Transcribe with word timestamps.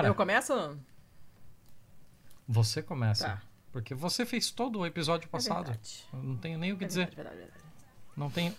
senhora. 0.00 0.08
Eu 0.08 0.14
começo? 0.14 0.78
Você 2.48 2.82
começa. 2.82 3.26
Tá. 3.28 3.42
Porque 3.72 3.94
você 3.94 4.24
fez 4.24 4.50
todo 4.50 4.78
o 4.80 4.86
episódio 4.86 5.28
passado. 5.28 5.70
É 5.70 5.72
verdade. 5.72 6.04
Eu 6.12 6.22
não 6.22 6.36
tenho 6.36 6.58
nem 6.58 6.72
o 6.72 6.78
que 6.78 6.84
É 6.84 6.86
dizer. 6.86 7.06
verdade, 7.10 7.36
verdade, 7.36 7.52
verdade. 7.52 7.64
Não 8.16 8.30
tenho. 8.30 8.54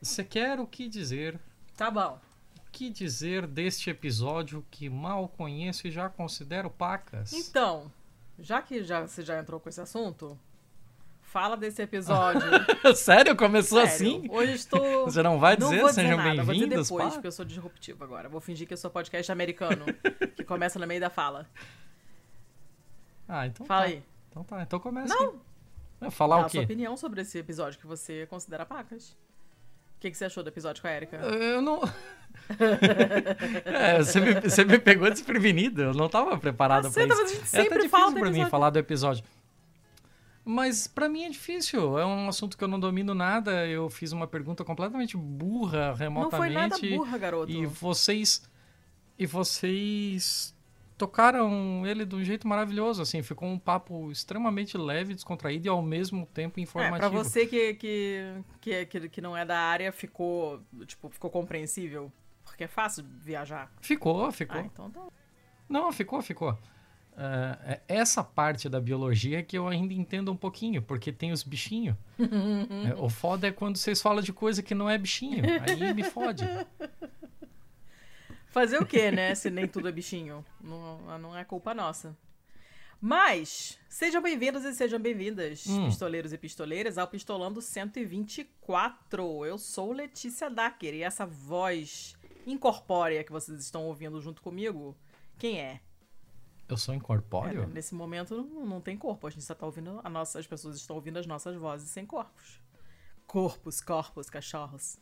Você 0.00 0.24
quer 0.24 0.58
o 0.60 0.66
que 0.66 0.88
dizer? 0.88 1.38
Tá 1.76 1.90
bom. 1.90 2.18
O 2.58 2.70
que 2.70 2.88
dizer 2.88 3.46
deste 3.46 3.90
episódio 3.90 4.64
que 4.70 4.88
mal 4.88 5.28
conheço 5.28 5.86
e 5.86 5.90
já 5.90 6.08
considero 6.08 6.70
pacas? 6.70 7.32
Então, 7.32 7.92
já 8.38 8.62
que 8.62 8.82
já, 8.82 9.02
você 9.06 9.22
já 9.22 9.38
entrou 9.38 9.60
com 9.60 9.68
esse 9.68 9.80
assunto, 9.80 10.38
fala 11.32 11.56
desse 11.56 11.80
episódio. 11.80 12.42
Sério? 12.94 13.34
Começou 13.34 13.80
Sério, 13.86 14.16
assim? 14.18 14.28
Hoje 14.30 14.52
estou. 14.52 15.04
Você 15.10 15.22
não 15.22 15.38
vai 15.38 15.56
Não 15.56 15.70
dizer? 15.70 15.80
dizer 15.80 15.94
Sejam 15.94 16.16
nada, 16.18 16.28
vou 16.42 16.54
dizer 16.54 16.66
bem-vindos, 16.66 16.88
depois, 16.88 17.04
pá? 17.06 17.10
porque 17.14 17.26
eu 17.26 17.32
sou 17.32 17.44
disruptivo 17.44 18.04
agora. 18.04 18.28
Vou 18.28 18.40
fingir 18.40 18.66
que 18.68 18.74
eu 18.74 18.78
sou 18.78 18.90
podcast 18.90 19.32
americano, 19.32 19.86
que 20.36 20.44
começa 20.44 20.78
no 20.78 20.86
meio 20.86 21.00
da 21.00 21.08
fala. 21.08 21.48
Ah, 23.26 23.46
então 23.46 23.64
Fala 23.64 23.82
tá. 23.82 23.86
aí. 23.88 24.02
Então 24.30 24.44
tá, 24.44 24.62
então 24.62 24.78
começa. 24.78 25.14
Não. 25.14 25.30
aí. 25.30 25.36
Vai 26.00 26.10
falar 26.10 26.36
Dá 26.36 26.42
o 26.42 26.46
a 26.46 26.48
sua 26.50 26.60
quê? 26.60 26.64
opinião 26.64 26.96
sobre 26.96 27.22
esse 27.22 27.38
episódio 27.38 27.78
que 27.80 27.86
você 27.86 28.26
considera 28.26 28.66
pacas. 28.66 29.16
O 29.96 30.00
que, 30.02 30.10
que 30.10 30.16
você 30.16 30.24
achou 30.26 30.42
do 30.42 30.48
episódio 30.48 30.82
com 30.82 30.88
a 30.88 30.92
Erika? 30.92 31.16
Eu 31.16 31.62
não. 31.62 31.80
É, 33.64 33.98
você, 33.98 34.20
me, 34.20 34.34
você 34.34 34.64
me 34.64 34.78
pegou 34.78 35.08
desprevenido. 35.08 35.80
Eu 35.80 35.94
não 35.94 36.08
tava 36.08 36.36
preparado 36.36 36.90
pra 36.90 37.06
Caceta, 37.06 37.14
isso. 37.14 37.22
mas 37.22 37.30
a 37.30 37.34
gente 37.34 37.40
é 37.40 37.46
até 37.46 37.62
sempre 37.62 37.78
difícil 37.82 37.90
fala 37.90 38.12
pra 38.12 38.30
mim 38.30 38.44
falar 38.50 38.70
do 38.70 38.78
episódio. 38.80 39.24
Mas 40.44 40.86
pra 40.88 41.08
mim 41.08 41.24
é 41.24 41.28
difícil. 41.30 41.98
É 41.98 42.04
um 42.04 42.28
assunto 42.28 42.56
que 42.58 42.64
eu 42.64 42.68
não 42.68 42.80
domino 42.80 43.14
nada. 43.14 43.66
Eu 43.66 43.88
fiz 43.88 44.10
uma 44.12 44.26
pergunta 44.26 44.64
completamente 44.64 45.16
burra 45.16 45.88
Não 45.90 45.94
remotamente. 45.94 46.36
foi 46.36 46.50
nada 46.50 46.78
burra, 46.78 47.18
garoto. 47.18 47.52
E 47.52 47.64
vocês. 47.66 48.42
E 49.18 49.26
vocês 49.26 50.54
tocaram 50.98 51.84
ele 51.86 52.04
de 52.04 52.14
um 52.14 52.22
jeito 52.22 52.46
maravilhoso, 52.46 53.02
assim, 53.02 53.22
ficou 53.22 53.48
um 53.48 53.58
papo 53.58 54.10
extremamente 54.12 54.78
leve, 54.78 55.14
descontraído 55.14 55.66
e 55.66 55.68
ao 55.68 55.82
mesmo 55.82 56.26
tempo 56.26 56.60
É, 56.60 56.62
informativo. 56.62 56.98
pra 56.98 57.08
você 57.08 57.46
que, 57.46 57.74
que, 57.74 58.34
que, 58.60 58.86
que, 58.86 59.08
que 59.08 59.20
não 59.20 59.36
é 59.36 59.44
da 59.44 59.58
área, 59.58 59.90
ficou, 59.92 60.60
tipo, 60.86 61.08
ficou 61.08 61.28
compreensível? 61.30 62.12
Porque 62.44 62.64
é 62.64 62.68
fácil 62.68 63.04
viajar. 63.20 63.70
Ficou, 63.80 64.30
ficou. 64.30 64.60
Ah, 64.60 64.64
então 64.64 64.90
tá. 64.90 65.00
Não, 65.68 65.90
ficou, 65.92 66.20
ficou. 66.22 66.56
É, 67.16 67.80
é 67.88 67.96
essa 67.96 68.24
parte 68.24 68.68
da 68.68 68.80
biologia 68.80 69.42
que 69.42 69.56
eu 69.56 69.68
ainda 69.68 69.92
entendo 69.92 70.32
um 70.32 70.36
pouquinho, 70.36 70.80
porque 70.82 71.12
tem 71.12 71.32
os 71.32 71.42
bichinhos. 71.42 71.96
É, 72.88 72.94
o 72.96 73.08
foda 73.08 73.46
é 73.48 73.52
quando 73.52 73.76
vocês 73.76 74.00
falam 74.00 74.22
de 74.22 74.32
coisa 74.32 74.62
que 74.62 74.74
não 74.74 74.88
é 74.88 74.96
bichinho. 74.96 75.42
Aí 75.68 75.92
me 75.94 76.02
fode. 76.04 76.44
Fazer 78.50 78.78
o 78.78 78.86
quê, 78.86 79.10
né? 79.10 79.34
Se 79.34 79.50
nem 79.50 79.66
tudo 79.66 79.88
é 79.88 79.92
bichinho. 79.92 80.44
Não, 80.60 81.18
não 81.18 81.36
é 81.36 81.44
culpa 81.44 81.74
nossa. 81.74 82.16
Mas, 83.00 83.78
sejam 83.88 84.22
bem-vindos 84.22 84.64
e 84.64 84.72
sejam 84.74 85.00
bem-vindas, 85.00 85.66
Hum. 85.66 85.86
pistoleiros 85.86 86.32
e 86.32 86.38
pistoleiras, 86.38 86.98
ao 86.98 87.08
Pistolando 87.08 87.60
124. 87.60 89.44
Eu 89.44 89.58
sou 89.58 89.92
Letícia 89.92 90.48
Dacker 90.48 90.94
e 90.94 91.02
essa 91.02 91.26
voz 91.26 92.16
incorpórea 92.46 93.24
que 93.24 93.32
vocês 93.32 93.58
estão 93.60 93.84
ouvindo 93.86 94.20
junto 94.20 94.40
comigo, 94.40 94.96
quem 95.38 95.60
é? 95.60 95.80
Eu 96.72 96.76
sou 96.76 96.94
É, 96.94 96.96
incorpóreo? 96.96 97.66
nesse 97.68 97.94
momento 97.94 98.36
não, 98.36 98.66
não 98.66 98.80
tem 98.80 98.96
corpo, 98.96 99.26
a 99.26 99.30
gente 99.30 99.44
só 99.44 99.54
tá 99.54 99.66
ouvindo 99.66 100.00
a 100.02 100.08
nossa, 100.10 100.38
as 100.38 100.46
pessoas 100.46 100.76
estão 100.76 100.96
ouvindo 100.96 101.18
as 101.18 101.26
nossas 101.26 101.54
vozes 101.56 101.88
sem 101.90 102.04
corpos. 102.06 102.60
Corpos, 103.26 103.80
corpos, 103.80 104.28
cachorros. 104.28 104.98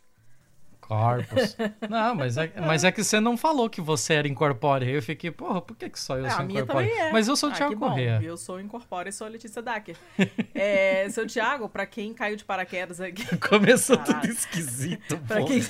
Corpos. 0.81 1.57
Não, 1.91 2.15
mas 2.15 2.37
é, 2.39 2.53
mas 2.59 2.85
é 2.85 2.91
que 2.91 3.05
você 3.05 3.21
não 3.21 3.37
falou 3.37 3.69
que 3.69 3.83
você 3.83 4.15
era 4.15 4.27
incorpóreo. 4.27 4.89
Eu 4.89 5.03
fiquei, 5.03 5.31
porra, 5.31 5.61
por 5.61 5.77
que, 5.77 5.91
que 5.91 6.01
só 6.01 6.17
eu 6.17 6.25
Ah, 6.25 6.31
sou 6.31 6.41
a 6.41 6.43
minha 6.45 6.61
incorpóreo? 6.63 6.89
também 6.89 7.05
é. 7.07 7.13
Mas 7.13 7.29
eu 7.29 7.37
sou 7.37 7.51
o 7.51 7.53
Ah, 7.53 7.55
Thiago. 7.55 7.77
Corrêa. 7.77 8.19
Eu 8.23 8.37
sou 8.37 8.59
incorpórea 8.59 9.11
e 9.11 9.13
sou 9.13 9.27
a 9.27 9.31
Letícia 9.31 9.61
Dacker. 9.61 9.97
é, 10.55 11.09
seu 11.11 11.27
Thiago, 11.27 11.69
pra 11.69 11.85
quem 11.87 12.15
caiu 12.15 12.35
de 12.35 12.45
paraquedas 12.47 12.99
aqui. 13.01 13.25
Começou 13.47 13.99
Caralho. 13.99 14.21
tudo 14.23 14.33
esquisito, 14.33 15.19
pra, 15.29 15.45
quem, 15.45 15.61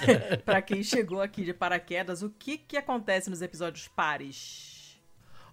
pra 0.45 0.63
quem 0.63 0.83
chegou 0.83 1.21
aqui 1.21 1.45
de 1.45 1.53
paraquedas, 1.53 2.23
o 2.23 2.31
que 2.31 2.57
que 2.57 2.77
acontece 2.77 3.29
nos 3.29 3.43
episódios 3.43 3.89
pares? 3.89 4.70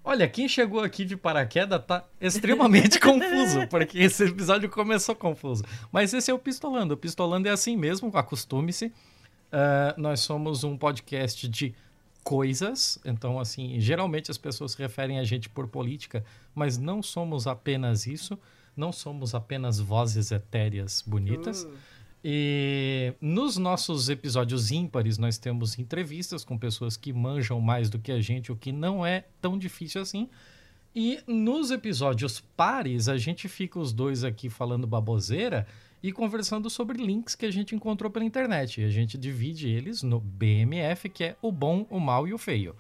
Olha, 0.09 0.25
quem 0.25 0.47
chegou 0.47 0.79
aqui 0.79 1.03
de 1.03 1.18
paraquedas 1.18 1.84
tá 1.85 2.01
extremamente 2.22 2.97
confuso, 3.01 3.68
porque 3.68 3.97
esse 3.97 4.23
episódio 4.23 4.69
começou 4.69 5.13
confuso. 5.13 5.66
Mas 5.91 6.13
esse 6.13 6.31
é 6.31 6.34
o 6.34 6.40
Pistolando. 6.40 6.94
O 6.94 6.97
Pistolando 6.97 7.45
é 7.50 7.51
assim 7.51 7.75
mesmo, 7.75 8.09
acostume-se. 8.13 8.90
Ah, 9.51 9.94
nós 9.97 10.22
somos 10.22 10.63
um 10.63 10.78
podcast 10.78 11.45
de 11.50 11.75
coisas, 12.23 12.97
então, 13.03 13.38
assim, 13.38 13.81
geralmente 13.81 14.31
as 14.31 14.38
pessoas 14.38 14.72
se 14.72 14.78
referem 14.78 15.19
a 15.19 15.25
gente 15.25 15.50
por 15.50 15.68
política, 15.68 16.24
mas 16.56 16.78
não 16.78 17.03
somos 17.03 17.45
apenas 17.45 18.07
isso. 18.07 18.39
Não 18.78 18.94
somos 18.94 19.35
apenas 19.35 19.78
vozes 19.78 20.31
etéreas 20.31 21.03
bonitas. 21.06 21.63
Uh, 21.63 21.74
E 22.24 23.14
nos 23.22 23.58
nossos 23.58 24.10
episódios 24.10 24.72
ímpares, 24.72 25.18
nós 25.18 25.38
temos 25.38 25.78
entrevistas 25.78 26.44
com 26.44 26.58
pessoas 26.58 26.98
que 26.98 27.14
manjam 27.14 27.62
mais 27.62 27.90
do 27.90 28.00
que 28.00 28.12
a 28.12 28.20
gente, 28.20 28.52
o 28.52 28.56
que 28.56 28.72
não 28.72 29.06
é 29.06 29.26
tão 29.42 29.58
difícil 29.58 30.02
assim. 30.02 30.30
E 30.96 31.20
nos 31.28 31.70
episódios 31.70 32.40
pares, 32.40 33.08
a 33.08 33.18
gente 33.18 33.48
fica 33.48 33.80
os 33.80 33.94
dois 33.94 34.24
aqui 34.24 34.50
falando 34.50 34.88
baboseira 34.88 35.68
e 36.02 36.12
conversando 36.12 36.70
sobre 36.70 36.98
links 36.98 37.36
que 37.36 37.46
a 37.46 37.52
gente 37.52 37.76
encontrou 37.76 38.10
pela 38.10 38.26
internet. 38.26 38.82
E 38.82 38.84
a 38.84 38.90
gente 38.90 39.18
divide 39.18 39.70
eles 39.70 40.02
no 40.02 40.20
BMF, 40.20 41.10
que 41.10 41.24
é 41.24 41.36
o 41.42 41.52
bom, 41.52 41.86
o 41.90 42.00
mal 42.00 42.28
e 42.28 42.34
o 42.34 42.38
feio. 42.38 42.76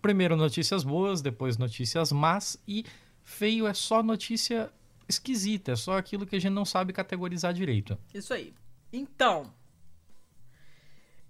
Primeiro 0.00 0.36
notícias 0.36 0.84
boas, 0.84 1.20
depois 1.20 1.58
notícias 1.58 2.12
más 2.12 2.56
e 2.68 2.84
feio 3.24 3.66
é 3.66 3.74
só 3.74 4.02
notícia 4.02 4.70
esquisita, 5.08 5.72
é 5.72 5.76
só 5.76 5.96
aquilo 5.98 6.26
que 6.26 6.36
a 6.36 6.40
gente 6.40 6.52
não 6.52 6.64
sabe 6.64 6.92
categorizar 6.92 7.52
direito. 7.52 7.98
isso 8.14 8.32
aí. 8.32 8.54
Então, 8.98 9.52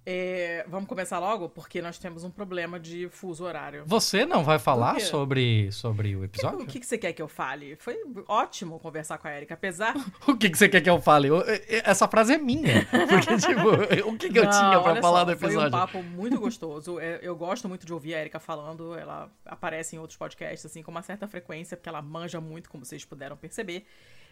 é, 0.09 0.65
vamos 0.69 0.89
começar 0.89 1.19
logo, 1.19 1.49
porque 1.49 1.83
nós 1.83 1.99
temos 1.99 2.23
um 2.23 2.31
problema 2.31 2.79
de 2.79 3.09
fuso 3.09 3.43
horário. 3.43 3.83
Você 3.87 4.25
não 4.25 4.45
vai 4.45 4.57
falar 4.57 5.01
sobre, 5.01 5.73
sobre 5.73 6.15
o 6.15 6.21
O 6.21 6.25
episódio? 6.25 6.65
que, 6.65 6.79
que 6.79 6.87
você 6.87 6.97
quer 6.97 7.13
que 7.13 7.21
eu 7.21 7.27
fale? 7.27 7.75
Foi 7.75 7.97
ótimo 8.29 8.79
conversar 8.79 9.19
com 9.19 9.27
a 9.27 9.37
Erika, 9.37 9.55
apesar 9.55 9.95
O 10.29 10.37
que, 10.37 10.49
que 10.49 10.57
você 10.57 10.69
quer 10.69 10.81
que 10.81 10.89
eu 10.89 11.01
fale? 11.03 11.27
Eu- 11.27 11.43
Essa 11.85 12.07
frase 12.07 12.35
é 12.35 12.39
minha. 12.39 12.87
Porque, 12.87 13.37
tipo, 13.37 14.09
o 14.09 14.17
que, 14.17 14.31
que 14.31 14.39
eu 14.39 14.45
Não, 14.45 14.51
tinha 14.53 14.81
pra 14.81 15.03
falar 15.03 15.19
só, 15.21 15.25
do 15.25 15.37
Foi 15.37 15.49
um 15.49 15.51
episódio? 15.51 15.71
papo 15.73 16.03
muito 16.05 16.39
gostoso. 16.39 17.01
É, 17.01 17.19
Eu 17.21 17.35
gosto 17.35 17.69
muito 17.69 17.85
de 17.85 17.93
ouvir 17.93 18.15
a 18.15 18.21
Erika 18.21 18.39
falando. 18.39 18.97
Ela 18.97 19.29
aparece 19.45 19.97
em 19.97 19.99
outros 19.99 20.17
podcasts, 20.17 20.65
assim, 20.65 20.85
com 20.85 20.93
uma 20.93 21.03
certa 21.03 21.27
frequência, 21.27 21.77
porque 21.77 21.89
ela 21.89 22.01
manja 22.01 22.41
muito, 22.41 22.71
como 22.71 22.85
vocês 22.85 23.05
puderam 23.05 23.37
perceber. 23.37 23.85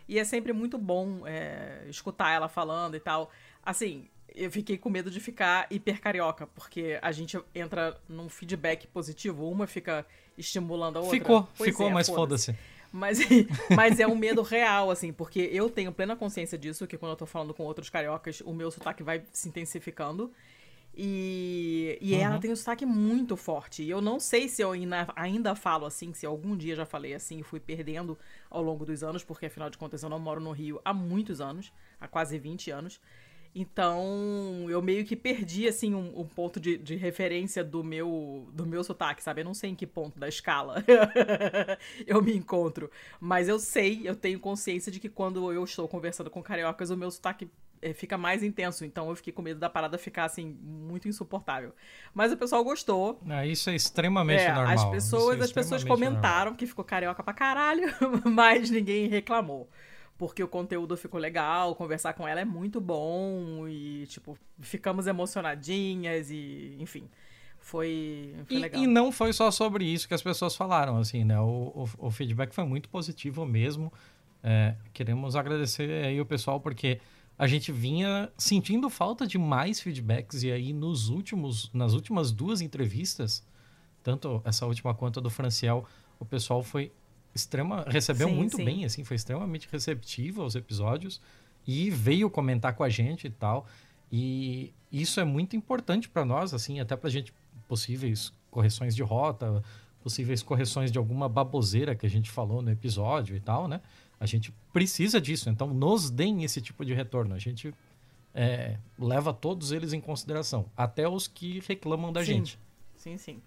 E 0.09 0.19
é 0.19 0.25
sempre 0.25 0.53
muito 0.53 0.77
bom 0.77 1.27
é, 1.27 1.85
escutar 1.89 2.33
ela 2.33 2.49
falando 2.49 2.95
e 2.97 3.01
tal. 3.01 3.31
Assim, 3.63 4.09
eu 4.35 4.51
fiquei 4.51 4.77
com 4.77 4.91
medo 4.91 5.11
de 5.11 5.21
ficar 5.21 5.67
hiper 5.71 6.01
carioca, 6.01 6.47
porque 6.49 6.99
a 7.01 7.13
gente 7.13 7.39
entra 7.55 7.97
num 8.09 8.29
feedback 8.29 8.87
positivo, 8.89 9.49
uma 9.49 9.67
fica 9.67 10.05
estimulando 10.37 10.97
a 10.99 11.01
outra. 11.01 11.19
Ficou, 11.19 11.49
Pois 11.57 11.71
ficou, 11.71 11.89
é, 11.89 11.93
mas 11.93 12.09
foda-se. 12.09 12.55
mas, 12.93 13.19
mas 13.75 14.01
é 14.01 14.07
um 14.07 14.17
medo 14.17 14.43
real, 14.43 14.91
assim, 14.91 15.13
porque 15.13 15.49
eu 15.53 15.71
tenho 15.71 15.93
plena 15.93 16.17
consciência 16.17 16.59
disso, 16.59 16.87
que 16.87 16.99
quando 16.99 17.13
eu 17.13 17.17
tô 17.17 17.27
falando 17.27 17.55
com 17.55 17.63
outros 17.63 17.89
cariocas, 17.89 18.41
o 18.41 18.53
meu 18.53 18.71
sotaque 18.71 19.03
vai 19.03 19.23
se 19.33 19.49
intensificando. 19.49 20.33
E, 20.97 21.99
e 22.01 22.15
ela 22.15 22.39
tem 22.39 22.53
um 22.53 22.57
sotaque 22.57 22.87
muito 22.87 23.37
forte. 23.37 23.83
E 23.83 23.91
eu 23.91 24.01
não 24.01 24.21
sei 24.21 24.49
se 24.49 24.63
eu 24.63 24.71
ainda, 24.71 25.09
ainda 25.17 25.55
falo 25.55 25.87
assim, 25.87 26.13
se 26.13 26.25
algum 26.25 26.57
dia 26.57 26.77
já 26.77 26.87
falei 26.87 27.15
assim 27.15 27.41
e 27.41 27.43
fui 27.43 27.59
perdendo 27.59 28.17
ao 28.49 28.63
longo 28.63 28.85
dos 28.85 29.03
anos, 29.03 29.25
porque 29.25 29.47
afinal 29.47 29.69
de 29.69 29.77
contas 29.77 30.03
eu 30.03 30.09
não 30.09 30.19
moro 30.19 30.41
no 30.41 30.53
Rio 30.53 30.81
há 30.85 30.95
muitos 30.95 31.41
anos, 31.41 31.73
há 32.01 32.07
quase 32.07 32.39
20 32.39 32.71
anos. 32.71 33.01
Então, 33.57 34.67
eu 34.69 34.83
meio 34.83 35.05
que 35.05 35.15
perdi, 35.15 35.69
assim, 35.69 35.95
um, 35.95 36.21
um 36.21 36.27
ponto 36.27 36.59
de, 36.59 36.77
de 36.77 36.97
referência 36.97 37.63
do 37.63 37.85
meu, 37.85 38.49
do 38.53 38.67
meu 38.67 38.83
sotaque, 38.83 39.23
sabe? 39.23 39.43
Eu 39.43 39.45
não 39.45 39.55
sei 39.55 39.71
em 39.71 39.75
que 39.77 39.87
ponto 39.87 40.19
da 40.19 40.29
escala 40.29 40.85
eu 42.05 42.21
me 42.21 42.37
encontro. 42.37 42.91
Mas 43.21 43.49
eu 43.49 43.61
sei, 43.61 44.01
eu 44.05 44.17
tenho 44.17 44.41
consciência 44.41 44.91
de 44.91 44.99
que 44.99 45.09
quando 45.09 45.53
eu 45.53 45.63
estou 45.63 45.87
conversando 45.87 46.31
com 46.31 46.43
cariocas, 46.43 46.91
o 46.91 46.97
meu 46.97 47.11
sotaque 47.13 47.49
fica 47.93 48.17
mais 48.17 48.43
intenso. 48.43 48.85
Então, 48.85 49.11
eu 49.11 49.17
fiquei 49.17 49.33
com 49.33 49.43
medo 49.43 49.61
da 49.61 49.69
parada 49.69 49.99
ficar, 49.99 50.25
assim, 50.25 50.57
muito 50.63 51.07
insuportável. 51.09 51.75
Mas 52.15 52.33
o 52.33 52.37
pessoal 52.37 52.65
gostou. 52.65 53.21
Ah, 53.29 53.45
isso 53.45 53.69
é 53.69 53.75
extremamente 53.75 54.43
É, 54.43 54.53
normal. 54.55 54.73
as 54.75 54.85
pessoas, 54.87 55.41
é 55.41 55.45
as 55.45 55.53
pessoas 55.53 55.85
comentaram 55.85 56.55
que 56.55 56.67
ficou 56.67 56.85
carioca 56.85 57.23
pra 57.23 57.35
caralho, 57.35 57.89
mas 58.25 58.71
ninguém 58.71 59.09
reclamou. 59.09 59.69
Porque 60.17 60.43
o 60.43 60.49
conteúdo 60.49 60.97
ficou 60.97 61.19
legal, 61.21 61.75
conversar 61.75 62.13
com 62.15 62.27
ela 62.27 62.41
é 62.41 62.45
muito 62.45 62.81
bom 62.81 63.67
e, 63.69 64.07
tipo, 64.07 64.39
ficamos 64.61 65.09
emocionadinhas 65.09 66.31
e, 66.31 66.77
enfim, 66.79 67.11
foi, 67.59 68.35
foi 68.47 68.57
E, 68.57 68.61
legal. 68.61 68.83
e 68.83 68.87
não 68.87 69.11
foi 69.11 69.33
só 69.33 69.51
sobre 69.51 69.85
isso 69.85 70.07
que 70.07 70.15
as 70.15 70.23
pessoas 70.23 70.55
falaram, 70.55 70.99
assim, 70.99 71.25
né? 71.25 71.39
O, 71.41 71.87
o, 71.99 72.07
o 72.07 72.11
feedback 72.13 72.55
foi 72.55 72.65
muito 72.65 72.89
positivo 72.89 73.45
mesmo. 73.45 73.93
É, 74.43 74.75
queremos 74.93 75.35
agradecer 75.35 76.05
aí 76.05 76.21
o 76.21 76.27
pessoal 76.27 76.61
porque 76.61 77.01
a 77.39 77.47
gente 77.47 77.73
vinha 77.73 78.31
sentindo 78.39 78.89
falta 78.89 79.27
de 79.27 79.39
mais 79.39 79.81
feedbacks 79.81 80.43
e 80.43 80.53
aí 80.53 80.73
nos 80.73 81.09
últimos, 81.09 81.71
nas 81.73 81.93
últimas 81.93 82.31
duas 82.31 82.61
entrevistas 82.61 83.45
tanto 84.05 84.43
essa 84.45 84.67
última 84.67 84.95
quanto 84.95 85.19
a 85.19 85.23
do 85.23 85.31
Franciel, 85.31 85.85
o 86.21 86.25
pessoal 86.25 86.63
foi 86.63 86.93
extrema, 87.35 87.85
recebeu 87.89 88.29
Sim, 88.29 88.35
muito 88.35 88.57
sim. 88.57 88.65
bem, 88.65 88.85
assim, 88.85 89.03
foi 89.03 89.17
extremamente 89.17 89.67
receptivo 89.73 90.43
aos 90.43 90.55
episódios 90.55 91.21
e 91.67 91.91
veio 91.91 92.31
comentar 92.31 92.75
com 92.75 92.85
a 92.85 92.89
gente 92.89 93.27
e 93.27 93.31
tal. 93.31 93.67
E 94.13 94.73
isso 94.93 95.19
é 95.19 95.25
muito 95.25 95.57
importante 95.57 96.09
para 96.09 96.25
nós, 96.25 96.53
assim, 96.55 96.79
até 96.79 96.95
pra 96.95 97.11
gente 97.11 97.33
possíveis 97.67 98.33
correções 98.51 98.95
de 98.95 99.03
rota, 99.03 99.65
possíveis 100.03 100.43
correções 100.43 100.93
de 100.93 100.99
alguma 100.99 101.29
baboseira 101.29 101.95
que 101.95 102.05
a 102.05 102.11
gente 102.11 102.31
falou 102.31 102.61
no 102.61 102.71
episódio 102.71 103.35
e 103.35 103.41
tal, 103.41 103.67
né? 103.67 103.81
A 104.19 104.27
gente 104.27 104.53
precisa 104.73 105.21
disso, 105.21 105.51
então 105.51 105.69
nos 105.69 106.11
deem 106.11 106.45
esse 106.45 106.61
tipo 106.61 106.85
de 106.85 106.95
retorno. 106.95 107.35
A 107.35 107.39
gente 107.39 107.75
é, 108.35 108.79
leva 108.99 109.33
todos 109.33 109.73
eles 109.73 109.93
em 109.93 110.01
consideração, 110.01 110.71
até 110.77 111.09
os 111.09 111.29
que 111.29 111.61
reclamam 111.67 112.13
da 112.13 112.21
Sim. 112.21 112.27
gente. 112.27 112.59
Sim, 112.97 113.19
sim. 113.19 113.43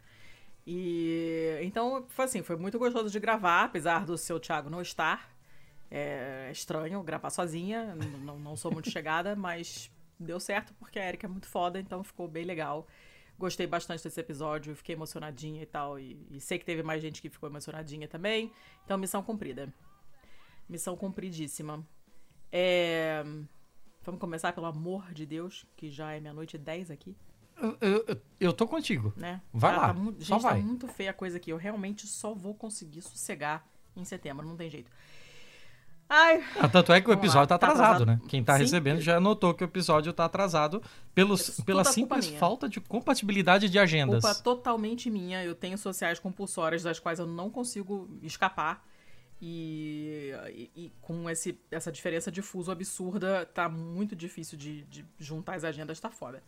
E 0.65 1.57
então, 1.61 2.05
foi 2.09 2.25
assim, 2.25 2.43
foi 2.43 2.57
muito 2.57 2.77
gostoso 2.77 3.09
de 3.09 3.19
gravar, 3.19 3.63
apesar 3.63 4.05
do 4.05 4.17
seu 4.17 4.39
Thiago 4.39 4.69
não 4.69 4.81
estar. 4.81 5.35
É 5.89 6.49
estranho 6.51 7.01
gravar 7.01 7.29
sozinha, 7.29 7.95
não, 8.23 8.37
não 8.37 8.55
sou 8.55 8.71
muito 8.71 8.89
chegada, 8.89 9.35
mas 9.35 9.89
deu 10.19 10.39
certo 10.39 10.73
porque 10.73 10.99
a 10.99 11.07
Erika 11.07 11.25
é 11.25 11.29
muito 11.29 11.47
foda, 11.47 11.79
então 11.79 12.03
ficou 12.03 12.27
bem 12.27 12.43
legal. 12.43 12.85
Gostei 13.39 13.67
bastante 13.67 14.03
desse 14.03 14.19
episódio, 14.19 14.75
fiquei 14.75 14.95
emocionadinha 14.95 15.61
e 15.61 15.65
tal. 15.65 15.99
E, 15.99 16.17
e 16.31 16.41
sei 16.41 16.57
que 16.57 16.65
teve 16.65 16.81
mais 16.81 17.01
gente 17.01 17.21
que 17.21 17.29
ficou 17.29 17.47
emocionadinha 17.47 18.07
também. 18.07 18.51
Então, 18.83 18.97
missão 18.97 19.21
cumprida. 19.21 19.71
Missão 20.69 20.95
cumpridíssima. 20.95 21.85
É, 22.51 23.23
Vamos 24.03 24.21
começar, 24.21 24.53
pelo 24.53 24.65
amor 24.67 25.11
de 25.13 25.25
Deus, 25.25 25.65
que 25.75 25.89
já 25.91 26.13
é 26.13 26.19
meia-noite 26.21 26.55
e 26.55 26.59
dez 26.59 26.89
aqui 26.89 27.13
Eu, 27.61 27.77
eu- 27.81 28.17
eu- 28.39 28.53
tô 28.53 28.65
contigo. 28.65 29.11
né? 29.17 29.41
Vai 29.51 29.75
Tá- 29.75 29.81
lá, 29.81 29.87
tá 29.87 29.93
mu- 29.95 30.13
só 30.19 30.35
gente, 30.35 30.43
vai. 30.43 30.59
tá 30.61 30.65
muito 30.65 30.87
feia 30.87 31.09
a 31.09 31.13
coisa 31.13 31.35
aqui. 31.37 31.51
Eu 31.51 31.57
realmente 31.57 32.07
só 32.07 32.33
vou 32.33 32.53
conseguir 32.55 33.01
sossegar 33.01 33.67
em 33.97 34.05
setembro, 34.05 34.45
não 34.47 34.55
tem 34.55 34.69
jeito. 34.69 34.89
Ai, 36.09 36.41
Ah, 36.57 36.69
tanto 36.69 36.93
é 36.93 37.01
que 37.01 37.09
o 37.09 37.11
episódio 37.11 37.39
lá, 37.41 37.47
tá 37.47 37.57
tá 37.57 37.67
atrasado, 37.67 38.03
atrasado. 38.03 38.23
né? 38.23 38.29
Quem 38.29 38.41
tá 38.41 38.53
Sim. 38.53 38.59
recebendo 38.59 39.01
já 39.01 39.19
notou 39.19 39.53
que 39.53 39.61
o 39.63 39.65
episódio 39.65 40.13
tá 40.13 40.23
atrasado 40.23 40.81
pelos, 41.13 41.49
Isso 41.49 41.65
pela 41.65 41.83
simples 41.83 42.27
falta 42.27 42.69
de 42.69 42.79
compatibilidade 42.79 43.67
de 43.69 43.77
agendas. 43.77 44.23
culpa 44.23 44.33
totalmente 44.41 45.09
minha. 45.09 45.43
Eu 45.43 45.53
tenho 45.53 45.77
sociais 45.77 46.17
compulsórias 46.17 46.81
das 46.83 46.97
quais 46.97 47.19
eu 47.19 47.27
não 47.27 47.49
consigo 47.49 48.07
escapar. 48.21 48.87
E, 49.41 50.31
e- 50.49 50.71
e 50.75 50.91
com 51.01 51.29
esse, 51.29 51.59
essa 51.69 51.91
diferença 51.91 52.31
de 52.31 52.41
fuso 52.41 52.71
absurda, 52.71 53.45
tá 53.45 53.69
muito 53.69 54.15
difícil 54.15 54.57
de, 54.57 54.83
de 54.83 55.05
juntar 55.19 55.55
as 55.55 55.63
agendas, 55.63 55.99
tá 55.99 56.09
foda. 56.09 56.41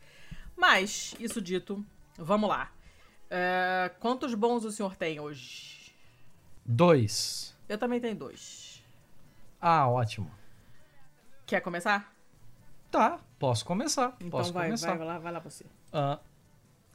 Mas, 0.58 1.16
isso 1.20 1.40
dito, 1.42 1.86
vamos 2.18 2.50
lá. 2.50 2.72
É, 3.30 3.92
quantos 4.00 4.34
bons 4.34 4.66
o 4.66 4.72
senhor 4.72 4.96
tem 4.96 5.20
hoje? 5.20 5.94
Dois. 6.66 7.56
Eu 7.68 7.78
também 7.78 8.00
tenho 8.00 8.16
dois. 8.16 8.84
Ah, 9.62 9.88
ótimo. 9.88 10.32
Quer 11.46 11.62
começar? 11.62 12.14
Tá, 12.92 13.20
posso 13.38 13.64
começar. 13.66 14.16
Então 14.16 14.30
posso 14.32 14.52
vai, 14.52 14.66
começar. 14.66 14.96
vai 14.96 15.06
lá, 15.06 15.20
vai 15.20 15.32
lá 15.32 15.40
você. 15.40 15.66
Ah, 15.94 16.20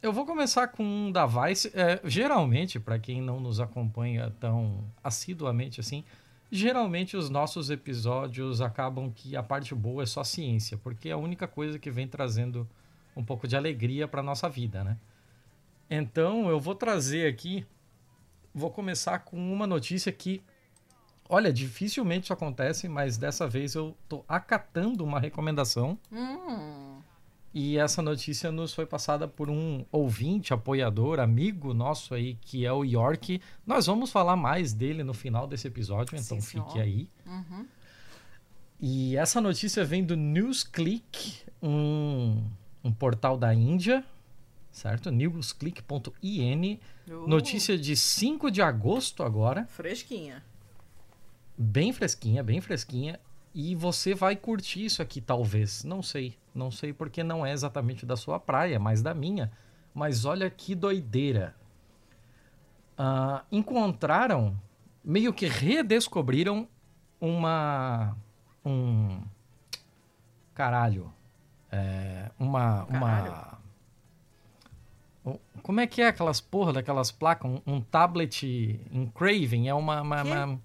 eu 0.04 0.12
vou 0.12 0.26
começar 0.26 0.68
com 0.68 0.84
um 0.84 1.10
da 1.10 1.24
Vice. 1.24 1.72
É, 1.74 1.98
geralmente, 2.04 2.78
para 2.78 2.98
quem 2.98 3.22
não 3.22 3.40
nos 3.40 3.58
acompanha 3.58 4.30
tão 4.38 4.84
assiduamente 5.02 5.80
assim, 5.80 6.04
geralmente 6.52 7.16
os 7.16 7.30
nossos 7.30 7.70
episódios 7.70 8.60
acabam 8.60 9.10
que 9.10 9.34
a 9.34 9.42
parte 9.42 9.74
boa 9.74 10.02
é 10.02 10.06
só 10.06 10.22
ciência, 10.22 10.76
porque 10.76 11.08
é 11.08 11.12
a 11.12 11.16
única 11.16 11.48
coisa 11.48 11.78
que 11.78 11.90
vem 11.90 12.06
trazendo 12.06 12.68
um 13.16 13.24
pouco 13.24 13.48
de 13.48 13.56
alegria 13.56 14.06
para 14.06 14.22
nossa 14.22 14.46
vida, 14.46 14.84
né? 14.84 14.98
Então, 15.88 16.50
eu 16.50 16.60
vou 16.60 16.74
trazer 16.74 17.26
aqui, 17.26 17.64
vou 18.54 18.70
começar 18.70 19.20
com 19.20 19.38
uma 19.38 19.66
notícia 19.66 20.12
que, 20.12 20.42
olha, 21.30 21.50
dificilmente 21.50 22.24
isso 22.24 22.32
acontece, 22.34 22.88
mas 22.90 23.16
dessa 23.16 23.48
vez 23.48 23.74
eu 23.74 23.96
tô 24.06 24.22
acatando 24.28 25.02
uma 25.02 25.18
recomendação. 25.18 25.98
Hum, 26.12 26.93
E 27.54 27.78
essa 27.78 28.02
notícia 28.02 28.50
nos 28.50 28.74
foi 28.74 28.84
passada 28.84 29.28
por 29.28 29.48
um 29.48 29.84
ouvinte, 29.92 30.52
apoiador, 30.52 31.20
amigo 31.20 31.72
nosso 31.72 32.12
aí, 32.12 32.36
que 32.40 32.66
é 32.66 32.72
o 32.72 32.82
York. 32.82 33.40
Nós 33.64 33.86
vamos 33.86 34.10
falar 34.10 34.34
mais 34.34 34.72
dele 34.72 35.04
no 35.04 35.14
final 35.14 35.46
desse 35.46 35.68
episódio, 35.68 36.16
então 36.18 36.40
Sim, 36.40 36.50
senhor. 36.50 36.66
fique 36.66 36.80
aí. 36.80 37.08
uhum. 37.24 37.64
E 38.80 39.16
essa 39.16 39.40
notícia 39.40 39.84
vem 39.84 40.04
do 40.04 40.16
NewsClick, 40.16 41.42
um, 41.62 42.42
um 42.82 42.92
portal 42.92 43.38
da 43.38 43.54
Índia, 43.54 44.04
certo? 44.72 45.12
newsclick.in. 45.12 46.80
Uh, 47.08 47.28
Notícia 47.28 47.78
de 47.78 47.96
5 47.96 48.50
de 48.50 48.60
agosto 48.62 49.22
agora. 49.22 49.64
Fresquinha. 49.68 50.42
Bem 51.56 51.92
fresquinha, 51.92 52.42
bem 52.42 52.60
fresquinha. 52.60 53.20
E 53.54 53.76
você 53.76 54.12
vai 54.12 54.34
curtir 54.34 54.84
isso 54.84 55.00
aqui, 55.00 55.20
talvez. 55.20 55.84
Não 55.84 56.02
sei. 56.02 56.36
Não 56.54 56.70
sei 56.70 56.92
porque 56.92 57.22
não 57.24 57.44
é 57.44 57.52
exatamente 57.52 58.06
da 58.06 58.16
sua 58.16 58.38
praia, 58.38 58.78
mas 58.78 59.02
da 59.02 59.12
minha. 59.12 59.50
Mas 59.92 60.24
olha 60.24 60.48
que 60.48 60.74
doideira. 60.74 61.54
Ah, 62.96 63.42
encontraram, 63.50 64.56
meio 65.04 65.32
que 65.32 65.46
redescobriram 65.46 66.68
uma. 67.20 68.16
Um. 68.64 69.20
Caralho. 70.54 71.12
É, 71.72 72.30
uma. 72.38 72.84
uma 72.84 73.00
Caralho. 73.00 73.58
um- 75.26 75.38
como 75.62 75.80
é 75.80 75.86
que 75.86 76.00
é 76.02 76.06
aquelas 76.08 76.40
porra 76.40 76.72
daquelas 76.74 77.10
placas? 77.10 77.50
Um, 77.50 77.60
um 77.66 77.80
tablet 77.80 78.44
engraving? 78.92 79.66
É 79.68 79.74
uma. 79.74 80.00
uma- 80.02 80.22
uma- 80.22 80.60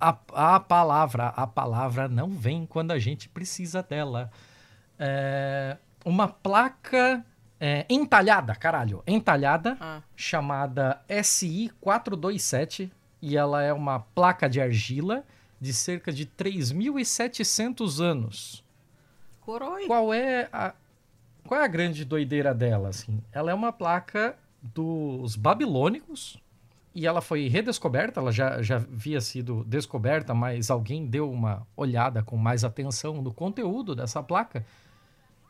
a, 0.00 0.16
a 0.54 0.60
palavra, 0.60 1.28
a 1.28 1.46
palavra 1.46 2.08
não 2.08 2.28
vem 2.30 2.66
quando 2.66 2.90
a 2.92 2.98
gente 2.98 3.28
precisa 3.28 3.82
dela. 3.82 4.30
É, 5.04 5.76
uma 6.04 6.28
placa 6.28 7.24
é, 7.58 7.84
entalhada, 7.90 8.54
caralho, 8.54 9.02
entalhada, 9.04 9.76
Ah, 9.80 10.00
chamada 10.14 11.00
SI427, 11.08 12.88
e 13.20 13.36
ela 13.36 13.62
é 13.62 13.72
uma 13.72 13.98
placa 13.98 14.48
de 14.48 14.60
argila 14.60 15.24
de 15.60 15.72
cerca 15.72 16.12
de 16.12 16.24
3.700 16.26 18.00
anos. 18.00 18.64
coroi. 19.40 19.86
Qual 19.86 20.14
é 20.14 20.48
a 20.52 20.72
qual 21.46 21.60
é 21.60 21.64
a 21.64 21.68
grande 21.68 22.04
doideira 22.04 22.54
dela 22.54 22.88
assim? 22.88 23.20
Ela 23.32 23.50
é 23.50 23.54
uma 23.54 23.72
placa 23.72 24.36
dos 24.62 25.34
babilônicos 25.34 26.38
e 26.94 27.06
ela 27.06 27.20
foi 27.20 27.48
redescoberta, 27.48 28.20
ela 28.20 28.30
já, 28.30 28.62
já 28.62 28.76
havia 28.76 29.20
sido 29.20 29.64
descoberta, 29.64 30.32
mas 30.34 30.70
alguém 30.70 31.04
deu 31.06 31.28
uma 31.30 31.66
olhada 31.76 32.22
com 32.22 32.36
mais 32.36 32.62
atenção 32.64 33.20
no 33.20 33.34
conteúdo 33.34 33.94
dessa 33.96 34.22
placa. 34.22 34.64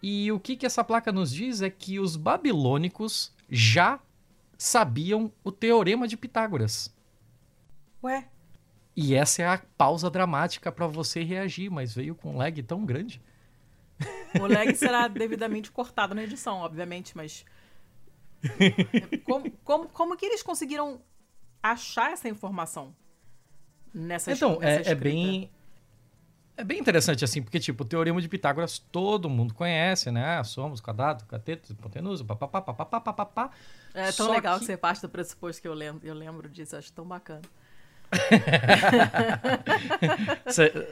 E 0.03 0.33
o 0.33 0.41
que, 0.41 0.57
que 0.57 0.67
essa 0.67 0.83
placa 0.83 1.13
nos 1.13 1.33
diz 1.33 1.63
é 1.63 1.71
que 1.71 2.01
os 2.01 2.17
babilônicos 2.17 3.33
já 3.49 4.01
sabiam 4.59 5.33
o 5.45 5.53
teorema 5.53 6.09
de 6.09 6.17
Pitágoras. 6.17 6.93
Ué, 8.03 8.29
E 8.97 9.15
essa 9.15 9.43
é 9.43 9.47
a 9.49 9.59
pausa 9.79 10.11
dramática 10.11 10.73
para 10.73 10.87
você 10.87 11.23
reagir, 11.23 11.71
mas 11.71 11.95
veio 11.95 12.15
com 12.15 12.33
um 12.33 12.37
lag 12.37 12.61
tão 12.65 12.85
grande. 12.85 13.23
o 14.41 14.47
lag 14.47 14.75
será 14.75 15.07
devidamente 15.07 15.71
cortado 15.71 16.15
na 16.15 16.25
edição, 16.25 16.59
obviamente, 16.59 17.17
mas. 17.17 17.45
Como, 19.25 19.51
como, 19.63 19.89
como 19.89 20.17
que 20.17 20.27
eles 20.27 20.43
conseguiram 20.43 21.01
achar 21.63 22.11
essa 22.13 22.29
informação? 22.29 22.93
Nessa 23.95 24.33
es- 24.33 24.39
Então, 24.39 24.59
nessa 24.59 24.89
é, 24.89 24.93
é 24.93 24.95
bem. 24.97 25.51
É 26.57 26.65
bem 26.65 26.79
interessante, 26.79 27.25
assim, 27.25 27.43
porque, 27.43 27.59
tipo, 27.59 27.83
o 27.83 27.87
Teorema 27.87 28.21
de 28.21 28.29
Pitágoras 28.29 28.79
todo 28.79 29.29
mundo 29.29 29.55
conhece, 29.55 30.11
né? 30.11 30.39
Ah, 30.39 30.45
Somos, 30.45 30.81
quadrado, 30.81 31.25
cateto, 31.25 31.73
hipotenusa, 31.73 32.25
papapá, 32.25 32.61
papapá, 32.61 33.01
papapá. 33.01 33.51
É 33.95 34.13
tão 34.13 34.27
Só 34.27 34.33
legal 34.33 34.59
que... 34.59 34.67
você 34.67 34.77
parte 34.77 35.01
do 35.03 35.09
pressuposto 35.09 35.61
que 35.63 35.69
eu 35.69 35.75
lembro, 35.75 36.07
eu 36.07 36.15
lembro 36.15 36.49
disso, 36.49 36.75
eu 36.75 36.79
acho 36.79 36.93
tão 36.93 37.07
bacana. 37.07 37.43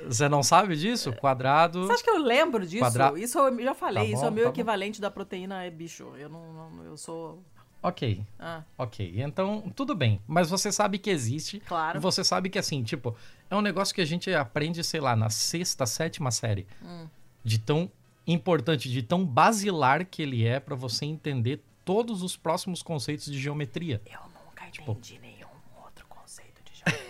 Você 0.07 0.29
não 0.29 0.43
sabe 0.43 0.77
disso? 0.77 1.13
Quadrado. 1.13 1.87
Você 1.87 1.93
acha 1.93 2.05
que 2.05 2.11
eu 2.11 2.19
lembro 2.19 2.67
disso? 2.67 2.85
Quadra- 2.85 3.19
Isso 3.19 3.39
eu 3.39 3.61
já 3.63 3.75
falei, 3.75 4.05
Tá 4.05 4.11
isso 4.15 4.25
é 4.25 4.29
o 4.29 4.31
bom, 4.31 4.35
meu 4.37 4.45
tá 4.45 4.51
bom. 4.51 4.55
equivalente 4.55 5.01
da 5.01 5.11
proteína 5.11 5.65
é 5.65 5.71
bicho. 5.71 6.13
Eu 6.17 6.29
não, 6.29 6.53
não- 6.53 6.85
eu 6.85 6.97
sou. 6.97 7.43
Ok, 7.83 8.23
Ah, 8.39 8.63
ok. 8.77 9.15
Então, 9.23 9.71
tudo 9.75 9.95
bem. 9.95 10.21
Mas 10.27 10.51
você 10.51 10.71
sabe 10.71 10.99
que 10.99 11.09
existe. 11.09 11.61
claro. 11.61 11.99
Você 12.01 12.23
sabe 12.23 12.51
que, 12.51 12.59
assim, 12.59 12.83
tipo, 12.83 13.17
é 13.51 13.57
um 13.57 13.63
negócio 13.63 13.95
que 13.95 14.01
a 14.03 14.05
gente 14.07 14.33
aprende, 14.35 14.85
sei 14.85 15.01
lá, 15.01 15.17
na 15.17 15.31
sexta, 15.31 15.87
sétima 15.87 16.31
série. 16.31 16.67
Hum. 16.83 17.07
De 17.43 17.59
tão 17.59 17.91
importante, 18.27 18.91
de 18.91 19.03
tão 19.03 19.25
basilar 19.25 20.05
que 20.05 20.21
ele 20.23 20.47
é 20.47 20.61
pra 20.61 20.75
você 20.77 21.07
entender 21.07 21.63
todos 21.85 22.23
os 22.23 22.37
próximos 22.37 22.83
conceitos 22.83 23.25
de 23.33 23.39
geometria. 23.41 24.01
Eu 24.07 24.21
nunca 24.45 24.67
Tipo- 24.71 24.93
entendi 24.93 25.19
nenhum 25.19 25.49
outro 25.83 26.07
conceito 26.07 26.63
de 26.63 26.75
geometria. 26.79 27.09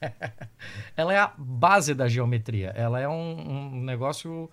Ela 0.96 1.12
é 1.14 1.18
a 1.18 1.32
base 1.36 1.94
da 1.94 2.08
geometria. 2.08 2.70
Ela 2.70 2.98
é 3.00 3.06
um, 3.08 3.74
um 3.74 3.80
negócio, 3.82 4.50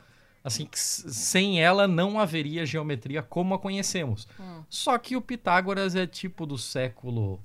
Assim, 0.48 0.66
que 0.66 0.80
sem 0.80 1.62
ela 1.62 1.88
não 1.88 2.20
haveria 2.20 2.66
geometria 2.66 3.22
como 3.22 3.54
a 3.54 3.60
conhecemos. 3.60 4.28
Hum. 4.40 4.64
Só 4.70 4.98
que 4.98 5.16
o 5.16 5.22
Pitágoras 5.22 5.94
é 5.94 6.08
tipo 6.08 6.46
do 6.46 6.58
século 6.58 7.44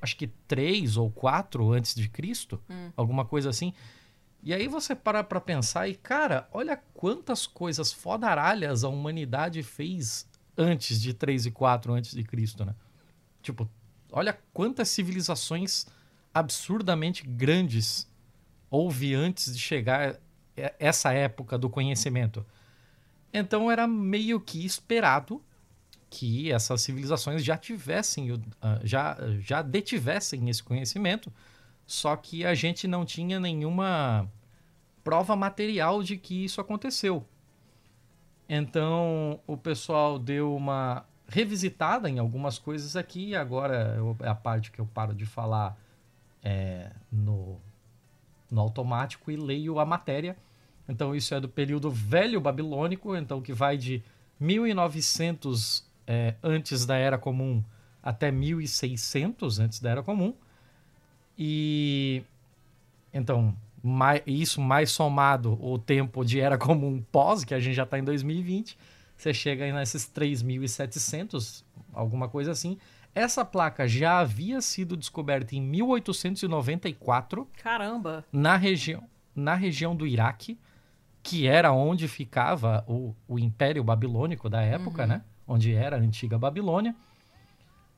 acho 0.00 0.16
que 0.16 0.26
3 0.26 0.96
ou 0.96 1.10
4 1.12 1.70
antes 1.70 1.94
de 1.94 2.08
Cristo, 2.08 2.60
hum. 2.68 2.90
alguma 2.96 3.24
coisa 3.24 3.50
assim. 3.50 3.72
E 4.42 4.52
aí 4.52 4.66
você 4.66 4.96
para 4.96 5.22
pra 5.22 5.40
pensar 5.40 5.88
e, 5.88 5.94
cara, 5.94 6.48
olha 6.52 6.76
quantas 6.92 7.46
coisas 7.46 7.92
fodaralhas 7.92 8.82
a 8.82 8.88
humanidade 8.88 9.62
fez 9.62 10.28
antes 10.58 11.00
de 11.00 11.14
3 11.14 11.46
e 11.46 11.50
4 11.52 11.92
antes 11.94 12.10
de 12.12 12.24
Cristo, 12.24 12.64
né? 12.64 12.74
Tipo, 13.40 13.70
olha 14.10 14.36
quantas 14.52 14.88
civilizações 14.88 15.86
absurdamente 16.34 17.24
grandes 17.24 18.10
houve 18.68 19.14
antes 19.14 19.54
de 19.54 19.60
chegar 19.60 20.18
essa 20.78 21.12
época 21.12 21.58
do 21.58 21.68
conhecimento. 21.68 22.44
Então 23.32 23.70
era 23.70 23.86
meio 23.86 24.40
que 24.40 24.64
esperado 24.64 25.42
que 26.10 26.52
essas 26.52 26.82
civilizações 26.82 27.42
já 27.42 27.56
tivessem, 27.56 28.38
ah, 28.60 28.78
já, 28.84 29.16
já 29.40 29.62
detivessem 29.62 30.50
esse 30.50 30.62
conhecimento, 30.62 31.32
só 31.86 32.14
que 32.16 32.44
a 32.44 32.54
gente 32.54 32.86
não 32.86 33.04
tinha 33.06 33.40
nenhuma 33.40 34.30
prova 35.02 35.34
material 35.34 36.02
de 36.02 36.18
que 36.18 36.44
isso 36.44 36.60
aconteceu. 36.60 37.26
Então 38.46 39.40
o 39.46 39.56
pessoal 39.56 40.18
deu 40.18 40.54
uma 40.54 41.06
revisitada 41.26 42.10
em 42.10 42.18
algumas 42.18 42.58
coisas 42.58 42.94
aqui, 42.94 43.34
agora 43.34 43.98
é 44.20 44.28
a 44.28 44.34
parte 44.34 44.70
que 44.70 44.78
eu 44.78 44.86
paro 44.86 45.14
de 45.14 45.24
falar 45.24 45.78
é, 46.42 46.90
no, 47.10 47.58
no 48.50 48.60
automático 48.60 49.30
e 49.30 49.36
leio 49.36 49.78
a 49.78 49.86
matéria. 49.86 50.36
Então 50.92 51.14
isso 51.14 51.34
é 51.34 51.40
do 51.40 51.48
período 51.48 51.90
velho 51.90 52.40
babilônico, 52.40 53.16
então 53.16 53.40
que 53.40 53.52
vai 53.52 53.76
de 53.76 54.02
1900 54.38 55.84
é, 56.06 56.34
antes 56.42 56.84
da 56.84 56.96
Era 56.96 57.16
Comum 57.16 57.64
até 58.02 58.30
1600 58.30 59.58
antes 59.58 59.80
da 59.80 59.90
Era 59.90 60.02
Comum. 60.02 60.34
E 61.38 62.22
então, 63.12 63.56
mais, 63.82 64.22
isso 64.26 64.60
mais 64.60 64.90
somado 64.90 65.58
o 65.64 65.78
tempo 65.78 66.24
de 66.24 66.40
Era 66.40 66.58
Comum 66.58 67.02
pós, 67.10 67.44
que 67.44 67.54
a 67.54 67.60
gente 67.60 67.74
já 67.74 67.84
está 67.84 67.98
em 67.98 68.04
2020, 68.04 68.76
você 69.16 69.32
chega 69.32 69.64
aí 69.64 69.72
nesses 69.72 70.04
3.700, 70.06 71.64
alguma 71.92 72.28
coisa 72.28 72.50
assim. 72.52 72.78
Essa 73.14 73.44
placa 73.44 73.86
já 73.86 74.18
havia 74.18 74.60
sido 74.60 74.96
descoberta 74.96 75.54
em 75.54 75.60
1894. 75.60 77.46
Caramba! 77.62 78.24
Na 78.32 78.56
região, 78.56 79.04
na 79.34 79.54
região 79.54 79.94
do 79.94 80.06
Iraque, 80.06 80.58
que 81.22 81.46
era 81.46 81.72
onde 81.72 82.08
ficava 82.08 82.84
o, 82.88 83.14
o 83.28 83.38
Império 83.38 83.84
Babilônico 83.84 84.48
da 84.48 84.60
época, 84.60 85.02
uhum. 85.02 85.08
né? 85.08 85.22
onde 85.46 85.74
era 85.74 85.96
a 85.96 86.00
antiga 86.00 86.38
Babilônia. 86.38 86.94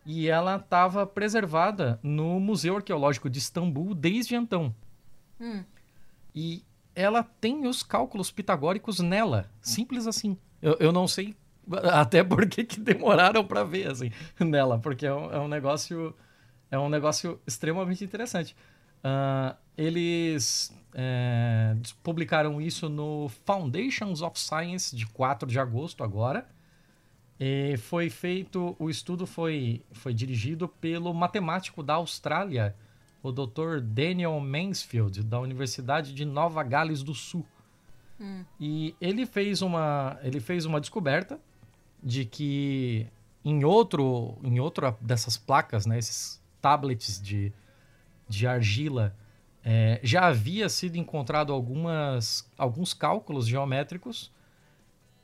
E 0.05 0.29
ela 0.29 0.57
estava 0.57 1.07
preservada 1.07 1.99
no 2.03 2.39
Museu 2.39 2.77
Arqueológico 2.77 3.31
de 3.31 3.39
Istambul 3.39 3.95
desde 3.95 4.35
então. 4.35 4.75
Hum. 5.41 5.65
E 6.35 6.63
ela 6.95 7.23
tem 7.23 7.67
os 7.67 7.83
cálculos 7.83 8.31
pitagóricos 8.31 9.01
nela. 9.01 9.51
Simples 9.63 10.07
assim. 10.07 10.37
Eu, 10.61 10.77
eu 10.79 10.93
não 10.93 11.09
sei 11.09 11.35
até 11.91 12.23
por 12.23 12.47
que, 12.47 12.65
que 12.65 12.79
demoraram 12.79 13.45
para 13.45 13.65
ver 13.65 13.91
assim, 13.91 14.11
nela, 14.39 14.79
porque 14.79 15.07
é 15.07 15.15
um, 15.15 15.33
é 15.33 15.41
um, 15.41 15.49
negócio 15.49 16.15
é 16.71 16.79
um 16.79 16.91
negócio 16.91 17.41
extremamente 17.47 18.05
interessante. 18.05 18.55
Uh, 18.99 19.57
eles 19.77 20.75
é, 20.95 21.77
publicaram 22.03 22.61
isso 22.61 22.89
no 22.89 23.29
Foundations 23.45 24.23
of 24.23 24.39
Science 24.39 24.95
de 24.95 25.07
4 25.07 25.49
de 25.49 25.59
agosto 25.59 26.05
agora. 26.05 26.47
E 27.39 27.77
foi 27.77 28.09
feito, 28.09 28.77
o 28.79 28.89
estudo 28.89 29.27
foi, 29.27 29.83
foi 29.93 30.15
dirigido 30.15 30.69
pelo 30.69 31.13
matemático 31.13 31.83
da 31.83 31.95
Austrália, 31.95 32.77
o 33.23 33.33
Dr. 33.33 33.81
Daniel 33.83 34.39
Mansfield, 34.39 35.23
da 35.25 35.41
Universidade 35.41 36.15
de 36.15 36.25
Nova 36.25 36.63
Gales 36.63 37.03
do 37.03 37.13
Sul. 37.13 37.45
Hum. 38.21 38.45
E 38.61 38.95
ele 39.01 39.27
fez, 39.27 39.63
uma, 39.63 40.17
ele 40.23 40.39
fez 40.39 40.65
uma 40.65 40.81
descoberta 40.81 41.41
de 42.01 42.25
que 42.25 43.09
em 43.45 43.65
outro 43.65 44.39
em 44.45 44.61
outra 44.61 44.97
dessas 45.01 45.37
placas, 45.37 45.87
né, 45.87 45.99
esses 45.99 46.41
tablets 46.61 47.21
de, 47.21 47.53
de 48.29 48.47
argila, 48.47 49.17
é, 49.65 49.99
já 50.03 50.27
havia 50.27 50.69
sido 50.69 50.97
encontrado 50.97 51.53
algumas, 51.53 52.47
alguns 52.59 52.93
cálculos 52.93 53.49
geométricos 53.49 54.31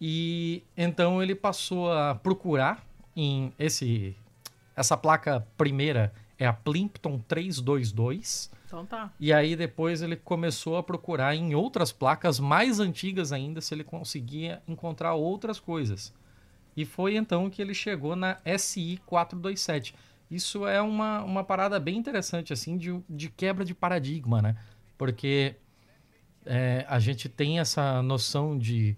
e 0.00 0.64
então 0.74 1.22
ele 1.22 1.34
passou 1.34 1.92
a 1.92 2.14
procurar 2.14 2.82
em 3.14 3.52
esse 3.58 4.16
essa 4.74 4.96
placa 4.96 5.46
primeira 5.58 6.10
é 6.38 6.46
a 6.46 6.54
Plimpton 6.54 7.18
322. 7.28 8.50
Então 8.66 8.86
tá. 8.86 9.12
E 9.20 9.30
aí 9.30 9.54
depois 9.54 10.00
ele 10.00 10.16
começou 10.16 10.78
a 10.78 10.82
procurar 10.82 11.34
em 11.34 11.54
outras 11.54 11.92
placas 11.92 12.40
mais 12.40 12.80
antigas 12.80 13.30
ainda 13.30 13.60
se 13.60 13.74
ele 13.74 13.84
conseguia 13.84 14.62
encontrar 14.66 15.12
outras 15.14 15.60
coisas. 15.60 16.14
E 16.74 16.86
foi 16.86 17.16
então 17.16 17.50
que 17.50 17.60
ele 17.60 17.74
chegou 17.74 18.16
na 18.16 18.38
SI 18.56 18.98
427. 19.04 19.94
Isso 20.30 20.66
é 20.66 20.80
uma, 20.80 21.22
uma 21.24 21.44
parada 21.44 21.80
bem 21.80 21.96
interessante, 21.96 22.52
assim, 22.52 22.76
de, 22.76 23.02
de 23.08 23.28
quebra 23.28 23.64
de 23.64 23.74
paradigma, 23.74 24.40
né? 24.40 24.56
Porque 24.96 25.56
é, 26.46 26.84
a 26.88 26.98
gente 26.98 27.28
tem 27.28 27.58
essa 27.58 28.02
noção 28.02 28.56
de 28.56 28.96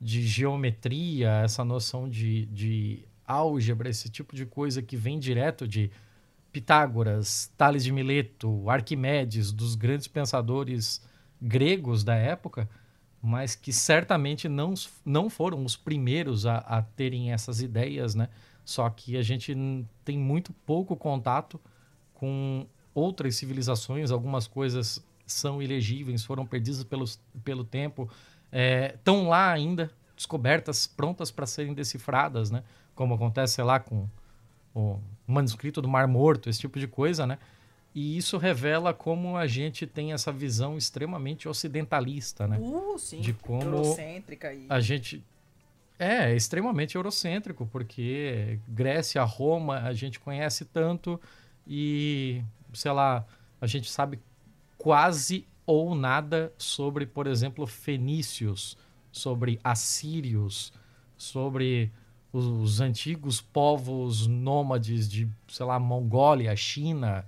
de 0.00 0.26
geometria, 0.26 1.42
essa 1.44 1.62
noção 1.62 2.08
de, 2.08 2.46
de 2.46 3.04
álgebra, 3.26 3.90
esse 3.90 4.08
tipo 4.08 4.34
de 4.34 4.46
coisa 4.46 4.80
que 4.80 4.96
vem 4.96 5.18
direto 5.18 5.68
de 5.68 5.90
Pitágoras, 6.50 7.52
Tales 7.56 7.84
de 7.84 7.92
Mileto, 7.92 8.68
Arquimedes, 8.70 9.52
dos 9.52 9.74
grandes 9.74 10.08
pensadores 10.08 11.02
gregos 11.40 12.02
da 12.02 12.14
época, 12.14 12.68
mas 13.22 13.54
que 13.54 13.72
certamente 13.72 14.48
não, 14.48 14.72
não 15.04 15.28
foram 15.28 15.64
os 15.64 15.76
primeiros 15.76 16.46
a, 16.46 16.56
a 16.58 16.82
terem 16.82 17.30
essas 17.32 17.60
ideias, 17.60 18.14
né? 18.14 18.28
Só 18.64 18.88
que 18.90 19.16
a 19.16 19.22
gente 19.22 19.56
tem 20.04 20.18
muito 20.18 20.52
pouco 20.64 20.96
contato 20.96 21.60
com 22.14 22.66
outras 22.94 23.36
civilizações, 23.36 24.10
algumas 24.10 24.46
coisas 24.46 25.04
são 25.26 25.62
ilegíveis, 25.62 26.24
foram 26.24 26.44
perdidas 26.44 26.84
pelos, 26.84 27.20
pelo 27.44 27.64
tempo, 27.64 28.10
estão 28.94 29.24
é, 29.24 29.28
lá 29.28 29.50
ainda, 29.50 29.90
descobertas, 30.16 30.86
prontas 30.86 31.30
para 31.30 31.46
serem 31.46 31.72
decifradas, 31.72 32.50
né? 32.50 32.62
Como 32.94 33.14
acontece, 33.14 33.54
sei 33.54 33.64
lá, 33.64 33.80
com 33.80 34.08
o 34.74 34.98
manuscrito 35.26 35.80
do 35.80 35.88
Mar 35.88 36.06
Morto, 36.06 36.50
esse 36.50 36.60
tipo 36.60 36.78
de 36.78 36.86
coisa, 36.86 37.26
né? 37.26 37.38
E 37.94 38.16
isso 38.16 38.36
revela 38.38 38.94
como 38.94 39.36
a 39.36 39.46
gente 39.46 39.86
tem 39.86 40.12
essa 40.12 40.30
visão 40.30 40.76
extremamente 40.76 41.48
ocidentalista, 41.48 42.46
né? 42.46 42.58
Uh, 42.58 42.98
sim. 42.98 43.20
De 43.20 43.32
como 43.32 43.62
Eurocêntrica 43.62 44.52
e... 44.52 44.66
a 44.68 44.78
gente 44.78 45.24
é, 46.00 46.32
é 46.32 46.34
extremamente 46.34 46.96
eurocêntrico, 46.96 47.66
porque 47.66 48.58
Grécia, 48.66 49.22
Roma, 49.22 49.80
a 49.80 49.92
gente 49.92 50.18
conhece 50.18 50.64
tanto 50.64 51.20
e, 51.66 52.42
sei 52.72 52.90
lá, 52.90 53.26
a 53.60 53.66
gente 53.66 53.90
sabe 53.90 54.18
quase 54.78 55.46
ou 55.66 55.94
nada 55.94 56.52
sobre, 56.56 57.04
por 57.04 57.26
exemplo, 57.26 57.66
fenícios, 57.66 58.78
sobre 59.12 59.60
assírios, 59.62 60.72
sobre 61.18 61.92
os, 62.32 62.46
os 62.46 62.80
antigos 62.80 63.42
povos 63.42 64.26
nômades 64.26 65.06
de, 65.06 65.28
sei 65.48 65.66
lá, 65.66 65.78
Mongólia, 65.78 66.56
China. 66.56 67.26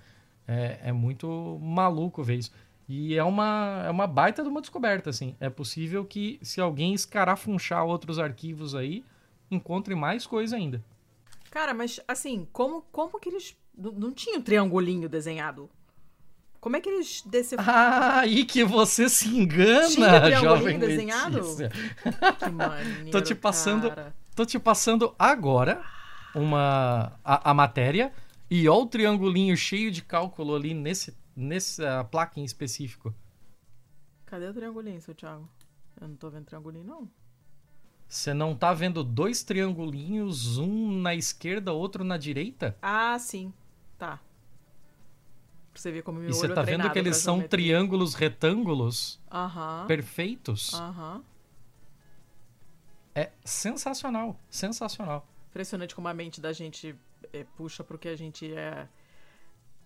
É, 0.49 0.81
é, 0.85 0.93
muito 0.93 1.59
maluco 1.62 2.23
ver 2.23 2.38
isso. 2.38 2.50
E 2.95 3.17
é 3.17 3.25
uma, 3.25 3.85
é 3.87 3.91
uma 3.91 4.07
baita 4.07 4.43
de 4.43 4.51
uma 4.51 4.61
descoberta, 4.61 5.09
assim. 5.09 5.35
É 5.41 5.49
possível 5.49 6.05
que, 6.05 6.39
se 6.43 6.61
alguém 6.61 6.93
escarafunchar 6.93 7.87
outros 7.87 8.19
arquivos 8.19 8.75
aí, 8.75 9.03
encontre 9.51 9.95
mais 9.95 10.27
coisa 10.27 10.57
ainda. 10.57 10.85
Cara, 11.51 11.73
mas 11.73 12.01
assim, 12.07 12.47
como, 12.53 12.83
como 12.93 13.19
que 13.19 13.31
eles. 13.31 13.57
Não 13.75 14.13
tinha 14.13 14.39
um 14.39 14.43
triangulinho 14.43 15.09
desenhado? 15.09 15.71
Como 16.61 16.77
é 16.77 16.83
que 16.83 16.91
eles 16.91 17.23
decifram? 17.23 17.65
Ah, 17.73 18.21
aí 18.21 18.45
que 18.45 18.63
você 18.63 19.09
se 19.09 19.27
engana, 19.27 20.31
jovem 20.33 20.79
desenhado? 20.79 21.41
que 22.39 22.51
maneiro, 22.53 23.11
tô 23.11 23.23
te 23.23 23.35
passando, 23.35 23.89
cara. 23.89 24.15
tô 24.37 24.45
te 24.45 24.59
passando 24.59 25.15
agora 25.19 25.81
uma 26.35 27.19
a, 27.25 27.53
a, 27.53 27.55
matéria 27.55 28.13
e 28.51 28.69
ó 28.69 28.83
o 28.83 28.87
triangulinho 28.87 29.57
cheio 29.57 29.91
de 29.91 30.03
cálculo 30.03 30.55
ali 30.55 30.75
nesse 30.75 31.22
nessa 31.35 32.05
placa 32.05 32.41
em 32.41 32.45
específico. 32.45 33.15
Cadê 34.27 34.47
o 34.47 34.55
triangulinho, 34.55 35.01
seu 35.01 35.15
Thiago? 35.15 35.49
Eu 36.01 36.09
não 36.09 36.17
tô 36.17 36.31
vendo 36.31 36.47
triangulinho 36.47 36.85
não. 36.85 37.11
Você 38.09 38.35
não 38.35 38.55
tá 38.55 38.75
vendo 38.75 39.03
dois 39.03 39.43
triangulinhos, 39.43 40.59
um 40.59 41.01
na 41.01 41.15
esquerda, 41.15 41.73
outro 41.73 42.05
na 42.05 42.19
direita? 42.19 42.77
Ah, 42.83 43.19
sim. 43.19 43.53
Tá. 43.99 44.21
Pra 45.73 45.81
você 45.81 45.91
ver 45.91 46.03
como 46.03 46.19
meu 46.19 46.29
E 46.29 46.33
você 46.33 46.49
tá 46.49 46.61
é 46.61 46.65
vendo 46.65 46.91
que 46.91 46.99
eles 46.99 47.17
são 47.17 47.41
triângulos 47.41 48.15
retângulos 48.15 49.19
uh 49.31 49.49
-huh. 49.49 49.87
perfeitos? 49.87 50.75
Aham. 50.75 51.17
Uh 51.17 51.21
-huh. 51.21 51.25
É 53.15 53.31
sensacional, 53.45 54.39
sensacional. 54.51 55.27
Impressionante 55.51 55.95
como 55.95 56.09
a 56.09 56.15
mente 56.15 56.41
da 56.41 56.53
gente 56.53 56.97
é, 57.33 57.45
puxa 57.57 57.85
pro 57.85 57.99
que 57.99 58.09
a 58.09 58.17
gente 58.17 58.53
é. 58.53 58.89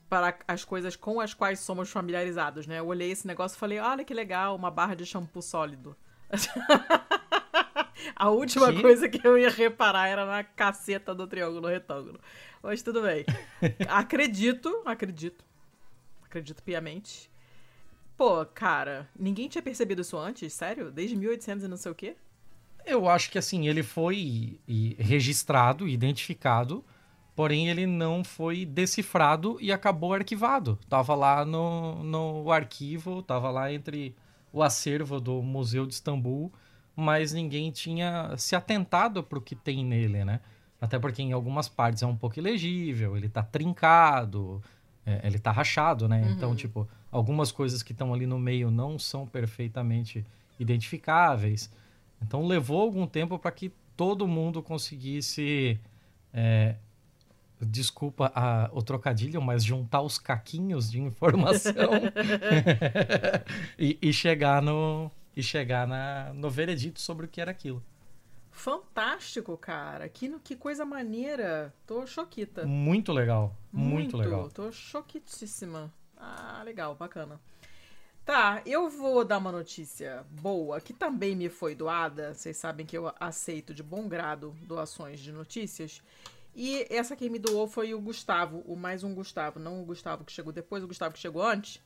Para 0.08 0.38
as 0.46 0.64
coisas 0.64 0.94
com 0.94 1.20
as 1.20 1.34
quais 1.34 1.60
somos 1.60 1.90
familiarizados, 1.90 2.66
né? 2.66 2.78
Eu 2.78 2.86
olhei 2.86 3.10
esse 3.10 3.26
negócio 3.26 3.56
e 3.56 3.58
falei, 3.58 3.78
olha 3.78 4.04
que 4.04 4.14
legal, 4.14 4.54
uma 4.54 4.70
barra 4.70 4.94
de 4.94 5.04
shampoo 5.04 5.42
sólido. 5.42 5.96
a 8.14 8.30
última 8.30 8.72
que? 8.72 8.82
coisa 8.82 9.08
que 9.08 9.26
eu 9.26 9.36
ia 9.36 9.50
reparar 9.50 10.08
era 10.08 10.24
na 10.24 10.44
caceta 10.44 11.14
do 11.14 11.26
triângulo 11.26 11.68
retângulo. 11.68 12.20
Mas 12.62 12.82
tudo 12.82 13.02
bem. 13.02 13.24
acredito, 13.88 14.82
acredito. 14.84 15.44
Acredito 16.24 16.62
piamente. 16.62 17.30
Pô, 18.16 18.44
cara, 18.46 19.08
ninguém 19.18 19.48
tinha 19.48 19.62
percebido 19.62 20.02
isso 20.02 20.16
antes? 20.16 20.52
Sério? 20.52 20.90
Desde 20.90 21.16
1800 21.16 21.64
e 21.64 21.68
não 21.68 21.76
sei 21.76 21.92
o 21.92 21.94
quê? 21.94 22.16
Eu 22.84 23.08
acho 23.08 23.30
que 23.30 23.38
assim, 23.38 23.68
ele 23.68 23.82
foi 23.82 24.60
registrado, 24.98 25.88
identificado, 25.88 26.84
porém 27.36 27.68
ele 27.68 27.86
não 27.86 28.24
foi 28.24 28.64
decifrado 28.64 29.58
e 29.60 29.70
acabou 29.70 30.14
arquivado. 30.14 30.78
Tava 30.88 31.14
lá 31.14 31.44
no, 31.44 32.02
no 32.02 32.50
arquivo, 32.50 33.22
tava 33.22 33.50
lá 33.50 33.70
entre 33.70 34.16
o 34.50 34.62
acervo 34.62 35.20
do 35.20 35.42
Museu 35.42 35.86
de 35.86 35.92
Istambul, 35.92 36.50
mas 36.96 37.34
ninguém 37.34 37.70
tinha 37.70 38.34
se 38.38 38.56
atentado 38.56 39.22
para 39.22 39.38
o 39.38 39.42
que 39.42 39.54
tem 39.54 39.84
nele, 39.84 40.24
né? 40.24 40.40
Até 40.80 40.98
porque 40.98 41.22
em 41.22 41.32
algumas 41.32 41.68
partes 41.68 42.02
é 42.02 42.06
um 42.06 42.16
pouco 42.16 42.38
ilegível, 42.38 43.16
ele 43.16 43.28
tá 43.28 43.42
trincado, 43.42 44.62
é, 45.04 45.20
ele 45.26 45.38
tá 45.38 45.52
rachado, 45.52 46.08
né? 46.08 46.22
Uhum. 46.22 46.32
Então, 46.32 46.56
tipo, 46.56 46.88
algumas 47.12 47.52
coisas 47.52 47.82
que 47.82 47.92
estão 47.92 48.14
ali 48.14 48.26
no 48.26 48.38
meio 48.38 48.70
não 48.70 48.98
são 48.98 49.26
perfeitamente 49.26 50.24
identificáveis. 50.58 51.70
Então 52.22 52.46
levou 52.46 52.80
algum 52.80 53.06
tempo 53.06 53.38
para 53.38 53.50
que 53.50 53.70
todo 53.94 54.26
mundo 54.26 54.62
conseguisse. 54.62 55.78
É, 56.32 56.76
desculpa 57.60 58.30
a, 58.34 58.70
o 58.72 58.82
trocadilho, 58.82 59.40
mas 59.40 59.64
juntar 59.64 60.02
os 60.02 60.18
caquinhos 60.18 60.90
de 60.90 61.00
informação 61.00 61.90
e, 63.78 63.98
e, 64.00 64.12
chegar 64.12 64.60
no 64.60 65.10
e 65.36 65.42
chegar 65.42 65.86
na, 65.86 66.32
no 66.34 66.50
veredito 66.50 67.00
sobre 67.00 67.26
o 67.26 67.28
que 67.28 67.40
era 67.40 67.50
aquilo. 67.50 67.82
Fantástico, 68.50 69.56
cara. 69.58 70.08
Que, 70.08 70.38
que 70.40 70.56
coisa 70.56 70.84
maneira. 70.84 71.74
Tô 71.86 72.06
choquita. 72.06 72.64
Muito 72.64 73.12
legal. 73.12 73.54
Muito, 73.70 73.92
muito 73.92 74.16
legal. 74.16 74.50
Tô 74.50 74.72
choquitíssima. 74.72 75.92
Ah, 76.16 76.62
legal, 76.64 76.94
bacana. 76.94 77.38
Tá, 78.24 78.62
eu 78.66 78.88
vou 78.88 79.24
dar 79.24 79.38
uma 79.38 79.52
notícia 79.52 80.24
boa 80.40 80.80
que 80.80 80.92
também 80.92 81.36
me 81.36 81.50
foi 81.50 81.74
doada. 81.74 82.32
Vocês 82.32 82.56
sabem 82.56 82.86
que 82.86 82.96
eu 82.96 83.12
aceito 83.20 83.74
de 83.74 83.82
bom 83.82 84.08
grado 84.08 84.56
doações 84.62 85.20
de 85.20 85.30
notícias. 85.30 86.02
E 86.58 86.86
essa 86.88 87.14
quem 87.14 87.28
me 87.28 87.38
doou 87.38 87.68
foi 87.68 87.92
o 87.92 88.00
Gustavo, 88.00 88.64
o 88.66 88.74
mais 88.74 89.04
um 89.04 89.14
Gustavo, 89.14 89.60
não 89.60 89.82
o 89.82 89.84
Gustavo 89.84 90.24
que 90.24 90.32
chegou 90.32 90.50
depois, 90.50 90.82
o 90.82 90.88
Gustavo 90.88 91.12
que 91.12 91.20
chegou 91.20 91.42
antes. 91.42 91.82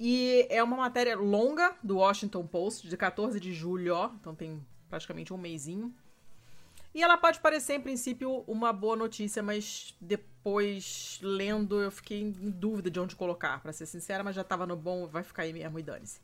E 0.00 0.48
é 0.50 0.60
uma 0.64 0.76
matéria 0.76 1.16
longa 1.16 1.76
do 1.80 1.98
Washington 1.98 2.44
Post, 2.44 2.88
de 2.88 2.96
14 2.96 3.38
de 3.38 3.52
julho, 3.52 3.94
ó, 3.94 4.10
então 4.20 4.34
tem 4.34 4.60
praticamente 4.90 5.32
um 5.32 5.38
mêsinho. 5.38 5.94
E 6.92 7.04
ela 7.04 7.16
pode 7.16 7.38
parecer, 7.38 7.74
em 7.74 7.80
princípio, 7.80 8.42
uma 8.48 8.72
boa 8.72 8.96
notícia, 8.96 9.40
mas 9.44 9.96
depois, 10.00 11.20
lendo, 11.22 11.80
eu 11.80 11.92
fiquei 11.92 12.20
em 12.20 12.32
dúvida 12.32 12.90
de 12.90 12.98
onde 12.98 13.14
colocar, 13.14 13.62
para 13.62 13.72
ser 13.72 13.86
sincera, 13.86 14.24
mas 14.24 14.34
já 14.34 14.42
tava 14.42 14.66
no 14.66 14.74
bom, 14.74 15.06
vai 15.06 15.22
ficar 15.22 15.44
aí 15.44 15.52
mesmo 15.52 15.78
e 15.78 15.82
dane-se. 15.84 16.18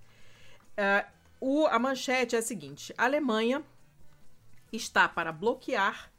Uh, 1.40 1.66
a 1.68 1.78
manchete 1.78 2.34
é 2.34 2.40
a 2.40 2.42
seguinte: 2.42 2.92
a 2.98 3.04
Alemanha 3.04 3.62
está 4.72 5.08
para 5.08 5.30
bloquear 5.30 6.10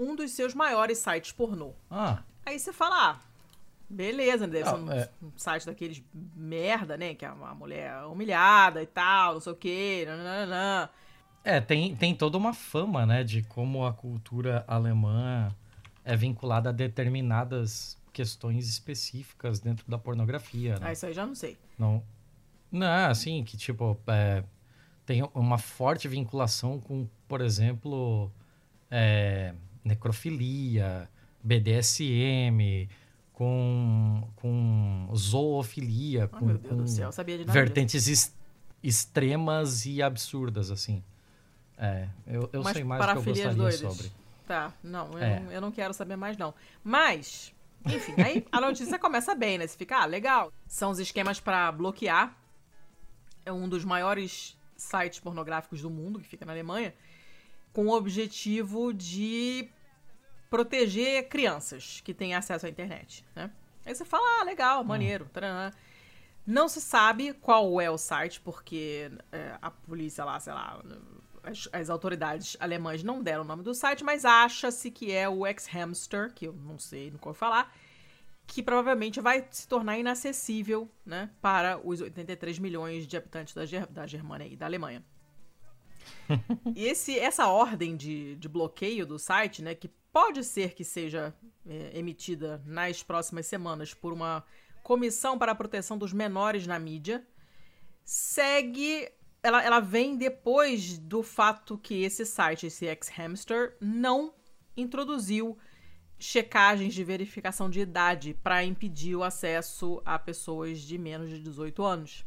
um 0.00 0.16
dos 0.16 0.30
seus 0.30 0.54
maiores 0.54 0.98
sites 0.98 1.30
pornô. 1.30 1.72
Ah. 1.90 2.22
Aí 2.46 2.58
você 2.58 2.72
fala, 2.72 3.10
ah, 3.10 3.20
beleza, 3.88 4.48
deve 4.48 4.68
ser 4.68 4.74
um, 4.74 4.90
é. 4.90 5.10
um, 5.22 5.30
site 5.36 5.66
daqueles 5.66 6.02
merda, 6.34 6.96
né? 6.96 7.14
Que 7.14 7.26
é 7.26 7.30
uma 7.30 7.54
mulher 7.54 8.04
humilhada 8.04 8.82
e 8.82 8.86
tal, 8.86 9.34
não 9.34 9.40
sei 9.40 9.52
o 9.52 9.56
quê. 9.56 10.04
Nananana. 10.08 10.90
É, 11.44 11.60
tem, 11.60 11.94
tem 11.94 12.14
toda 12.14 12.38
uma 12.38 12.54
fama, 12.54 13.06
né, 13.06 13.24
de 13.24 13.42
como 13.42 13.86
a 13.86 13.92
cultura 13.94 14.62
alemã 14.68 15.54
é 16.04 16.14
vinculada 16.14 16.68
a 16.68 16.72
determinadas 16.72 17.98
questões 18.12 18.68
específicas 18.68 19.58
dentro 19.58 19.84
da 19.88 19.98
pornografia. 19.98 20.78
Né? 20.78 20.88
Ah, 20.88 20.92
isso 20.92 21.06
aí 21.06 21.14
já 21.14 21.24
não 21.24 21.34
sei. 21.34 21.56
Não, 21.78 22.02
não 22.70 23.06
assim, 23.06 23.42
que 23.42 23.56
tipo, 23.56 23.98
é, 24.06 24.44
tem 25.06 25.22
uma 25.34 25.56
forte 25.56 26.08
vinculação 26.08 26.78
com, 26.78 27.08
por 27.26 27.40
exemplo, 27.40 28.30
é, 28.90 29.54
necrofilia, 29.84 31.08
BDSM, 31.42 32.88
com, 33.32 34.28
com 34.36 35.10
zoofilia, 35.14 36.28
oh, 36.32 36.36
com, 36.36 36.58
com 36.58 36.86
céu, 36.86 37.10
vertentes 37.46 38.06
est 38.06 38.34
extremas 38.82 39.84
e 39.84 40.02
absurdas, 40.02 40.70
assim. 40.70 41.04
É, 41.76 42.08
eu, 42.26 42.48
eu 42.52 42.64
sei 42.64 42.84
mais 42.84 43.00
do 43.00 43.12
que 43.12 43.18
eu 43.18 43.34
gostaria 43.34 43.54
doidas. 43.54 43.80
sobre. 43.80 44.12
Tá, 44.46 44.72
não 44.82 45.12
eu, 45.12 45.18
é. 45.18 45.40
não, 45.40 45.52
eu 45.52 45.60
não 45.60 45.70
quero 45.70 45.94
saber 45.94 46.16
mais 46.16 46.36
não. 46.36 46.54
Mas, 46.82 47.54
enfim, 47.86 48.14
aí 48.20 48.46
a 48.50 48.60
notícia 48.60 48.98
começa 49.00 49.34
bem, 49.34 49.58
né? 49.58 49.66
Você 49.66 49.76
fica, 49.76 50.02
ah, 50.02 50.06
legal. 50.06 50.52
São 50.66 50.90
os 50.90 50.98
esquemas 50.98 51.40
para 51.40 51.70
bloquear. 51.72 52.36
É 53.44 53.52
um 53.52 53.68
dos 53.68 53.84
maiores 53.84 54.58
sites 54.76 55.20
pornográficos 55.20 55.82
do 55.82 55.90
mundo, 55.90 56.20
que 56.20 56.28
fica 56.28 56.44
na 56.44 56.52
Alemanha, 56.52 56.94
com 57.72 57.86
o 57.86 57.92
objetivo 57.92 58.92
de 58.92 59.68
proteger 60.48 61.28
crianças 61.28 62.00
que 62.04 62.12
têm 62.12 62.34
acesso 62.34 62.66
à 62.66 62.68
internet, 62.68 63.24
né? 63.34 63.50
Aí 63.86 63.94
você 63.94 64.04
fala, 64.04 64.40
ah, 64.40 64.44
legal, 64.44 64.84
maneiro, 64.84 65.24
hum. 65.24 65.70
Não 66.46 66.68
se 66.68 66.80
sabe 66.80 67.32
qual 67.34 67.80
é 67.80 67.90
o 67.90 67.98
site, 67.98 68.40
porque 68.40 69.10
é, 69.30 69.56
a 69.60 69.70
polícia 69.70 70.24
lá, 70.24 70.40
sei 70.40 70.52
lá, 70.52 70.82
as, 71.42 71.68
as, 71.72 71.90
autoridades 71.90 72.56
alemãs 72.58 73.02
não 73.02 73.22
deram 73.22 73.42
o 73.42 73.46
nome 73.46 73.62
do 73.62 73.74
site, 73.74 74.02
mas 74.02 74.24
acha-se 74.24 74.90
que 74.90 75.12
é 75.12 75.28
o 75.28 75.46
X-Hamster, 75.46 76.32
que 76.34 76.46
eu 76.46 76.52
não 76.52 76.78
sei, 76.78 77.10
nunca 77.10 77.26
vou 77.26 77.34
falar, 77.34 77.72
que 78.46 78.62
provavelmente 78.62 79.20
vai 79.20 79.46
se 79.50 79.68
tornar 79.68 79.96
inacessível 79.98 80.90
né, 81.06 81.30
para 81.40 81.78
os 81.84 82.00
83 82.00 82.58
milhões 82.58 83.06
de 83.06 83.16
habitantes 83.16 83.54
da, 83.54 83.64
Ger 83.64 83.86
da 83.86 84.06
Germânia 84.06 84.46
e 84.46 84.56
da 84.56 84.66
Alemanha. 84.66 85.04
e 86.74 86.86
esse, 86.86 87.18
essa 87.18 87.46
ordem 87.48 87.96
de, 87.96 88.36
de 88.36 88.48
bloqueio 88.48 89.06
do 89.06 89.18
site, 89.18 89.62
né, 89.62 89.74
que 89.74 89.88
pode 90.12 90.42
ser 90.44 90.74
que 90.74 90.84
seja 90.84 91.34
é, 91.66 91.98
emitida 91.98 92.62
nas 92.66 93.02
próximas 93.02 93.46
semanas 93.46 93.94
por 93.94 94.12
uma 94.12 94.44
comissão 94.82 95.38
para 95.38 95.52
a 95.52 95.54
proteção 95.54 95.96
dos 95.96 96.12
menores 96.12 96.66
na 96.66 96.78
mídia, 96.78 97.26
segue 98.04 99.08
ela, 99.42 99.62
ela 99.62 99.80
vem 99.80 100.16
depois 100.16 100.98
do 100.98 101.22
fato 101.22 101.78
que 101.78 102.02
esse 102.02 102.26
site, 102.26 102.66
esse 102.66 102.86
X-Hamster, 102.86 103.76
não 103.80 104.34
introduziu 104.76 105.56
checagens 106.18 106.92
de 106.92 107.02
verificação 107.02 107.70
de 107.70 107.80
idade 107.80 108.34
para 108.42 108.62
impedir 108.62 109.16
o 109.16 109.22
acesso 109.22 110.02
a 110.04 110.18
pessoas 110.18 110.80
de 110.80 110.98
menos 110.98 111.30
de 111.30 111.40
18 111.40 111.82
anos. 111.82 112.24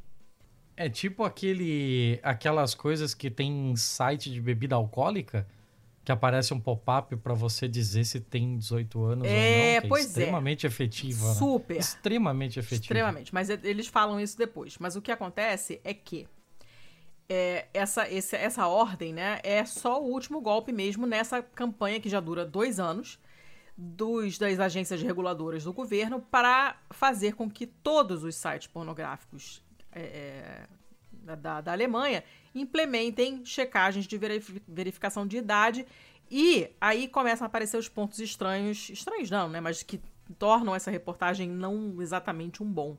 É 0.75 0.89
tipo 0.89 1.23
aquele 1.23 2.19
aquelas 2.23 2.73
coisas 2.73 3.13
que 3.13 3.29
tem 3.29 3.71
em 3.71 3.75
site 3.75 4.31
de 4.31 4.41
bebida 4.41 4.75
alcoólica 4.75 5.47
que 6.03 6.11
aparece 6.11 6.53
um 6.53 6.59
pop-up 6.59 7.15
para 7.17 7.33
você 7.33 7.67
dizer 7.67 8.03
se 8.03 8.19
tem 8.19 8.57
18 8.57 9.03
anos 9.03 9.25
é, 9.25 9.29
ou 9.29 9.33
não. 9.33 9.33
É, 9.33 9.81
pois 9.81 10.05
é 10.05 10.07
extremamente 10.07 10.65
é. 10.65 10.67
efetiva. 10.67 11.29
Né? 11.29 11.33
Super. 11.35 11.73
Né? 11.75 11.79
Extremamente 11.79 12.59
efetiva. 12.59 12.81
Extremamente. 12.81 13.33
Mas 13.33 13.49
eles 13.49 13.87
falam 13.87 14.19
isso 14.19 14.37
depois. 14.37 14.77
Mas 14.77 14.95
o 14.95 15.01
que 15.01 15.11
acontece 15.11 15.79
é 15.83 15.93
que 15.93 16.27
é, 17.29 17.67
essa, 17.73 18.09
esse, 18.11 18.35
essa 18.35 18.67
ordem 18.67 19.13
né, 19.13 19.39
é 19.43 19.63
só 19.63 20.01
o 20.01 20.11
último 20.11 20.41
golpe 20.41 20.73
mesmo 20.73 21.07
nessa 21.07 21.41
campanha 21.41 22.01
que 22.01 22.09
já 22.09 22.19
dura 22.19 22.45
dois 22.45 22.79
anos 22.79 23.17
dos, 23.77 24.37
das 24.37 24.59
agências 24.59 25.01
reguladoras 25.01 25.63
do 25.63 25.71
governo 25.71 26.19
para 26.19 26.77
fazer 26.91 27.33
com 27.33 27.49
que 27.49 27.65
todos 27.65 28.23
os 28.25 28.35
sites 28.35 28.67
pornográficos 28.67 29.62
é, 29.95 30.01
é 30.01 31.35
da, 31.35 31.61
da 31.61 31.71
Alemanha 31.71 32.23
implementem 32.53 33.45
checagens 33.45 34.05
de 34.05 34.19
verificação 34.67 35.25
de 35.25 35.37
idade 35.37 35.85
e 36.29 36.69
aí 36.79 37.07
começam 37.07 37.45
a 37.45 37.47
aparecer 37.47 37.77
os 37.77 37.87
pontos 37.87 38.19
estranhos, 38.19 38.89
estranhos 38.89 39.29
não, 39.29 39.47
né, 39.49 39.61
mas 39.61 39.83
que 39.83 40.01
tornam 40.37 40.75
essa 40.75 40.91
reportagem 40.91 41.49
não 41.49 42.01
exatamente 42.01 42.61
um 42.61 42.71
bom 42.71 42.97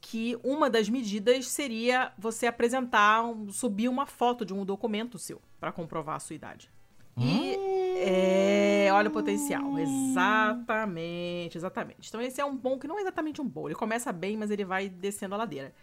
que 0.00 0.38
uma 0.42 0.70
das 0.70 0.88
medidas 0.88 1.46
seria 1.48 2.12
você 2.16 2.46
apresentar, 2.46 3.22
subir 3.50 3.88
uma 3.88 4.06
foto 4.06 4.44
de 4.44 4.54
um 4.54 4.64
documento 4.64 5.18
seu 5.18 5.42
para 5.60 5.70
comprovar 5.70 6.16
a 6.16 6.18
sua 6.18 6.34
idade. 6.34 6.70
E 7.18 7.54
é, 7.98 8.88
olha 8.92 9.10
o 9.10 9.12
potencial. 9.12 9.78
Exatamente, 9.78 11.58
exatamente. 11.58 12.08
Então 12.08 12.20
esse 12.20 12.40
é 12.40 12.44
um 12.44 12.56
bom 12.56 12.78
que 12.78 12.88
não 12.88 12.98
é 12.98 13.02
exatamente 13.02 13.42
um 13.42 13.46
bom. 13.46 13.68
Ele 13.68 13.74
começa 13.74 14.10
bem, 14.10 14.38
mas 14.38 14.50
ele 14.50 14.64
vai 14.64 14.88
descendo 14.88 15.34
a 15.34 15.38
ladeira. 15.38 15.74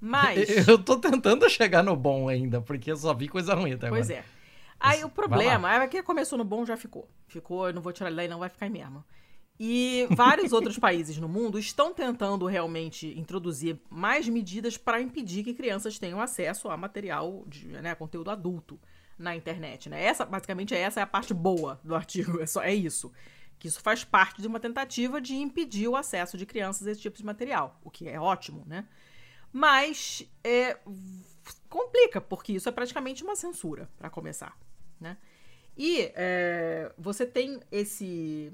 Mas. 0.00 0.66
Eu 0.68 0.78
tô 0.78 0.98
tentando 0.98 1.48
chegar 1.48 1.82
no 1.82 1.96
bom 1.96 2.28
ainda, 2.28 2.60
porque 2.60 2.90
eu 2.90 2.96
só 2.96 3.12
vi 3.12 3.28
coisa 3.28 3.54
ruim 3.54 3.72
até 3.72 3.88
pois 3.88 4.10
agora. 4.10 4.24
Pois 4.24 4.34
é. 4.34 4.38
Aí 4.80 5.04
o 5.04 5.08
problema 5.08 5.74
é 5.74 5.88
que 5.88 6.02
começou 6.02 6.38
no 6.38 6.44
bom, 6.44 6.64
já 6.64 6.76
ficou. 6.76 7.08
Ficou, 7.26 7.66
eu 7.66 7.74
não 7.74 7.82
vou 7.82 7.92
tirar 7.92 8.08
ele 8.08 8.16
daí, 8.16 8.28
não 8.28 8.38
vai 8.38 8.48
ficar 8.48 8.70
mesmo. 8.70 9.04
E 9.60 10.06
vários 10.10 10.52
outros 10.52 10.78
países 10.78 11.18
no 11.18 11.28
mundo 11.28 11.58
estão 11.58 11.92
tentando 11.92 12.46
realmente 12.46 13.08
introduzir 13.18 13.80
mais 13.90 14.28
medidas 14.28 14.76
para 14.76 15.00
impedir 15.00 15.42
que 15.42 15.52
crianças 15.52 15.98
tenham 15.98 16.20
acesso 16.20 16.68
a 16.68 16.76
material, 16.76 17.42
de, 17.48 17.66
né, 17.66 17.92
conteúdo 17.96 18.30
adulto 18.30 18.78
na 19.18 19.34
internet. 19.34 19.88
Né? 19.88 20.04
Essa, 20.04 20.24
basicamente, 20.24 20.74
essa 20.74 21.00
é 21.00 21.02
a 21.02 21.06
parte 21.06 21.34
boa 21.34 21.80
do 21.82 21.96
artigo. 21.96 22.40
É, 22.40 22.46
só, 22.46 22.62
é 22.62 22.72
isso. 22.72 23.12
Que 23.58 23.66
isso 23.66 23.80
faz 23.80 24.04
parte 24.04 24.40
de 24.40 24.46
uma 24.46 24.60
tentativa 24.60 25.20
de 25.20 25.34
impedir 25.34 25.88
o 25.88 25.96
acesso 25.96 26.38
de 26.38 26.46
crianças 26.46 26.86
a 26.86 26.92
esse 26.92 27.00
tipo 27.00 27.16
de 27.16 27.26
material, 27.26 27.80
o 27.82 27.90
que 27.90 28.08
é 28.08 28.20
ótimo, 28.20 28.62
né? 28.64 28.86
Mas 29.52 30.22
é, 30.44 30.78
complica, 31.68 32.20
porque 32.20 32.52
isso 32.52 32.68
é 32.68 32.72
praticamente 32.72 33.22
uma 33.22 33.36
censura, 33.36 33.88
para 33.98 34.10
começar, 34.10 34.56
né? 35.00 35.16
E 35.76 36.10
é, 36.14 36.92
você 36.98 37.24
tem 37.24 37.60
esse 37.70 38.52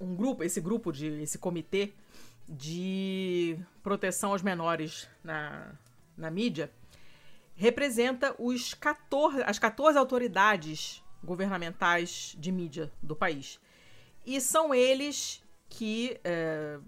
um 0.00 0.14
grupo, 0.14 0.42
esse 0.42 0.60
grupo 0.60 0.90
de 0.90 1.06
esse 1.22 1.38
comitê 1.38 1.92
de 2.48 3.58
proteção 3.82 4.32
aos 4.32 4.42
menores 4.42 5.08
na, 5.22 5.72
na 6.16 6.30
mídia 6.30 6.70
representa 7.54 8.34
os 8.38 8.74
14, 8.74 9.42
as 9.44 9.58
14 9.58 9.96
autoridades 9.98 11.02
governamentais 11.22 12.34
de 12.38 12.50
mídia 12.50 12.92
do 13.02 13.14
país. 13.14 13.60
E 14.26 14.40
são 14.40 14.74
eles 14.74 15.42
que, 15.68 16.18
é, 16.24 16.78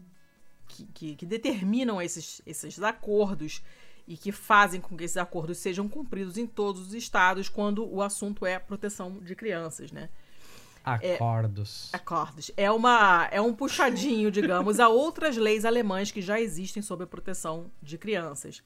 que, 0.76 0.86
que, 0.92 1.16
que, 1.16 1.26
determinam 1.26 2.00
esses, 2.00 2.42
esses 2.44 2.82
acordos 2.82 3.62
e 4.06 4.16
que 4.16 4.30
fazem 4.30 4.80
com 4.80 4.96
que 4.96 5.04
esses 5.04 5.16
acordos 5.16 5.58
sejam 5.58 5.88
cumpridos 5.88 6.36
em 6.36 6.46
todos 6.46 6.88
os 6.88 6.94
estados 6.94 7.48
quando 7.48 7.84
o 7.86 8.02
assunto 8.02 8.44
é 8.46 8.58
proteção 8.58 9.18
de 9.18 9.34
crianças, 9.34 9.90
né? 9.90 10.08
Acordos. 10.84 11.90
É, 11.92 11.96
acordos. 11.96 12.50
É, 12.56 12.70
uma, 12.70 13.28
é 13.32 13.40
um 13.40 13.52
puxadinho, 13.52 14.30
digamos, 14.30 14.78
a 14.78 14.88
outras 14.88 15.36
leis 15.36 15.64
alemãs 15.64 16.12
que 16.12 16.22
já 16.22 16.40
existem 16.40 16.80
sobre 16.80 17.04
a 17.04 17.06
proteção 17.08 17.68
de 17.82 17.98
crianças. 17.98 18.62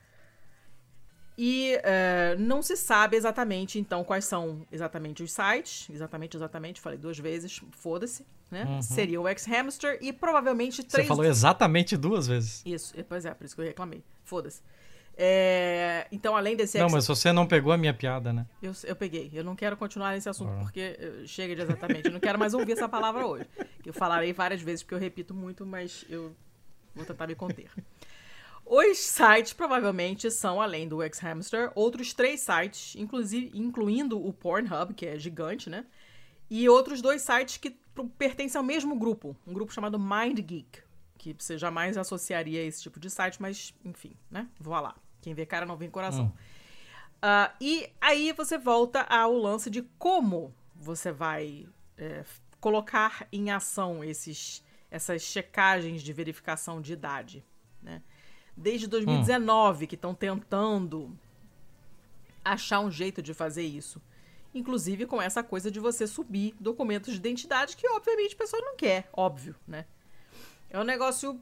E 1.42 1.74
uh, 1.76 2.38
não 2.38 2.60
se 2.60 2.76
sabe 2.76 3.16
exatamente, 3.16 3.78
então, 3.78 4.04
quais 4.04 4.26
são 4.26 4.60
exatamente 4.70 5.22
os 5.22 5.32
sites. 5.32 5.88
Exatamente, 5.88 6.36
exatamente, 6.36 6.82
falei 6.82 6.98
duas 6.98 7.18
vezes, 7.18 7.62
foda-se, 7.70 8.26
né? 8.50 8.64
Uhum. 8.64 8.82
Seria 8.82 9.18
o 9.18 9.26
X-Hamster 9.26 9.96
e 10.02 10.12
provavelmente 10.12 10.84
três... 10.84 11.06
Você 11.06 11.08
falou 11.08 11.24
exatamente 11.24 11.96
duas 11.96 12.26
vezes. 12.26 12.60
Isso, 12.66 12.94
pois 13.08 13.24
é, 13.24 13.32
por 13.32 13.46
isso 13.46 13.54
que 13.54 13.62
eu 13.62 13.64
reclamei. 13.64 14.04
Foda-se. 14.22 14.60
É, 15.16 16.06
então, 16.12 16.36
além 16.36 16.54
desse. 16.56 16.78
Não, 16.78 16.90
mas 16.90 17.06
você 17.06 17.32
não 17.32 17.46
pegou 17.46 17.72
a 17.72 17.78
minha 17.78 17.94
piada, 17.94 18.34
né? 18.34 18.44
Eu, 18.62 18.72
eu 18.84 18.94
peguei. 18.94 19.30
Eu 19.32 19.42
não 19.42 19.56
quero 19.56 19.78
continuar 19.78 20.12
nesse 20.12 20.28
assunto 20.28 20.52
ah. 20.52 20.60
porque 20.60 20.80
eh, 20.80 21.22
chega 21.24 21.56
de 21.56 21.62
exatamente. 21.62 22.04
Eu 22.04 22.12
não 22.12 22.20
quero 22.20 22.38
mais 22.38 22.52
ouvir 22.52 22.72
essa 22.72 22.88
palavra 22.88 23.26
hoje. 23.26 23.46
Eu 23.84 23.94
falarei 23.94 24.34
várias 24.34 24.60
vezes 24.60 24.82
porque 24.82 24.94
eu 24.94 24.98
repito 24.98 25.32
muito, 25.32 25.64
mas 25.64 26.04
eu 26.10 26.34
vou 26.94 27.04
tentar 27.04 27.26
me 27.26 27.34
conter. 27.34 27.70
Os 28.72 28.98
sites 28.98 29.52
provavelmente 29.52 30.30
são, 30.30 30.62
além 30.62 30.86
do 30.86 31.02
X-Hamster, 31.02 31.72
outros 31.74 32.14
três 32.14 32.40
sites, 32.40 32.94
inclusive, 32.94 33.50
incluindo 33.52 34.24
o 34.24 34.32
Pornhub, 34.32 34.94
que 34.94 35.06
é 35.06 35.18
gigante, 35.18 35.68
né? 35.68 35.84
E 36.48 36.68
outros 36.68 37.02
dois 37.02 37.20
sites 37.20 37.56
que 37.56 37.70
pertencem 38.16 38.56
ao 38.56 38.64
mesmo 38.64 38.96
grupo, 38.96 39.36
um 39.44 39.52
grupo 39.52 39.72
chamado 39.72 39.98
MindGeek, 39.98 40.82
que 41.18 41.34
você 41.36 41.58
jamais 41.58 41.96
associaria 41.98 42.60
a 42.60 42.64
esse 42.64 42.80
tipo 42.80 43.00
de 43.00 43.10
site, 43.10 43.42
mas 43.42 43.74
enfim, 43.84 44.16
né? 44.30 44.48
Vou 44.60 44.72
lá. 44.74 44.94
Quem 45.20 45.34
vê 45.34 45.44
cara 45.44 45.66
não 45.66 45.76
vê 45.76 45.88
coração. 45.88 46.26
Hum. 46.26 46.32
Uh, 47.16 47.52
e 47.60 47.90
aí 48.00 48.32
você 48.32 48.56
volta 48.56 49.02
ao 49.02 49.34
lance 49.34 49.68
de 49.68 49.82
como 49.98 50.54
você 50.76 51.10
vai 51.10 51.66
é, 51.98 52.24
colocar 52.60 53.26
em 53.32 53.50
ação 53.50 54.04
esses, 54.04 54.64
essas 54.92 55.22
checagens 55.22 56.02
de 56.02 56.12
verificação 56.12 56.80
de 56.80 56.92
idade. 56.92 57.44
Né? 57.82 58.00
Desde 58.60 58.86
2019 58.86 59.84
hum. 59.84 59.88
que 59.88 59.94
estão 59.94 60.14
tentando 60.14 61.10
achar 62.44 62.80
um 62.80 62.90
jeito 62.90 63.22
de 63.22 63.32
fazer 63.32 63.62
isso. 63.62 64.00
Inclusive 64.54 65.06
com 65.06 65.22
essa 65.22 65.42
coisa 65.42 65.70
de 65.70 65.80
você 65.80 66.06
subir 66.06 66.54
documentos 66.60 67.14
de 67.14 67.18
identidade 67.18 67.76
que, 67.76 67.88
obviamente, 67.88 68.34
a 68.34 68.38
pessoa 68.38 68.62
não 68.62 68.76
quer, 68.76 69.08
óbvio, 69.12 69.54
né? 69.66 69.86
É 70.68 70.78
um 70.78 70.84
negócio 70.84 71.40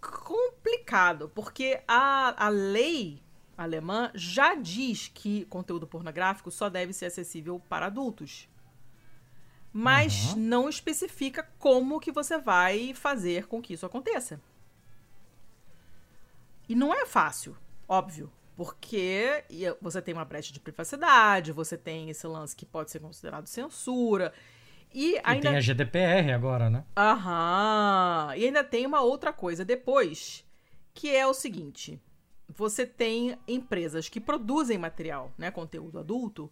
complicado, 0.00 1.30
porque 1.34 1.82
a, 1.86 2.46
a 2.46 2.48
lei 2.48 3.20
alemã 3.56 4.10
já 4.14 4.54
diz 4.54 5.10
que 5.12 5.44
conteúdo 5.46 5.86
pornográfico 5.86 6.50
só 6.50 6.68
deve 6.68 6.92
ser 6.92 7.06
acessível 7.06 7.60
para 7.68 7.86
adultos. 7.86 8.48
Mas 9.72 10.32
uhum. 10.32 10.40
não 10.40 10.68
especifica 10.68 11.48
como 11.58 12.00
que 12.00 12.12
você 12.12 12.38
vai 12.38 12.94
fazer 12.94 13.46
com 13.46 13.60
que 13.60 13.74
isso 13.74 13.84
aconteça. 13.84 14.40
E 16.68 16.74
não 16.74 16.94
é 16.94 17.04
fácil, 17.04 17.56
óbvio, 17.88 18.30
porque 18.56 19.44
você 19.80 20.00
tem 20.00 20.14
uma 20.14 20.24
brecha 20.24 20.52
de 20.52 20.60
privacidade, 20.60 21.52
você 21.52 21.76
tem 21.76 22.10
esse 22.10 22.26
lance 22.26 22.54
que 22.56 22.64
pode 22.64 22.90
ser 22.90 23.00
considerado 23.00 23.46
censura, 23.46 24.32
e, 24.94 25.18
ainda... 25.24 25.48
e 25.48 25.50
tem 25.50 25.56
a 25.56 25.60
GDPR 25.60 26.32
agora, 26.32 26.70
né? 26.70 26.84
Aham. 26.96 28.32
E 28.36 28.44
ainda 28.46 28.62
tem 28.62 28.86
uma 28.86 29.00
outra 29.00 29.32
coisa 29.32 29.64
depois, 29.64 30.44
que 30.94 31.14
é 31.14 31.26
o 31.26 31.34
seguinte: 31.34 32.00
você 32.48 32.86
tem 32.86 33.36
empresas 33.48 34.08
que 34.08 34.20
produzem 34.20 34.78
material, 34.78 35.32
né, 35.36 35.50
conteúdo 35.50 35.98
adulto, 35.98 36.50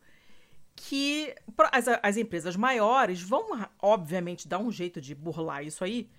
que 0.75 1.33
as, 1.71 1.87
as 2.03 2.17
empresas 2.17 2.57
maiores 2.57 3.23
vão, 3.23 3.65
obviamente, 3.81 4.49
dar 4.49 4.59
um 4.59 4.73
jeito 4.73 5.01
de 5.01 5.15
burlar 5.15 5.65
isso 5.65 5.85
aí. 5.85 6.11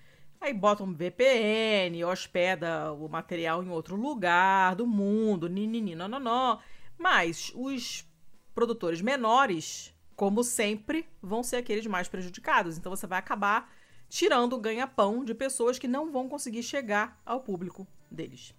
Aí 0.44 0.54
botam 0.54 0.94
VPN, 0.94 2.04
hospeda 2.04 2.92
o 2.92 3.08
material 3.08 3.64
em 3.64 3.70
outro 3.70 3.96
lugar 3.96 4.76
do 4.76 4.86
mundo, 4.86 5.48
ninini, 5.48 5.96
não. 5.96 6.60
Mas 6.98 7.52
os 7.56 8.06
produtores 8.54 9.02
menores 9.02 9.94
como 10.16 10.44
sempre, 10.44 11.08
vão 11.22 11.44
ser 11.44 11.58
aqueles 11.58 11.86
mais 11.86 12.08
prejudicados. 12.08 12.78
Então 12.78 12.90
você 12.90 13.08
vai 13.08 13.20
acabar 13.20 13.74
tirando 14.10 14.54
o 14.54 14.60
ganha-pão 14.60 15.26
de 15.26 15.34
pessoas 15.34 15.80
que 15.80 15.88
não 15.88 16.12
vão 16.12 16.30
conseguir 16.30 16.64
chegar 16.64 17.20
ao 17.26 17.40
público 17.40 17.88
deles. 18.10 18.54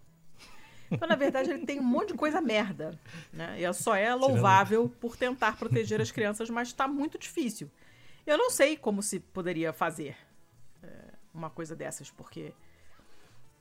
Então, 0.91 1.09
na 1.09 1.17
verdade, 1.17 1.51
ele 1.51 1.65
tem 1.65 1.81
um 1.81 1.85
monte 1.85 2.09
de 2.09 2.15
coisa 2.15 2.41
merda. 2.41 2.99
Né? 3.33 3.61
E 3.61 3.73
só 3.73 3.95
é 3.95 4.15
louvável 4.15 4.89
por 5.01 5.17
tentar 5.17 5.57
proteger 5.57 6.01
as 6.01 6.11
crianças, 6.11 6.51
mas 6.51 6.69
está 6.69 6.87
muito 6.87 7.19
difícil. 7.19 7.71
Eu 8.27 8.39
não 8.39 8.51
sei 8.51 8.77
como 8.77 9.03
se 9.03 9.21
poderia 9.21 9.73
fazer 9.73 10.11
é, 10.11 10.17
uma 11.35 11.51
coisa 11.51 11.75
dessas, 11.75 12.11
porque. 12.11 12.55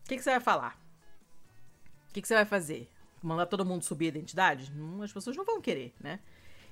O 0.04 0.08
que, 0.08 0.18
que, 0.18 0.24
você 0.24 0.32
vai 0.32 0.40
falar? 0.40 0.78
O 2.10 2.14
que, 2.14 2.22
que, 2.22 2.28
você 2.28 2.36
vai 2.36 2.46
fazer? 2.46 2.90
Mandar 3.22 3.46
todo 3.46 3.66
mundo 3.66 3.84
subir 3.84 4.06
a 4.06 4.10
identidade? 4.10 4.72
Hum, 4.76 5.02
as 5.02 5.12
pessoas 5.12 5.36
não 5.36 5.46
vão 5.46 5.62
querer, 5.62 5.94
né? 6.00 6.20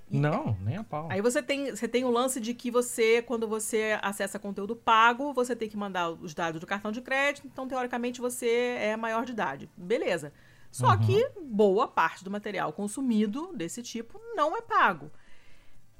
Não, 0.09 0.57
nem 0.61 0.75
a 0.75 0.83
pau. 0.83 1.07
Aí 1.09 1.21
você 1.21 1.41
tem, 1.41 1.73
você 1.73 1.87
tem 1.87 2.03
o 2.03 2.11
lance 2.11 2.41
de 2.41 2.53
que 2.53 2.69
você, 2.69 3.21
quando 3.21 3.47
você 3.47 3.97
acessa 4.01 4.37
conteúdo 4.37 4.75
pago, 4.75 5.33
você 5.33 5.55
tem 5.55 5.69
que 5.69 5.77
mandar 5.77 6.09
os 6.09 6.33
dados 6.33 6.59
do 6.59 6.67
cartão 6.67 6.91
de 6.91 7.01
crédito, 7.01 7.47
então 7.47 7.67
teoricamente 7.67 8.19
você 8.19 8.75
é 8.79 8.97
maior 8.97 9.23
de 9.23 9.31
idade. 9.31 9.69
Beleza. 9.77 10.33
Só 10.69 10.91
uhum. 10.91 10.99
que 10.99 11.29
boa 11.41 11.87
parte 11.87 12.23
do 12.23 12.31
material 12.31 12.73
consumido 12.73 13.51
desse 13.55 13.81
tipo 13.81 14.19
não 14.35 14.55
é 14.55 14.61
pago. 14.61 15.09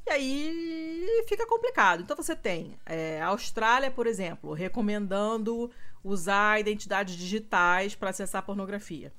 E 0.05 0.09
aí 0.09 1.23
fica 1.27 1.45
complicado. 1.45 2.01
Então 2.01 2.15
você 2.15 2.35
tem 2.35 2.77
é, 2.85 3.21
a 3.21 3.27
Austrália, 3.27 3.91
por 3.91 4.07
exemplo, 4.07 4.53
recomendando 4.53 5.69
usar 6.03 6.59
identidades 6.59 7.15
digitais 7.15 7.95
para 7.95 8.09
acessar 8.09 8.43
pornografia. 8.43 9.13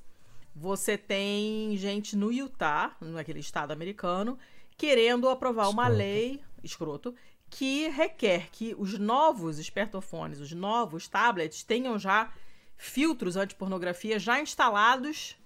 Você 0.55 0.97
tem 0.97 1.75
gente 1.77 2.15
no 2.15 2.31
Utah, 2.31 2.95
naquele 3.01 3.39
estado 3.39 3.71
americano, 3.71 4.37
querendo 4.77 5.29
aprovar 5.29 5.63
escroto. 5.63 5.81
uma 5.81 5.87
lei, 5.87 6.41
escroto, 6.63 7.15
que 7.49 7.87
requer 7.89 8.49
que 8.51 8.75
os 8.77 8.97
novos 8.99 9.59
espertofones, 9.59 10.39
os 10.39 10.51
novos 10.51 11.07
tablets, 11.07 11.63
tenham 11.63 11.97
já 11.97 12.31
filtros 12.75 13.35
anti-pornografia 13.35 14.19
já 14.19 14.39
instalados 14.41 15.37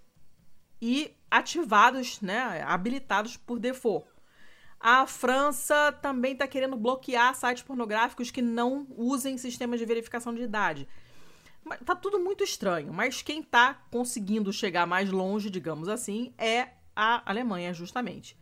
e 0.81 1.13
ativados, 1.29 2.21
né, 2.21 2.63
habilitados 2.65 3.37
por 3.37 3.59
default. 3.59 4.07
A 4.79 5.07
França 5.07 5.91
também 6.01 6.33
está 6.33 6.47
querendo 6.47 6.77
bloquear 6.77 7.33
sites 7.35 7.63
pornográficos 7.63 8.31
que 8.31 8.41
não 8.41 8.87
usem 8.95 9.37
sistemas 9.37 9.79
de 9.79 9.85
verificação 9.85 10.33
de 10.33 10.41
idade. 10.41 10.87
Tá 11.85 11.95
tudo 11.95 12.19
muito 12.19 12.43
estranho, 12.43 12.93
mas 12.93 13.21
quem 13.21 13.41
está 13.41 13.73
conseguindo 13.91 14.53
chegar 14.53 14.85
mais 14.85 15.11
longe, 15.11 15.49
digamos 15.49 15.89
assim, 15.89 16.33
é 16.37 16.69
a 16.95 17.29
Alemanha, 17.29 17.73
justamente. 17.73 18.37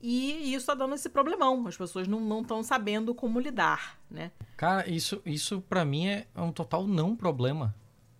E 0.00 0.54
isso 0.54 0.66
tá 0.66 0.74
dando 0.74 0.94
esse 0.94 1.08
problemão. 1.08 1.66
As 1.66 1.76
pessoas 1.76 2.06
não 2.06 2.42
estão 2.42 2.62
sabendo 2.62 3.14
como 3.14 3.40
lidar, 3.40 3.98
né? 4.10 4.30
Cara, 4.56 4.88
isso, 4.88 5.22
isso 5.24 5.62
para 5.62 5.82
mim 5.82 6.06
é 6.06 6.26
um 6.36 6.52
total 6.52 6.86
não 6.86 7.16
problema. 7.16 7.74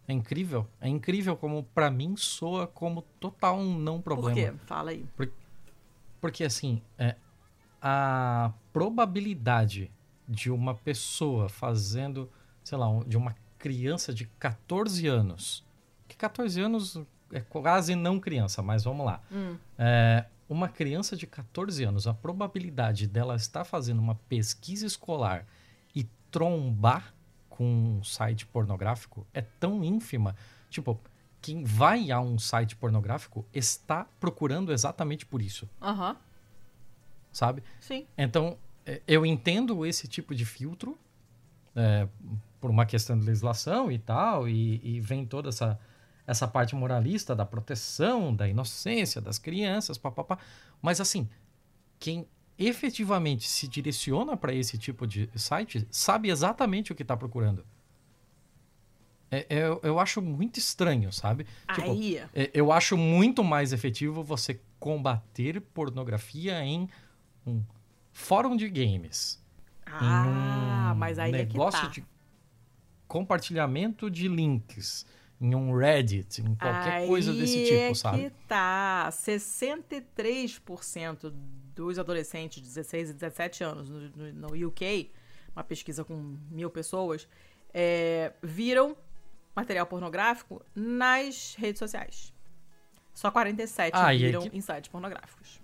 É 0.09 0.12
incrível. 0.12 0.66
É 0.80 0.88
incrível 0.88 1.37
como 1.37 1.62
para 1.62 1.90
mim 1.90 2.16
soa 2.16 2.66
como 2.66 3.02
total 3.20 3.59
um 3.59 3.78
não 3.78 4.00
problema. 4.00 4.35
Por 4.35 4.59
quê? 4.59 4.66
Fala 4.66 4.90
aí. 4.92 5.07
Por, 5.14 5.30
porque 6.20 6.44
assim, 6.44 6.80
é, 6.98 7.16
a 7.87 8.51
probabilidade 8.73 9.90
de 10.27 10.51
uma 10.51 10.75
pessoa 10.75 11.51
fazendo, 11.51 12.31
sei 12.62 12.79
lá, 12.79 12.87
de 13.07 13.14
uma 13.14 13.37
criança 13.59 14.14
de 14.14 14.25
14 14.38 15.07
anos, 15.07 15.62
que 16.09 16.16
14 16.16 16.62
anos 16.62 16.99
é 17.31 17.40
quase 17.40 17.94
não 17.94 18.18
criança, 18.18 18.62
mas 18.62 18.85
vamos 18.85 19.05
lá. 19.05 19.20
Hum. 19.31 19.59
É, 19.77 20.25
uma 20.49 20.66
criança 20.66 21.14
de 21.14 21.27
14 21.27 21.85
anos, 21.85 22.07
a 22.07 22.14
probabilidade 22.14 23.07
dela 23.07 23.37
estar 23.37 23.64
fazendo 23.64 23.99
uma 23.99 24.14
pesquisa 24.14 24.87
escolar 24.87 25.47
e 25.94 26.05
trombar 26.31 27.12
com 27.51 27.99
um 27.99 28.03
site 28.03 28.47
pornográfico 28.47 29.27
é 29.35 29.42
tão 29.42 29.85
ínfima. 29.85 30.35
Tipo, 30.70 30.99
quem 31.42 31.64
vai 31.64 32.11
a 32.11 32.18
um 32.18 32.38
site 32.38 32.77
pornográfico 32.77 33.44
está 33.53 34.07
procurando 34.18 34.73
exatamente 34.73 35.27
por 35.27 35.42
isso. 35.42 35.68
Aham. 35.83 36.12
Uhum. 36.12 36.16
Sabe? 37.35 37.62
Sim. 37.81 38.07
Então, 38.16 38.57
é, 38.87 39.03
eu 39.07 39.27
entendo 39.27 39.85
esse 39.85 40.07
tipo 40.07 40.35
de 40.35 40.44
filtro 40.44 40.97
é, 41.75 42.09
por 42.61 42.70
uma 42.70 42.87
questão 42.87 43.18
de 43.18 43.27
legislação 43.27 43.90
e 43.90 43.99
tal, 43.99 44.49
e, 44.49 44.81
e 44.83 45.01
vem 45.01 45.27
toda 45.27 45.49
essa, 45.49 45.79
essa 46.27 46.47
parte 46.47 46.75
moralista 46.77 47.35
da 47.35 47.44
proteção, 47.44 48.35
da 48.35 48.49
inocência 48.49 49.20
das 49.20 49.38
crianças, 49.38 49.99
papapá. 49.99 50.38
Mas 50.81 51.01
assim, 51.01 51.29
quem 51.99 52.27
efetivamente 52.57 53.49
se 53.49 53.66
direciona 53.66 54.37
para 54.37 54.55
esse 54.55 54.79
tipo 54.79 55.07
de 55.07 55.29
site 55.35 55.87
sabe 55.90 56.31
exatamente 56.31 56.92
o 56.92 56.94
que 56.94 57.03
está 57.03 57.16
procurando. 57.16 57.66
É, 59.31 59.47
é, 59.49 59.59
eu, 59.66 59.81
eu 59.83 59.99
acho 59.99 60.23
muito 60.23 60.59
estranho, 60.59 61.12
sabe? 61.12 61.47
Tipo, 61.75 61.90
Aí. 61.90 62.14
Tipo, 62.14 62.29
é, 62.33 62.51
eu 62.55 62.70
acho 62.70 62.97
muito 62.97 63.42
mais 63.42 63.73
efetivo 63.73 64.23
você 64.23 64.61
combater 64.79 65.61
pornografia 65.61 66.62
em 66.62 66.88
um 67.46 67.62
fórum 68.12 68.57
de 68.57 68.68
games. 68.68 69.42
Ah, 69.87 70.92
um 70.94 70.98
mas 70.98 71.18
aí 71.18 71.33
negócio 71.33 71.78
é 71.78 71.83
que 71.83 71.87
tá. 71.87 71.92
de 71.92 72.04
compartilhamento 73.07 74.11
de 74.11 74.26
links 74.28 75.07
em 75.40 75.54
um 75.54 75.76
Reddit, 75.76 76.40
em 76.40 76.54
qualquer 76.54 76.92
aí 76.92 77.07
coisa 77.07 77.33
desse 77.33 77.64
tipo, 77.64 77.74
é 77.74 77.94
sabe? 77.94 78.24
que 78.24 78.30
tá. 78.48 79.09
63% 79.11 81.33
dos 81.74 81.98
adolescentes 81.98 82.62
de 82.62 82.68
16 82.68 83.11
e 83.11 83.14
17 83.14 83.64
anos 83.64 83.90
no, 83.90 84.33
no, 84.33 84.68
UK, 84.68 85.11
uma 85.54 85.64
pesquisa 85.64 86.04
com 86.04 86.38
mil 86.50 86.70
pessoas, 86.70 87.28
é, 87.72 88.33
viram 88.42 88.96
material 89.54 89.87
pornográfico 89.87 90.64
nas 90.74 91.54
redes 91.59 91.78
sociais. 91.78 92.33
Só 93.12 93.30
47 93.30 93.92
ah, 93.94 94.12
viram 94.12 94.42
é 94.42 94.48
que... 94.48 94.57
em 94.57 94.61
sites 94.61 94.88
pornográficos. 94.88 95.61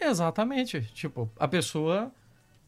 Exatamente. 0.00 0.82
Tipo, 0.92 1.30
a 1.38 1.48
pessoa 1.48 2.12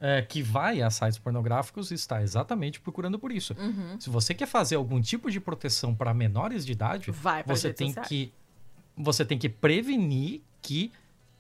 é, 0.00 0.22
que 0.22 0.42
vai 0.42 0.82
a 0.82 0.90
sites 0.90 1.18
pornográficos 1.18 1.90
está 1.90 2.22
exatamente 2.22 2.80
procurando 2.80 3.18
por 3.18 3.32
isso. 3.32 3.54
Uhum. 3.58 3.98
Se 4.00 4.10
você 4.10 4.34
quer 4.34 4.46
fazer 4.46 4.76
algum 4.76 5.00
tipo 5.00 5.30
de 5.30 5.40
proteção 5.40 5.94
para 5.94 6.12
menores 6.12 6.64
de 6.64 6.72
idade, 6.72 7.10
você 7.46 7.72
tem 7.72 7.88
sociais. 7.88 8.08
que 8.08 8.32
você 8.96 9.24
tem 9.24 9.38
que 9.38 9.48
prevenir 9.48 10.42
que 10.62 10.92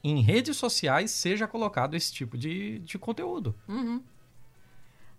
em 0.04 0.20
redes 0.20 0.56
sociais 0.56 1.10
seja 1.10 1.48
colocado 1.48 1.94
esse 1.94 2.12
tipo 2.12 2.36
de, 2.38 2.78
de 2.80 2.98
conteúdo. 2.98 3.54
Uhum. 3.66 4.00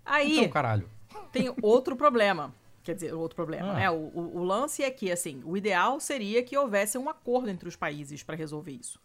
Aí, 0.06 0.40
então, 0.40 0.50
caralho. 0.50 0.90
tem 1.32 1.54
outro 1.62 1.96
problema. 1.96 2.54
Quer 2.84 2.96
dizer, 2.96 3.14
outro 3.14 3.36
problema, 3.36 3.72
ah. 3.72 3.74
né? 3.74 3.92
O, 3.92 3.96
o, 3.96 4.38
o, 4.38 4.44
lance 4.46 4.82
é 4.82 4.90
que, 4.90 5.12
assim, 5.12 5.42
o 5.44 5.58
ideal 5.58 6.00
seria 6.00 6.42
que 6.42 6.58
houvesse 6.58 6.98
um 6.98 7.10
acordo 7.10 7.50
entre 7.50 7.68
os 7.68 7.76
países 7.76 8.24
para 8.24 8.38
resolver 8.38 8.72
isso. 8.72 8.98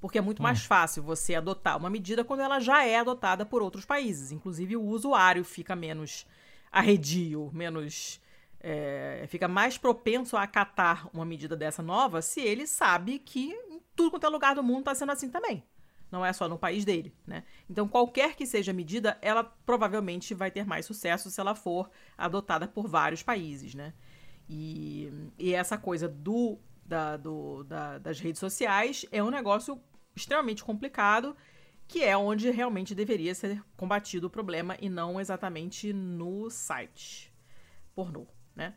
Porque 0.00 0.18
é 0.18 0.20
muito 0.20 0.40
hum. 0.40 0.44
mais 0.44 0.64
fácil 0.64 1.02
você 1.02 1.34
adotar 1.34 1.76
uma 1.76 1.90
medida 1.90 2.24
quando 2.24 2.40
ela 2.40 2.58
já 2.58 2.84
é 2.84 2.98
adotada 2.98 3.44
por 3.44 3.62
outros 3.62 3.84
países. 3.84 4.32
Inclusive, 4.32 4.76
o 4.76 4.82
usuário 4.82 5.44
fica 5.44 5.76
menos 5.76 6.26
arredio, 6.70 7.50
menos. 7.52 8.20
É, 8.62 9.24
fica 9.28 9.48
mais 9.48 9.78
propenso 9.78 10.36
a 10.36 10.42
acatar 10.42 11.08
uma 11.14 11.24
medida 11.24 11.56
dessa 11.56 11.82
nova 11.82 12.20
se 12.20 12.42
ele 12.42 12.66
sabe 12.66 13.18
que 13.18 13.52
em 13.70 13.80
tudo 13.96 14.10
quanto 14.10 14.26
é 14.26 14.28
lugar 14.28 14.54
do 14.54 14.62
mundo 14.62 14.80
está 14.80 14.94
sendo 14.94 15.12
assim 15.12 15.30
também. 15.30 15.64
Não 16.10 16.26
é 16.26 16.32
só 16.32 16.48
no 16.48 16.58
país 16.58 16.84
dele, 16.84 17.14
né? 17.26 17.44
Então, 17.68 17.86
qualquer 17.86 18.34
que 18.34 18.44
seja 18.44 18.72
a 18.72 18.74
medida, 18.74 19.16
ela 19.22 19.44
provavelmente 19.44 20.34
vai 20.34 20.50
ter 20.50 20.66
mais 20.66 20.84
sucesso 20.84 21.30
se 21.30 21.40
ela 21.40 21.54
for 21.54 21.88
adotada 22.18 22.66
por 22.66 22.88
vários 22.88 23.22
países, 23.22 23.74
né? 23.74 23.94
E, 24.48 25.30
e 25.38 25.54
essa 25.54 25.78
coisa 25.78 26.08
do, 26.08 26.58
da, 26.84 27.16
do, 27.16 27.62
da, 27.62 27.98
das 27.98 28.18
redes 28.18 28.40
sociais 28.40 29.06
é 29.12 29.22
um 29.22 29.30
negócio 29.30 29.80
extremamente 30.20 30.64
complicado, 30.64 31.36
que 31.88 32.04
é 32.04 32.16
onde 32.16 32.50
realmente 32.50 32.94
deveria 32.94 33.34
ser 33.34 33.62
combatido 33.76 34.28
o 34.28 34.30
problema 34.30 34.76
e 34.80 34.88
não 34.88 35.20
exatamente 35.20 35.92
no 35.92 36.48
site 36.48 37.32
pornô, 37.94 38.26
né? 38.54 38.74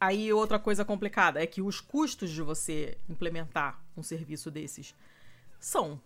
Aí 0.00 0.32
outra 0.32 0.58
coisa 0.58 0.84
complicada 0.84 1.42
é 1.42 1.46
que 1.46 1.60
os 1.60 1.80
custos 1.80 2.30
de 2.30 2.42
você 2.42 2.98
implementar 3.08 3.82
um 3.96 4.02
serviço 4.02 4.50
desses 4.50 4.94
são 5.58 6.00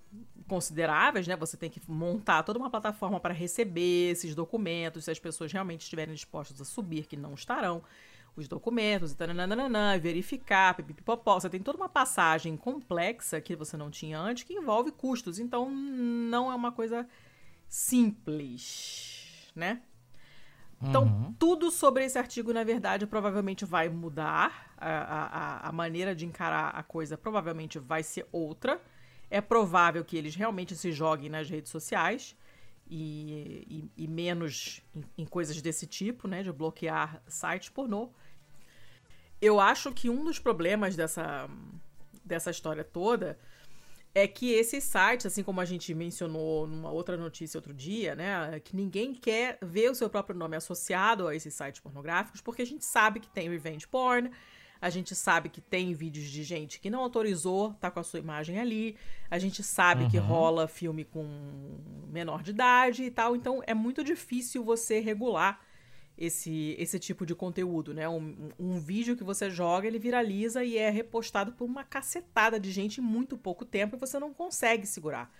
consideráveis, 0.46 1.26
né? 1.26 1.36
Você 1.36 1.56
tem 1.56 1.68
que 1.70 1.80
montar 1.86 2.42
toda 2.42 2.58
uma 2.58 2.70
plataforma 2.70 3.20
para 3.20 3.34
receber 3.34 4.10
esses 4.10 4.34
documentos, 4.34 5.04
se 5.04 5.10
as 5.10 5.18
pessoas 5.18 5.52
realmente 5.52 5.82
estiverem 5.82 6.14
dispostas 6.14 6.60
a 6.60 6.64
subir, 6.64 7.06
que 7.06 7.16
não 7.16 7.34
estarão 7.34 7.82
os 8.36 8.48
documentos, 8.48 9.12
e 9.96 10.00
verificar, 10.00 10.74
pipipopó. 10.74 11.38
Você 11.38 11.50
tem 11.50 11.60
toda 11.60 11.76
uma 11.76 11.88
passagem 11.88 12.56
complexa 12.56 13.40
que 13.40 13.54
você 13.54 13.76
não 13.76 13.90
tinha 13.90 14.18
antes 14.18 14.44
que 14.44 14.54
envolve 14.54 14.90
custos. 14.90 15.38
Então, 15.38 15.70
não 15.70 16.50
é 16.50 16.54
uma 16.54 16.72
coisa 16.72 17.06
simples, 17.68 19.50
né? 19.54 19.82
Então, 20.82 21.04
uhum. 21.04 21.32
tudo 21.38 21.70
sobre 21.70 22.04
esse 22.04 22.18
artigo, 22.18 22.52
na 22.52 22.64
verdade, 22.64 23.06
provavelmente 23.06 23.64
vai 23.64 23.88
mudar. 23.88 24.72
A, 24.76 24.90
a, 24.90 25.68
a 25.68 25.72
maneira 25.72 26.12
de 26.12 26.26
encarar 26.26 26.70
a 26.70 26.82
coisa 26.82 27.16
provavelmente 27.16 27.78
vai 27.78 28.02
ser 28.02 28.26
outra. 28.32 28.82
É 29.30 29.40
provável 29.40 30.04
que 30.04 30.16
eles 30.16 30.34
realmente 30.34 30.74
se 30.74 30.90
joguem 30.90 31.30
nas 31.30 31.48
redes 31.48 31.70
sociais 31.70 32.36
e, 32.86 33.90
e, 33.96 34.04
e 34.04 34.08
menos 34.08 34.82
em, 34.94 35.22
em, 35.22 35.26
coisas 35.26 35.60
desse 35.60 35.86
tipo, 35.86 36.28
né? 36.28 36.42
De 36.42 36.52
bloquear 36.52 37.22
sites 37.26 37.68
pornô. 37.68 38.10
Eu 39.40 39.58
acho 39.58 39.92
que 39.92 40.08
um 40.08 40.24
dos 40.24 40.38
problemas 40.38 40.94
dessa, 40.94 41.48
dessa 42.24 42.50
história 42.50 42.84
toda 42.84 43.38
é 44.14 44.26
que 44.28 44.52
esses 44.52 44.84
sites, 44.84 45.26
assim 45.26 45.42
como 45.42 45.60
a 45.60 45.64
gente 45.64 45.94
mencionou 45.94 46.66
numa 46.66 46.90
outra 46.90 47.16
notícia 47.16 47.56
outro 47.58 47.72
dia, 47.72 48.14
né, 48.14 48.60
que 48.60 48.76
ninguém 48.76 49.14
quer 49.14 49.58
ver 49.62 49.90
o 49.90 49.94
seu 49.94 50.08
próprio 50.10 50.36
nome 50.36 50.54
associado 50.54 51.26
a 51.26 51.34
esses 51.34 51.54
sites 51.54 51.80
pornográficos, 51.80 52.40
porque 52.40 52.62
a 52.62 52.66
gente 52.66 52.84
sabe 52.84 53.20
que 53.20 53.28
tem 53.28 53.48
revenge 53.48 53.88
porn, 53.88 54.30
a 54.82 54.90
gente 54.90 55.14
sabe 55.14 55.48
que 55.48 55.60
tem 55.60 55.94
vídeos 55.94 56.28
de 56.28 56.42
gente 56.42 56.80
que 56.80 56.90
não 56.90 56.98
autorizou 56.98 57.72
tá 57.74 57.88
com 57.88 58.00
a 58.00 58.02
sua 58.02 58.18
imagem 58.18 58.58
ali, 58.58 58.96
a 59.30 59.38
gente 59.38 59.62
sabe 59.62 60.02
uhum. 60.02 60.10
que 60.10 60.18
rola 60.18 60.66
filme 60.66 61.04
com 61.04 61.78
menor 62.10 62.42
de 62.42 62.50
idade 62.50 63.04
e 63.04 63.10
tal, 63.10 63.36
então 63.36 63.62
é 63.64 63.74
muito 63.74 64.02
difícil 64.02 64.64
você 64.64 64.98
regular 64.98 65.60
esse, 66.18 66.74
esse 66.78 66.98
tipo 66.98 67.24
de 67.24 67.32
conteúdo, 67.32 67.94
né? 67.94 68.08
Um, 68.08 68.50
um, 68.58 68.80
vídeo 68.80 69.16
que 69.16 69.22
você 69.22 69.48
joga, 69.48 69.86
ele 69.86 70.00
viraliza 70.00 70.64
e 70.64 70.76
é 70.76 70.90
repostado 70.90 71.52
por 71.52 71.64
uma 71.64 71.84
cacetada 71.84 72.58
de 72.58 72.72
gente 72.72 73.00
em 73.00 73.04
muito 73.04 73.38
pouco 73.38 73.64
tempo 73.64 73.94
e 73.94 73.98
você 73.98 74.18
não 74.18 74.34
consegue 74.34 74.84
segurar. 74.84 75.32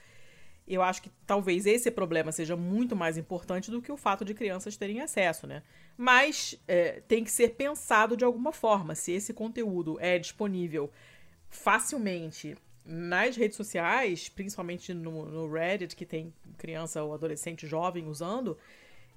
Eu 0.67 0.83
acho 0.83 1.03
que 1.03 1.11
talvez 1.27 1.67
esse 1.67 1.91
problema 1.91 2.31
seja 2.33 2.57
muito 2.57 2.95
mais 2.95 3.19
importante 3.19 3.71
do 3.71 3.83
que 3.83 3.91
o 3.91 3.97
fato 3.97 4.25
de 4.25 4.33
crianças 4.35 4.77
terem 4.77 5.01
acesso, 5.01 5.47
né? 5.47 5.63
Mas 5.97 6.59
é, 6.69 7.03
tem 7.07 7.25
que 7.25 7.31
ser 7.31 7.55
pensado 7.55 8.17
de 8.17 8.25
alguma 8.25 8.53
forma. 8.53 8.95
Se 8.95 9.13
esse 9.13 9.35
conteúdo 9.35 9.99
é 10.01 10.19
disponível 10.19 10.91
facilmente 11.49 12.57
nas 12.85 13.37
redes 13.37 13.57
sociais, 13.57 14.29
principalmente 14.29 14.93
no, 14.95 15.25
no 15.25 15.53
Reddit, 15.53 15.95
que 15.95 16.07
tem 16.07 16.33
criança 16.57 17.03
ou 17.03 17.15
adolescente 17.15 17.67
jovem 17.67 18.09
usando, 18.09 18.57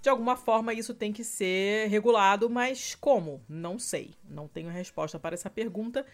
de 0.01 0.09
alguma 0.09 0.35
forma 0.35 0.73
isso 0.73 0.93
tem 0.93 1.11
que 1.11 1.23
ser 1.23 1.87
regulado, 1.89 2.49
mas 2.49 2.93
como? 2.93 3.41
Não 3.49 3.79
sei. 3.79 4.11
Não 4.29 4.47
tenho 4.47 4.69
resposta 4.69 5.17
para 5.17 5.33
essa 5.33 5.49
pergunta. 5.49 6.05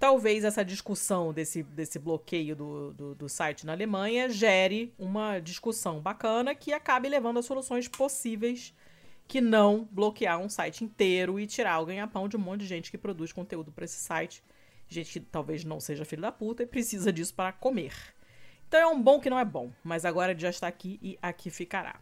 Talvez 0.00 0.44
essa 0.44 0.64
discussão 0.64 1.30
desse, 1.30 1.62
desse 1.62 1.98
bloqueio 1.98 2.56
do, 2.56 2.94
do, 2.94 3.14
do, 3.14 3.28
site 3.28 3.66
na 3.66 3.72
Alemanha 3.72 4.30
gere 4.30 4.94
uma 4.98 5.38
discussão 5.38 6.00
bacana 6.00 6.54
que 6.54 6.72
acabe 6.72 7.06
levando 7.06 7.38
a 7.38 7.42
soluções 7.42 7.86
possíveis 7.86 8.74
que 9.28 9.42
não 9.42 9.86
bloquear 9.92 10.38
um 10.40 10.48
site 10.48 10.82
inteiro 10.82 11.38
e 11.38 11.46
tirar 11.46 11.78
o 11.80 11.84
ganha-pão 11.84 12.30
de 12.30 12.36
um 12.38 12.40
monte 12.40 12.60
de 12.60 12.66
gente 12.66 12.90
que 12.90 12.96
produz 12.96 13.30
conteúdo 13.30 13.70
para 13.70 13.84
esse 13.84 13.98
site. 13.98 14.42
Gente 14.88 15.12
que 15.12 15.20
talvez 15.20 15.64
não 15.64 15.78
seja 15.78 16.06
filho 16.06 16.22
da 16.22 16.32
puta 16.32 16.62
e 16.62 16.66
precisa 16.66 17.12
disso 17.12 17.34
para 17.34 17.52
comer. 17.52 17.92
Então 18.66 18.80
é 18.80 18.86
um 18.86 19.02
bom 19.02 19.20
que 19.20 19.28
não 19.28 19.38
é 19.38 19.44
bom, 19.44 19.70
mas 19.84 20.06
agora 20.06 20.36
já 20.36 20.48
está 20.48 20.66
aqui 20.66 20.98
e 21.02 21.18
aqui 21.20 21.50
ficará. 21.50 22.00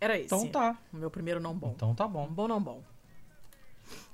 Era 0.00 0.18
esse. 0.18 0.26
Então 0.26 0.48
tá. 0.48 0.76
O 0.92 0.96
meu 0.96 1.08
primeiro 1.08 1.38
não 1.38 1.54
bom. 1.54 1.72
Então 1.76 1.94
tá 1.94 2.08
bom. 2.08 2.26
Bom 2.26 2.48
não 2.48 2.60
bom. 2.60 2.82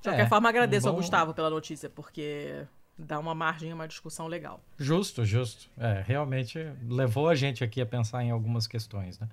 De 0.01 0.09
qualquer 0.09 0.25
é, 0.25 0.27
forma, 0.27 0.49
agradeço 0.49 0.87
um 0.87 0.91
bom... 0.91 0.97
ao 0.97 1.01
Gustavo 1.01 1.33
pela 1.33 1.49
notícia, 1.49 1.89
porque 1.89 2.65
dá 2.97 3.17
uma 3.17 3.33
margem, 3.33 3.73
uma 3.73 3.87
discussão 3.87 4.27
legal. 4.27 4.61
Justo, 4.77 5.25
justo. 5.25 5.69
É, 5.77 6.03
realmente 6.05 6.59
levou 6.87 7.29
a 7.29 7.35
gente 7.35 7.63
aqui 7.63 7.81
a 7.81 7.85
pensar 7.85 8.23
em 8.23 8.31
algumas 8.31 8.67
questões, 8.67 9.19
né? 9.19 9.27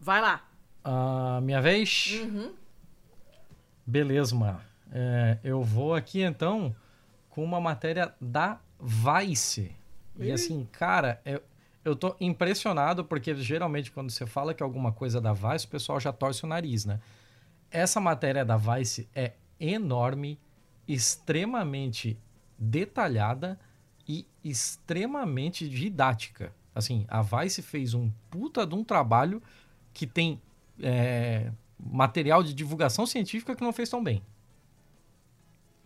Vai 0.00 0.20
lá. 0.20 0.42
Uh, 0.84 1.40
minha 1.40 1.60
vez? 1.60 2.20
Uhum. 2.22 2.52
Beleza, 3.86 4.34
mano. 4.34 4.60
É, 4.92 5.38
eu 5.42 5.62
vou 5.62 5.94
aqui 5.94 6.22
então 6.22 6.74
com 7.30 7.42
uma 7.42 7.60
matéria 7.60 8.14
da 8.20 8.58
Vice. 8.80 9.72
E 10.16 10.30
assim, 10.30 10.68
cara, 10.70 11.20
eu, 11.24 11.42
eu 11.84 11.96
tô 11.96 12.14
impressionado 12.20 13.04
porque 13.04 13.34
geralmente 13.34 13.90
quando 13.90 14.10
você 14.10 14.24
fala 14.24 14.54
que 14.54 14.62
é 14.62 14.64
alguma 14.64 14.92
coisa 14.92 15.20
da 15.20 15.32
Vice, 15.32 15.66
o 15.66 15.68
pessoal 15.68 15.98
já 15.98 16.12
torce 16.12 16.44
o 16.44 16.46
nariz, 16.46 16.84
né? 16.84 17.00
Essa 17.74 18.00
matéria 18.00 18.44
da 18.44 18.56
Vice 18.56 19.08
é 19.12 19.32
enorme, 19.58 20.38
extremamente 20.86 22.16
detalhada 22.56 23.58
e 24.06 24.24
extremamente 24.44 25.68
didática. 25.68 26.52
Assim, 26.72 27.04
a 27.08 27.20
Vice 27.20 27.62
fez 27.62 27.92
um 27.92 28.12
puta 28.30 28.64
de 28.64 28.76
um 28.76 28.84
trabalho 28.84 29.42
que 29.92 30.06
tem 30.06 30.40
é, 30.80 31.50
material 31.76 32.44
de 32.44 32.54
divulgação 32.54 33.04
científica 33.06 33.56
que 33.56 33.64
não 33.64 33.72
fez 33.72 33.88
tão 33.88 34.04
bem. 34.04 34.22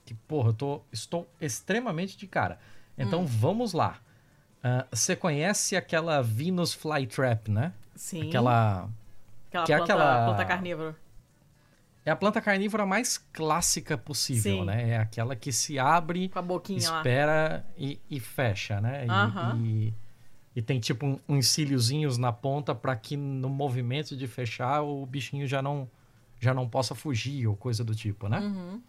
Que, 0.04 0.12
porra, 0.12 0.50
eu 0.50 0.54
tô, 0.54 0.82
estou 0.92 1.26
extremamente 1.40 2.18
de 2.18 2.26
cara. 2.26 2.58
Então, 2.98 3.22
hum. 3.22 3.26
vamos 3.26 3.72
lá. 3.72 3.98
Uh, 4.58 4.84
você 4.90 5.16
conhece 5.16 5.74
aquela 5.74 6.20
Venus 6.20 6.74
Flytrap, 6.74 7.48
né? 7.48 7.72
Sim. 7.94 8.28
Aquela... 8.28 8.90
Aquela, 9.48 9.64
que 9.64 9.72
é 9.72 9.76
planta, 9.78 9.92
é 9.92 9.94
aquela 9.94 10.24
planta 10.26 10.44
carnívora. 10.44 11.07
É 12.08 12.10
a 12.10 12.16
planta 12.16 12.40
carnívora 12.40 12.86
mais 12.86 13.18
clássica 13.18 13.98
possível, 13.98 14.60
Sim. 14.60 14.64
né? 14.64 14.92
É 14.92 14.96
aquela 14.96 15.36
que 15.36 15.52
se 15.52 15.78
abre, 15.78 16.30
Com 16.30 16.38
a 16.38 16.42
boquinha 16.42 16.78
espera 16.78 17.66
e, 17.76 18.00
e, 18.08 18.18
fecha, 18.18 18.80
né? 18.80 19.04
E, 19.04 19.58
e, 19.58 19.94
e, 20.56 20.62
tem 20.62 20.80
tipo 20.80 21.04
um, 21.04 21.20
uns 21.28 21.48
cíliozinhos 21.48 22.16
na 22.16 22.32
ponta 22.32 22.74
para 22.74 22.96
que 22.96 23.14
no 23.14 23.50
movimento 23.50 24.16
de 24.16 24.26
fechar 24.26 24.80
o 24.80 25.04
bichinho 25.04 25.46
já 25.46 25.60
não, 25.60 25.86
já 26.40 26.54
não 26.54 26.66
possa 26.66 26.94
fugir 26.94 27.46
ou 27.46 27.54
coisa 27.54 27.84
do 27.84 27.94
tipo, 27.94 28.26
né? 28.26 28.40
Uhum. 28.40 28.80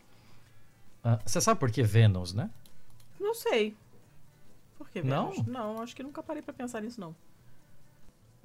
Uh, 1.03 1.19
você 1.25 1.41
sabe 1.41 1.59
por 1.59 1.69
que 1.69 1.83
Vênus, 1.83 2.33
né? 2.33 2.49
Não 3.19 3.33
sei. 3.33 3.75
Por 4.77 4.89
que 4.89 5.01
Vênus? 5.01 5.45
Não? 5.45 5.75
Não, 5.75 5.81
acho 5.81 5.93
que 5.93 6.03
nunca 6.03 6.23
parei 6.23 6.41
para 6.41 6.53
pensar 6.53 6.81
nisso, 6.81 7.01
não. 7.01 7.13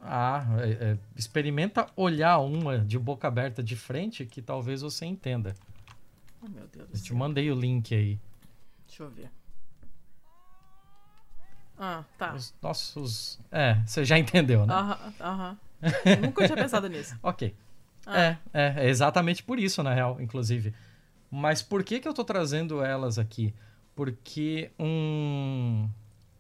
Ah, 0.07 0.45
é, 0.61 0.71
é, 0.71 0.99
experimenta 1.17 1.87
olhar 1.97 2.39
uma 2.39 2.79
de 2.79 2.99
boca 2.99 3.27
aberta 3.27 3.63
de 3.63 3.75
frente 3.75 4.27
que 4.27 4.43
talvez 4.43 4.83
você 4.83 5.07
entenda. 5.07 5.55
Oh, 6.43 6.49
meu 6.49 6.67
Deus 6.67 6.89
do 6.89 6.93
eu 6.93 6.97
céu. 6.97 7.05
te 7.07 7.15
mandei 7.15 7.51
o 7.51 7.55
link 7.55 7.95
aí. 7.95 8.19
Deixa 8.87 9.03
eu 9.03 9.11
ver. 9.11 9.31
Ah, 11.79 12.05
tá. 12.19 12.35
Os 12.35 12.55
nossos. 12.63 13.41
É, 13.51 13.75
você 13.87 14.05
já 14.05 14.19
entendeu, 14.19 14.67
né? 14.67 14.75
Aham, 14.75 15.15
aham. 15.21 15.59
Nunca 16.23 16.47
tinha 16.47 16.57
pensado 16.57 16.89
nisso. 16.89 17.19
Ok. 17.23 17.55
Ah. 18.07 18.19
É, 18.21 18.39
é, 18.53 18.75
é 18.85 18.89
exatamente 18.91 19.43
por 19.43 19.59
isso, 19.59 19.83
na 19.83 19.95
real, 19.95 20.21
inclusive. 20.21 20.75
Mas 21.31 21.63
por 21.63 21.83
que, 21.83 21.99
que 21.99 22.07
eu 22.07 22.13
tô 22.13 22.23
trazendo 22.23 22.85
elas 22.85 23.19
aqui? 23.19 23.55
Porque 23.97 24.71
um, 24.79 25.89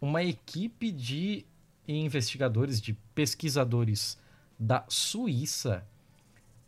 uma 0.00 0.22
equipe 0.22 0.92
de 0.92 1.46
investigadores, 1.87 2.81
de 2.81 2.94
pesquisadores 3.14 4.18
da 4.59 4.85
Suíça 4.88 5.87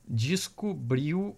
descobriu 0.06 1.36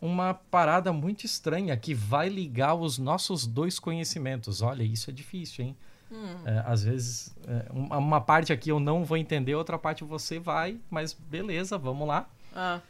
uma 0.00 0.34
parada 0.34 0.92
muito 0.92 1.24
estranha 1.24 1.76
que 1.76 1.94
vai 1.94 2.28
ligar 2.28 2.74
os 2.74 2.98
nossos 2.98 3.46
dois 3.46 3.78
conhecimentos. 3.78 4.62
Olha, 4.62 4.82
isso 4.82 5.10
é 5.10 5.12
difícil, 5.12 5.64
hein? 5.64 5.76
Hum. 6.10 6.36
É, 6.44 6.62
às 6.66 6.82
vezes, 6.82 7.36
é, 7.46 7.66
uma 7.70 8.20
parte 8.20 8.52
aqui 8.52 8.70
eu 8.70 8.80
não 8.80 9.04
vou 9.04 9.16
entender, 9.16 9.54
outra 9.54 9.78
parte 9.78 10.02
você 10.02 10.38
vai, 10.38 10.78
mas 10.90 11.12
beleza, 11.12 11.78
vamos 11.78 12.08
lá. 12.08 12.28
Ah. 12.54 12.80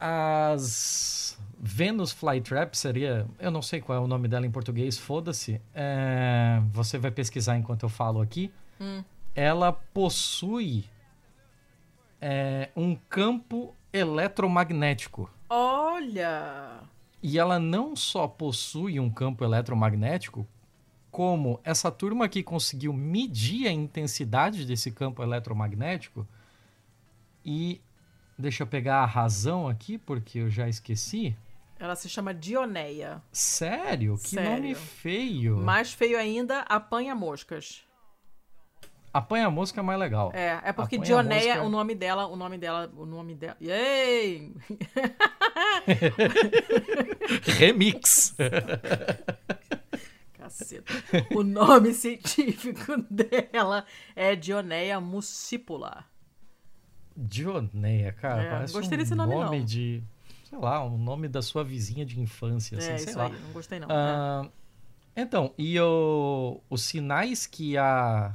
As 0.00 1.38
Venus 1.58 2.12
Flytrap 2.12 2.74
seria, 2.74 3.26
eu 3.38 3.50
não 3.50 3.62
sei 3.62 3.80
qual 3.80 3.96
é 3.96 4.00
o 4.00 4.06
nome 4.06 4.28
dela 4.28 4.46
em 4.46 4.50
português, 4.50 4.98
foda-se. 4.98 5.60
É, 5.74 6.60
você 6.70 6.98
vai 6.98 7.10
pesquisar 7.10 7.56
enquanto 7.56 7.84
eu 7.84 7.88
falo 7.88 8.20
aqui. 8.20 8.52
Hum 8.80 9.02
ela 9.38 9.72
possui 9.72 10.84
é, 12.20 12.70
um 12.74 12.96
campo 12.96 13.72
eletromagnético. 13.92 15.30
Olha! 15.48 16.80
E 17.22 17.38
ela 17.38 17.56
não 17.56 17.94
só 17.94 18.26
possui 18.26 18.98
um 18.98 19.08
campo 19.08 19.44
eletromagnético, 19.44 20.44
como 21.08 21.60
essa 21.62 21.88
turma 21.88 22.24
aqui 22.24 22.42
conseguiu 22.42 22.92
medir 22.92 23.68
a 23.68 23.70
intensidade 23.70 24.64
desse 24.64 24.90
campo 24.90 25.22
eletromagnético 25.22 26.26
e 27.44 27.80
deixa 28.36 28.64
eu 28.64 28.66
pegar 28.66 29.04
a 29.04 29.06
razão 29.06 29.68
aqui 29.68 29.98
porque 29.98 30.40
eu 30.40 30.50
já 30.50 30.68
esqueci. 30.68 31.36
Ela 31.78 31.94
se 31.94 32.08
chama 32.08 32.34
Dioneia. 32.34 33.22
Sério? 33.30 34.18
Que 34.18 34.30
Sério. 34.30 34.50
nome 34.50 34.74
feio. 34.74 35.58
Mais 35.58 35.92
feio 35.92 36.18
ainda, 36.18 36.62
apanha 36.62 37.14
moscas. 37.14 37.87
Apanha 39.12 39.50
mosca 39.50 39.80
é 39.80 39.82
mais 39.82 39.98
legal. 39.98 40.30
É, 40.34 40.60
é 40.64 40.72
porque 40.72 40.96
Apanha 40.96 41.06
Dioneia, 41.06 41.54
mosca- 41.54 41.66
o 41.66 41.70
nome 41.70 41.94
dela, 41.94 42.26
o 42.26 42.36
nome 42.36 42.58
dela, 42.58 42.90
o 42.96 43.06
nome 43.06 43.34
dela. 43.34 43.56
Yay! 43.60 44.52
Remix. 47.58 48.34
Caceta. 50.34 50.92
O 51.34 51.42
nome 51.42 51.92
científico 51.92 52.96
dela 53.10 53.84
é 54.16 54.34
Dioneia 54.36 55.00
muscipula. 55.00 56.04
Dioneia, 57.16 58.12
cara, 58.12 58.42
É, 58.42 58.50
parece 58.50 58.72
gostei 58.72 58.96
um 58.96 59.00
desse 59.00 59.14
nome, 59.14 59.34
não. 59.34 59.64
de, 59.64 60.02
sei 60.48 60.58
lá, 60.58 60.84
um 60.84 60.96
nome 60.96 61.26
da 61.28 61.42
sua 61.42 61.64
vizinha 61.64 62.06
de 62.06 62.20
infância, 62.20 62.78
assim, 62.78 62.92
é, 62.92 62.98
sei 62.98 63.08
isso 63.08 63.18
lá. 63.18 63.26
aí, 63.26 63.32
não 63.32 63.52
gostei 63.52 63.80
não. 63.80 63.88
Ah, 63.90 64.48
Então, 65.16 65.52
e 65.58 65.78
o, 65.80 66.60
os 66.70 66.82
sinais 66.82 67.44
que 67.44 67.76
a, 67.76 68.32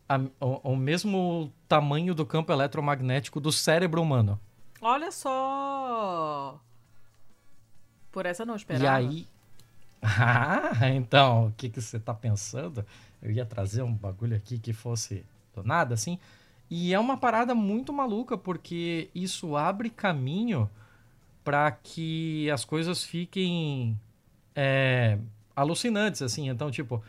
a- 0.09 0.19
o, 0.41 0.73
o 0.73 0.77
mesmo 0.77 1.53
tamanho 1.69 2.14
do 2.14 2.25
campo 2.27 2.51
eletromagnético 2.53 3.39
do 3.39 3.53
cérebro 3.53 4.01
humano. 4.03 4.41
Olha 4.81 5.12
só! 5.12 6.59
Por 8.11 8.27
essa 8.27 8.45
não 8.45 8.55
E 8.55 8.57
esperava. 8.57 8.97
aí. 8.97 9.27
Ah, 10.03 10.89
então, 10.95 11.49
o 11.49 11.53
que, 11.53 11.68
que 11.68 11.79
você 11.79 12.01
tá 12.01 12.14
pensando? 12.14 12.87
Eu 13.21 13.31
ia 13.31 13.45
trazer 13.45 13.83
um 13.83 13.93
bagulho 13.93 14.35
aqui 14.35 14.59
que 14.59 14.73
fosse 14.73 15.27
do 15.55 15.62
nada, 15.62 15.93
assim. 15.93 16.18
E 16.71 16.95
é 16.95 16.99
uma 16.99 17.18
parada 17.18 17.55
muito 17.55 17.93
maluca, 17.93 18.39
porque 18.39 19.11
isso 19.14 19.57
abre 19.57 19.91
caminho 19.91 20.71
para 21.51 21.68
que 21.72 22.48
as 22.48 22.64
coisas 22.64 23.03
fiquem 23.03 23.98
é, 24.55 25.18
alucinantes, 25.57 26.22
assim. 26.22 26.48
Então, 26.48 26.70
tipo, 26.70 27.03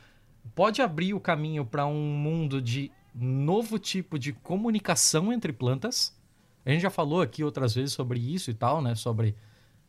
pode 0.56 0.82
abrir 0.82 1.14
o 1.14 1.20
caminho 1.20 1.64
para 1.64 1.86
um 1.86 2.16
mundo 2.16 2.60
de 2.60 2.92
novo 3.14 3.78
tipo 3.78 4.18
de 4.18 4.34
comunicação 4.34 5.32
entre 5.32 5.54
plantas. 5.54 6.20
A 6.66 6.72
gente 6.72 6.82
já 6.82 6.90
falou 6.90 7.22
aqui 7.22 7.44
outras 7.44 7.76
vezes 7.76 7.94
sobre 7.94 8.20
isso 8.20 8.50
e 8.50 8.56
tal, 8.56 8.82
né? 8.82 8.96
Sobre 8.96 9.36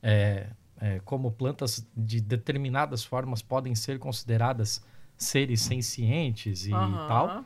é, 0.02 0.48
é, 0.78 1.00
como 1.02 1.32
plantas 1.32 1.88
de 1.96 2.20
determinadas 2.20 3.02
formas 3.02 3.40
podem 3.40 3.74
ser 3.74 3.98
consideradas 3.98 4.84
seres 5.16 5.62
sencientes 5.62 6.66
e 6.66 6.74
Aham. 6.74 7.06
tal. 7.08 7.44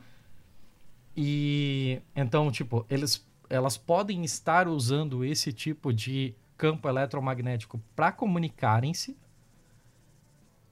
E 1.15 2.01
então, 2.13 2.51
tipo, 2.51 2.85
eles, 2.89 3.25
elas 3.49 3.77
podem 3.77 4.25
estar 4.25 4.67
usando 4.67 5.23
esse 5.23 5.53
tipo 5.53 5.93
de 5.93 6.35
campo 6.57 6.87
eletromagnético 6.87 7.79
para 7.95 8.11
comunicarem-se. 8.11 9.15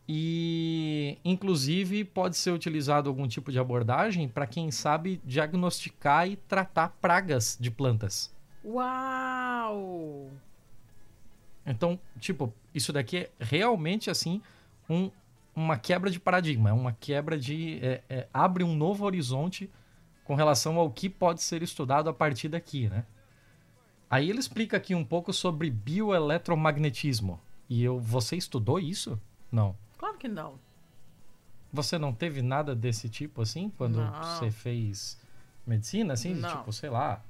E, 0.07 1.17
inclusive, 1.25 2.03
pode 2.03 2.37
ser 2.37 2.51
utilizado 2.51 3.09
algum 3.09 3.27
tipo 3.27 3.51
de 3.51 3.57
abordagem 3.57 4.27
para, 4.27 4.45
quem 4.45 4.69
sabe, 4.69 5.19
diagnosticar 5.23 6.27
e 6.27 6.35
tratar 6.35 6.89
pragas 7.01 7.57
de 7.59 7.71
plantas. 7.71 8.33
Uau! 8.63 10.29
Então, 11.65 11.99
tipo, 12.19 12.53
isso 12.73 12.93
daqui 12.93 13.17
é 13.17 13.29
realmente 13.39 14.09
assim 14.11 14.41
um, 14.87 15.09
uma 15.55 15.77
quebra 15.77 16.11
de 16.11 16.19
paradigma, 16.19 16.69
é 16.69 16.73
uma 16.73 16.91
quebra 16.91 17.37
de. 17.37 17.79
É, 17.81 18.03
é, 18.07 18.27
abre 18.31 18.63
um 18.63 18.75
novo 18.75 19.05
horizonte 19.05 19.69
com 20.23 20.35
relação 20.35 20.77
ao 20.77 20.91
que 20.91 21.09
pode 21.09 21.41
ser 21.41 21.63
estudado 21.63 22.09
a 22.09 22.13
partir 22.13 22.49
daqui, 22.49 22.87
né? 22.87 23.05
Aí 24.09 24.29
ele 24.29 24.39
explica 24.39 24.77
aqui 24.77 24.93
um 24.93 25.03
pouco 25.03 25.33
sobre 25.33 25.69
bioeletromagnetismo. 25.69 27.39
E 27.69 27.83
eu, 27.83 27.99
você 27.99 28.35
estudou 28.35 28.79
isso? 28.79 29.19
Não. 29.51 29.75
Claro 29.97 30.17
que 30.17 30.27
não. 30.27 30.59
Você 31.73 31.97
não 31.97 32.13
teve 32.13 32.41
nada 32.41 32.75
desse 32.75 33.09
tipo 33.09 33.41
assim 33.41 33.69
quando 33.77 33.97
Não. 33.97 34.23
você 34.23 34.51
fez 34.51 35.19
medicina, 35.65 36.13
assim, 36.13 36.33
Não. 36.33 36.49
tipo, 36.49 36.71
sei 36.71 36.89
lá, 36.89 37.21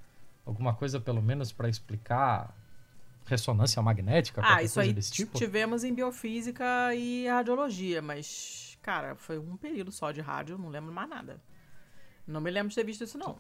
alguma 0.45 0.73
coisa 0.73 0.99
pelo 0.99 1.21
menos 1.21 1.51
para 1.51 1.69
explicar 1.69 2.53
ressonância 3.26 3.82
magnética, 3.82 4.41
Ah, 4.41 4.45
qualquer 4.47 4.63
isso 4.65 4.73
coisa 4.76 4.89
aí 4.89 4.93
desse 4.93 5.11
tipo? 5.11 5.36
tivemos 5.38 5.84
em 5.84 5.93
biofísica 5.95 6.93
e 6.93 7.28
radiologia, 7.28 7.99
mas, 8.01 8.78
cara, 8.84 9.15
foi 9.15 9.39
um 9.39 9.57
período 9.57 9.91
só 9.91 10.11
de 10.11 10.21
rádio, 10.21 10.59
não 10.59 10.69
lembro 10.69 10.93
mais 10.93 11.09
nada. 11.09 11.41
Não 12.28 12.39
me 12.39 12.51
lembro 12.51 12.69
de 12.69 12.76
ter 12.76 12.84
visto 12.84 13.03
isso, 13.03 13.17
não. 13.17 13.38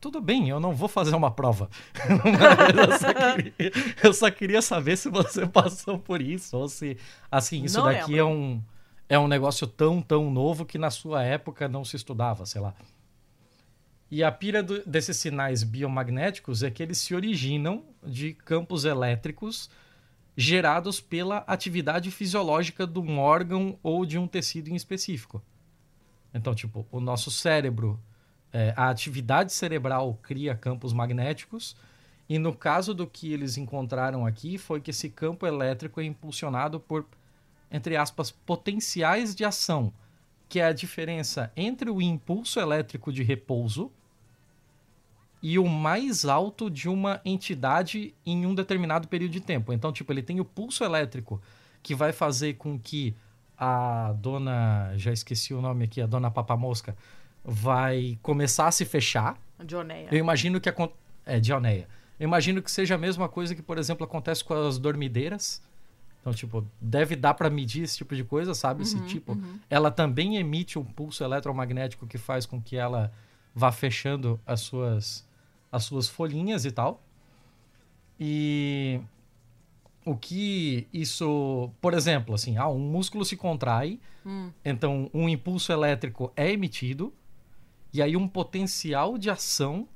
Tudo 0.00 0.20
bem, 0.20 0.48
eu 0.48 0.60
não 0.60 0.74
vou 0.74 0.88
fazer 0.88 1.14
uma 1.14 1.30
prova. 1.30 1.68
Eu, 2.76 2.98
só 2.98 3.12
queria, 3.14 3.72
eu 4.04 4.14
só 4.14 4.30
queria 4.30 4.62
saber 4.62 4.96
se 4.96 5.08
você 5.08 5.46
passou 5.48 5.98
por 5.98 6.20
isso 6.20 6.56
ou 6.56 6.68
se, 6.68 6.96
assim, 7.30 7.64
isso 7.64 7.78
Não 7.78 7.86
daqui 7.86 8.12
lembro. 8.12 8.16
é 8.18 8.24
um 8.24 8.62
é 9.08 9.18
um 9.18 9.28
negócio 9.28 9.66
tão 9.66 10.02
tão 10.02 10.30
novo 10.30 10.64
que 10.66 10.78
na 10.78 10.90
sua 10.90 11.22
época 11.22 11.68
não 11.68 11.84
se 11.84 11.96
estudava, 11.96 12.44
sei 12.44 12.60
lá. 12.60 12.74
E 14.10 14.22
a 14.22 14.30
pira 14.30 14.62
do- 14.62 14.84
desses 14.86 15.16
sinais 15.16 15.62
biomagnéticos 15.62 16.62
é 16.62 16.70
que 16.70 16.82
eles 16.82 16.98
se 16.98 17.14
originam 17.14 17.84
de 18.04 18.32
campos 18.34 18.84
elétricos 18.84 19.68
gerados 20.36 21.00
pela 21.00 21.38
atividade 21.46 22.10
fisiológica 22.10 22.86
de 22.86 22.98
um 22.98 23.18
órgão 23.18 23.78
ou 23.82 24.04
de 24.04 24.18
um 24.18 24.26
tecido 24.28 24.68
em 24.68 24.74
específico. 24.76 25.42
Então, 26.34 26.54
tipo, 26.54 26.86
o 26.92 27.00
nosso 27.00 27.30
cérebro, 27.30 27.98
é, 28.56 28.72
a 28.74 28.88
atividade 28.88 29.52
cerebral 29.52 30.18
cria 30.22 30.54
campos 30.54 30.94
magnéticos, 30.94 31.76
e 32.26 32.38
no 32.38 32.54
caso 32.54 32.94
do 32.94 33.06
que 33.06 33.30
eles 33.30 33.58
encontraram 33.58 34.24
aqui, 34.24 34.56
foi 34.56 34.80
que 34.80 34.90
esse 34.90 35.10
campo 35.10 35.46
elétrico 35.46 36.00
é 36.00 36.04
impulsionado 36.04 36.80
por, 36.80 37.04
entre 37.70 37.98
aspas, 37.98 38.30
potenciais 38.30 39.34
de 39.34 39.44
ação, 39.44 39.92
que 40.48 40.58
é 40.58 40.64
a 40.64 40.72
diferença 40.72 41.52
entre 41.54 41.90
o 41.90 42.00
impulso 42.00 42.58
elétrico 42.58 43.12
de 43.12 43.22
repouso 43.22 43.92
e 45.42 45.58
o 45.58 45.68
mais 45.68 46.24
alto 46.24 46.70
de 46.70 46.88
uma 46.88 47.20
entidade 47.26 48.14
em 48.24 48.46
um 48.46 48.54
determinado 48.54 49.06
período 49.06 49.32
de 49.32 49.40
tempo. 49.42 49.70
Então, 49.70 49.92
tipo, 49.92 50.10
ele 50.10 50.22
tem 50.22 50.40
o 50.40 50.44
pulso 50.46 50.82
elétrico 50.82 51.42
que 51.82 51.94
vai 51.94 52.10
fazer 52.10 52.54
com 52.54 52.78
que 52.78 53.14
a 53.58 54.14
dona, 54.14 54.94
já 54.96 55.12
esqueci 55.12 55.52
o 55.52 55.60
nome 55.60 55.84
aqui, 55.84 56.00
a 56.00 56.06
dona 56.06 56.30
Papamosca, 56.30 56.96
vai 57.46 58.18
começar 58.22 58.66
a 58.66 58.72
se 58.72 58.84
fechar. 58.84 59.38
Dioneia. 59.64 60.08
Eu 60.10 60.18
imagino 60.18 60.60
que 60.60 60.68
é 61.24 61.40
Dioneia. 61.40 61.88
Eu 62.18 62.24
imagino 62.24 62.60
que 62.60 62.70
seja 62.70 62.96
a 62.96 62.98
mesma 62.98 63.28
coisa 63.28 63.54
que, 63.54 63.62
por 63.62 63.78
exemplo, 63.78 64.04
acontece 64.04 64.42
com 64.42 64.52
as 64.54 64.78
dormideiras. 64.78 65.62
Então, 66.20 66.34
tipo, 66.34 66.66
deve 66.80 67.14
dar 67.14 67.34
para 67.34 67.48
medir 67.48 67.84
esse 67.84 67.98
tipo 67.98 68.16
de 68.16 68.24
coisa, 68.24 68.52
sabe? 68.52 68.82
Esse 68.82 69.00
tipo, 69.02 69.38
ela 69.70 69.92
também 69.92 70.36
emite 70.36 70.76
um 70.76 70.84
pulso 70.84 71.22
eletromagnético 71.22 72.04
que 72.04 72.18
faz 72.18 72.44
com 72.44 72.60
que 72.60 72.76
ela 72.76 73.12
vá 73.54 73.70
fechando 73.70 74.40
as 74.44 74.60
suas 74.60 75.24
as 75.70 75.84
suas 75.84 76.08
folhinhas 76.08 76.64
e 76.64 76.72
tal. 76.72 77.02
E 78.18 79.00
o 80.04 80.16
que 80.16 80.88
isso, 80.92 81.70
por 81.80 81.94
exemplo, 81.94 82.34
assim, 82.34 82.56
ah, 82.56 82.68
um 82.68 82.78
músculo 82.78 83.24
se 83.24 83.36
contrai, 83.36 84.00
então 84.64 85.08
um 85.14 85.28
impulso 85.28 85.70
elétrico 85.70 86.32
é 86.34 86.50
emitido 86.50 87.12
e 87.92 88.02
aí 88.02 88.16
um 88.16 88.28
potencial 88.28 89.16
de 89.18 89.30
ação 89.30 89.88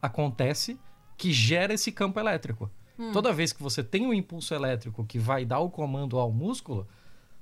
acontece 0.00 0.78
que 1.16 1.32
gera 1.32 1.72
esse 1.74 1.90
campo 1.92 2.18
elétrico. 2.20 2.70
Toda 3.12 3.32
vez 3.32 3.52
que 3.52 3.62
você 3.62 3.82
tem 3.84 4.06
um 4.06 4.14
impulso 4.14 4.54
elétrico 4.54 5.04
que 5.04 5.18
vai 5.18 5.44
dar 5.44 5.58
o 5.60 5.68
comando 5.70 6.18
ao 6.18 6.32
músculo, 6.32 6.86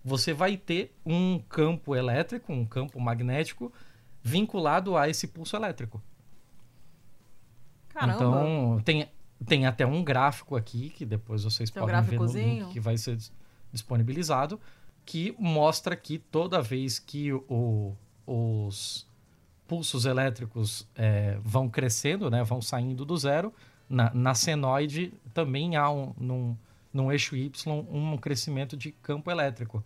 você 0.05 0.33
vai 0.33 0.57
ter 0.57 0.93
um 1.07 1.39
campo 1.49 1.95
elétrico, 1.95 2.53
um 2.53 2.65
campo 2.67 3.01
magnético 3.01 3.73
vinculado 4.23 4.97
a 4.97 5.09
esse 5.09 5.27
pulso 5.29 5.55
elétrico. 5.57 6.03
Caramba. 7.91 8.15
Então, 8.15 8.81
tem, 8.85 9.09
tem 9.47 9.67
até 9.67 9.87
um 9.87 10.03
gráfico 10.03 10.57
aqui, 10.57 10.91
que 10.91 11.05
depois 11.05 11.45
vocês 11.45 11.71
Tem 11.71 11.81
um 11.83 11.87
podem 11.87 12.01
ver 12.03 12.17
no 12.19 12.23
link 12.61 12.73
que 12.73 12.81
vai 12.81 12.97
ser 12.99 13.17
dis- 13.17 13.33
disponibilizado, 13.73 14.61
que 15.05 15.35
mostra 15.39 15.95
que 15.95 16.19
toda 16.19 16.61
vez 16.61 16.99
que 16.99 17.33
o- 17.33 17.95
os 18.27 19.07
pulsos 19.67 20.05
elétricos 20.05 20.87
é, 20.95 21.39
vão 21.43 21.69
crescendo, 21.69 22.31
né, 22.31 22.43
vão 22.45 22.61
saindo 22.61 23.05
do 23.05 23.17
zero, 23.17 23.53
na, 23.89 24.12
na 24.15 24.35
senoide 24.35 25.12
também 25.33 25.77
há 25.77 25.91
um, 25.91 26.15
num, 26.19 26.57
num 26.93 27.12
eixo 27.12 27.37
Y 27.37 27.51
um 27.91 28.17
crescimento 28.17 28.77
de 28.77 28.93
campo 28.93 29.31
elétrico. 29.31 29.85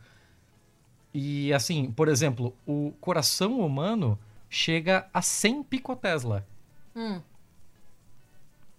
E 1.13 1.53
assim, 1.53 1.91
por 1.91 2.09
exemplo, 2.09 2.55
o 2.67 2.93
coração 3.01 3.61
humano 3.61 4.19
chega 4.49 5.09
a 5.13 5.23
100 5.23 5.65
picotesla. 5.65 6.47
Hum. 6.95 7.21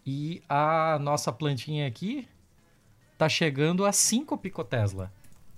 E 0.06 0.42
a 0.48 0.98
nossa 1.00 1.32
plantinha 1.32 1.88
aqui 1.88 2.28
tá 3.18 3.28
chegando 3.28 3.86
a 3.86 3.92
5 3.92 4.38
picotesla. 4.38 5.12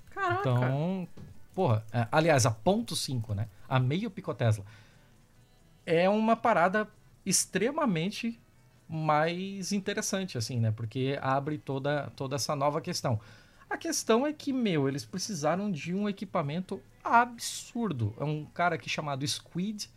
Caraca. 0.09 0.39
Então, 0.39 1.07
porra, 1.53 1.85
é, 1.91 2.07
aliás, 2.11 2.45
a 2.45 2.51
ponto 2.51 2.95
5, 2.95 3.33
né? 3.33 3.47
A 3.69 3.79
meio 3.79 4.09
picotesla. 4.09 4.65
É 5.85 6.09
uma 6.09 6.35
parada 6.35 6.87
extremamente 7.25 8.39
mais 8.87 9.71
interessante, 9.71 10.37
assim, 10.37 10.59
né? 10.59 10.71
Porque 10.71 11.17
abre 11.21 11.57
toda, 11.57 12.11
toda 12.15 12.35
essa 12.35 12.55
nova 12.55 12.81
questão. 12.81 13.19
A 13.69 13.77
questão 13.77 14.27
é 14.27 14.33
que, 14.33 14.51
meu, 14.51 14.89
eles 14.89 15.05
precisaram 15.05 15.71
de 15.71 15.93
um 15.93 16.09
equipamento 16.09 16.81
absurdo. 17.01 18.13
É 18.19 18.23
um 18.23 18.45
cara 18.45 18.75
aqui 18.75 18.89
chamado 18.89 19.25
Squid, 19.25 19.89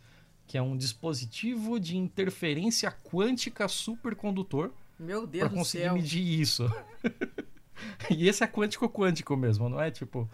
que 0.47 0.57
é 0.57 0.61
um 0.61 0.77
dispositivo 0.77 1.77
de 1.77 1.97
interferência 1.97 2.89
quântica 2.89 3.67
supercondutor 3.67 4.71
Meu 4.97 5.27
Deus 5.27 5.41
para 5.41 5.49
do 5.49 5.55
conseguir 5.55 5.83
céu. 5.83 5.93
medir 5.93 6.39
isso. 6.39 6.71
e 8.09 8.29
esse 8.29 8.43
é 8.43 8.47
quântico 8.47 8.87
quântico 8.89 9.35
mesmo, 9.35 9.67
não 9.67 9.81
é 9.81 9.91
tipo 9.91 10.29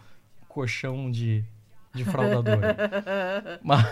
colchão 0.48 1.10
de, 1.10 1.44
de 1.92 2.04
fraudador. 2.04 2.60
mas, 3.62 3.86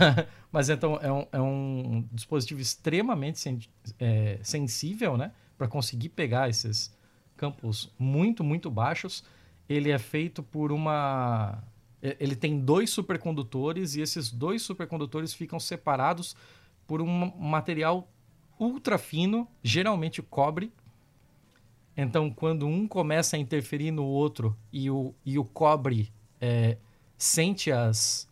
mas 0.51 0.69
então 0.69 0.99
é 1.03 1.13
um, 1.13 1.27
é 1.33 1.41
um 1.41 2.09
dispositivo 2.13 2.61
extremamente 2.61 3.39
sen- 3.39 3.61
é, 3.99 4.39
sensível, 4.43 5.17
né, 5.17 5.33
para 5.59 5.69
conseguir 5.69 6.11
pegar 6.11 6.49
esses 6.49 6.95
campos 7.37 7.93
muito 7.99 8.43
muito 8.45 8.71
baixos. 8.71 9.25
Ele 9.69 9.91
é 9.91 9.99
feito 9.99 10.43
por 10.43 10.73
uma 10.73 11.63
ele 12.03 12.35
tem 12.35 12.59
dois 12.59 12.89
supercondutores 12.91 13.95
e 13.95 14.01
esses 14.01 14.31
dois 14.31 14.63
supercondutores 14.63 15.35
ficam 15.35 15.61
separados 15.61 16.35
por 16.87 17.03
um 17.03 17.37
material 17.39 18.09
ultra 18.59 18.99
fino, 18.99 19.47
geralmente 19.63 20.23
cobre. 20.23 20.73
Então, 21.97 22.31
quando 22.31 22.67
um 22.67 22.87
começa 22.89 23.37
a 23.37 23.39
interferir 23.39 23.91
no 23.91 24.05
outro 24.05 24.57
e 24.73 24.91
o, 24.91 25.15
e 25.25 25.39
o 25.39 25.45
cobre 25.45 26.11
é, 26.41 26.79
sente 27.21 27.71
as, 27.71 28.27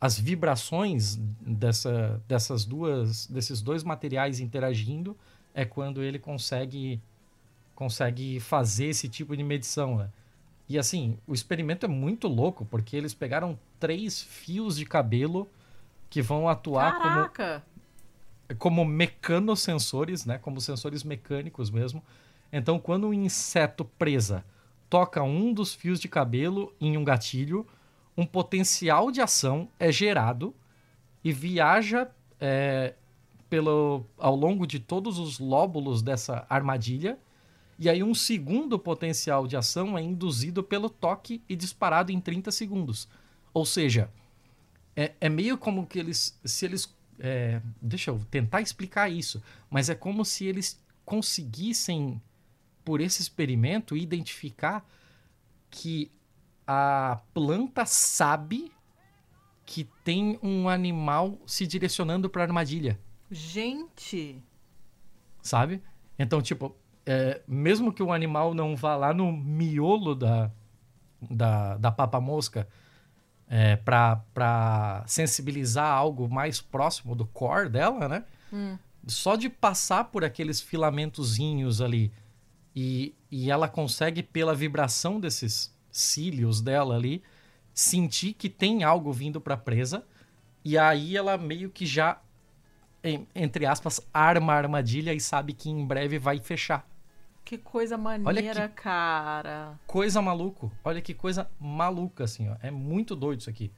as 0.00 0.18
vibrações 0.18 1.14
dessa, 1.40 2.20
dessas 2.26 2.64
duas, 2.64 3.28
desses 3.28 3.62
dois 3.62 3.84
materiais 3.84 4.40
interagindo, 4.40 5.16
é 5.54 5.64
quando 5.64 6.02
ele 6.02 6.18
consegue, 6.18 7.00
consegue 7.76 8.40
fazer 8.40 8.86
esse 8.86 9.08
tipo 9.08 9.36
de 9.36 9.44
medição. 9.44 9.98
Né? 9.98 10.10
E 10.68 10.78
assim, 10.78 11.16
o 11.28 11.32
experimento 11.32 11.86
é 11.86 11.88
muito 11.88 12.26
louco, 12.26 12.64
porque 12.64 12.96
eles 12.96 13.14
pegaram 13.14 13.56
três 13.78 14.20
fios 14.20 14.76
de 14.76 14.84
cabelo 14.84 15.48
que 16.10 16.20
vão 16.20 16.48
atuar 16.48 16.94
como 16.94 17.28
Caraca. 17.30 17.64
como 18.58 18.84
mecanosensores, 18.84 20.26
né? 20.26 20.38
Como 20.38 20.60
sensores 20.60 21.04
mecânicos 21.04 21.70
mesmo. 21.70 22.02
Então, 22.52 22.80
quando 22.80 23.06
um 23.06 23.14
inseto 23.14 23.84
presa 23.84 24.44
toca 24.90 25.22
um 25.22 25.54
dos 25.54 25.72
fios 25.72 26.00
de 26.00 26.08
cabelo 26.08 26.74
em 26.80 26.98
um 26.98 27.04
gatilho, 27.04 27.64
um 28.16 28.26
potencial 28.26 29.12
de 29.12 29.20
ação 29.20 29.68
é 29.78 29.92
gerado 29.92 30.52
e 31.22 31.32
viaja 31.32 32.10
é, 32.40 32.94
pelo, 33.48 34.04
ao 34.18 34.34
longo 34.34 34.66
de 34.66 34.80
todos 34.80 35.18
os 35.18 35.38
lóbulos 35.38 36.02
dessa 36.02 36.44
armadilha. 36.50 37.16
E 37.78 37.88
aí, 37.88 38.02
um 38.02 38.14
segundo 38.14 38.78
potencial 38.78 39.46
de 39.46 39.56
ação 39.56 39.96
é 39.96 40.02
induzido 40.02 40.62
pelo 40.62 40.90
toque 40.90 41.40
e 41.48 41.54
disparado 41.54 42.10
em 42.12 42.20
30 42.20 42.50
segundos. 42.50 43.08
Ou 43.54 43.64
seja, 43.64 44.10
é, 44.94 45.12
é 45.20 45.28
meio 45.28 45.56
como 45.56 45.86
que 45.86 45.98
eles. 45.98 46.38
Se 46.44 46.66
eles. 46.66 46.94
é, 47.18 47.62
deixa 47.80 48.10
eu 48.10 48.20
tentar 48.30 48.60
explicar 48.60 49.08
isso. 49.08 49.42
Mas 49.70 49.88
é 49.88 49.94
como 49.94 50.24
se 50.24 50.44
eles 50.44 50.78
conseguissem 51.06 52.20
por 52.84 53.00
esse 53.00 53.22
experimento, 53.22 53.96
identificar 53.96 54.84
que 55.70 56.10
a 56.66 57.20
planta 57.32 57.84
sabe 57.86 58.72
que 59.64 59.84
tem 60.04 60.38
um 60.42 60.68
animal 60.68 61.38
se 61.46 61.66
direcionando 61.66 62.28
para 62.28 62.42
a 62.42 62.46
armadilha. 62.46 62.98
Gente! 63.30 64.42
Sabe? 65.42 65.82
Então, 66.18 66.42
tipo, 66.42 66.76
é, 67.06 67.40
mesmo 67.46 67.92
que 67.92 68.02
o 68.02 68.12
animal 68.12 68.52
não 68.52 68.76
vá 68.76 68.96
lá 68.96 69.14
no 69.14 69.32
miolo 69.32 70.14
da, 70.14 70.50
da, 71.20 71.76
da 71.76 71.92
papa-mosca 71.92 72.68
é, 73.48 73.76
para 73.76 75.04
sensibilizar 75.06 75.92
algo 75.92 76.28
mais 76.28 76.60
próximo 76.60 77.14
do 77.14 77.26
core 77.26 77.68
dela, 77.68 78.08
né? 78.08 78.24
Hum. 78.52 78.78
Só 79.06 79.34
de 79.34 79.48
passar 79.48 80.04
por 80.04 80.24
aqueles 80.24 80.60
filamentozinhos 80.60 81.80
ali 81.80 82.12
e, 82.80 83.14
e 83.30 83.50
ela 83.50 83.68
consegue, 83.68 84.22
pela 84.22 84.54
vibração 84.54 85.20
desses 85.20 85.76
cílios 85.90 86.62
dela 86.62 86.94
ali, 86.94 87.22
sentir 87.74 88.32
que 88.32 88.48
tem 88.48 88.82
algo 88.82 89.12
vindo 89.12 89.38
para 89.38 89.54
presa 89.54 90.02
e 90.64 90.78
aí 90.78 91.14
ela 91.14 91.36
meio 91.36 91.68
que 91.70 91.84
já, 91.84 92.18
entre 93.34 93.66
aspas, 93.66 94.00
arma 94.14 94.54
a 94.54 94.56
armadilha 94.56 95.12
e 95.12 95.20
sabe 95.20 95.52
que 95.52 95.68
em 95.68 95.86
breve 95.86 96.18
vai 96.18 96.40
fechar. 96.40 96.88
Que 97.44 97.58
coisa 97.58 97.98
maneira, 97.98 98.68
que 98.68 98.74
cara. 98.76 99.78
Coisa 99.86 100.22
maluco. 100.22 100.72
Olha 100.82 101.02
que 101.02 101.12
coisa 101.12 101.50
maluca, 101.58 102.24
assim, 102.24 102.48
ó. 102.48 102.56
É 102.62 102.70
muito 102.70 103.14
doido 103.14 103.40
isso 103.40 103.50
aqui. 103.50 103.70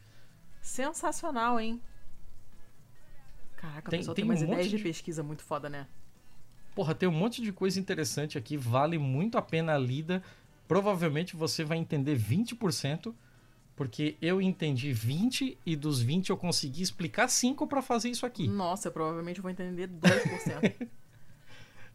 Sensacional, 0.61 1.59
hein? 1.59 1.81
Caraca, 3.57 3.91
tem, 3.91 3.99
a 3.99 4.01
pessoa 4.01 4.15
tem, 4.15 4.25
tem 4.25 4.31
umas 4.31 4.43
um 4.43 4.53
ideias 4.53 4.71
de... 4.71 4.77
de 4.77 4.83
pesquisa 4.83 5.23
muito 5.23 5.43
foda, 5.43 5.69
né? 5.69 5.87
Porra, 6.75 6.95
tem 6.95 7.09
um 7.09 7.13
monte 7.13 7.43
de 7.43 7.53
coisa 7.53 7.79
interessante 7.79 8.39
aqui, 8.39 8.57
vale 8.57 8.99
muito 8.99 9.37
a 9.37 9.43
pena 9.43 9.75
a 9.75 9.79
lida. 9.79 10.23
Provavelmente 10.67 11.37
você 11.37 11.65
vai 11.65 11.77
entender 11.77 12.19
20%, 12.19 13.13
porque 13.77 14.17
eu 14.23 14.41
entendi 14.41 14.93
20 14.93 15.59
e 15.67 15.77
dos 15.77 16.01
20 16.01 16.31
eu 16.31 16.37
consegui 16.37 16.83
explicar 16.83 17.29
5 17.29 17.67
para 17.67 17.83
fazer 17.83 18.09
isso 18.09 18.25
aqui. 18.25 18.49
Nossa, 18.49 18.89
eu 18.89 18.93
provavelmente 18.93 19.41
vou 19.41 19.51
entender 19.51 19.89
2%. 19.89 20.89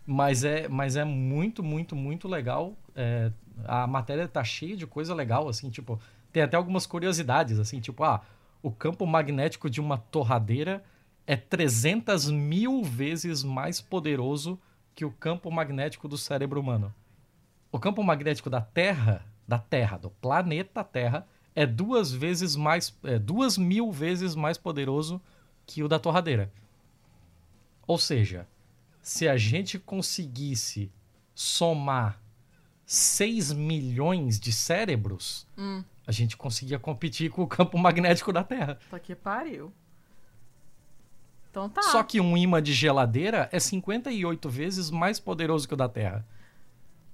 Mas 0.10 0.46
é, 0.46 0.70
mas 0.70 0.96
é 0.96 1.04
muito, 1.04 1.62
muito, 1.62 1.94
muito 1.94 2.30
legal. 2.30 2.74
É, 2.96 3.30
a 3.66 3.86
matéria 3.86 4.26
tá 4.26 4.42
cheia 4.42 4.74
de 4.74 4.88
coisa 4.88 5.14
legal, 5.14 5.50
assim, 5.50 5.70
tipo, 5.70 6.00
tem 6.32 6.42
até 6.42 6.56
algumas 6.56 6.86
curiosidades, 6.86 7.60
assim, 7.60 7.82
tipo, 7.82 8.06
ah, 8.06 8.22
o 8.64 8.72
campo 8.72 9.06
magnético 9.06 9.70
de 9.70 9.82
uma 9.82 9.98
torradeira 9.98 10.82
é 11.26 11.36
300 11.36 12.32
mil 12.32 12.84
vezes 12.84 13.44
mais 13.44 13.82
poderoso 13.82 14.58
que 14.98 15.06
o 15.06 15.12
campo 15.12 15.52
magnético 15.52 16.08
do 16.08 16.18
cérebro 16.18 16.60
humano. 16.60 16.92
O 17.72 17.80
campo 17.80 18.04
magnético 18.04 18.50
da 18.50 18.62
Terra, 18.62 19.24
da 19.48 19.60
Terra, 19.60 19.96
do 19.96 20.10
planeta 20.10 20.84
Terra, 20.84 21.28
é 21.54 21.68
duas 21.68 22.12
vezes 22.12 22.56
mais, 22.56 22.98
é 23.04 23.20
duas 23.20 23.60
mil 23.60 23.92
vezes 23.92 24.34
mais 24.34 24.58
poderoso 24.58 25.22
que 25.68 25.84
o 25.84 25.88
da 25.88 26.00
torradeira. 26.00 26.52
Ou 27.86 28.00
seja, 28.00 28.48
se 29.00 29.28
a 29.28 29.38
gente 29.38 29.78
conseguisse 29.78 30.92
somar 31.36 32.20
6 32.84 33.54
milhões 33.54 34.40
de 34.40 34.52
cérebros, 34.52 35.46
hum. 35.56 35.84
a 36.08 36.12
gente 36.12 36.36
conseguia 36.36 36.80
competir 36.80 37.30
com 37.30 37.44
o 37.44 37.48
campo 37.48 37.78
magnético 37.78 38.34
da 38.34 38.44
Terra. 38.44 38.80
Tá 38.90 39.00
que 39.00 39.14
pariu. 39.14 39.72
Então 41.58 41.70
tá. 41.70 41.82
Só 41.82 42.04
que 42.04 42.22
um 42.22 42.38
imã 42.38 42.62
de 42.62 42.72
geladeira 42.72 43.50
é 43.52 43.60
58 43.60 44.48
vezes 44.48 44.92
mais 44.92 45.20
poderoso 45.20 45.68
que 45.68 45.74
o 45.74 45.78
da 45.78 45.90
Terra. 45.90 46.24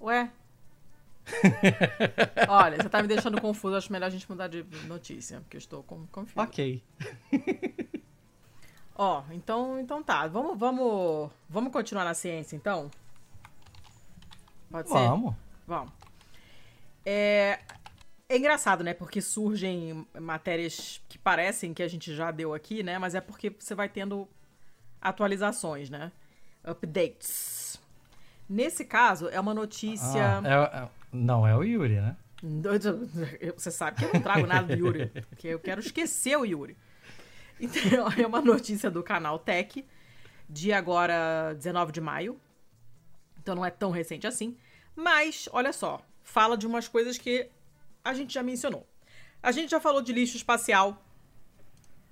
Ué? 0.02 0.30
Olha, 2.50 2.76
você 2.76 2.90
tá 2.90 3.02
me 3.02 3.08
deixando 3.08 3.40
confuso. 3.40 3.78
Acho 3.78 3.90
melhor 3.90 4.08
a 4.08 4.10
gente 4.10 4.30
mudar 4.30 4.50
de 4.50 4.66
notícia, 4.86 5.40
porque 5.40 5.56
eu 5.56 5.60
estou 5.60 5.82
confuso. 5.84 6.34
Ok. 6.36 6.84
Ó, 8.96 9.24
então, 9.32 9.80
então 9.80 10.04
tá. 10.04 10.28
Vamos, 10.28 10.60
vamos, 10.60 11.32
vamos 11.48 11.72
continuar 11.72 12.04
na 12.04 12.14
ciência, 12.14 12.58
então? 12.58 12.92
Pode 14.70 14.90
ser? 14.90 14.96
Vamos. 14.96 15.36
Vamos. 15.66 15.94
É, 17.06 17.60
é 18.34 18.38
engraçado, 18.38 18.84
né? 18.84 18.94
Porque 18.94 19.22
surgem 19.22 20.06
matérias 20.20 21.02
que 21.08 21.18
parecem 21.18 21.74
que 21.74 21.84
a 21.84 21.88
gente 21.88 22.16
já 22.16 22.32
deu 22.32 22.54
aqui, 22.54 22.82
né? 22.82 22.98
Mas 22.98 23.16
é 23.16 23.22
porque 23.22 23.56
você 23.58 23.76
vai 23.76 23.88
tendo 23.88 24.28
atualizações, 25.02 25.90
né? 25.90 26.12
Updates. 26.66 27.80
Nesse 28.50 28.86
caso, 28.86 29.30
é 29.30 29.40
uma 29.40 29.54
notícia. 29.54 30.40
Ah, 30.40 30.72
é, 30.74 30.78
é, 30.84 30.90
não, 31.12 31.48
é 31.48 31.56
o 31.56 31.64
Yuri, 31.64 31.96
né? 31.96 32.18
Você 33.56 33.72
sabe 33.72 33.98
que 33.98 34.06
eu 34.06 34.14
não 34.14 34.22
trago 34.22 34.46
nada 34.46 34.76
do 34.76 34.88
Yuri. 34.88 35.08
Porque 35.30 35.48
eu 35.48 35.60
quero 35.60 35.80
esquecer 35.80 36.38
o 36.38 36.44
Yuri. 36.44 36.76
Então, 37.60 38.08
é 38.18 38.28
uma 38.28 38.42
notícia 38.42 38.92
do 38.92 39.02
canal 39.02 39.40
Tech, 39.40 39.86
de 40.50 40.74
agora 40.74 41.54
19 41.54 41.92
de 41.94 42.02
maio. 42.02 42.40
Então 43.40 43.56
não 43.56 43.66
é 43.66 43.70
tão 43.70 43.92
recente 43.92 44.28
assim. 44.28 44.58
Mas, 44.96 45.48
olha 45.54 45.72
só, 45.72 46.02
fala 46.22 46.58
de 46.58 46.68
umas 46.68 46.88
coisas 46.88 47.18
que 47.18 47.50
a 48.04 48.14
gente 48.14 48.34
já 48.34 48.44
mencionou. 48.44 48.88
A 49.42 49.52
gente 49.52 49.70
já 49.70 49.80
falou 49.80 50.02
de 50.02 50.14
lixo 50.14 50.38
espacial, 50.38 51.04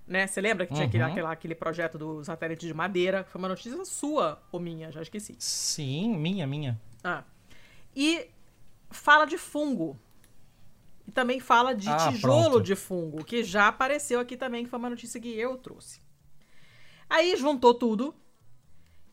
né? 0.08 0.28
Você 0.28 0.42
lembra 0.42 0.66
que 0.66 0.74
tinha 0.74 0.86
aquele, 0.88 1.04
uhum. 1.04 1.10
aquele, 1.10 1.28
aquele 1.28 1.56
projeto 1.56 1.98
do 1.98 2.24
satélite 2.24 2.68
de 2.68 2.74
madeira? 2.74 3.24
Foi 3.24 3.40
uma 3.40 3.48
notícia 3.48 3.84
sua 3.86 4.42
ou 4.52 4.60
minha? 4.60 4.92
Já 4.92 5.02
esqueci. 5.02 5.36
Sim, 5.40 6.16
minha, 6.18 6.46
minha. 6.46 6.80
Ah. 7.04 7.24
E 7.96 8.28
fala 8.90 9.26
de 9.26 9.38
fungo. 9.38 9.98
E 11.08 11.12
também 11.12 11.40
fala 11.40 11.74
de 11.74 11.90
ah, 11.90 12.10
tijolo 12.10 12.52
pronto. 12.52 12.64
de 12.64 12.76
fungo, 12.76 13.24
que 13.24 13.44
já 13.44 13.68
apareceu 13.68 14.20
aqui 14.20 14.38
também, 14.38 14.64
que 14.64 14.70
foi 14.70 14.80
uma 14.80 14.90
notícia 14.90 15.20
que 15.20 15.30
eu 15.30 15.58
trouxe. 15.58 16.02
Aí 17.10 17.36
juntou 17.36 17.74
tudo 17.74 18.14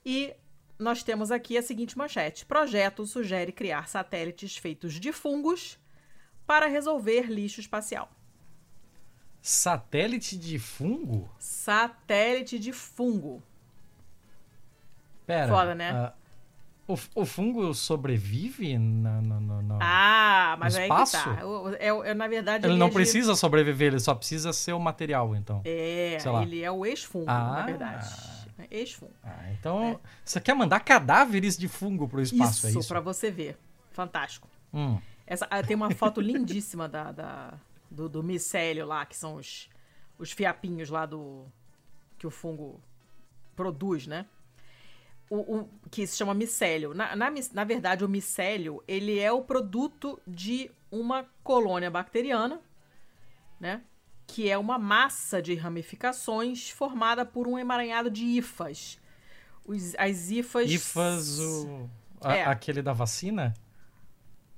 e 0.05 0.35
nós 0.79 1.03
temos 1.03 1.31
aqui 1.31 1.57
a 1.57 1.63
seguinte 1.63 1.97
manchete: 1.97 2.45
Projeto 2.45 3.07
sugere 3.07 3.53
criar 3.53 3.89
satélites 3.89 4.57
feitos 4.57 4.95
de 4.95 5.13
fungos 5.13 5.79
para 6.49 6.67
resolver 6.67 7.31
lixo 7.31 7.61
espacial. 7.61 8.11
Satélite 9.43 10.39
de 10.39 10.59
fungo? 10.59 11.31
Satélite 11.39 12.59
de 12.59 12.73
fungo. 12.73 13.43
Pera. 15.27 15.47
Foda, 15.47 15.75
né? 15.75 16.11
Uh, 16.89 16.95
o, 16.95 17.21
o 17.21 17.27
fungo 17.27 17.75
sobrevive 17.75 18.79
no, 18.79 19.21
no, 19.21 19.63
no, 19.63 19.79
ah, 19.79 20.57
mas 20.59 20.73
no 20.73 20.81
aí 20.81 20.87
espaço? 20.87 21.19
que 21.19 21.37
tá. 21.37 21.41
Eu, 21.43 22.03
eu, 22.03 22.15
na 22.15 22.27
verdade, 22.27 22.65
ele, 22.65 22.73
ele 22.73 22.81
não 22.81 22.87
é 22.87 22.93
precisa 22.93 23.35
de... 23.35 23.39
sobreviver, 23.39 23.89
ele 23.89 24.01
só 24.01 24.15
precisa 24.15 24.51
ser 24.55 24.73
o 24.73 24.81
material, 24.81 25.37
então. 25.37 25.61
É, 25.67 26.17
ele 26.43 26.63
é 26.63 26.71
o 26.71 26.87
ex-fungo, 26.87 27.27
ah. 27.29 27.59
na 27.59 27.67
verdade. 27.67 28.09
Ex-fungo. 28.71 29.13
Ah, 29.23 29.53
então, 29.53 29.83
é. 29.85 29.99
você 30.25 30.41
quer 30.41 30.55
mandar 30.55 30.81
cadáveres 30.81 31.59
de 31.59 31.69
fungo 31.69 32.09
pro 32.09 32.23
espaço, 32.23 32.67
isso, 32.67 32.79
é 32.79 32.81
isso? 32.81 32.89
pra 32.89 33.01
você 33.01 33.31
ver. 33.31 33.59
Fantástico. 33.93 34.49
Hum. 34.73 34.99
Essa, 35.29 35.47
ah, 35.51 35.63
tem 35.63 35.77
uma 35.77 35.91
foto 35.91 36.21
lindíssima 36.21 36.89
da, 36.89 37.13
da, 37.13 37.55
do, 37.91 38.09
do 38.09 38.23
micélio 38.23 38.87
lá, 38.87 39.05
que 39.05 39.17
são 39.17 39.37
os, 39.37 39.69
os 40.19 40.33
fiapinhos 40.33 40.89
lá 40.89 41.05
do... 41.05 41.45
que 42.19 42.27
o 42.27 42.31
fungo 42.31 42.81
produz, 43.55 44.07
né? 44.07 44.27
o, 45.31 45.59
o, 45.59 45.69
que 45.91 46.07
se 46.07 46.17
chama 46.17 46.35
micélio. 46.35 46.95
Na, 46.95 47.15
na, 47.15 47.31
na 47.53 47.65
verdade, 47.65 48.05
o 48.05 48.09
micélio 48.09 48.83
ele 48.89 49.19
é 49.19 49.31
o 49.31 49.43
produto 49.43 50.21
de 50.27 50.71
uma 50.91 51.27
colônia 51.43 51.91
bacteriana, 51.91 52.61
né? 53.61 53.83
Que 54.27 54.51
é 54.51 54.59
uma 54.59 54.79
massa 54.79 55.41
de 55.41 55.55
ramificações 55.55 56.71
formada 56.71 57.25
por 57.25 57.47
um 57.47 57.59
emaranhado 57.59 58.11
de 58.11 58.25
hifas. 58.25 58.99
Os, 59.65 59.95
as 59.97 60.31
hifas. 60.31 60.71
Hifas, 60.71 61.39
o, 61.39 61.89
a, 62.21 62.37
é. 62.37 62.45
aquele 62.45 62.83
da 62.83 62.93
vacina? 62.93 63.55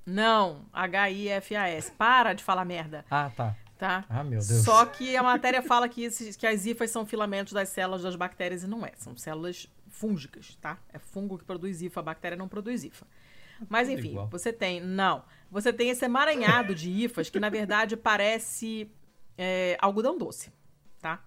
Não, 0.04 0.66
H-I-F-A-S. 0.72 1.92
Para 1.92 2.32
de 2.32 2.42
falar 2.42 2.64
merda. 2.64 3.04
Ah, 3.10 3.30
tá. 3.34 3.56
Tá? 3.78 4.04
Ah, 4.10 4.22
meu 4.22 4.40
Deus. 4.40 4.62
Só 4.62 4.84
que 4.84 5.16
a 5.16 5.22
matéria 5.22 5.62
fala 5.62 5.88
que, 5.88 6.02
esses, 6.02 6.36
que 6.36 6.46
as 6.46 6.66
hifas 6.66 6.90
são 6.90 7.06
filamentos 7.06 7.54
das 7.54 7.70
células 7.70 8.02
das 8.02 8.14
bactérias 8.14 8.62
e 8.62 8.66
não 8.66 8.84
é. 8.84 8.92
São 8.96 9.16
células 9.16 9.66
fúngicas, 9.88 10.54
tá? 10.60 10.78
É 10.92 10.98
fungo 10.98 11.38
que 11.38 11.44
produz 11.44 11.80
hifa, 11.80 12.00
a 12.00 12.02
bactéria 12.02 12.36
não 12.36 12.46
produz 12.46 12.84
hifa. 12.84 13.06
Mas 13.68 13.88
enfim, 13.88 14.10
igual. 14.10 14.28
você 14.28 14.52
tem. 14.52 14.80
Não. 14.80 15.24
Você 15.50 15.72
tem 15.72 15.90
esse 15.90 16.04
emaranhado 16.04 16.74
de 16.74 16.90
hifas 16.90 17.30
que, 17.30 17.40
na 17.40 17.48
verdade, 17.48 17.96
parece 17.96 18.90
é, 19.36 19.76
algodão 19.80 20.16
doce, 20.16 20.52
tá? 21.00 21.24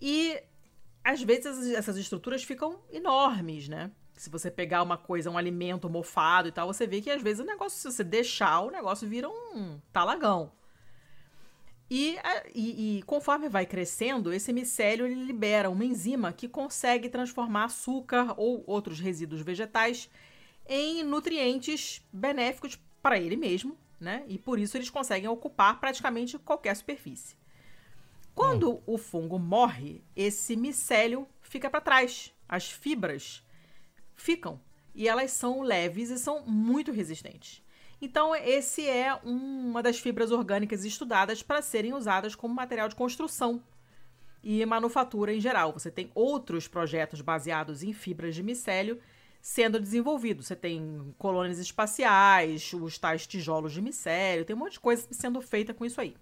E 0.00 0.38
às 1.02 1.22
vezes 1.22 1.72
essas 1.72 1.96
estruturas 1.96 2.42
ficam 2.42 2.80
enormes, 2.90 3.68
né? 3.68 3.90
Se 4.20 4.28
você 4.28 4.50
pegar 4.50 4.82
uma 4.82 4.98
coisa, 4.98 5.30
um 5.30 5.38
alimento 5.38 5.88
mofado 5.88 6.46
e 6.46 6.52
tal, 6.52 6.66
você 6.66 6.86
vê 6.86 7.00
que 7.00 7.08
às 7.08 7.22
vezes 7.22 7.40
o 7.40 7.46
negócio, 7.46 7.78
se 7.78 7.90
você 7.90 8.04
deixar, 8.04 8.60
o 8.60 8.70
negócio 8.70 9.08
vira 9.08 9.26
um 9.30 9.80
talagão. 9.90 10.52
E, 11.90 12.18
e, 12.54 12.98
e, 12.98 13.02
conforme 13.04 13.48
vai 13.48 13.64
crescendo, 13.64 14.30
esse 14.30 14.52
micélio 14.52 15.06
ele 15.06 15.24
libera 15.24 15.70
uma 15.70 15.86
enzima 15.86 16.34
que 16.34 16.46
consegue 16.46 17.08
transformar 17.08 17.64
açúcar 17.64 18.34
ou 18.36 18.62
outros 18.66 19.00
resíduos 19.00 19.40
vegetais 19.40 20.10
em 20.68 21.02
nutrientes 21.02 22.06
benéficos 22.12 22.78
para 23.00 23.18
ele 23.18 23.36
mesmo, 23.36 23.74
né? 23.98 24.22
E 24.28 24.36
por 24.36 24.58
isso 24.58 24.76
eles 24.76 24.90
conseguem 24.90 25.30
ocupar 25.30 25.80
praticamente 25.80 26.38
qualquer 26.38 26.76
superfície. 26.76 27.34
Quando 28.34 28.72
hum. 28.72 28.82
o 28.86 28.98
fungo 28.98 29.38
morre, 29.38 30.04
esse 30.14 30.56
micélio 30.56 31.26
fica 31.40 31.70
para 31.70 31.80
trás. 31.80 32.34
As 32.46 32.70
fibras 32.70 33.42
ficam 34.20 34.60
e 34.94 35.08
elas 35.08 35.32
são 35.32 35.62
leves 35.62 36.10
e 36.10 36.18
são 36.18 36.44
muito 36.46 36.92
resistentes. 36.92 37.62
Então, 38.02 38.34
esse 38.34 38.86
é 38.86 39.14
uma 39.24 39.82
das 39.82 39.98
fibras 39.98 40.30
orgânicas 40.30 40.84
estudadas 40.84 41.42
para 41.42 41.60
serem 41.60 41.92
usadas 41.92 42.34
como 42.34 42.54
material 42.54 42.88
de 42.88 42.94
construção 42.94 43.62
e 44.42 44.64
manufatura 44.64 45.34
em 45.34 45.40
geral. 45.40 45.72
Você 45.72 45.90
tem 45.90 46.10
outros 46.14 46.66
projetos 46.66 47.20
baseados 47.20 47.82
em 47.82 47.92
fibras 47.92 48.34
de 48.34 48.42
micélio 48.42 49.00
sendo 49.40 49.80
desenvolvidos. 49.80 50.46
Você 50.46 50.56
tem 50.56 51.14
colônias 51.18 51.58
espaciais, 51.58 52.72
os 52.72 52.98
tais 52.98 53.26
tijolos 53.26 53.72
de 53.72 53.82
micélio, 53.82 54.44
tem 54.44 54.56
um 54.56 54.58
monte 54.58 54.72
de 54.72 54.80
coisa 54.80 55.06
sendo 55.10 55.40
feita 55.40 55.74
com 55.74 55.84
isso 55.84 56.00
aí. 56.00 56.16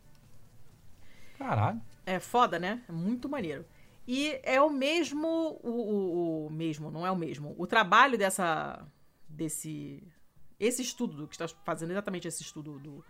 Caralho. 1.38 1.80
É 2.04 2.18
foda, 2.18 2.58
né? 2.58 2.82
É 2.88 2.92
muito 2.92 3.28
maneiro. 3.28 3.64
E 4.10 4.40
é 4.42 4.58
o 4.58 4.70
mesmo, 4.70 5.60
o, 5.62 5.68
o, 5.68 6.46
o 6.46 6.50
mesmo, 6.50 6.90
não 6.90 7.06
é 7.06 7.10
o 7.10 7.16
mesmo. 7.16 7.54
O 7.58 7.66
trabalho 7.66 8.16
dessa, 8.16 8.82
desse, 9.28 10.02
esse 10.58 10.80
estudo 10.80 11.28
que 11.28 11.34
está 11.34 11.46
fazendo 11.62 11.90
exatamente 11.90 12.26
esse 12.26 12.40
estudo 12.40 12.78
do, 12.78 13.04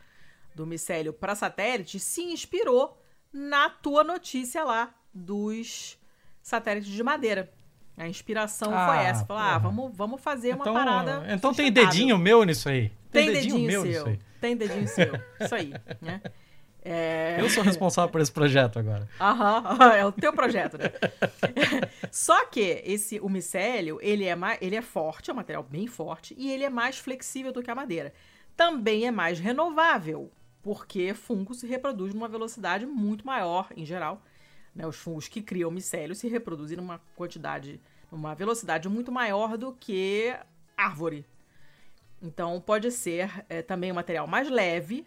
do 0.56 0.66
micélio 0.66 1.12
para 1.12 1.36
satélite 1.36 2.00
se 2.00 2.22
inspirou 2.22 3.00
na 3.32 3.70
tua 3.70 4.02
notícia 4.02 4.64
lá 4.64 4.92
dos 5.14 5.96
satélites 6.42 6.90
de 6.90 7.02
madeira. 7.04 7.52
A 7.96 8.08
inspiração 8.08 8.76
ah, 8.76 8.88
foi 8.88 9.04
essa. 9.04 9.24
Falar, 9.24 9.54
ah, 9.54 9.58
vamos, 9.58 9.96
vamos 9.96 10.20
fazer 10.20 10.56
uma 10.56 10.62
então, 10.62 10.74
parada. 10.74 11.32
Então 11.32 11.54
tem 11.54 11.70
dedinho 11.70 12.18
meu 12.18 12.42
nisso 12.42 12.68
aí. 12.68 12.90
Tem, 13.12 13.26
tem 13.26 13.34
dedinho, 13.34 13.54
dedinho, 13.54 13.66
meu 13.68 13.82
seu. 13.82 13.90
Nisso 13.90 14.08
aí. 14.08 14.18
Tem 14.40 14.56
dedinho 14.56 14.88
seu. 14.88 15.12
Isso 15.40 15.54
aí, 15.54 15.72
né? 16.02 16.20
É... 16.90 17.36
Eu 17.38 17.50
sou 17.50 17.62
responsável 17.62 18.10
por 18.10 18.18
esse 18.18 18.32
projeto 18.32 18.78
agora. 18.78 19.06
Aham, 19.20 19.92
é 19.92 20.06
o 20.06 20.10
teu 20.10 20.32
projeto, 20.32 20.78
né? 20.78 20.90
Só 22.10 22.46
que 22.46 22.82
esse, 22.82 23.20
o 23.20 23.28
micélio, 23.28 23.98
ele 24.00 24.24
é, 24.24 24.34
mais, 24.34 24.58
ele 24.62 24.74
é 24.74 24.80
forte, 24.80 25.28
é 25.28 25.32
um 25.34 25.36
material 25.36 25.62
bem 25.62 25.86
forte, 25.86 26.34
e 26.38 26.50
ele 26.50 26.64
é 26.64 26.70
mais 26.70 26.98
flexível 26.98 27.52
do 27.52 27.62
que 27.62 27.70
a 27.70 27.74
madeira. 27.74 28.14
Também 28.56 29.06
é 29.06 29.10
mais 29.10 29.38
renovável, 29.38 30.32
porque 30.62 31.12
fungo 31.12 31.52
se 31.52 31.66
reproduz 31.66 32.14
numa 32.14 32.26
velocidade 32.26 32.86
muito 32.86 33.26
maior, 33.26 33.68
em 33.76 33.84
geral. 33.84 34.22
Né? 34.74 34.86
Os 34.86 34.96
fungos 34.96 35.28
que 35.28 35.42
criam 35.42 35.70
micélio 35.70 36.14
se 36.14 36.26
reproduzem 36.26 36.78
numa 36.78 37.02
quantidade, 37.14 37.78
numa 38.10 38.34
velocidade 38.34 38.88
muito 38.88 39.12
maior 39.12 39.58
do 39.58 39.74
que 39.74 40.34
árvore. 40.74 41.26
Então, 42.22 42.58
pode 42.62 42.90
ser 42.90 43.44
é, 43.46 43.60
também 43.60 43.92
um 43.92 43.96
material 43.96 44.26
mais 44.26 44.48
leve, 44.48 45.06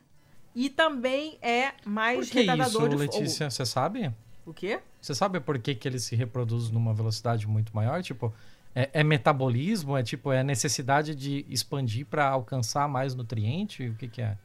e 0.55 0.69
também 0.69 1.37
é 1.41 1.73
mais 1.85 2.27
por 2.27 2.31
que 2.31 2.39
retardador 2.41 2.81
isso, 2.81 2.89
de 2.89 2.95
Letícia, 2.95 3.49
você 3.49 3.65
sabe? 3.65 4.11
O 4.45 4.53
quê? 4.53 4.79
Você 4.99 5.15
sabe 5.15 5.39
por 5.39 5.57
que, 5.59 5.73
que 5.75 5.87
ele 5.87 5.99
se 5.99 6.15
reproduz 6.15 6.69
numa 6.69 6.93
velocidade 6.93 7.47
muito 7.47 7.75
maior? 7.75 8.03
Tipo, 8.03 8.33
é, 8.75 8.89
é 8.93 9.03
metabolismo? 9.03 9.97
É 9.97 10.03
tipo, 10.03 10.31
é 10.31 10.39
a 10.39 10.43
necessidade 10.43 11.15
de 11.15 11.45
expandir 11.49 12.05
para 12.05 12.27
alcançar 12.27 12.87
mais 12.87 13.15
nutriente? 13.15 13.87
O 13.87 13.95
que, 13.95 14.07
que 14.07 14.21
é? 14.21 14.37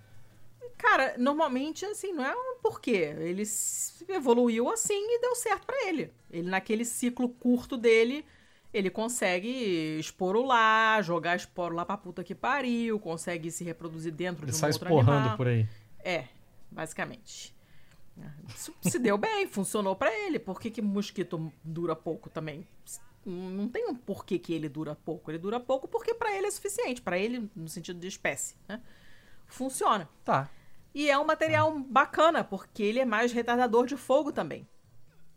Cara, 0.79 1.15
normalmente, 1.19 1.85
assim, 1.87 2.13
não 2.13 2.25
é 2.25 2.35
um 2.35 2.59
porquê. 2.63 3.15
Ele 3.19 3.43
evoluiu 4.09 4.71
assim 4.71 4.95
e 4.95 5.21
deu 5.21 5.35
certo 5.35 5.67
para 5.67 5.89
ele. 5.89 6.11
Ele, 6.31 6.49
naquele 6.49 6.85
ciclo 6.85 7.29
curto 7.29 7.77
dele, 7.77 8.25
ele 8.73 8.91
consegue 8.91 9.99
esporular, 9.99 11.03
jogar 11.03 11.37
esporo 11.37 11.75
lá 11.75 11.85
pra 11.85 11.97
puta 11.97 12.23
que 12.23 12.35
pariu, 12.35 12.99
consegue 13.01 13.51
se 13.51 13.65
reproduzir 13.65 14.13
dentro 14.13 14.45
ele 14.45 14.53
de 14.53 14.57
um 14.57 14.61
sai 14.61 14.71
outro 14.71 14.87
esporrando 14.87 15.19
animal. 15.19 15.37
por 15.37 15.47
aí. 15.49 15.67
É, 16.07 16.29
basicamente. 16.71 17.53
Isso 18.49 18.73
se 18.81 18.97
deu 18.97 19.19
bem, 19.19 19.49
funcionou 19.49 19.97
para 19.97 20.17
ele. 20.17 20.39
Por 20.39 20.61
que, 20.61 20.71
que 20.71 20.81
mosquito 20.81 21.53
dura 21.65 21.97
pouco 21.97 22.31
também? 22.31 22.65
Não 23.25 23.69
tem 23.69 23.89
um 23.89 23.95
porquê 23.95 24.39
que 24.39 24.55
ele 24.55 24.69
dura 24.69 24.95
pouco. 24.95 25.33
Ele 25.33 25.39
dura 25.39 25.59
pouco 25.59 25.89
porque 25.89 26.15
para 26.15 26.33
ele 26.33 26.47
é 26.47 26.51
suficiente. 26.51 27.03
para 27.03 27.19
ele, 27.19 27.51
no 27.57 27.69
sentido 27.69 27.99
de 27.99 28.07
espécie, 28.07 28.55
né? 28.69 28.81
Funciona. 29.47 30.09
Tá. 30.25 30.49
E 30.95 31.11
é 31.11 31.19
um 31.19 31.27
material 31.27 31.77
bacana, 31.81 32.45
porque 32.45 32.85
ele 32.85 33.01
é 33.01 33.05
mais 33.05 33.33
retardador 33.33 33.85
de 33.85 33.97
fogo 33.97 34.31
também. 34.31 34.67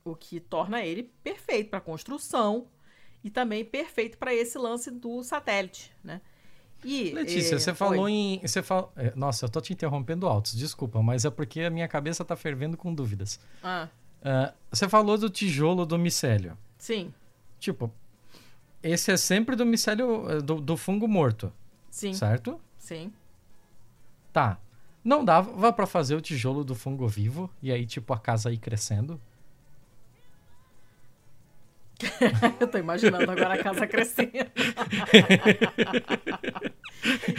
O 0.06 0.16
que 0.16 0.40
torna 0.40 0.84
ele 0.84 1.12
perfeito 1.24 1.72
para 1.72 1.82
construção 1.82 2.68
e 3.24 3.32
também 3.32 3.66
perfeito 3.66 4.20
para 4.20 4.34
esse 4.34 4.58
lance 4.58 4.92
do 4.92 5.24
satélite, 5.24 5.92
né? 6.04 6.22
E, 6.84 7.12
Letícia, 7.12 7.56
é, 7.56 7.60
você 7.60 7.74
falou 7.74 8.08
em. 8.08 8.40
Você 8.42 8.64
fal... 8.64 8.92
É, 8.96 9.12
nossa, 9.16 9.46
eu 9.46 9.50
tô 9.50 9.60
te 9.60 9.74
interrompendo 9.74 10.28
altos, 10.28 10.56
desculpa, 10.56 11.02
mas 11.02 11.26
é 11.26 11.30
porque 11.30 11.62
a 11.62 11.70
minha 11.70 11.88
cabeça 11.88 12.24
tá 12.24 12.36
fervendo 12.36 12.78
com 12.78 12.94
dúvidas. 12.94 13.40
Ah. 13.64 13.88
Uh, 14.22 14.54
você 14.72 14.88
falou 14.88 15.18
do 15.18 15.30
tijolo 15.30 15.86
do 15.86 15.98
micélio. 15.98 16.58
Sim. 16.78 17.14
Tipo, 17.60 17.92
esse 18.82 19.12
é 19.12 19.18
sempre 19.18 19.56
do 19.56 19.66
micélio. 19.66 20.42
Do, 20.42 20.62
do 20.62 20.78
fungo 20.78 21.08
morto. 21.08 21.52
Sim. 21.90 22.14
Certo? 22.14 22.60
Sim. 22.78 23.12
Tá. 24.32 24.58
Não 25.04 25.24
dava 25.24 25.72
para 25.74 25.86
fazer 25.86 26.16
o 26.16 26.22
tijolo 26.22 26.64
do 26.64 26.76
fungo 26.76 27.08
vivo 27.08 27.50
e 27.62 27.72
aí, 27.72 27.86
tipo, 27.86 28.14
a 28.14 28.20
casa 28.20 28.52
ir 28.52 28.58
crescendo? 28.58 29.20
eu 32.60 32.68
tô 32.68 32.78
imaginando 32.78 33.30
agora 33.30 33.56
a 33.56 33.64
casa 33.64 33.86
crescendo. 33.86 34.32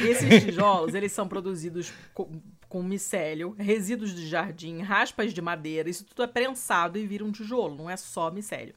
Esses 0.08 0.44
tijolos, 0.44 0.94
eles 0.94 1.12
são 1.12 1.26
produzidos 1.28 1.92
com, 2.14 2.40
com, 2.68 2.82
micélio, 2.82 3.54
resíduos 3.58 4.14
de 4.14 4.26
jardim, 4.26 4.80
raspas 4.80 5.32
de 5.32 5.40
madeira, 5.40 5.88
isso 5.88 6.04
tudo 6.04 6.22
é 6.22 6.26
prensado 6.26 6.98
e 6.98 7.06
vira 7.06 7.24
um 7.24 7.32
tijolo, 7.32 7.74
não 7.74 7.88
é 7.90 7.96
só 7.96 8.30
micélio. 8.30 8.74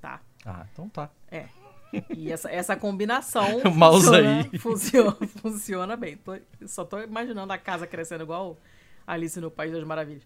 Tá? 0.00 0.20
Ah, 0.44 0.66
então 0.72 0.88
tá. 0.88 1.10
É. 1.30 1.46
E 2.14 2.30
essa, 2.32 2.50
essa 2.50 2.76
combinação 2.76 3.60
funciona, 3.72 4.40
aí. 4.52 4.58
Funciona, 4.58 5.16
funciona 5.40 5.96
bem. 5.96 6.16
Tô, 6.16 6.36
só 6.66 6.84
tô 6.84 7.00
imaginando 7.00 7.52
a 7.52 7.58
casa 7.58 7.86
crescendo 7.86 8.24
igual 8.24 8.58
Alice 9.06 9.40
no 9.40 9.50
País 9.50 9.72
das 9.72 9.84
Maravilhas. 9.84 10.24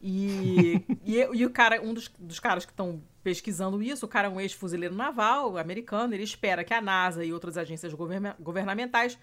E, 0.00 0.84
e, 1.04 1.16
e, 1.18 1.46
o 1.46 1.50
cara, 1.50 1.80
um 1.82 1.92
dos, 1.92 2.08
dos 2.18 2.40
caras 2.40 2.64
que 2.64 2.72
estão 2.72 3.02
pesquisando 3.22 3.82
isso, 3.82 4.06
o 4.06 4.08
cara 4.08 4.28
é 4.28 4.30
um 4.30 4.40
ex-fuzileiro 4.40 4.94
naval 4.94 5.58
americano, 5.58 6.14
ele 6.14 6.22
espera 6.22 6.64
que 6.64 6.72
a 6.72 6.80
NASA 6.80 7.24
e 7.24 7.32
outras 7.32 7.58
agências 7.58 7.92
govern 7.92 8.32
governamentais 8.40 9.18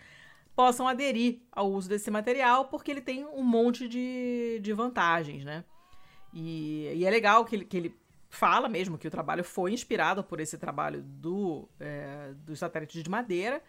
possam 0.56 0.88
aderir 0.88 1.40
ao 1.52 1.72
uso 1.72 1.88
desse 1.88 2.10
material, 2.10 2.66
porque 2.66 2.90
ele 2.90 3.02
tem 3.02 3.26
um 3.26 3.44
monte 3.44 3.88
de, 3.88 4.60
de 4.62 4.74
vantagens, 4.74 5.46
né? 5.46 5.64
E, 6.34 6.92
e 6.96 7.06
é 7.06 7.10
legal 7.10 7.46
que 7.46 7.56
ele, 7.56 7.66
que 7.66 7.78
ele 7.78 7.96
fala 8.30 8.68
mesmo 8.68 8.98
que 8.98 9.08
o 9.08 9.12
trabalho 9.12 9.44
foi 9.44 9.72
inspirado 9.72 10.24
por 10.24 10.40
esse 10.40 10.58
trabalho 10.58 11.02
do, 11.02 11.70
é, 11.80 12.34
dos 12.46 12.60
satélites 12.60 13.04
de 13.04 13.10
madeira, 13.10 13.62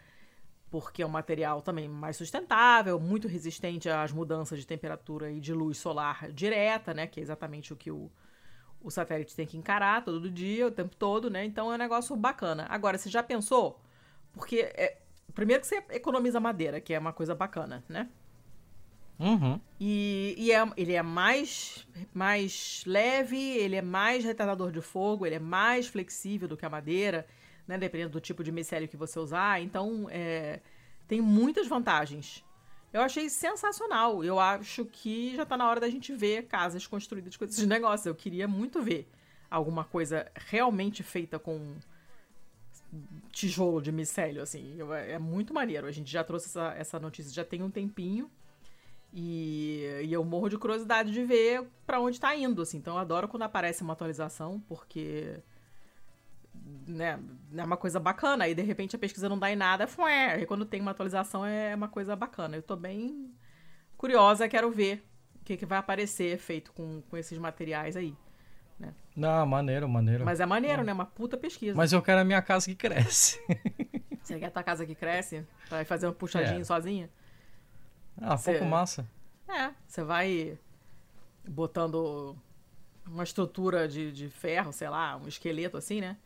porque 0.71 1.03
é 1.03 1.07
um 1.07 1.11
material 1.11 1.63
também 1.63 1.89
mais 1.89 2.17
sustentável, 2.17 3.01
muito 3.01 3.27
resistente 3.27 3.89
às 3.89 4.13
mudanças 4.13 4.59
de 4.59 4.67
temperatura 4.67 5.31
e 5.31 5.41
de 5.41 5.53
luz 5.53 5.79
solar 5.79 6.31
direta, 6.31 6.93
né? 6.93 7.07
Que 7.07 7.21
é 7.21 7.23
exatamente 7.23 7.73
o 7.73 7.77
que 7.77 7.91
o, 7.91 8.11
o 8.81 8.91
satélite 8.91 9.35
tem 9.35 9.47
que 9.47 9.57
encarar 9.57 10.05
todo 10.05 10.31
dia, 10.31 10.67
o 10.67 10.71
tempo 10.71 10.95
todo, 10.95 11.31
né? 11.31 11.45
Então 11.45 11.73
é 11.73 11.75
um 11.75 11.79
negócio 11.79 12.15
bacana. 12.15 12.67
Agora, 12.69 12.99
você 12.99 13.09
já 13.09 13.23
pensou? 13.23 13.81
Porque 14.33 14.61
é, 14.75 14.99
primeiro 15.35 15.63
que 15.63 15.69
você 15.69 15.83
economiza 15.91 16.39
madeira, 16.39 16.81
que 16.81 16.93
é 16.93 16.99
uma 16.99 17.13
coisa 17.13 17.35
bacana, 17.35 17.83
né? 17.89 18.09
Uhum. 19.19 19.61
E, 19.81 20.35
e 20.39 20.53
é, 20.53 20.65
ele 20.77 20.93
é 20.93 21.03
mais, 21.03 21.89
mais 22.15 22.85
leve, 22.87 23.37
ele 23.37 23.75
é 23.75 23.83
mais 23.83 24.23
retardador 24.23 24.71
de 24.71 24.81
fogo, 24.81 25.27
ele 25.27 25.35
é 25.35 25.41
mais 25.41 25.89
flexível 25.89 26.47
do 26.47 26.57
que 26.57 26.65
a 26.65 26.71
madeira 26.71 27.27
né? 27.69 27.77
Dependendo 27.79 28.13
do 28.13 28.21
tipo 28.21 28.43
de 28.43 28.51
micélio 28.51 28.89
que 28.89 28.97
você 28.97 29.19
usar. 29.21 29.61
Então, 29.61 30.09
é, 30.11 30.61
tem 31.07 31.21
muitas 31.21 31.69
vantagens. 31.69 32.43
Eu 32.93 33.03
achei 33.03 33.29
sensacional. 33.29 34.25
Eu 34.25 34.41
acho 34.41 34.87
que 34.87 35.37
já 35.37 35.43
está 35.43 35.57
na 35.57 35.69
hora 35.69 35.79
da 35.79 35.91
gente 35.91 36.13
ver 36.15 36.47
casas 36.47 36.87
construídas 36.87 37.37
com 37.37 37.45
esses 37.45 37.65
negócios. 37.69 38.07
Eu 38.07 38.15
queria 38.15 38.49
muito 38.49 38.83
ver 38.83 39.07
alguma 39.51 39.85
coisa 39.85 40.31
realmente 40.35 41.03
feita 41.03 41.39
com 41.39 41.77
tijolo 43.31 43.83
de 43.83 43.93
micélio, 43.93 44.43
assim. 44.43 44.75
Eu, 44.79 44.95
é 44.95 45.19
muito 45.19 45.53
maneiro. 45.53 45.87
A 45.87 45.93
gente 45.93 46.11
já 46.11 46.25
trouxe 46.25 46.47
essa, 46.47 46.75
essa 46.77 46.99
notícia 46.99 47.33
já 47.33 47.45
tem 47.45 47.63
um 47.63 47.71
tempinho. 47.71 48.31
E, 49.13 50.03
e 50.05 50.13
eu 50.13 50.23
morro 50.25 50.49
de 50.49 50.59
curiosidade 50.59 51.11
de 51.13 51.25
ver 51.25 51.67
para 51.87 52.01
onde 52.01 52.17
está 52.17 52.35
indo, 52.35 52.63
assim. 52.63 52.79
Então 52.79 52.95
eu 52.95 53.01
adoro 53.01 53.29
quando 53.29 53.43
aparece 53.43 53.83
uma 53.83 53.93
atualização, 53.93 54.61
porque 54.69 55.41
né, 56.89 57.19
é 57.57 57.65
uma 57.65 57.77
coisa 57.77 58.01
bacana. 58.01 58.45
Aí, 58.45 58.55
de 58.55 58.63
repente, 58.63 58.97
a 58.97 58.99
pesquisa 58.99 59.29
não 59.29 59.39
dá 59.39 59.51
em 59.51 59.57
nada, 59.57 59.87
fué, 59.87 60.41
e 60.41 60.47
quando 60.47 60.65
tem 60.65 60.81
uma 60.81 60.91
atualização 60.93 61.45
é 61.45 61.75
uma 61.75 61.89
coisa 61.89 62.17
bacana. 62.17 62.57
Eu 62.57 62.63
tô 62.63 62.75
bem 62.75 63.31
curiosa, 63.97 64.49
quero 64.49 64.71
ver 64.71 65.05
o 65.41 65.45
que, 65.45 65.57
que 65.57 65.67
vai 65.67 65.79
aparecer 65.79 66.39
feito 66.39 66.73
com, 66.73 67.03
com 67.03 67.17
esses 67.17 67.39
materiais 67.39 67.97
aí. 67.97 68.15
Né? 68.79 68.95
Não, 69.15 69.45
maneiro, 69.47 69.89
maneiro. 69.89 70.25
Mas 70.25 70.41
é 70.41 70.47
maneiro, 70.47 70.83
é. 70.83 70.85
né? 70.85 70.93
Uma 70.93 71.07
puta 71.07 71.37
pesquisa. 71.37 71.77
Mas 71.77 71.93
eu 71.93 72.01
quero 72.01 72.21
a 72.21 72.25
minha 72.25 72.41
casa 72.41 72.67
que 72.67 72.75
cresce. 72.75 73.39
Você 74.23 74.39
quer 74.39 74.47
a 74.47 74.51
tua 74.51 74.63
casa 74.63 74.85
que 74.85 74.95
cresce? 74.95 75.45
Vai 75.71 75.85
fazer 75.85 76.07
um 76.07 76.13
puxadinho 76.13 76.61
É. 76.61 76.65
sozinha? 76.65 77.11
Ah, 78.21 78.37
Cê- 78.37 78.53
pouco 78.53 78.67
massa. 78.67 79.09
É, 79.49 79.71
você 79.87 80.05
vai 80.05 80.59
botando 81.49 82.37
uma 83.07 83.25
estrutura 83.25 83.89
de, 83.89 84.13
de 84.13 84.29
ferro, 84.29 84.71
sei 84.73 84.89
lá, 84.91 85.17
um 85.17 85.27
esqueleto 85.27 85.79
assim, 85.79 86.03
né? 86.03 86.19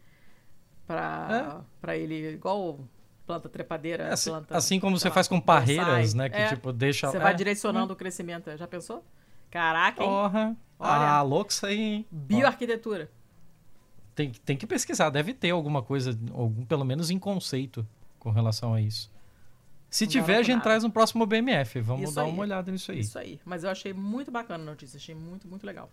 Pra, 0.86 1.62
pra 1.80 1.96
ele, 1.96 2.32
igual 2.32 2.80
planta 3.26 3.48
trepadeira, 3.48 4.04
É, 4.04 4.12
assim, 4.12 4.30
planta. 4.30 4.56
assim 4.56 4.80
como 4.80 4.98
você 4.98 5.08
lá, 5.08 5.14
faz 5.14 5.28
com 5.28 5.40
parreiras, 5.40 6.12
né? 6.12 6.28
Que 6.28 6.36
É, 6.36 6.48
tipo, 6.48 6.72
deixa. 6.72 7.08
Você 7.10 7.16
é. 7.16 7.20
vai 7.20 7.34
direcionando 7.34 7.92
o 7.92 7.96
crescimento. 7.96 8.54
Já 8.56 8.66
pensou? 8.66 9.04
Caraca, 9.50 10.02
hein? 10.02 10.08
Porra. 10.08 10.56
Olha. 10.78 10.90
Ah, 10.90 11.22
louco 11.22 11.50
isso 11.50 11.64
aí, 11.64 11.78
hein? 11.80 12.06
Bioarquitetura. 12.10 13.10
tem, 14.14 14.30
que- 14.30 14.40
tem 14.40 14.56
que 14.56 14.66
pesquisar, 14.66 15.08
deve 15.08 15.32
ter 15.32 15.50
alguma 15.50 15.82
coisa, 15.82 16.18
algum, 16.34 16.66
pelo 16.66 16.84
menos 16.84 17.10
em 17.10 17.18
conceito, 17.18 17.86
com 18.18 18.30
relação 18.30 18.74
a 18.74 18.80
isso. 18.80 19.10
Se 19.88 20.04
Não 20.04 20.10
tiver, 20.12 20.34
a 20.36 20.42
gente 20.42 20.52
nada. 20.56 20.62
traz 20.64 20.82
no 20.82 20.90
próximo 20.90 21.24
BMF. 21.24 21.80
Vamos 21.80 22.04
Isso 22.08 22.14
dar 22.14 22.24
aí. 22.24 22.30
uma 22.30 22.42
olhada 22.42 22.70
nisso 22.72 22.92
aí. 22.92 23.00
Isso 23.00 23.18
aí. 23.18 23.40
Mas 23.44 23.62
eu 23.64 23.70
achei 23.70 23.92
muito 23.94 24.30
bacana 24.30 24.62
a 24.62 24.66
notícia. 24.66 24.96
Achei 24.96 25.14
muito, 25.14 25.46
muito 25.48 25.64
legal. 25.66 25.90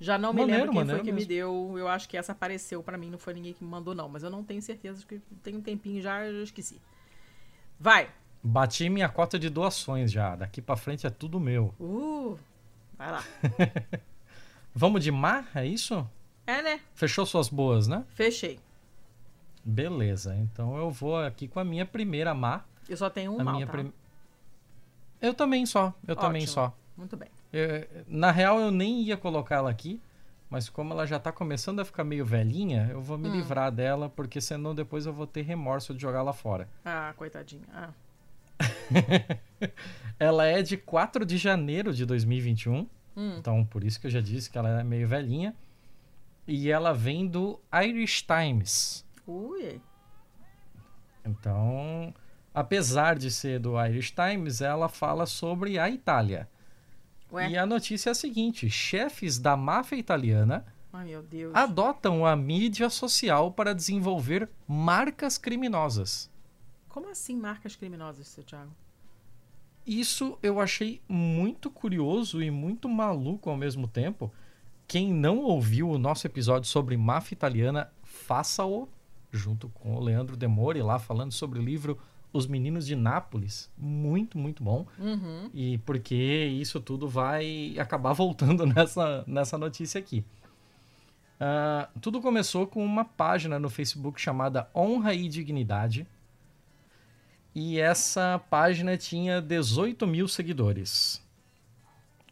Já 0.00 0.18
não 0.18 0.32
me 0.32 0.40
Maneiro, 0.40 0.60
lembro 0.62 0.72
quem 0.72 0.80
maneiro 0.80 0.98
foi 0.98 1.04
que 1.06 1.12
me 1.12 1.16
mesmo. 1.18 1.28
deu. 1.28 1.78
Eu 1.78 1.88
acho 1.88 2.08
que 2.08 2.16
essa 2.16 2.32
apareceu 2.32 2.82
pra 2.82 2.98
mim, 2.98 3.10
não 3.10 3.18
foi 3.18 3.32
ninguém 3.34 3.52
que 3.54 3.62
me 3.64 3.70
mandou, 3.70 3.94
não. 3.94 4.08
Mas 4.08 4.22
eu 4.22 4.30
não 4.30 4.42
tenho 4.42 4.60
certeza, 4.60 5.04
que 5.06 5.18
tem 5.42 5.56
um 5.56 5.60
tempinho 5.60 6.02
já, 6.02 6.24
eu 6.26 6.42
esqueci. 6.42 6.80
Vai. 7.78 8.10
Bati 8.42 8.90
minha 8.90 9.08
cota 9.08 9.38
de 9.38 9.48
doações 9.48 10.10
já. 10.12 10.36
Daqui 10.36 10.60
pra 10.60 10.76
frente 10.76 11.06
é 11.06 11.10
tudo 11.10 11.38
meu. 11.40 11.74
Uh, 11.80 12.36
vai 12.98 13.10
lá. 13.12 13.24
Vamos 14.74 15.02
de 15.02 15.10
mar? 15.12 15.48
É 15.54 15.64
isso? 15.64 16.06
É, 16.46 16.60
né? 16.60 16.80
Fechou 16.94 17.24
suas 17.24 17.48
boas, 17.48 17.86
né? 17.86 18.04
Fechei. 18.08 18.58
Beleza. 19.64 20.36
Então 20.36 20.76
eu 20.76 20.90
vou 20.90 21.16
aqui 21.16 21.48
com 21.48 21.58
a 21.60 21.64
minha 21.64 21.86
primeira 21.86 22.34
mar. 22.34 22.68
Eu 22.88 22.96
só 22.96 23.08
tenho 23.08 23.32
um 23.32 23.40
a 23.40 23.44
mal, 23.44 23.54
minha 23.54 23.66
tá? 23.66 23.72
prim- 23.72 23.92
Eu 25.22 25.32
também 25.32 25.64
só. 25.64 25.94
Eu 26.06 26.14
também 26.16 26.42
Ótimo. 26.42 26.52
só. 26.54 26.76
Muito 26.96 27.16
bem. 27.16 27.28
Eu- 27.54 28.04
na 28.08 28.30
real, 28.30 28.58
eu 28.58 28.70
nem 28.70 29.02
ia 29.02 29.16
colocar 29.16 29.56
ela 29.56 29.70
aqui, 29.70 30.00
mas 30.50 30.68
como 30.68 30.92
ela 30.92 31.06
já 31.06 31.18
tá 31.18 31.30
começando 31.30 31.80
a 31.80 31.84
ficar 31.84 32.02
meio 32.04 32.24
velhinha, 32.24 32.88
eu 32.90 33.00
vou 33.00 33.16
me 33.16 33.28
Hum. 33.28 33.32
livrar 33.32 33.70
dela, 33.70 34.08
porque 34.08 34.40
senão 34.40 34.74
depois 34.74 35.06
eu 35.06 35.12
vou 35.12 35.26
ter 35.26 35.42
remorso 35.42 35.94
de 35.94 36.02
jogar 36.02 36.22
lá 36.22 36.32
fora. 36.32 36.68
Ah, 36.84 37.12
coitadinha. 37.16 37.62
Ah. 37.72 37.90
Ela 40.18 40.46
é 40.46 40.62
de 40.62 40.76
4 40.76 41.24
de 41.24 41.36
janeiro 41.36 41.92
de 41.92 42.04
2021, 42.06 42.86
Hum. 43.16 43.36
então 43.38 43.64
por 43.64 43.82
isso 43.84 44.00
que 44.00 44.06
eu 44.06 44.10
já 44.10 44.20
disse 44.20 44.50
que 44.50 44.58
ela 44.58 44.80
é 44.80 44.84
meio 44.84 45.06
velhinha. 45.08 45.54
E 46.46 46.70
ela 46.70 46.92
vem 46.92 47.26
do 47.26 47.58
Irish 47.84 48.22
Times. 48.22 49.04
Ui. 49.26 49.80
Então, 51.24 52.12
apesar 52.52 53.16
de 53.16 53.30
ser 53.30 53.58
do 53.58 53.82
Irish 53.86 54.10
Times, 54.12 54.60
ela 54.60 54.88
fala 54.88 55.24
sobre 55.26 55.78
a 55.78 55.88
Itália. 55.88 56.48
Ué. 57.34 57.50
E 57.50 57.58
a 57.58 57.66
notícia 57.66 58.10
é 58.10 58.12
a 58.12 58.14
seguinte: 58.14 58.70
chefes 58.70 59.38
da 59.38 59.56
máfia 59.56 59.96
italiana 59.96 60.64
Ai, 60.92 61.10
adotam 61.52 62.24
a 62.24 62.36
mídia 62.36 62.88
social 62.88 63.50
para 63.50 63.74
desenvolver 63.74 64.48
marcas 64.68 65.36
criminosas. 65.36 66.30
Como 66.88 67.10
assim 67.10 67.36
marcas 67.36 67.74
criminosas, 67.74 68.28
seu 68.28 68.44
Thiago? 68.44 68.70
Isso 69.84 70.38
eu 70.40 70.60
achei 70.60 71.02
muito 71.08 71.68
curioso 71.68 72.40
e 72.40 72.50
muito 72.50 72.88
maluco 72.88 73.50
ao 73.50 73.56
mesmo 73.56 73.88
tempo. 73.88 74.32
Quem 74.86 75.12
não 75.12 75.38
ouviu 75.38 75.90
o 75.90 75.98
nosso 75.98 76.26
episódio 76.28 76.68
sobre 76.68 76.96
máfia 76.96 77.34
italiana, 77.34 77.92
faça-o 78.04 78.88
junto 79.32 79.68
com 79.70 79.96
o 79.96 80.00
Leandro 80.00 80.36
Demore 80.36 80.80
lá 80.80 81.00
falando 81.00 81.32
sobre 81.32 81.58
o 81.58 81.62
livro 81.62 81.98
Os 82.34 82.48
Meninos 82.48 82.84
de 82.84 82.96
Nápoles. 82.96 83.70
Muito, 83.78 84.36
muito 84.36 84.62
bom. 84.62 84.86
Uhum. 84.98 85.48
E 85.54 85.78
porque 85.78 86.14
isso 86.14 86.80
tudo 86.80 87.08
vai 87.08 87.76
acabar 87.78 88.12
voltando 88.14 88.66
nessa, 88.66 89.22
nessa 89.26 89.56
notícia 89.56 89.98
aqui. 90.00 90.24
Ah, 91.38 91.88
tudo 92.00 92.20
começou 92.20 92.66
com 92.66 92.84
uma 92.84 93.04
página 93.04 93.58
no 93.58 93.70
Facebook 93.70 94.20
chamada 94.20 94.68
Honra 94.74 95.14
e 95.14 95.28
Dignidade. 95.28 96.06
E 97.54 97.78
essa 97.78 98.42
página 98.50 98.96
tinha 98.96 99.40
18 99.40 100.04
mil 100.04 100.26
seguidores. 100.26 101.22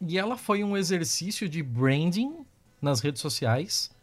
E 0.01 0.19
ela 0.19 0.37
foi 0.37 0.65
um 0.65 0.77
exercício 0.77 1.49
de 1.49 1.63
branding 1.63 2.45
nas 2.81 2.99
redes 2.99 3.23
sociais 3.23 3.95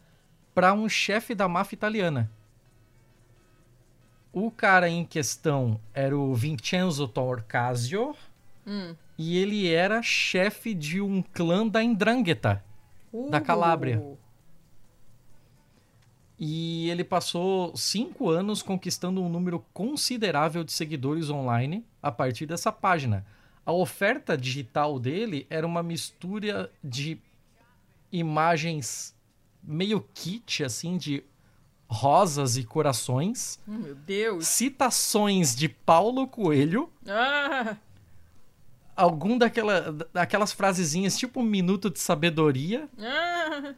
para 0.55 0.73
um 0.73 0.87
chefe 0.87 1.35
da 1.35 1.47
máfia 1.47 1.75
italiana. 1.75 2.31
O 4.31 4.51
cara 4.51 4.87
em 4.89 5.03
questão 5.03 5.79
era 5.93 6.17
o 6.17 6.33
Vincenzo 6.35 7.07
Torcasio, 7.07 8.15
Hum. 8.65 8.95
e 9.17 9.37
ele 9.37 9.67
era 9.73 10.01
chefe 10.03 10.73
de 10.73 11.01
um 11.01 11.21
clã 11.21 11.67
da 11.67 11.81
Ndrangheta. 11.83 12.63
Da 13.31 13.41
Calábria. 13.41 13.99
Uh. 13.99 14.17
E 16.37 16.89
ele 16.89 17.03
passou 17.03 17.75
cinco 17.75 18.29
anos 18.29 18.61
conquistando 18.61 19.21
um 19.21 19.27
número 19.27 19.65
considerável 19.73 20.63
de 20.63 20.71
seguidores 20.71 21.29
online 21.29 21.83
a 22.01 22.11
partir 22.11 22.45
dessa 22.45 22.71
página. 22.71 23.25
A 23.65 23.73
oferta 23.73 24.37
digital 24.37 24.99
dele 24.99 25.45
era 25.49 25.67
uma 25.67 25.83
mistura 25.83 26.71
de 26.83 27.19
imagens 28.11 29.13
meio 29.61 30.01
kit, 30.13 30.63
assim, 30.63 30.97
de 30.97 31.23
rosas 31.89 32.55
e 32.55 32.63
corações, 32.63 33.59
Hum, 33.67 33.79
meu 33.79 33.95
Deus. 33.95 34.45
citações 34.47 35.55
de 35.55 35.67
Paulo 35.67 36.27
Coelho, 36.27 36.89
Ah, 37.07 37.75
algum 38.95 39.37
daquela, 39.37 39.91
daquelas 40.13 40.51
frasezinhas 40.51 41.17
tipo 41.17 41.39
um 41.39 41.43
minuto 41.43 41.89
de 41.89 41.99
sabedoria, 41.99 42.87
ah. 42.99 43.73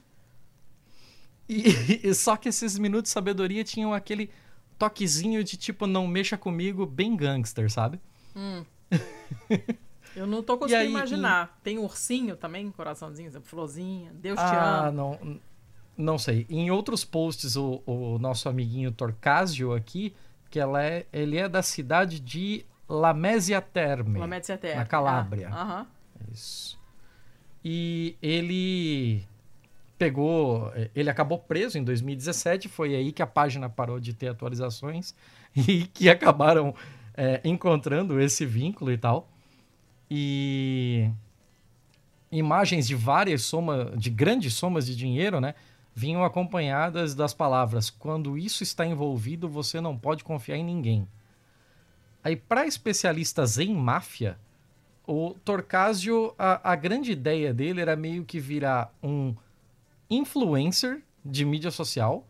E, 1.48 1.64
e 2.10 2.14
só 2.14 2.36
que 2.38 2.50
esses 2.50 2.78
minutos 2.78 3.10
de 3.10 3.14
sabedoria 3.14 3.64
tinham 3.64 3.94
aquele 3.94 4.30
toquezinho 4.78 5.44
de 5.44 5.56
tipo, 5.58 5.86
não 5.88 6.08
mexa 6.08 6.38
comigo, 6.38 6.86
bem 6.86 7.16
gangster, 7.16 7.72
sabe? 7.72 8.00
Hum. 8.36 8.66
Eu 10.16 10.28
não 10.28 10.44
tô 10.44 10.58
conseguindo 10.58 10.84
aí, 10.84 10.90
imaginar. 10.90 11.58
Tem 11.64 11.78
ursinho 11.78 12.36
também, 12.36 12.70
coraçãozinho, 12.72 13.32
florzinha. 13.44 14.12
Deus 14.14 14.38
te 14.38 14.44
Ah, 14.44 14.80
ama. 14.88 14.92
não. 14.92 15.40
Não 16.02 16.18
sei. 16.18 16.46
Em 16.50 16.72
outros 16.72 17.06
posts, 17.06 17.56
o, 17.56 17.82
o 17.86 18.18
nosso 18.20 18.50
amiguinho 18.50 18.92
Torcasio 18.92 19.74
aqui, 19.74 20.14
que 20.50 20.60
ela 20.60 20.84
é, 20.84 21.06
ele 21.14 21.38
é 21.38 21.48
da 21.48 21.62
cidade 21.62 22.20
de 22.20 22.66
Lamezia 22.90 23.62
Terme. 23.62 24.20
Lamete 24.20 24.56
Terra. 24.58 24.80
na 24.80 24.86
Calábria. 24.86 25.50
Ah, 25.52 25.62
Aham. 25.62 25.88
Isso. 26.32 26.80
E 27.64 28.16
ele 28.22 29.24
pegou. 29.98 30.72
Ele 30.96 31.10
acabou 31.10 31.38
preso 31.38 31.78
em 31.78 31.84
2017. 31.84 32.68
Foi 32.68 32.96
aí 32.96 33.12
que 33.12 33.22
a 33.22 33.28
página 33.28 33.70
parou 33.70 34.00
de 34.00 34.14
ter 34.14 34.28
atualizações 34.30 35.16
e 35.56 35.86
que 35.86 36.10
acabaram 36.10 36.76
é, 37.16 37.40
encontrando 37.46 38.20
esse 38.20 38.46
vínculo 38.46 38.92
e 38.92 38.98
tal. 38.98 39.30
E 40.10 41.10
imagens 42.32 42.88
de 42.88 42.96
várias 42.96 43.44
somas, 43.44 43.98
de 43.98 44.10
grandes 44.10 44.54
somas 44.54 44.86
de 44.86 44.96
dinheiro, 44.96 45.40
né? 45.40 45.54
Vinham 45.94 46.24
acompanhadas 46.24 47.14
das 47.14 47.34
palavras: 47.34 47.90
quando 47.90 48.38
isso 48.38 48.64
está 48.64 48.86
envolvido, 48.86 49.50
você 49.50 49.82
não 49.82 49.98
pode 49.98 50.24
confiar 50.24 50.58
em 50.58 50.64
ninguém. 50.64 51.08
Aí, 52.24 52.36
para 52.36 52.68
especialistas 52.68 53.58
em 53.58 53.74
máfia, 53.74 54.40
o 55.06 55.36
Torcasio, 55.44 56.34
a, 56.38 56.72
a 56.72 56.76
grande 56.76 57.12
ideia 57.12 57.54
dele 57.54 57.82
era 57.82 57.96
meio 57.96 58.24
que 58.24 58.40
virar 58.40 58.94
um 59.02 59.36
influencer 60.10 61.04
de 61.26 61.44
mídia 61.44 61.72
social, 61.72 62.28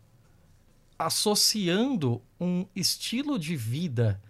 associando 0.98 2.22
um 2.40 2.66
estilo 2.74 3.38
de 3.38 3.54
vida 3.54 4.20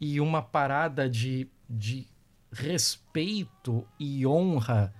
e 0.00 0.20
uma 0.20 0.42
parada 0.42 1.08
de, 1.08 1.48
de 1.68 2.06
respeito 2.52 3.86
e 3.98 4.26
honra 4.26 4.92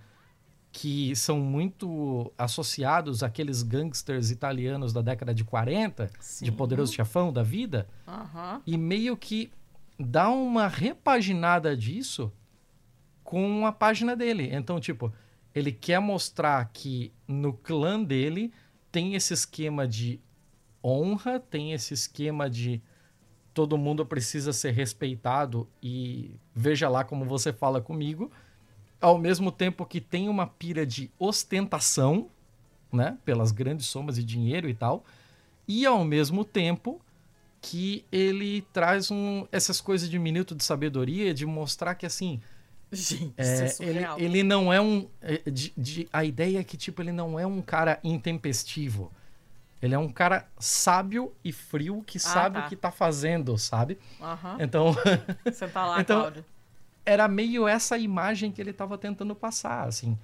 que 0.77 1.15
são 1.15 1.39
muito 1.39 2.33
associados 2.37 3.23
àqueles 3.23 3.63
gangsters 3.63 4.33
italianos 4.33 4.93
da 4.93 5.01
década 5.01 5.33
de 5.33 5.45
40, 5.45 6.07
de 6.07 6.13
Sim. 6.19 6.51
poderoso 6.51 6.93
chefão 6.93 7.33
da 7.33 7.45
vida, 7.45 7.87
Aham. 8.09 8.61
e 8.67 8.77
meio 8.77 9.17
que 9.17 9.53
dá 9.97 10.29
uma 10.29 10.67
repaginada 10.67 11.77
disso 11.77 12.33
com 13.23 13.65
a 13.65 13.71
página 13.71 14.17
dele. 14.17 14.51
Então, 14.53 14.81
tipo, 14.81 15.13
ele 15.55 15.71
quer 15.71 16.01
mostrar 16.01 16.69
que 16.73 17.13
no 17.29 17.53
clã 17.53 18.03
dele 18.03 18.53
tem 18.91 19.15
esse 19.15 19.33
esquema 19.33 19.87
de 19.87 20.19
honra, 20.83 21.39
tem 21.39 21.73
esse 21.73 21.95
esquema 21.95 22.51
de 22.51 22.83
todo 23.55 23.79
mundo 23.79 24.05
precisa 24.05 24.53
ser 24.53 24.73
respeitado 24.73 25.69
e 25.81 26.35
veja 26.53 26.89
lá 26.89 27.05
como 27.05 27.25
você 27.25 27.53
fala 27.53 27.81
comigo, 27.81 28.33
ao 29.05 29.19
mesmo 29.19 29.53
tempo 29.53 29.85
que 29.85 30.01
tem 30.01 30.29
uma 30.29 30.47
pira 30.47 30.87
de 30.87 31.11
ostentação, 31.19 32.29
né, 32.93 33.19
pelas 33.25 33.53
grandes 33.53 33.87
somas 33.87 34.17
de 34.17 34.25
dinheiro 34.25 34.69
e 34.69 34.75
tal, 34.75 35.05
e 35.69 35.85
ao 35.85 36.05
mesmo 36.05 36.45
tempo 36.45 37.01
que 37.61 38.05
ele 38.13 38.63
traz 38.73 39.11
um, 39.11 39.47
essas 39.53 39.81
coisas 39.81 40.09
de 40.09 40.19
minuto 40.19 40.55
de 40.55 40.65
sabedoria, 40.65 41.33
de 41.35 41.45
mostrar 41.47 41.95
que 41.95 42.07
assim. 42.07 42.41
Gente, 42.93 43.35
É, 43.37 43.43
é 43.43 43.59
ele, 43.61 43.69
surreal. 43.71 44.19
ele 44.21 44.43
não 44.43 44.73
é 44.73 44.81
um. 44.81 45.09
é, 45.21 45.39
de- 45.51 45.73
de- 45.77 46.09
a 46.13 46.25
ideia 46.25 46.61
é 46.61 46.65
que, 46.65 46.77
tipo, 46.77 47.03
ele 47.03 47.11
não 47.13 47.39
é 47.41 47.47
um 47.47 47.61
cara 47.61 47.99
intempestivo. 48.05 49.11
Ele 49.83 49.95
é 49.95 49.99
um 49.99 50.09
cara 50.09 50.49
sábio 50.59 51.33
e 51.45 51.53
frio 51.53 52.03
que 52.07 52.19
sabe 52.19 52.59
tá. 52.59 52.67
o 52.67 52.69
que 52.69 52.77
tá 52.77 52.91
fazendo, 52.91 53.57
sabe? 53.59 53.99
Aham. 54.21 54.57
Então, 54.61 54.95
Você 55.45 55.67
tá 55.69 55.85
lá, 55.87 56.01
Então- 56.03 56.21
Cláudio. 56.21 56.45
Era 57.05 57.29
meio 57.29 57.69
essa 57.69 57.99
imagem 57.99 58.51
que 58.51 58.61
ele 58.61 58.73
tava 58.73 58.97
tentando 58.97 59.35
passar, 59.35 59.87
assim. 59.87 60.19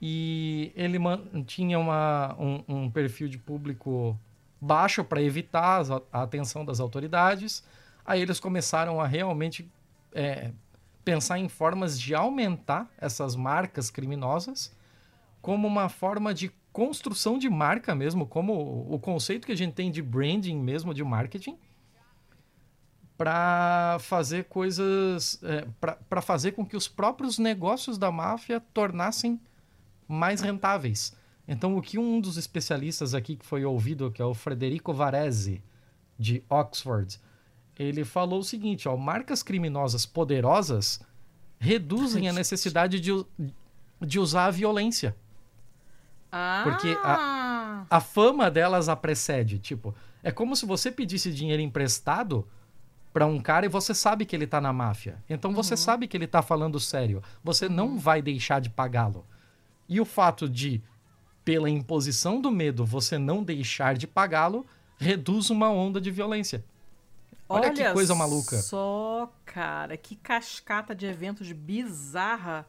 E 0.00 0.72
ele 0.74 0.98
tinha 1.46 1.78
uma, 1.78 2.36
um, 2.38 2.64
um 2.68 2.90
perfil 2.90 3.28
de 3.28 3.38
público 3.38 4.18
baixo 4.60 5.04
para 5.04 5.22
evitar 5.22 5.82
a 6.12 6.22
atenção 6.22 6.64
das 6.64 6.80
autoridades. 6.80 7.64
Aí 8.04 8.20
eles 8.20 8.40
começaram 8.40 9.00
a 9.00 9.06
realmente 9.06 9.70
é, 10.12 10.50
pensar 11.04 11.38
em 11.38 11.48
formas 11.48 11.98
de 11.98 12.14
aumentar 12.14 12.90
essas 12.98 13.36
marcas 13.36 13.90
criminosas 13.90 14.74
como 15.40 15.68
uma 15.68 15.88
forma 15.88 16.34
de 16.34 16.50
construção 16.72 17.38
de 17.38 17.48
marca 17.48 17.94
mesmo, 17.94 18.26
como 18.26 18.92
o 18.92 18.98
conceito 18.98 19.46
que 19.46 19.52
a 19.52 19.56
gente 19.56 19.72
tem 19.72 19.90
de 19.90 20.02
branding 20.02 20.58
mesmo, 20.58 20.92
de 20.92 21.02
marketing, 21.02 21.56
para 23.16 23.98
fazer 24.00 24.44
coisas, 24.44 25.40
é, 25.42 25.66
para 26.08 26.20
fazer 26.20 26.52
com 26.52 26.64
que 26.64 26.76
os 26.76 26.86
próprios 26.86 27.38
negócios 27.38 27.96
da 27.96 28.10
máfia 28.10 28.60
tornassem 28.74 29.40
mais 30.06 30.40
rentáveis. 30.40 31.16
Então, 31.48 31.76
o 31.76 31.82
que 31.82 31.98
um 31.98 32.20
dos 32.20 32.36
especialistas 32.36 33.14
aqui 33.14 33.36
que 33.36 33.46
foi 33.46 33.64
ouvido, 33.64 34.10
que 34.10 34.20
é 34.20 34.24
o 34.24 34.34
Frederico 34.34 34.92
Varese, 34.92 35.62
de 36.18 36.42
Oxford, 36.48 37.18
ele 37.78 38.04
falou 38.04 38.40
o 38.40 38.44
seguinte, 38.44 38.88
ó, 38.88 38.96
marcas 38.96 39.42
criminosas 39.42 40.04
poderosas 40.04 41.00
reduzem 41.58 42.28
a 42.28 42.32
necessidade 42.34 43.00
de, 43.00 43.12
de 44.00 44.18
usar 44.18 44.46
a 44.46 44.50
violência. 44.50 45.16
Ah, 46.30 46.62
Porque 46.64 46.96
A 47.88 48.00
fama 48.00 48.50
delas 48.50 48.88
a 48.88 48.96
precede, 48.96 49.58
tipo, 49.58 49.94
é 50.22 50.32
como 50.32 50.56
se 50.56 50.66
você 50.66 50.90
pedisse 50.90 51.32
dinheiro 51.32 51.62
emprestado 51.62 52.46
para 53.16 53.24
um 53.24 53.40
cara 53.40 53.64
e 53.64 53.68
você 53.70 53.94
sabe 53.94 54.26
que 54.26 54.36
ele 54.36 54.46
tá 54.46 54.60
na 54.60 54.74
máfia. 54.74 55.16
Então 55.26 55.54
você 55.54 55.74
sabe 55.74 56.06
que 56.06 56.14
ele 56.14 56.26
tá 56.26 56.42
falando 56.42 56.78
sério. 56.78 57.22
Você 57.42 57.66
não 57.66 57.98
vai 57.98 58.20
deixar 58.20 58.60
de 58.60 58.68
pagá-lo. 58.68 59.24
E 59.88 59.98
o 59.98 60.04
fato 60.04 60.46
de 60.46 60.82
pela 61.42 61.70
imposição 61.70 62.42
do 62.42 62.50
medo 62.50 62.84
você 62.84 63.16
não 63.16 63.42
deixar 63.42 63.96
de 63.96 64.06
pagá-lo 64.06 64.66
reduz 64.98 65.48
uma 65.48 65.70
onda 65.70 65.98
de 65.98 66.10
violência. 66.10 66.62
Olha, 67.48 67.72
que 67.72 67.90
coisa 67.90 68.14
maluca. 68.14 68.58
Só, 68.58 69.32
cara, 69.46 69.96
que 69.96 70.14
cascata 70.14 70.94
de 70.94 71.06
eventos 71.06 71.50
bizarra. 71.52 72.66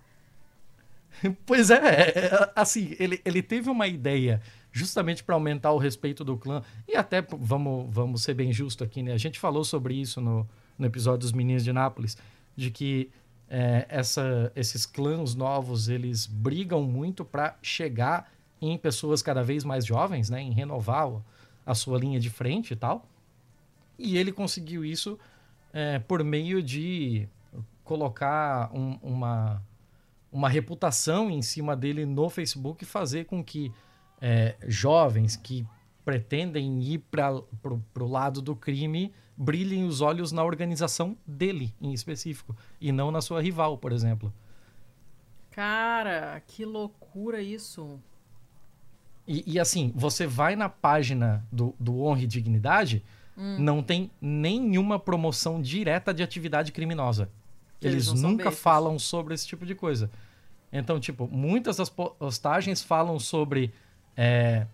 Pois 1.45 1.69
é, 1.69 1.75
é, 1.75 2.19
é, 2.19 2.51
assim, 2.55 2.95
ele, 2.97 3.19
ele 3.25 3.41
teve 3.43 3.69
uma 3.69 3.85
ideia 3.85 4.41
justamente 4.77 5.23
para 5.23 5.35
aumentar 5.35 5.71
o 5.71 5.77
respeito 5.77 6.23
do 6.23 6.37
clã. 6.37 6.61
E 6.87 6.95
até, 6.95 7.21
vamos, 7.21 7.87
vamos 7.93 8.23
ser 8.23 8.33
bem 8.33 8.53
justo 8.53 8.83
aqui, 8.83 9.01
né? 9.01 9.13
A 9.13 9.17
gente 9.17 9.39
falou 9.39 9.63
sobre 9.63 9.95
isso 9.95 10.21
no, 10.21 10.47
no 10.77 10.85
episódio 10.85 11.19
dos 11.19 11.31
Meninos 11.31 11.63
de 11.63 11.73
Nápoles, 11.73 12.17
de 12.55 12.69
que 12.71 13.09
é, 13.49 13.85
essa, 13.89 14.51
esses 14.55 14.85
clãs 14.85 15.35
novos, 15.35 15.89
eles 15.89 16.27
brigam 16.27 16.83
muito 16.83 17.25
para 17.25 17.57
chegar 17.61 18.31
em 18.61 18.77
pessoas 18.77 19.21
cada 19.21 19.43
vez 19.43 19.63
mais 19.63 19.85
jovens, 19.85 20.29
né? 20.29 20.41
Em 20.41 20.51
renovar 20.51 21.09
a 21.65 21.75
sua 21.75 21.97
linha 21.97 22.19
de 22.19 22.29
frente 22.29 22.71
e 22.71 22.75
tal. 22.75 23.05
E 23.97 24.17
ele 24.17 24.31
conseguiu 24.31 24.85
isso 24.85 25.17
é, 25.73 25.99
por 25.99 26.23
meio 26.23 26.61
de 26.61 27.27
colocar 27.83 28.69
um- 28.73 28.99
uma 29.01 29.61
uma 30.29 30.49
reputação 30.49 31.31
em 31.31 31.41
cima 31.41 31.73
dele 31.75 32.05
no 32.05 32.29
Facebook 32.29 32.83
e 32.83 32.85
fazer 32.85 33.25
com 33.25 33.41
que 33.41 33.71
é, 34.21 34.55
jovens 34.67 35.35
que 35.35 35.65
pretendem 36.05 36.81
ir 36.81 36.99
para 36.99 37.33
o 37.33 38.07
lado 38.07 38.41
do 38.41 38.55
crime 38.55 39.13
brilhem 39.35 39.85
os 39.85 40.01
olhos 40.01 40.31
na 40.31 40.43
organização 40.43 41.15
dele 41.25 41.73
em 41.81 41.93
específico 41.93 42.55
e 42.81 42.91
não 42.91 43.11
na 43.11 43.21
sua 43.21 43.41
rival, 43.41 43.77
por 43.77 43.91
exemplo. 43.91 44.33
Cara, 45.51 46.41
que 46.47 46.65
loucura 46.65 47.41
isso. 47.41 47.99
E, 49.27 49.43
e, 49.45 49.59
assim, 49.59 49.91
você 49.95 50.25
vai 50.25 50.55
na 50.55 50.69
página 50.69 51.45
do, 51.51 51.75
do 51.79 52.01
Honra 52.01 52.21
e 52.21 52.27
Dignidade, 52.27 53.03
Hum. 53.39 53.57
não 53.59 53.83
tem 53.83 54.09
nenhuma 54.19 54.97
promoção 54.97 55.61
direta 55.61 56.11
de 56.11 56.23
atividade 56.23 56.71
criminosa. 56.71 57.29
Que 57.79 57.85
eles 57.85 58.07
Eles 58.07 58.19
nunca 58.19 58.49
falam 58.49 58.97
sobre 58.97 59.35
esse 59.35 59.45
tipo 59.45 59.63
de 59.63 59.75
coisa. 59.75 60.09
Então, 60.73 60.99
tipo, 60.99 61.27
muitas 61.27 61.77
das 61.77 61.87
po- 61.87 62.09
postagens 62.11 62.81
falam 62.81 63.19
sobre 63.19 63.71
é, 64.17 64.65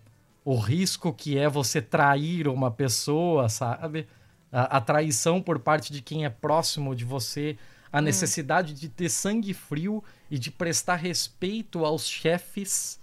o 0.44 0.56
risco 0.56 1.12
que 1.12 1.38
é 1.38 1.48
você 1.48 1.82
trair 1.82 2.48
uma 2.48 2.70
pessoa, 2.70 3.48
sabe? 3.48 4.08
A, 4.50 4.78
a 4.78 4.80
traição 4.80 5.42
por 5.42 5.58
parte 5.58 5.92
de 5.92 6.00
quem 6.00 6.24
é 6.24 6.30
próximo 6.30 6.94
de 6.94 7.04
você, 7.04 7.56
a 7.92 8.00
necessidade 8.00 8.72
de 8.74 8.88
ter 8.88 9.08
sangue 9.08 9.54
frio 9.54 10.02
e 10.30 10.38
de 10.38 10.50
prestar 10.50 10.96
respeito 10.96 11.84
aos 11.84 12.08
chefes. 12.08 12.98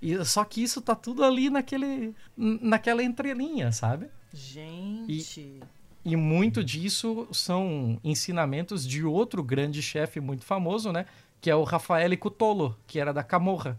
E, 0.00 0.24
só 0.24 0.44
que 0.44 0.62
isso 0.62 0.80
tá 0.80 0.94
tudo 0.94 1.24
ali 1.24 1.50
naquele, 1.50 2.14
naquela 2.36 3.02
entrelinha, 3.02 3.72
sabe? 3.72 4.08
Gente. 4.32 5.60
E 6.04 6.14
muito 6.14 6.62
disso 6.62 7.26
são 7.32 7.98
ensinamentos 8.04 8.86
de 8.86 9.02
outro 9.02 9.42
grande 9.42 9.82
chefe 9.82 10.20
muito 10.20 10.44
famoso, 10.44 10.92
né? 10.92 11.06
Que 11.40 11.50
é 11.50 11.56
o 11.56 11.64
Rafael 11.64 12.16
Cutolo, 12.16 12.78
que 12.86 13.00
era 13.00 13.12
da 13.12 13.24
Camorra. 13.24 13.76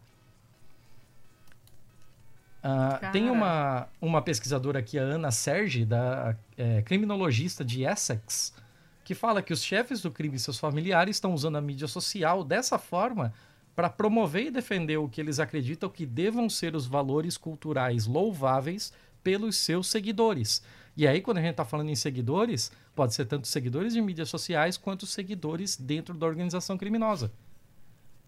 Cara. 2.62 3.12
tem 3.12 3.30
uma, 3.30 3.88
uma 4.01 4.22
pesquisadora 4.22 4.80
aqui, 4.80 4.97
a 4.97 5.03
Ana 5.03 5.32
Sergi, 5.32 5.86
da 5.86 6.36
é, 6.58 6.82
criminologista 6.82 7.64
de 7.64 7.84
Essex, 7.84 8.53
que 9.03 9.16
fala 9.16 9.41
que 9.41 9.53
os 9.53 9.64
chefes 9.64 10.01
do 10.01 10.12
crime 10.12 10.36
e 10.36 10.39
seus 10.39 10.60
familiares 10.60 11.16
estão 11.16 11.34
usando 11.34 11.58
a 11.58 11.62
mídia 11.62 11.88
social 11.88 12.43
dessa 12.43 12.78
forma 12.78 13.34
para 13.76 13.89
promover 13.89 14.47
e 14.47 14.51
defender 14.51 14.97
o 14.97 15.08
que 15.08 15.22
eles 15.22 15.39
acreditam 15.39 15.88
que 15.88 16.05
devam 16.05 16.49
ser 16.49 16.76
os 16.76 16.88
valores 16.88 17.38
culturais 17.38 18.08
louváveis 18.08 18.91
pelos 19.24 19.55
seus 19.58 19.88
seguidores. 19.88 20.64
E 20.97 21.08
aí, 21.08 21.22
quando 21.22 21.38
a 21.38 21.41
gente 21.41 21.51
está 21.51 21.64
falando 21.64 21.89
em 21.89 21.95
seguidores, 21.95 22.72
pode 22.95 23.14
ser 23.14 23.26
tanto 23.26 23.47
seguidores 23.47 23.93
de 23.93 24.01
mídias 24.01 24.30
sociais 24.30 24.78
quanto 24.78 25.05
seguidores 25.05 25.78
dentro 25.78 26.16
da 26.16 26.26
organização 26.26 26.76
criminosa. 26.76 27.32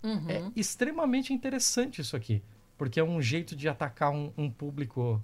Uhum. 0.03 0.29
É 0.29 0.51
extremamente 0.55 1.33
interessante 1.33 1.99
isso 1.99 2.15
aqui, 2.15 2.43
porque 2.79 2.97
é 2.97 3.03
um 3.03 3.21
jeito 3.21 3.57
de 3.57 3.67
atacar 3.67 4.09
um, 4.09 4.31
um 4.37 4.49
público 4.49 5.21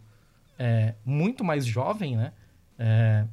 é, 0.59 0.93
muito 1.05 1.41
mais 1.41 1.65
jovem, 1.65 2.17
né? 2.17 2.33
É, 2.77 3.25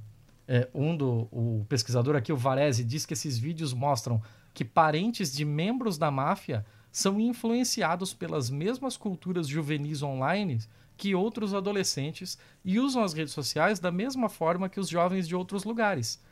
é, 0.47 0.69
um 0.73 0.97
do 0.97 1.29
o 1.33 1.67
pesquisador 1.69 2.15
aqui, 2.15 2.33
o 2.33 2.37
Varese, 2.37 2.85
diz 2.85 3.05
que 3.05 3.15
esses 3.15 3.37
vídeos 3.37 3.75
mostram 3.75 4.23
que 4.55 4.65
parentes 4.65 5.35
de 5.35 5.45
membros 5.45 5.99
da 5.99 6.09
máfia 6.09 6.65
são 6.93 7.19
influenciados 7.19 8.15
pelas 8.15 8.49
mesmas 8.49 8.97
culturas 8.97 9.49
juvenis 9.49 10.05
online 10.05 10.61
que 10.97 11.17
outros 11.17 11.53
adolescentes 11.53 12.39
e 12.65 12.79
usam 12.79 13.03
as 13.03 13.13
redes 13.13 13.33
sociais 13.33 13.81
da 13.81 13.91
mesma 13.91 14.29
forma 14.29 14.69
que 14.69 14.79
os 14.79 14.89
jovens 14.89 15.27
de 15.27 15.35
outros 15.35 15.65
lugares. 15.65 16.23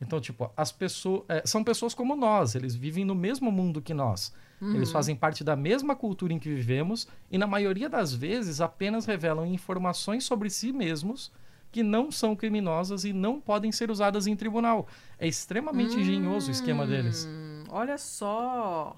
Então, 0.00 0.18
tipo, 0.18 0.50
as 0.56 0.72
pessoas 0.72 1.24
é, 1.28 1.42
são 1.44 1.62
pessoas 1.62 1.92
como 1.92 2.16
nós, 2.16 2.54
eles 2.54 2.74
vivem 2.74 3.04
no 3.04 3.14
mesmo 3.14 3.52
mundo 3.52 3.82
que 3.82 3.92
nós. 3.92 4.32
Eles 4.62 4.92
fazem 4.92 5.16
parte 5.16 5.42
da 5.42 5.56
mesma 5.56 5.96
cultura 5.96 6.32
em 6.32 6.38
que 6.38 6.48
vivemos 6.48 7.08
e, 7.30 7.36
na 7.36 7.46
maioria 7.46 7.88
das 7.88 8.14
vezes, 8.14 8.60
apenas 8.60 9.04
revelam 9.04 9.44
informações 9.44 10.24
sobre 10.24 10.48
si 10.48 10.72
mesmos 10.72 11.32
que 11.72 11.82
não 11.82 12.12
são 12.12 12.36
criminosas 12.36 13.04
e 13.04 13.12
não 13.12 13.40
podem 13.40 13.72
ser 13.72 13.90
usadas 13.90 14.26
em 14.26 14.36
tribunal. 14.36 14.86
É 15.18 15.26
extremamente 15.26 15.98
engenhoso 15.98 16.48
o 16.48 16.52
esquema 16.52 16.86
deles. 16.86 17.26
Hum, 17.28 17.64
olha 17.70 17.96
só. 17.96 18.94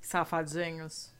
Safadinhos. 0.00 1.12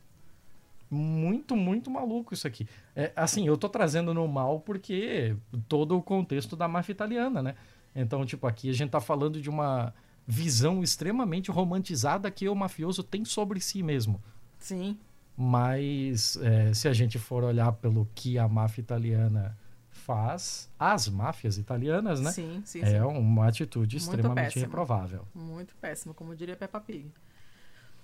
Muito, 0.90 1.54
muito 1.54 1.90
maluco 1.90 2.32
isso 2.32 2.46
aqui. 2.46 2.66
É, 2.96 3.12
assim, 3.14 3.46
eu 3.46 3.58
tô 3.58 3.68
trazendo 3.68 4.14
no 4.14 4.26
mal 4.26 4.60
porque 4.60 5.36
todo 5.68 5.98
o 5.98 6.02
contexto 6.02 6.56
da 6.56 6.66
máfia 6.66 6.92
italiana, 6.92 7.42
né? 7.42 7.56
Então, 7.94 8.24
tipo, 8.24 8.46
aqui 8.46 8.70
a 8.70 8.72
gente 8.72 8.90
tá 8.90 9.00
falando 9.00 9.40
de 9.40 9.50
uma 9.50 9.92
visão 10.30 10.82
extremamente 10.84 11.50
romantizada 11.50 12.30
que 12.30 12.48
o 12.48 12.54
mafioso 12.54 13.02
tem 13.02 13.24
sobre 13.24 13.60
si 13.62 13.82
mesmo. 13.82 14.22
Sim. 14.58 15.00
Mas 15.36 16.36
é, 16.38 16.74
se 16.74 16.88
a 16.88 16.92
gente 16.92 17.18
for 17.18 17.44
olhar 17.44 17.72
pelo 17.72 18.08
que 18.14 18.38
a 18.38 18.46
máfia 18.48 18.82
italiana 18.82 19.56
faz, 19.90 20.70
as 20.78 21.08
máfias 21.08 21.56
italianas, 21.58 22.20
né? 22.20 22.32
Sim, 22.32 22.62
sim, 22.64 22.82
é 22.82 23.00
sim. 23.00 23.00
uma 23.00 23.48
atitude 23.48 23.96
Muito 23.96 24.04
extremamente 24.04 24.58
péssima. 24.58 24.66
reprovável. 24.66 25.26
Muito 25.34 25.74
péssimo, 25.76 26.12
como 26.14 26.36
diria 26.36 26.56
Peppa 26.56 26.80
Pig. 26.80 27.12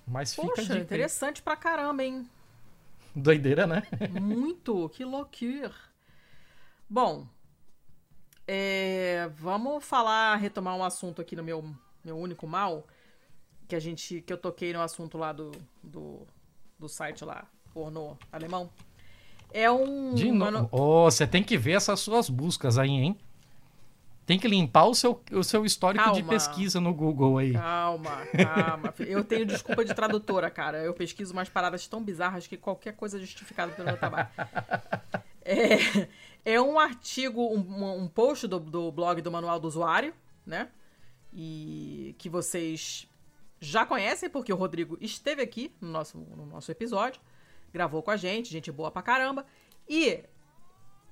Mas 0.07 0.33
fica 0.35 0.47
Poxa, 0.55 0.75
dica 0.75 0.75
aí. 0.75 0.81
interessante 0.81 1.41
pra 1.43 1.55
caramba, 1.55 2.03
hein? 2.03 2.29
Doideira, 3.15 3.67
né? 3.67 3.83
Muito, 4.09 4.89
que 4.89 5.03
loucura. 5.05 5.71
Bom, 6.89 7.27
É, 8.47 9.29
vamos 9.37 9.83
falar, 9.83 10.35
retomar 10.37 10.75
um 10.75 10.83
assunto 10.83 11.21
aqui 11.21 11.35
no 11.35 11.43
meu, 11.43 11.75
meu 12.05 12.15
único 12.15 12.47
mal, 12.47 12.85
que 13.67 13.75
a 13.75 13.79
gente, 13.79 14.21
que 14.21 14.31
eu 14.31 14.37
toquei 14.37 14.71
no 14.71 14.81
assunto 14.81 15.17
lá 15.17 15.33
do, 15.33 15.51
do, 15.81 16.21
do 16.77 16.87
site 16.87 17.25
lá, 17.25 17.45
pornô 17.73 18.15
alemão. 18.31 18.69
É 19.51 19.71
um. 19.71 20.13
De 20.13 20.31
novo. 20.31 20.69
Oh, 20.71 21.09
você 21.09 21.25
tem 21.25 21.43
que 21.43 21.57
ver 21.57 21.73
essas 21.73 21.99
suas 21.99 22.29
buscas 22.29 22.77
aí, 22.77 22.91
hein? 22.91 23.17
Tem 24.25 24.39
que 24.39 24.47
limpar 24.47 24.85
o 24.85 24.95
seu, 24.95 25.21
o 25.31 25.43
seu 25.43 25.65
histórico 25.65 26.03
calma, 26.03 26.19
de 26.19 26.27
pesquisa 26.27 26.79
no 26.79 26.93
Google 26.93 27.37
aí. 27.37 27.53
Calma, 27.53 28.25
calma. 28.25 28.93
Eu 29.05 29.23
tenho 29.23 29.45
desculpa 29.45 29.85
de 29.85 29.93
tradutora, 29.93 30.49
cara. 30.49 30.79
Eu 30.79 30.95
pesquiso 30.95 31.31
umas 31.31 31.47
paradas 31.47 31.87
tão 31.87 32.03
bizarras 32.03 32.47
que 32.47 32.57
qualquer 32.57 32.93
coisa 32.95 33.17
é 33.17 33.19
justificada 33.19 33.71
pelo 33.73 33.87
meu 33.87 33.97
trabalho. 33.97 34.27
É, 35.47 36.07
é 36.43 36.59
um 36.59 36.79
artigo, 36.79 37.39
um, 37.39 38.01
um 38.01 38.07
post 38.07 38.47
do, 38.47 38.59
do 38.59 38.91
blog 38.91 39.21
do 39.21 39.31
Manual 39.31 39.59
do 39.59 39.67
Usuário, 39.67 40.11
né? 40.43 40.69
E 41.37 42.15
que 42.17 42.29
vocês 42.29 43.09
já 43.59 43.85
conhecem, 43.85 44.29
porque 44.29 44.53
o 44.53 44.55
Rodrigo 44.55 44.97
esteve 45.01 45.41
aqui 45.41 45.73
no 45.81 45.89
nosso, 45.89 46.17
no 46.17 46.45
nosso 46.45 46.71
episódio, 46.71 47.21
gravou 47.73 48.01
com 48.01 48.11
a 48.11 48.17
gente, 48.17 48.49
gente 48.49 48.71
boa 48.71 48.89
pra 48.89 49.01
caramba. 49.01 49.45
E 49.87 50.23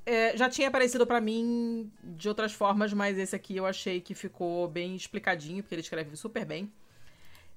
é, 0.06 0.36
já 0.38 0.50
tinha 0.50 0.70
aparecido 0.70 1.06
para 1.06 1.20
mim 1.20 1.92
de 2.02 2.30
outras 2.30 2.54
formas, 2.54 2.94
mas 2.94 3.18
esse 3.18 3.36
aqui 3.36 3.58
eu 3.58 3.66
achei 3.66 4.00
que 4.00 4.14
ficou 4.14 4.68
bem 4.68 4.96
explicadinho, 4.96 5.62
porque 5.62 5.76
ele 5.76 5.82
escreve 5.82 6.16
super 6.16 6.46
bem. 6.46 6.72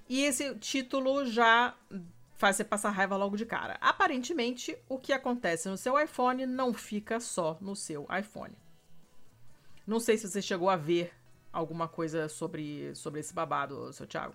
E 0.09 0.25
esse 0.25 0.55
título 0.57 1.25
já 1.27 1.75
faz 2.37 2.57
você 2.57 2.65
passar 2.65 2.91
raiva 2.91 3.17
logo 3.17 3.37
de 3.37 3.47
cara. 3.47 3.77
Aparentemente, 3.81 4.77
o 4.89 4.99
que 4.99 5.13
acontece 5.13 5.69
no 5.69 5.77
seu 5.77 5.99
iPhone 5.99 6.47
não 6.47 6.73
fica 6.73 7.19
só 7.19 7.57
no 7.61 7.75
seu 7.75 8.07
iPhone. 8.17 8.55
Não 9.87 9.99
sei 9.99 10.19
se 10.19 10.29
você 10.29 10.43
chegou 10.43 10.69
a 10.69 10.77
ver 10.77 11.13
alguma 11.57 11.89
coisa 11.89 12.29
sobre, 12.29 12.95
sobre 12.95 13.21
esse 13.21 13.33
babado, 13.33 13.91
seu 13.93 14.07
Thiago. 14.07 14.35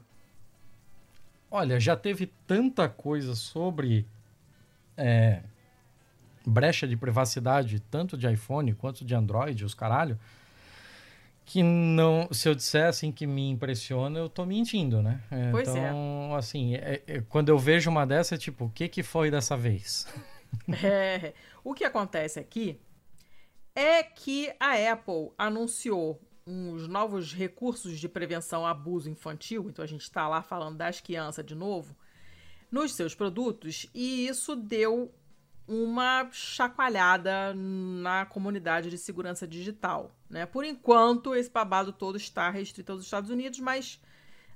Olha, 1.50 1.80
já 1.80 1.96
teve 1.96 2.28
tanta 2.48 2.90
coisa 2.90 3.36
sobre 3.36 4.08
é, 4.98 5.44
brecha 6.46 6.88
de 6.88 6.98
privacidade, 6.98 7.80
tanto 7.80 8.18
de 8.18 8.28
iPhone 8.32 8.74
quanto 8.74 9.06
de 9.06 9.14
Android, 9.14 9.64
os 9.64 9.76
caralho, 9.76 10.18
que 11.46 11.62
não, 11.62 12.28
se 12.32 12.50
eu 12.50 12.56
disser 12.56 12.88
assim 12.88 13.12
que 13.12 13.28
me 13.28 13.50
impressiona, 13.50 14.18
eu 14.18 14.30
tô 14.30 14.46
mentindo, 14.46 15.02
né? 15.02 15.22
Pois 15.52 15.68
é. 15.68 15.72
então, 15.72 16.32
é. 16.34 16.38
assim, 16.38 16.76
é, 16.76 17.04
é, 17.06 17.22
quando 17.22 17.50
eu 17.50 17.60
vejo 17.60 17.90
uma 17.90 18.06
dessa, 18.06 18.36
é 18.36 18.38
tipo, 18.38 18.66
o 18.66 18.70
que 18.70 18.88
que 18.88 19.04
foi 19.04 19.30
dessa 19.30 19.56
vez? 19.56 20.08
é, 20.84 21.34
o 21.64 21.74
que 21.74 21.84
acontece 21.84 22.40
aqui 22.40 22.80
é 23.76 24.02
que 24.02 24.52
a 24.60 24.92
Apple 24.92 25.32
anunciou 25.38 26.20
uns 26.46 26.88
novos 26.88 27.34
recursos 27.34 28.00
de 28.00 28.10
prevenção 28.10 28.66
a 28.66 28.72
abuso 28.72 29.10
infantil, 29.10 29.68
então 29.70 29.84
a 29.84 29.88
gente 29.88 30.02
está 30.02 30.28
lá 30.28 30.42
falando 30.42 30.78
das 30.78 31.00
crianças 31.00 31.46
de 31.46 31.56
novo, 31.56 31.96
nos 32.72 32.94
seus 32.94 33.14
produtos, 33.14 33.88
e 33.94 34.28
isso 34.28 34.56
deu 34.56 35.14
uma 35.68 36.30
chacoalhada 36.32 37.54
na 37.54 38.26
comunidade 38.26 38.89
de 38.89 38.98
segurança 38.98 39.48
digital. 39.48 40.16
Né? 40.30 40.46
Por 40.46 40.66
enquanto, 40.66 41.36
esse 41.36 41.50
babado 41.50 41.94
todo 41.94 42.18
está 42.18 42.50
restrito 42.50 42.92
aos 42.92 43.04
Estados 43.04 43.30
Unidos, 43.30 43.60
mas 43.60 44.02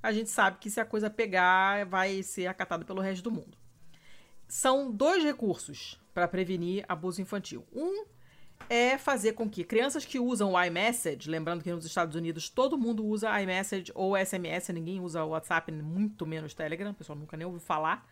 a 0.01 0.11
gente 0.11 0.29
sabe 0.29 0.57
que 0.59 0.69
se 0.69 0.79
a 0.79 0.85
coisa 0.85 1.09
pegar, 1.09 1.85
vai 1.85 2.21
ser 2.23 2.47
acatada 2.47 2.83
pelo 2.85 3.01
resto 3.01 3.23
do 3.23 3.31
mundo. 3.31 3.57
São 4.47 4.91
dois 4.91 5.23
recursos 5.23 5.99
para 6.13 6.27
prevenir 6.27 6.85
abuso 6.87 7.21
infantil. 7.21 7.65
Um 7.73 8.05
é 8.69 8.97
fazer 8.97 9.33
com 9.33 9.49
que 9.49 9.63
crianças 9.63 10.05
que 10.05 10.19
usam 10.19 10.53
o 10.53 10.63
iMessage, 10.63 11.29
lembrando 11.29 11.63
que 11.63 11.71
nos 11.71 11.85
Estados 11.85 12.15
Unidos 12.15 12.49
todo 12.49 12.77
mundo 12.77 13.05
usa 13.05 13.39
iMessage 13.41 13.91
ou 13.93 14.17
SMS, 14.17 14.69
ninguém 14.69 14.99
usa 14.99 15.23
o 15.23 15.29
WhatsApp, 15.29 15.71
muito 15.71 16.25
menos 16.25 16.53
Telegram, 16.53 16.91
o 16.91 16.93
pessoal 16.93 17.17
nunca 17.17 17.37
nem 17.37 17.45
ouviu 17.45 17.61
falar, 17.61 18.07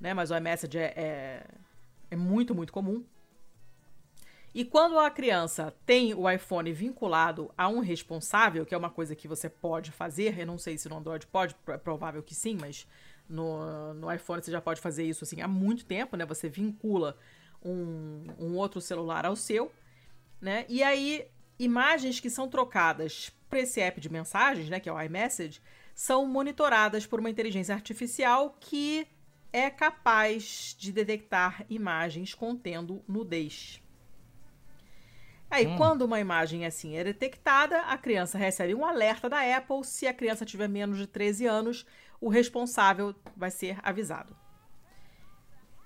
né? 0.00 0.14
Mas 0.14 0.30
o 0.30 0.36
iMessage 0.36 0.78
é, 0.78 0.92
é 0.96 1.46
é 2.14 2.16
muito, 2.16 2.54
muito 2.54 2.72
comum. 2.72 3.04
E 4.54 4.64
quando 4.64 4.98
a 4.98 5.10
criança 5.10 5.74
tem 5.84 6.14
o 6.14 6.30
iPhone 6.30 6.72
vinculado 6.72 7.50
a 7.58 7.68
um 7.68 7.80
responsável, 7.80 8.64
que 8.64 8.72
é 8.72 8.78
uma 8.78 8.90
coisa 8.90 9.16
que 9.16 9.26
você 9.26 9.48
pode 9.48 9.90
fazer, 9.90 10.38
eu 10.38 10.46
não 10.46 10.56
sei 10.56 10.78
se 10.78 10.88
no 10.88 10.96
Android 10.96 11.26
pode, 11.26 11.56
é 11.66 11.76
provável 11.76 12.22
que 12.22 12.36
sim, 12.36 12.56
mas 12.60 12.86
no, 13.28 13.92
no 13.94 14.12
iPhone 14.12 14.40
você 14.40 14.52
já 14.52 14.60
pode 14.60 14.80
fazer 14.80 15.02
isso 15.02 15.24
assim 15.24 15.40
há 15.40 15.48
muito 15.48 15.84
tempo, 15.84 16.16
né? 16.16 16.24
Você 16.24 16.48
vincula 16.48 17.18
um, 17.64 18.26
um 18.38 18.56
outro 18.56 18.80
celular 18.80 19.24
ao 19.24 19.34
seu, 19.34 19.72
né? 20.40 20.66
E 20.68 20.82
aí, 20.82 21.26
imagens 21.58 22.20
que 22.20 22.28
são 22.28 22.48
trocadas 22.48 23.32
para 23.48 23.60
esse 23.60 23.80
app 23.80 24.00
de 24.00 24.10
mensagens, 24.10 24.68
né, 24.68 24.80
que 24.80 24.88
é 24.88 24.92
o 24.92 25.00
iMessage, 25.00 25.62
são 25.94 26.26
monitoradas 26.26 27.06
por 27.06 27.20
uma 27.20 27.30
inteligência 27.30 27.74
artificial 27.74 28.56
que 28.60 29.06
é 29.52 29.70
capaz 29.70 30.74
de 30.76 30.92
detectar 30.92 31.64
imagens 31.70 32.34
contendo 32.34 33.02
nudez. 33.06 33.80
Aí, 35.48 35.68
hum. 35.68 35.76
quando 35.76 36.02
uma 36.02 36.18
imagem 36.18 36.66
assim 36.66 36.96
é 36.96 37.04
detectada, 37.04 37.82
a 37.82 37.96
criança 37.96 38.36
recebe 38.36 38.74
um 38.74 38.84
alerta 38.84 39.28
da 39.28 39.56
Apple. 39.56 39.84
Se 39.84 40.08
a 40.08 40.12
criança 40.12 40.44
tiver 40.44 40.68
menos 40.68 40.98
de 40.98 41.06
13 41.06 41.46
anos, 41.46 41.86
o 42.20 42.28
responsável 42.28 43.14
vai 43.36 43.52
ser 43.52 43.78
avisado. 43.80 44.36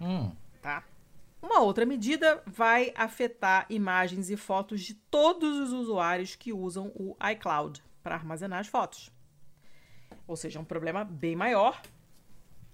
Hum. 0.01 0.33
Tá? 0.63 0.83
Uma 1.41 1.61
outra 1.61 1.87
medida 1.87 2.43
vai 2.47 2.93
afetar 2.97 3.67
imagens 3.71 4.31
e 4.31 4.37
fotos 4.37 4.81
de 4.83 4.95
todos 4.95 5.59
os 5.59 5.73
usuários 5.73 6.35
que 6.35 6.53
usam 6.53 6.93
o 6.95 7.17
iCloud 7.33 7.83
para 8.03 8.15
armazenar 8.15 8.61
as 8.61 8.67
fotos. 8.67 9.11
Ou 10.27 10.37
seja, 10.37 10.59
é 10.59 10.63
um 10.63 10.65
problema 10.65 11.05
bem 11.05 11.37
maior 11.37 11.81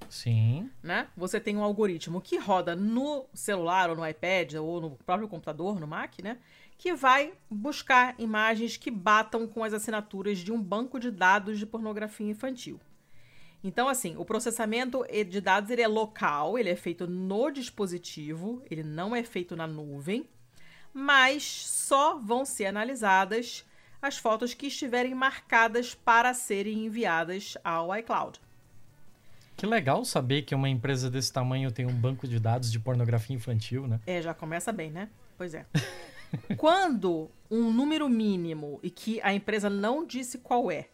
Sim. 0.09 0.71
Né? 0.83 1.09
Você 1.17 1.41
tem 1.41 1.57
um 1.57 1.63
algoritmo 1.63 2.21
que 2.21 2.39
roda 2.39 2.77
no 2.77 3.27
celular 3.33 3.91
ou 3.91 3.97
no 3.97 4.07
iPad 4.07 4.55
ou 4.55 4.81
no 4.81 4.91
próprio 4.91 5.29
computador, 5.29 5.81
no 5.81 5.87
Mac, 5.87 6.19
né? 6.23 6.39
Que 6.77 6.95
vai 6.95 7.33
buscar 7.51 8.15
imagens 8.19 8.77
que 8.77 8.91
batam 8.91 9.47
com 9.47 9.63
as 9.63 9.73
assinaturas 9.73 10.39
de 10.39 10.53
um 10.53 10.63
banco 10.63 10.99
de 10.99 11.11
dados 11.11 11.59
de 11.59 11.67
pornografia 11.67 12.31
infantil. 12.31 12.81
Então, 13.65 13.89
assim, 13.89 14.15
o 14.19 14.27
processamento 14.27 15.03
de 15.27 15.41
dados 15.41 15.71
ele 15.71 15.81
é 15.81 15.89
local, 15.89 16.59
ele 16.59 16.69
é 16.69 16.77
feito 16.77 17.07
no 17.07 17.51
dispositivo, 17.51 18.63
ele 18.71 18.83
não 18.83 19.17
é 19.17 19.25
feito 19.25 19.57
na 19.57 19.67
nuvem, 19.67 20.29
mas 20.93 21.45
só 21.67 22.19
vão 22.19 22.45
ser 22.45 22.67
analisadas 22.67 23.65
as 24.03 24.19
fotos 24.19 24.53
que 24.53 24.67
estiverem 24.67 25.15
marcadas 25.15 25.95
para 25.95 26.35
serem 26.35 26.85
enviadas 26.85 27.57
ao 27.65 27.97
iCloud. 27.97 28.39
Que 29.57 29.65
legal 29.65 30.05
saber 30.05 30.43
que 30.43 30.55
uma 30.55 30.69
empresa 30.69 31.09
desse 31.09 31.33
tamanho 31.33 31.73
tem 31.73 31.87
um 31.87 31.95
banco 31.95 32.29
de 32.29 32.39
dados 32.39 32.71
de 32.71 32.79
pornografia 32.79 33.35
infantil, 33.35 33.87
né? 33.87 33.99
É, 34.07 34.21
já 34.21 34.35
começa 34.35 34.73
bem, 34.73 34.91
né? 34.91 35.09
Pois 35.39 35.55
é. 35.55 35.65
Quando 36.59 37.31
um 37.51 37.73
número 37.73 38.11
mínimo, 38.11 38.79
e 38.83 38.91
que 38.91 39.23
a 39.23 39.33
empresa 39.33 39.71
não 39.71 40.05
disse 40.05 40.39
qual 40.39 40.71
é, 40.71 40.89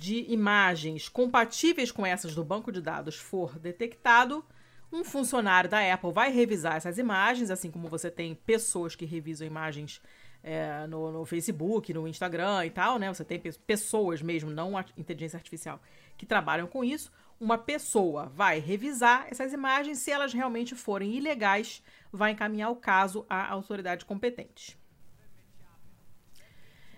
de 0.00 0.24
imagens 0.32 1.10
compatíveis 1.10 1.92
com 1.92 2.06
essas 2.06 2.34
do 2.34 2.42
banco 2.42 2.72
de 2.72 2.80
dados 2.80 3.16
for 3.16 3.58
detectado, 3.58 4.42
um 4.90 5.04
funcionário 5.04 5.68
da 5.68 5.92
Apple 5.92 6.10
vai 6.10 6.32
revisar 6.32 6.76
essas 6.76 6.96
imagens, 6.96 7.50
assim 7.50 7.70
como 7.70 7.86
você 7.86 8.10
tem 8.10 8.34
pessoas 8.34 8.96
que 8.96 9.04
revisam 9.04 9.46
imagens 9.46 10.00
é, 10.42 10.86
no, 10.86 11.12
no, 11.12 11.26
Facebook, 11.26 11.92
no 11.92 12.08
Instagram 12.08 12.64
e 12.64 12.70
tal, 12.70 12.98
né? 12.98 13.12
Você 13.12 13.22
tem 13.22 13.38
pessoas 13.38 14.22
mesmo, 14.22 14.50
não 14.50 14.72
inteligência 14.96 15.36
artificial, 15.36 15.78
que 16.16 16.24
trabalham 16.24 16.66
com 16.66 16.82
isso 16.82 17.12
uma 17.38 17.58
pessoa 17.58 18.26
vai 18.26 18.58
revisar 18.58 19.26
essas 19.30 19.52
imagens, 19.52 19.98
se 19.98 20.10
elas 20.10 20.32
realmente 20.32 20.74
forem 20.74 21.14
ilegais, 21.14 21.82
vai 22.10 22.32
encaminhar 22.32 22.70
o 22.70 22.76
caso 22.76 23.24
à 23.28 23.50
autoridade 23.50 24.06
competente. 24.06 24.78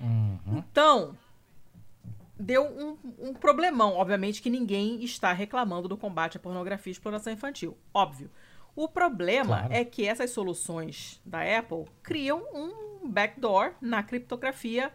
Uhum. 0.00 0.58
Então, 0.58 1.16
deu 2.42 2.64
um, 2.64 3.28
um, 3.28 3.34
problemão. 3.34 3.94
Obviamente 3.94 4.42
que 4.42 4.50
ninguém 4.50 5.02
está 5.02 5.32
reclamando 5.32 5.88
do 5.88 5.96
combate 5.96 6.36
à 6.36 6.40
pornografia 6.40 6.90
e 6.90 6.92
exploração 6.92 7.32
infantil. 7.32 7.78
Óbvio. 7.94 8.30
O 8.74 8.88
problema 8.88 9.58
claro. 9.58 9.72
é 9.72 9.84
que 9.84 10.06
essas 10.06 10.30
soluções 10.30 11.20
da 11.24 11.40
Apple 11.58 11.84
criam 12.02 12.42
um 12.52 13.08
backdoor 13.08 13.74
na 13.80 14.02
criptografia 14.02 14.92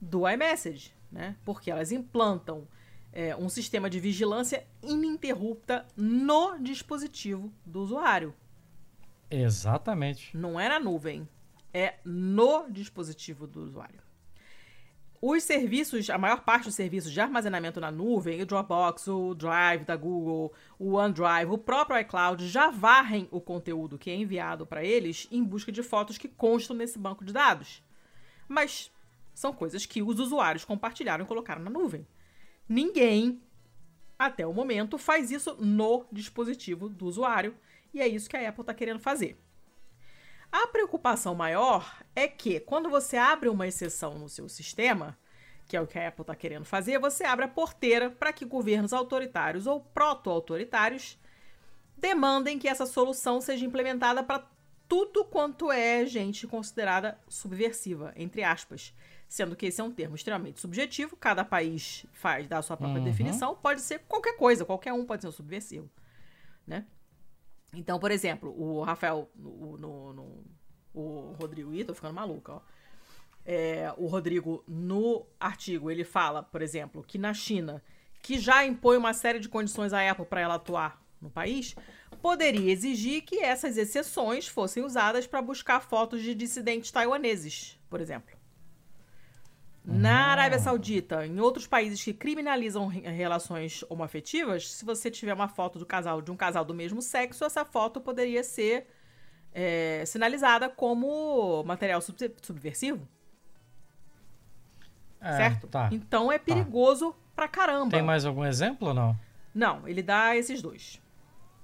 do 0.00 0.28
iMessage, 0.28 0.92
né? 1.10 1.36
Porque 1.44 1.70
elas 1.70 1.90
implantam 1.90 2.68
é, 3.12 3.34
um 3.34 3.48
sistema 3.48 3.88
de 3.88 3.98
vigilância 3.98 4.66
ininterrupta 4.82 5.86
no 5.96 6.58
dispositivo 6.58 7.52
do 7.64 7.80
usuário. 7.80 8.34
Exatamente. 9.30 10.36
Não 10.36 10.60
é 10.60 10.68
na 10.68 10.78
nuvem, 10.78 11.26
é 11.72 11.94
no 12.04 12.70
dispositivo 12.70 13.46
do 13.46 13.62
usuário. 13.62 14.03
Os 15.26 15.42
serviços, 15.42 16.10
a 16.10 16.18
maior 16.18 16.42
parte 16.42 16.64
dos 16.64 16.74
serviços 16.74 17.10
de 17.10 17.18
armazenamento 17.18 17.80
na 17.80 17.90
nuvem, 17.90 18.42
o 18.42 18.44
Dropbox, 18.44 19.08
o 19.08 19.34
Drive 19.34 19.82
da 19.82 19.96
Google, 19.96 20.52
o 20.78 20.96
OneDrive, 20.96 21.50
o 21.50 21.56
próprio 21.56 21.98
iCloud, 22.00 22.46
já 22.46 22.68
varrem 22.68 23.26
o 23.30 23.40
conteúdo 23.40 23.96
que 23.96 24.10
é 24.10 24.14
enviado 24.14 24.66
para 24.66 24.84
eles 24.84 25.26
em 25.30 25.42
busca 25.42 25.72
de 25.72 25.82
fotos 25.82 26.18
que 26.18 26.28
constam 26.28 26.76
nesse 26.76 26.98
banco 26.98 27.24
de 27.24 27.32
dados. 27.32 27.82
Mas 28.46 28.92
são 29.32 29.50
coisas 29.50 29.86
que 29.86 30.02
os 30.02 30.20
usuários 30.20 30.62
compartilharam 30.66 31.24
e 31.24 31.26
colocaram 31.26 31.62
na 31.62 31.70
nuvem. 31.70 32.06
Ninguém, 32.68 33.40
até 34.18 34.46
o 34.46 34.52
momento, 34.52 34.98
faz 34.98 35.30
isso 35.30 35.56
no 35.58 36.04
dispositivo 36.12 36.86
do 36.90 37.06
usuário, 37.06 37.56
e 37.94 38.02
é 38.02 38.06
isso 38.06 38.28
que 38.28 38.36
a 38.36 38.46
Apple 38.46 38.60
está 38.60 38.74
querendo 38.74 39.00
fazer. 39.00 39.42
A 40.54 40.68
preocupação 40.68 41.34
maior 41.34 42.00
é 42.14 42.28
que, 42.28 42.60
quando 42.60 42.88
você 42.88 43.16
abre 43.16 43.48
uma 43.48 43.66
exceção 43.66 44.16
no 44.16 44.28
seu 44.28 44.48
sistema, 44.48 45.18
que 45.66 45.76
é 45.76 45.80
o 45.80 45.86
que 45.86 45.98
a 45.98 46.06
Apple 46.06 46.22
está 46.22 46.36
querendo 46.36 46.64
fazer, 46.64 46.96
você 46.96 47.24
abre 47.24 47.44
a 47.44 47.48
porteira 47.48 48.08
para 48.08 48.32
que 48.32 48.44
governos 48.44 48.92
autoritários 48.92 49.66
ou 49.66 49.80
proto-autoritários 49.80 51.18
demandem 51.98 52.56
que 52.56 52.68
essa 52.68 52.86
solução 52.86 53.40
seja 53.40 53.66
implementada 53.66 54.22
para 54.22 54.48
tudo 54.86 55.24
quanto 55.24 55.72
é 55.72 56.06
gente 56.06 56.46
considerada 56.46 57.18
subversiva, 57.28 58.12
entre 58.14 58.44
aspas. 58.44 58.94
Sendo 59.26 59.56
que 59.56 59.66
esse 59.66 59.80
é 59.80 59.84
um 59.84 59.90
termo 59.90 60.14
extremamente 60.14 60.60
subjetivo, 60.60 61.16
cada 61.16 61.44
país 61.44 62.06
faz 62.12 62.46
da 62.46 62.62
sua 62.62 62.76
própria 62.76 63.00
uhum. 63.00 63.04
definição, 63.04 63.56
pode 63.56 63.80
ser 63.80 64.04
qualquer 64.06 64.36
coisa, 64.36 64.64
qualquer 64.64 64.92
um 64.92 65.04
pode 65.04 65.22
ser 65.22 65.28
um 65.28 65.32
subversivo, 65.32 65.90
né? 66.64 66.86
Então, 67.76 67.98
por 67.98 68.10
exemplo, 68.10 68.54
o 68.56 68.82
Rafael, 68.82 69.30
no, 69.34 69.76
no, 69.76 70.12
no 70.12 70.44
o 70.94 71.34
Rodrigo, 71.38 71.74
ih, 71.74 71.84
tô 71.84 71.94
ficando 71.94 72.14
maluca, 72.14 72.54
ó. 72.54 72.60
É, 73.46 73.92
o 73.98 74.06
Rodrigo, 74.06 74.64
no 74.66 75.26
artigo, 75.38 75.90
ele 75.90 76.04
fala, 76.04 76.42
por 76.42 76.62
exemplo, 76.62 77.04
que 77.06 77.18
na 77.18 77.34
China, 77.34 77.82
que 78.22 78.38
já 78.38 78.64
impõe 78.64 78.96
uma 78.96 79.12
série 79.12 79.38
de 79.38 79.50
condições 79.50 79.92
à 79.92 80.10
Apple 80.10 80.24
para 80.24 80.40
ela 80.40 80.54
atuar 80.54 81.02
no 81.20 81.28
país, 81.28 81.74
poderia 82.22 82.72
exigir 82.72 83.22
que 83.22 83.40
essas 83.40 83.76
exceções 83.76 84.48
fossem 84.48 84.82
usadas 84.82 85.26
para 85.26 85.42
buscar 85.42 85.80
fotos 85.80 86.22
de 86.22 86.34
dissidentes 86.34 86.90
taiwaneses, 86.90 87.78
por 87.90 88.00
exemplo. 88.00 88.33
Na 89.84 90.28
Arábia 90.28 90.58
Saudita, 90.58 91.26
em 91.26 91.38
outros 91.40 91.66
países 91.66 92.02
que 92.02 92.14
criminalizam 92.14 92.86
relações 92.86 93.84
homoafetivas, 93.90 94.70
se 94.70 94.82
você 94.82 95.10
tiver 95.10 95.34
uma 95.34 95.46
foto 95.46 95.78
do 95.78 95.84
casal 95.84 96.22
de 96.22 96.30
um 96.30 96.36
casal 96.36 96.64
do 96.64 96.72
mesmo 96.72 97.02
sexo, 97.02 97.44
essa 97.44 97.66
foto 97.66 98.00
poderia 98.00 98.42
ser 98.42 98.86
é, 99.52 100.02
sinalizada 100.06 100.70
como 100.70 101.62
material 101.64 102.00
sub 102.00 102.16
subversivo. 102.40 103.06
É, 105.20 105.36
certo? 105.36 105.66
Tá, 105.68 105.90
então 105.92 106.32
é 106.32 106.38
tá. 106.38 106.44
perigoso 106.44 107.12
tá. 107.12 107.18
pra 107.36 107.48
caramba. 107.48 107.90
Tem 107.90 108.02
mais 108.02 108.24
algum 108.24 108.44
exemplo 108.44 108.88
ou 108.88 108.94
não? 108.94 109.18
Não, 109.54 109.86
ele 109.86 110.02
dá 110.02 110.34
esses 110.34 110.62
dois. 110.62 111.00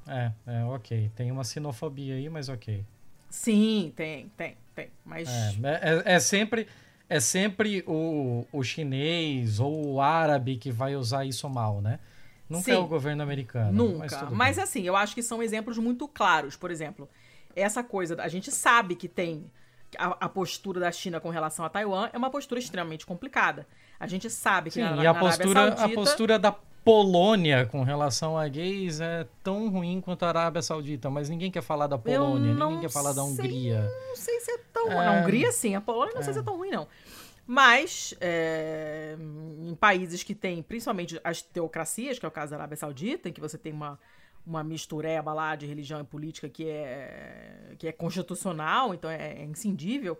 É, 0.06 0.32
é, 0.46 0.64
ok. 0.64 1.10
Tem 1.14 1.30
uma 1.30 1.44
sinofobia 1.44 2.16
aí, 2.16 2.28
mas 2.28 2.50
ok. 2.50 2.84
Sim, 3.30 3.92
tem, 3.96 4.28
tem, 4.36 4.56
tem. 4.74 4.90
Mas. 5.04 5.28
É, 5.62 6.12
é, 6.12 6.14
é 6.16 6.20
sempre 6.20 6.66
é 7.10 7.18
sempre 7.18 7.82
o, 7.88 8.46
o 8.52 8.62
chinês 8.62 9.58
ou 9.58 9.94
o 9.94 10.00
árabe 10.00 10.56
que 10.56 10.70
vai 10.70 10.94
usar 10.94 11.24
isso 11.24 11.50
mal, 11.50 11.80
né? 11.80 11.98
Nunca 12.48 12.64
Sim, 12.64 12.72
é 12.72 12.78
o 12.78 12.86
governo 12.86 13.20
americano. 13.20 13.72
Nunca. 13.72 14.22
Mas, 14.22 14.32
mas 14.32 14.58
assim, 14.60 14.82
eu 14.82 14.94
acho 14.94 15.12
que 15.12 15.22
são 15.22 15.42
exemplos 15.42 15.76
muito 15.76 16.06
claros. 16.06 16.56
Por 16.56 16.70
exemplo, 16.70 17.08
essa 17.54 17.82
coisa, 17.82 18.20
a 18.22 18.28
gente 18.28 18.52
sabe 18.52 18.94
que 18.94 19.08
tem 19.08 19.50
a, 19.98 20.24
a, 20.24 20.28
postura 20.28 20.78
da 20.78 20.92
China 20.92 21.18
com 21.20 21.30
relação 21.30 21.64
a 21.64 21.68
Taiwan 21.68 22.08
é 22.12 22.16
uma 22.16 22.30
postura 22.30 22.60
extremamente 22.60 23.04
complicada. 23.04 23.66
A 23.98 24.06
gente 24.06 24.30
sabe 24.30 24.70
que 24.70 24.74
Sim, 24.74 24.82
na, 24.82 25.02
e 25.02 25.06
a 25.06 25.12
postura, 25.14 25.60
Saudita, 25.60 25.84
a 25.84 25.88
postura 25.88 26.38
da 26.38 26.52
Polônia 26.84 27.66
com 27.66 27.82
relação 27.82 28.38
a 28.38 28.48
gays 28.48 29.00
é 29.00 29.26
tão 29.42 29.68
ruim 29.68 30.00
quanto 30.00 30.24
a 30.24 30.28
Arábia 30.28 30.62
Saudita, 30.62 31.10
mas 31.10 31.28
ninguém 31.28 31.50
quer 31.50 31.62
falar 31.62 31.86
da 31.86 31.98
Polônia, 31.98 32.54
ninguém 32.54 32.80
quer 32.80 32.90
falar 32.90 33.12
da 33.12 33.22
Hungria. 33.22 33.90
Não 34.08 34.16
sei 34.16 34.40
se 34.40 34.50
é 34.50 34.58
tão. 34.72 34.90
É... 34.90 35.06
A 35.06 35.20
Hungria, 35.20 35.52
sim, 35.52 35.74
a 35.74 35.80
Polônia 35.80 36.14
não 36.14 36.20
é... 36.20 36.24
sei 36.24 36.32
se 36.32 36.38
é 36.38 36.42
tão 36.42 36.56
ruim, 36.56 36.70
não. 36.70 36.88
Mas 37.46 38.14
é, 38.20 39.16
em 39.62 39.74
países 39.74 40.22
que 40.22 40.34
têm, 40.34 40.62
principalmente 40.62 41.20
as 41.24 41.42
teocracias, 41.42 42.18
que 42.18 42.24
é 42.24 42.28
o 42.28 42.30
caso 42.30 42.50
da 42.50 42.58
Arábia 42.58 42.76
Saudita, 42.76 43.28
em 43.28 43.32
que 43.32 43.40
você 43.40 43.58
tem 43.58 43.72
uma, 43.72 43.98
uma 44.46 44.62
mistureba 44.62 45.32
lá 45.32 45.56
de 45.56 45.66
religião 45.66 46.00
e 46.00 46.04
política 46.04 46.48
que 46.48 46.68
é, 46.68 47.74
que 47.76 47.88
é 47.88 47.92
constitucional, 47.92 48.94
então 48.94 49.10
é, 49.10 49.42
é 49.42 49.44
inscindível, 49.44 50.18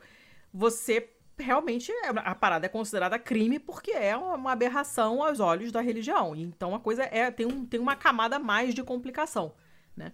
você 0.52 1.08
realmente 1.41 1.91
é, 1.91 2.09
a 2.09 2.34
parada 2.34 2.66
é 2.66 2.68
considerada 2.68 3.18
crime 3.18 3.59
porque 3.59 3.91
é 3.91 4.16
uma 4.16 4.53
aberração 4.53 5.22
aos 5.22 5.41
olhos 5.41 5.72
da 5.72 5.80
religião. 5.80 6.36
Então 6.36 6.74
a 6.74 6.80
coisa 6.80 7.03
é 7.05 7.30
tem, 7.30 7.47
um, 7.47 7.64
tem 7.64 7.80
uma 7.80 7.97
camada 7.97 8.38
mais 8.38 8.74
de 8.74 8.82
complicação, 8.82 9.53
né? 9.97 10.12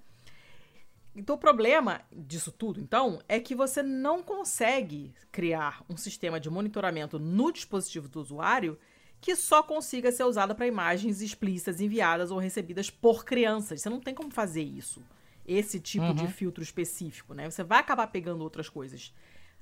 Então 1.15 1.37
o 1.37 1.39
problema 1.39 2.03
disso 2.13 2.53
tudo, 2.53 2.79
então, 2.79 3.21
é 3.27 3.41
que 3.41 3.55
você 3.55 3.83
não 3.83 4.23
consegue 4.23 5.15
criar 5.33 5.83
um 5.89 5.97
sistema 5.97 6.39
de 6.39 6.51
monitoramento 6.51 7.19
no 7.19 7.51
dispositivo 7.51 8.07
do 8.07 8.21
usuário 8.21 8.79
que 9.19 9.35
só 9.35 9.63
consiga 9.63 10.13
ser 10.13 10.25
usado 10.25 10.55
para 10.55 10.67
imagens 10.67 11.23
explícitas 11.23 11.81
enviadas 11.81 12.31
ou 12.31 12.39
recebidas 12.39 12.91
por 12.91 13.25
crianças. 13.25 13.81
Você 13.81 13.89
não 13.89 13.99
tem 13.99 14.15
como 14.15 14.31
fazer 14.31 14.63
isso. 14.63 15.03
Esse 15.47 15.81
tipo 15.81 16.05
uhum. 16.05 16.15
de 16.15 16.29
filtro 16.29 16.63
específico, 16.63 17.33
né? 17.33 17.49
Você 17.49 17.65
vai 17.65 17.79
acabar 17.79 18.07
pegando 18.09 18.43
outras 18.43 18.69
coisas, 18.69 19.15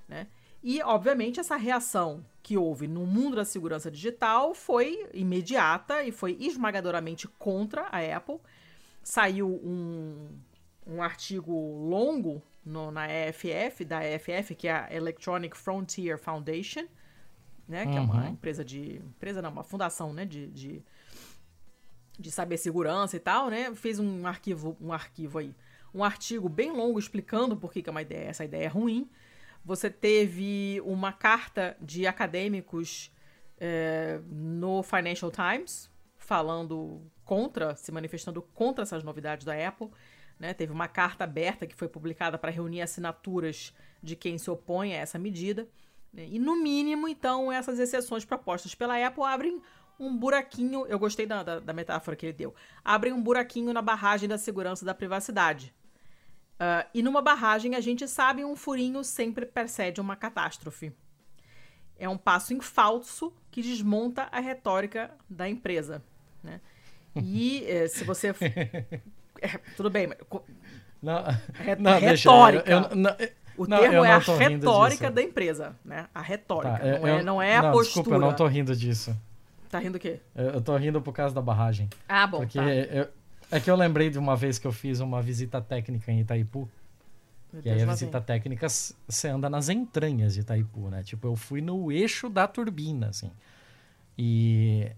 né? 0.08 0.26
E, 0.64 0.82
obviamente, 0.82 1.38
essa 1.38 1.56
reação 1.56 2.24
que 2.42 2.56
houve 2.56 2.88
no 2.88 3.04
mundo 3.04 3.36
da 3.36 3.44
segurança 3.44 3.90
digital 3.90 4.54
foi 4.54 5.06
imediata 5.12 6.02
e 6.02 6.10
foi 6.10 6.38
esmagadoramente 6.40 7.28
contra 7.28 7.82
a 7.92 8.16
Apple. 8.16 8.38
Saiu 9.02 9.46
um, 9.46 10.26
um 10.86 11.02
artigo 11.02 11.52
longo 11.86 12.42
no, 12.64 12.90
na 12.90 13.06
EFF, 13.06 13.84
da 13.84 14.02
EFF, 14.02 14.54
que 14.54 14.66
é 14.66 14.72
a 14.72 14.88
Electronic 14.90 15.54
Frontier 15.54 16.18
Foundation, 16.18 16.86
né? 17.68 17.84
Que 17.84 17.92
uhum. 17.92 17.98
é 17.98 18.00
uma 18.00 18.22
uhum. 18.22 18.30
empresa 18.30 18.64
de. 18.64 18.96
Empresa 18.96 19.42
não, 19.42 19.50
uma 19.50 19.64
fundação, 19.64 20.14
né? 20.14 20.24
De, 20.24 20.46
de, 20.46 20.82
de 22.18 22.30
cibersegurança 22.30 23.14
e 23.18 23.20
tal, 23.20 23.50
né? 23.50 23.74
Fez 23.74 23.98
um 23.98 24.26
arquivo, 24.26 24.74
um 24.80 24.94
arquivo 24.94 25.40
aí. 25.40 25.54
Um 25.94 26.02
artigo 26.02 26.48
bem 26.48 26.72
longo 26.72 26.98
explicando 26.98 27.54
por 27.54 27.70
que, 27.70 27.82
que 27.82 27.90
é 27.90 27.92
uma 27.92 28.02
ideia, 28.02 28.30
essa 28.30 28.46
ideia 28.46 28.64
é 28.64 28.68
ruim. 28.68 29.10
Você 29.64 29.88
teve 29.88 30.80
uma 30.84 31.12
carta 31.12 31.76
de 31.80 32.06
acadêmicos 32.06 33.10
é, 33.58 34.20
no 34.26 34.82
Financial 34.82 35.30
Times 35.30 35.90
falando 36.18 37.02
contra, 37.24 37.74
se 37.76 37.90
manifestando 37.90 38.42
contra 38.42 38.82
essas 38.82 39.02
novidades 39.02 39.44
da 39.44 39.54
Apple. 39.66 39.90
Né? 40.38 40.52
Teve 40.52 40.72
uma 40.72 40.88
carta 40.88 41.24
aberta 41.24 41.66
que 41.66 41.74
foi 41.74 41.88
publicada 41.88 42.36
para 42.36 42.50
reunir 42.50 42.82
assinaturas 42.82 43.72
de 44.02 44.14
quem 44.16 44.36
se 44.36 44.50
opõe 44.50 44.92
a 44.92 44.98
essa 44.98 45.18
medida. 45.18 45.66
Né? 46.12 46.26
E, 46.30 46.38
no 46.38 46.56
mínimo, 46.62 47.08
então, 47.08 47.50
essas 47.50 47.78
exceções 47.78 48.24
propostas 48.24 48.74
pela 48.74 49.04
Apple 49.04 49.24
abrem 49.24 49.62
um 49.98 50.16
buraquinho. 50.16 50.86
Eu 50.86 50.98
gostei 50.98 51.24
da, 51.24 51.42
da, 51.42 51.60
da 51.60 51.72
metáfora 51.72 52.16
que 52.16 52.26
ele 52.26 52.32
deu. 52.32 52.54
Abrem 52.84 53.12
um 53.12 53.22
buraquinho 53.22 53.72
na 53.72 53.80
barragem 53.80 54.28
da 54.28 54.36
segurança 54.36 54.84
da 54.84 54.94
privacidade. 54.94 55.74
Uh, 56.54 56.86
e 56.94 57.02
numa 57.02 57.20
barragem, 57.20 57.74
a 57.74 57.80
gente 57.80 58.06
sabe, 58.06 58.44
um 58.44 58.54
furinho 58.54 59.02
sempre 59.02 59.44
precede 59.44 60.00
uma 60.00 60.14
catástrofe. 60.14 60.92
É 61.98 62.08
um 62.08 62.16
passo 62.16 62.54
em 62.54 62.60
falso 62.60 63.32
que 63.50 63.62
desmonta 63.62 64.28
a 64.30 64.40
retórica 64.40 65.10
da 65.28 65.48
empresa. 65.48 66.02
Né? 66.42 66.60
E 67.16 67.64
eh, 67.68 67.88
se 67.88 68.04
você. 68.04 68.28
É, 69.40 69.58
tudo 69.76 69.90
bem, 69.90 70.06
mas. 70.06 70.18
Não, 71.02 71.22
Re 71.52 71.76
não, 71.76 71.98
retórica. 71.98 72.70
Eu, 72.70 72.82
eu, 72.82 72.96
não, 72.96 73.16
o 73.56 73.66
não, 73.66 73.78
termo 73.78 74.04
é 74.04 74.12
a 74.12 74.18
retórica 74.18 75.10
da 75.10 75.22
empresa, 75.22 75.76
né? 75.84 76.08
A 76.14 76.20
retórica. 76.20 76.78
Tá, 76.78 76.98
não, 76.98 77.06
é, 77.06 77.22
não 77.22 77.42
é 77.42 77.56
a 77.56 77.62
não, 77.62 77.72
postura. 77.72 78.02
Desculpa, 78.02 78.16
eu 78.16 78.20
não 78.20 78.34
tô 78.34 78.46
rindo 78.46 78.74
disso. 78.74 79.16
Tá 79.70 79.78
rindo 79.78 79.96
o 79.96 80.00
quê? 80.00 80.20
Eu, 80.34 80.44
eu 80.50 80.60
tô 80.60 80.76
rindo 80.76 81.00
por 81.02 81.12
causa 81.12 81.34
da 81.34 81.42
barragem. 81.42 81.88
Ah, 82.08 82.26
bom. 82.26 82.38
Porque 82.38 82.58
tá. 82.58 82.72
eu, 82.72 83.08
é 83.54 83.60
que 83.60 83.70
eu 83.70 83.76
lembrei 83.76 84.10
de 84.10 84.18
uma 84.18 84.34
vez 84.34 84.58
que 84.58 84.66
eu 84.66 84.72
fiz 84.72 84.98
uma 84.98 85.22
visita 85.22 85.60
técnica 85.60 86.10
em 86.10 86.20
Itaipu. 86.20 86.68
Meu 87.52 87.62
e 87.64 87.70
aí 87.70 87.80
a 87.80 87.86
visita 87.86 88.18
vem. 88.18 88.26
técnica 88.26 88.66
você 88.68 89.28
anda 89.28 89.48
nas 89.48 89.68
entranhas 89.68 90.34
de 90.34 90.40
Itaipu, 90.40 90.90
né? 90.90 91.04
Tipo, 91.04 91.28
eu 91.28 91.36
fui 91.36 91.60
no 91.60 91.92
eixo 91.92 92.28
da 92.28 92.48
turbina, 92.48 93.10
assim. 93.10 93.30
E 94.18 94.90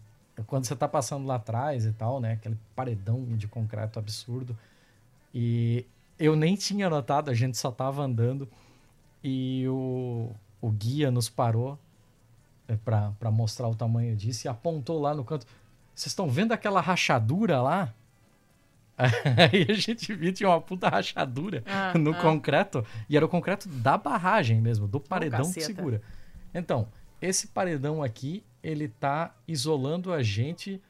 quando 0.47 0.65
você 0.65 0.75
tá 0.75 0.89
passando 0.89 1.27
lá 1.27 1.35
atrás 1.35 1.85
e 1.85 1.93
tal, 1.93 2.19
né? 2.19 2.33
Aquele 2.33 2.57
paredão 2.75 3.27
de 3.37 3.47
concreto 3.47 3.99
absurdo. 3.99 4.57
E 5.35 5.85
eu 6.19 6.35
nem 6.35 6.55
tinha 6.55 6.89
notado, 6.89 7.31
a 7.31 7.35
gente 7.35 7.59
só 7.59 7.71
tava 7.71 8.03
andando. 8.03 8.49
E 9.23 9.69
o, 9.69 10.31
o 10.63 10.71
guia 10.71 11.11
nos 11.11 11.29
parou 11.29 11.79
é, 12.67 12.75
para 12.75 13.31
mostrar 13.31 13.69
o 13.69 13.75
tamanho 13.75 14.17
disso 14.17 14.47
e 14.47 14.49
apontou 14.49 14.99
lá 14.99 15.15
no 15.15 15.25
canto. 15.25 15.47
Vocês 15.95 16.13
estão 16.13 16.27
vendo 16.27 16.53
aquela 16.53 16.81
rachadura 16.81 17.61
lá? 17.61 17.93
Aí 19.53 19.67
a 19.69 19.75
gente 19.75 20.15
viu 20.15 20.33
tinha 20.33 20.49
uma 20.49 20.61
puta 20.61 20.89
rachadura 20.89 21.63
ah, 21.67 21.97
no 21.99 22.13
ah. 22.13 22.15
concreto. 22.15 22.85
E 23.09 23.17
era 23.17 23.25
o 23.25 23.29
concreto 23.29 23.69
da 23.69 23.99
barragem 23.99 24.61
mesmo, 24.61 24.89
do 24.89 24.99
paredão 24.99 25.43
oh, 25.45 25.53
que 25.53 25.61
segura. 25.61 26.01
Então, 26.55 26.89
esse 27.21 27.49
paredão 27.49 28.03
aqui, 28.03 28.43
ele 28.63 28.89
tá 28.89 29.35
isolando 29.47 30.13
a 30.13 30.23
gente. 30.23 30.81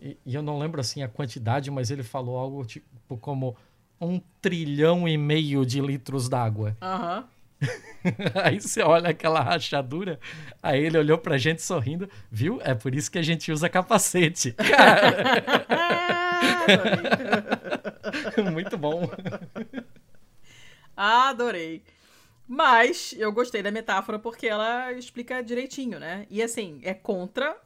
E, 0.00 0.16
e, 0.24 0.34
eu 0.34 0.42
não 0.42 0.58
lembro 0.58 0.80
assim 0.80 1.02
a 1.02 1.08
quantidade, 1.08 1.70
mas 1.70 1.90
ele 1.90 2.02
falou 2.02 2.36
algo 2.38 2.64
tipo 2.64 3.16
como 3.18 3.56
um 4.00 4.20
trilhão 4.40 5.06
e 5.06 5.16
meio 5.16 5.64
de 5.66 5.80
litros 5.80 6.28
d'água. 6.28 6.76
Uhum. 6.82 7.24
aí 8.42 8.60
você 8.60 8.82
olha 8.82 9.10
aquela 9.10 9.40
rachadura, 9.40 10.18
aí 10.60 10.84
ele 10.84 10.98
olhou 10.98 11.18
pra 11.18 11.38
gente 11.38 11.62
sorrindo, 11.62 12.08
viu? 12.30 12.60
É 12.62 12.74
por 12.74 12.94
isso 12.94 13.10
que 13.10 13.18
a 13.18 13.22
gente 13.22 13.52
usa 13.52 13.68
capacete. 13.68 14.52
Cara. 14.52 16.31
Muito 18.52 18.76
bom. 18.76 19.08
Adorei. 20.96 21.82
Mas 22.46 23.14
eu 23.18 23.32
gostei 23.32 23.62
da 23.62 23.70
metáfora 23.70 24.18
porque 24.18 24.46
ela 24.46 24.92
explica 24.92 25.42
direitinho, 25.42 25.98
né? 25.98 26.26
E 26.28 26.42
assim, 26.42 26.80
é 26.82 26.92
contra 26.92 27.56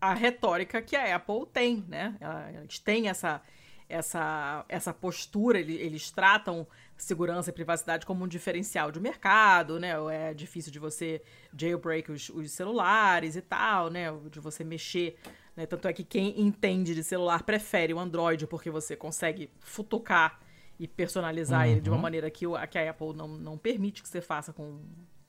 a 0.00 0.14
retórica 0.14 0.80
que 0.80 0.96
a 0.96 1.16
Apple 1.16 1.46
tem, 1.52 1.84
né? 1.88 2.16
Eles 2.54 2.78
têm 2.78 3.08
essa, 3.08 3.42
essa, 3.88 4.64
essa 4.68 4.94
postura, 4.94 5.58
eles 5.58 6.10
tratam 6.10 6.66
segurança 6.96 7.50
e 7.50 7.52
privacidade 7.52 8.06
como 8.06 8.24
um 8.24 8.28
diferencial 8.28 8.90
de 8.90 9.00
mercado, 9.00 9.78
né? 9.78 9.90
É 10.10 10.32
difícil 10.32 10.72
de 10.72 10.78
você 10.78 11.20
jailbreak 11.56 12.10
os, 12.10 12.30
os 12.30 12.50
celulares 12.52 13.36
e 13.36 13.42
tal, 13.42 13.90
né? 13.90 14.06
De 14.30 14.40
você 14.40 14.64
mexer. 14.64 15.18
Né? 15.56 15.66
Tanto 15.66 15.88
é 15.88 15.92
que 15.92 16.04
quem 16.04 16.40
entende 16.40 16.94
de 16.94 17.02
celular 17.02 17.42
prefere 17.42 17.92
o 17.92 17.98
Android 17.98 18.46
porque 18.46 18.70
você 18.70 18.96
consegue 18.96 19.50
futucar 19.60 20.40
e 20.78 20.88
personalizar 20.88 21.66
uhum. 21.66 21.72
ele 21.72 21.80
de 21.80 21.90
uma 21.90 21.96
uhum. 21.96 22.02
maneira 22.02 22.30
que, 22.30 22.46
que 22.70 22.78
a 22.78 22.90
Apple 22.90 23.14
não, 23.14 23.28
não 23.28 23.58
permite 23.58 24.02
que 24.02 24.08
você 24.08 24.20
faça 24.20 24.52
com, 24.52 24.80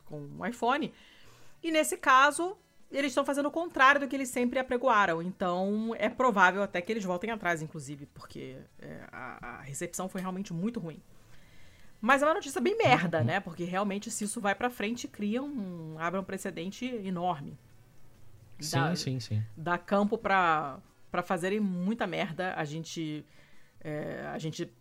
com 0.05 0.29
o 0.39 0.45
iPhone. 0.45 0.93
E 1.61 1.71
nesse 1.71 1.97
caso, 1.97 2.57
eles 2.91 3.11
estão 3.11 3.25
fazendo 3.25 3.47
o 3.47 3.51
contrário 3.51 4.01
do 4.01 4.07
que 4.07 4.15
eles 4.15 4.29
sempre 4.29 4.59
apregoaram. 4.59 5.21
Então, 5.21 5.93
é 5.97 6.09
provável 6.09 6.63
até 6.63 6.81
que 6.81 6.91
eles 6.91 7.03
voltem 7.03 7.31
atrás, 7.31 7.61
inclusive, 7.61 8.05
porque 8.07 8.57
é, 8.79 9.01
a, 9.11 9.57
a, 9.57 9.61
recepção 9.61 10.09
foi 10.09 10.21
realmente 10.21 10.53
muito 10.53 10.79
ruim. 10.79 11.01
Mas 11.99 12.21
é 12.21 12.25
uma 12.25 12.33
notícia 12.33 12.59
bem 12.59 12.77
merda, 12.77 13.19
uhum. 13.19 13.25
né? 13.25 13.39
Porque 13.39 13.63
realmente, 13.63 14.09
se 14.09 14.23
isso 14.23 14.41
vai 14.41 14.55
pra 14.55 14.69
frente, 14.69 15.07
cria 15.07 15.41
um. 15.41 15.97
abre 15.99 16.19
um 16.19 16.23
precedente 16.23 16.85
enorme. 16.85 17.57
Sim, 18.61 18.79
dá, 18.79 18.95
sim, 18.95 19.19
sim. 19.19 19.43
Dá 19.55 19.77
campo 19.77 20.17
pra, 20.17 20.79
pra 21.11 21.21
fazerem 21.21 21.59
muita 21.59 22.07
merda. 22.07 22.53
A 22.55 22.63
gente. 22.63 23.25
É, 23.83 24.27
a 24.31 24.37
gente 24.37 24.71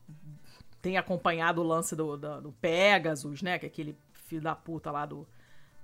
tem 0.83 0.97
acompanhado 0.97 1.61
o 1.61 1.65
lance 1.65 1.97
do, 1.97 2.17
do, 2.17 2.41
do, 2.41 2.53
Pegasus, 2.53 3.43
né? 3.43 3.59
Que 3.59 3.67
é 3.67 3.69
aquele 3.69 3.97
filho 4.13 4.43
da 4.43 4.55
puta 4.55 4.91
lá 4.91 5.07
do, 5.07 5.27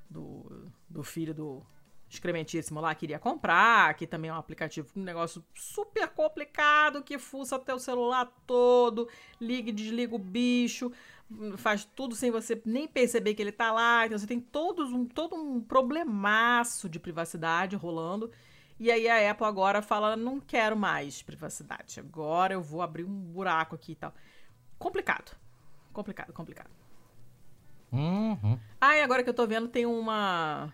do, 0.09 0.71
do 0.89 1.03
filho 1.03 1.35
do 1.35 1.67
excrementíssimo 2.09 2.81
lá 2.81 2.95
queria 2.95 3.19
comprar, 3.19 3.95
que 3.95 4.07
também 4.07 4.31
é 4.31 4.35
um 4.35 4.39
aplicativo 4.39 4.89
um 4.97 5.03
negócio 5.03 5.45
super 5.55 6.09
complicado, 6.09 7.03
que 7.03 7.19
fuça 7.19 7.59
teu 7.59 7.79
celular 7.79 8.33
todo, 8.47 9.09
liga 9.41 9.71
e 9.71 9.73
desliga 9.73 10.15
o 10.15 10.19
bicho, 10.19 10.93
faz 11.57 11.85
tudo 11.85 12.15
sem 12.15 12.31
você 12.31 12.61
nem 12.65 12.87
perceber 12.87 13.35
que 13.35 13.43
ele 13.43 13.53
tá 13.53 13.73
lá. 13.73 14.07
Então 14.07 14.19
você 14.19 14.27
tem 14.27 14.41
todos 14.41 14.93
um, 14.93 15.05
todo 15.05 15.35
um 15.35 15.61
problemaço 15.61 16.89
de 16.89 17.01
privacidade 17.01 17.77
rolando. 17.77 18.31
E 18.79 18.91
aí 18.91 19.09
a 19.09 19.31
Apple 19.31 19.47
agora 19.47 19.83
fala: 19.83 20.17
não 20.17 20.39
quero 20.39 20.77
mais 20.77 21.23
privacidade. 21.23 21.99
Agora 21.99 22.55
eu 22.55 22.63
vou 22.63 22.83
abrir 22.83 23.05
um 23.05 23.21
buraco 23.21 23.75
aqui 23.75 23.93
e 23.93 23.97
tal. 23.97 24.15
Complicado. 24.79 25.37
Complicado, 25.93 26.33
complicado. 26.33 26.71
Uhum. 27.91 28.59
Ah, 28.81 28.97
e 28.97 29.03
agora 29.03 29.23
que 29.23 29.31
eu 29.31 29.35
tô 29.35 29.47
vendo, 29.47 29.69
tem 29.69 29.87
uma. 29.87 30.73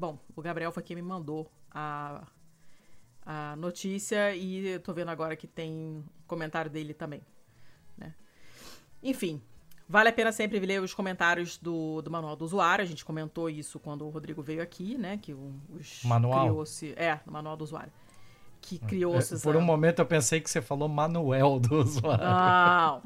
Bom, 0.00 0.18
o 0.34 0.40
Gabriel 0.40 0.72
foi 0.72 0.82
quem 0.82 0.96
me 0.96 1.02
mandou 1.02 1.52
a, 1.70 2.26
a 3.26 3.54
notícia 3.56 4.34
e 4.34 4.66
eu 4.68 4.80
tô 4.80 4.94
vendo 4.94 5.10
agora 5.10 5.36
que 5.36 5.46
tem 5.46 6.02
comentário 6.26 6.70
dele 6.70 6.94
também. 6.94 7.20
Né? 7.98 8.14
Enfim, 9.02 9.42
vale 9.86 10.08
a 10.08 10.12
pena 10.14 10.32
sempre 10.32 10.58
ler 10.58 10.80
os 10.80 10.94
comentários 10.94 11.58
do, 11.58 12.00
do 12.00 12.10
manual 12.10 12.34
do 12.34 12.46
usuário. 12.46 12.82
A 12.82 12.86
gente 12.86 13.04
comentou 13.04 13.50
isso 13.50 13.78
quando 13.78 14.06
o 14.06 14.08
Rodrigo 14.08 14.40
veio 14.40 14.62
aqui, 14.62 14.96
né? 14.96 15.18
Que 15.18 15.34
os 15.34 16.02
manual. 16.02 16.64
É, 16.96 17.20
no 17.26 17.32
manual 17.34 17.54
do 17.58 17.64
usuário 17.64 17.92
que 18.58 18.78
criou-se. 18.78 19.34
É, 19.34 19.38
por 19.38 19.54
um 19.54 19.60
momento 19.60 19.98
eu 19.98 20.06
pensei 20.06 20.40
que 20.40 20.50
você 20.50 20.62
falou 20.62 20.88
manuel 20.88 21.60
do 21.60 21.76
usuário. 21.76 22.24
Não 22.24 23.02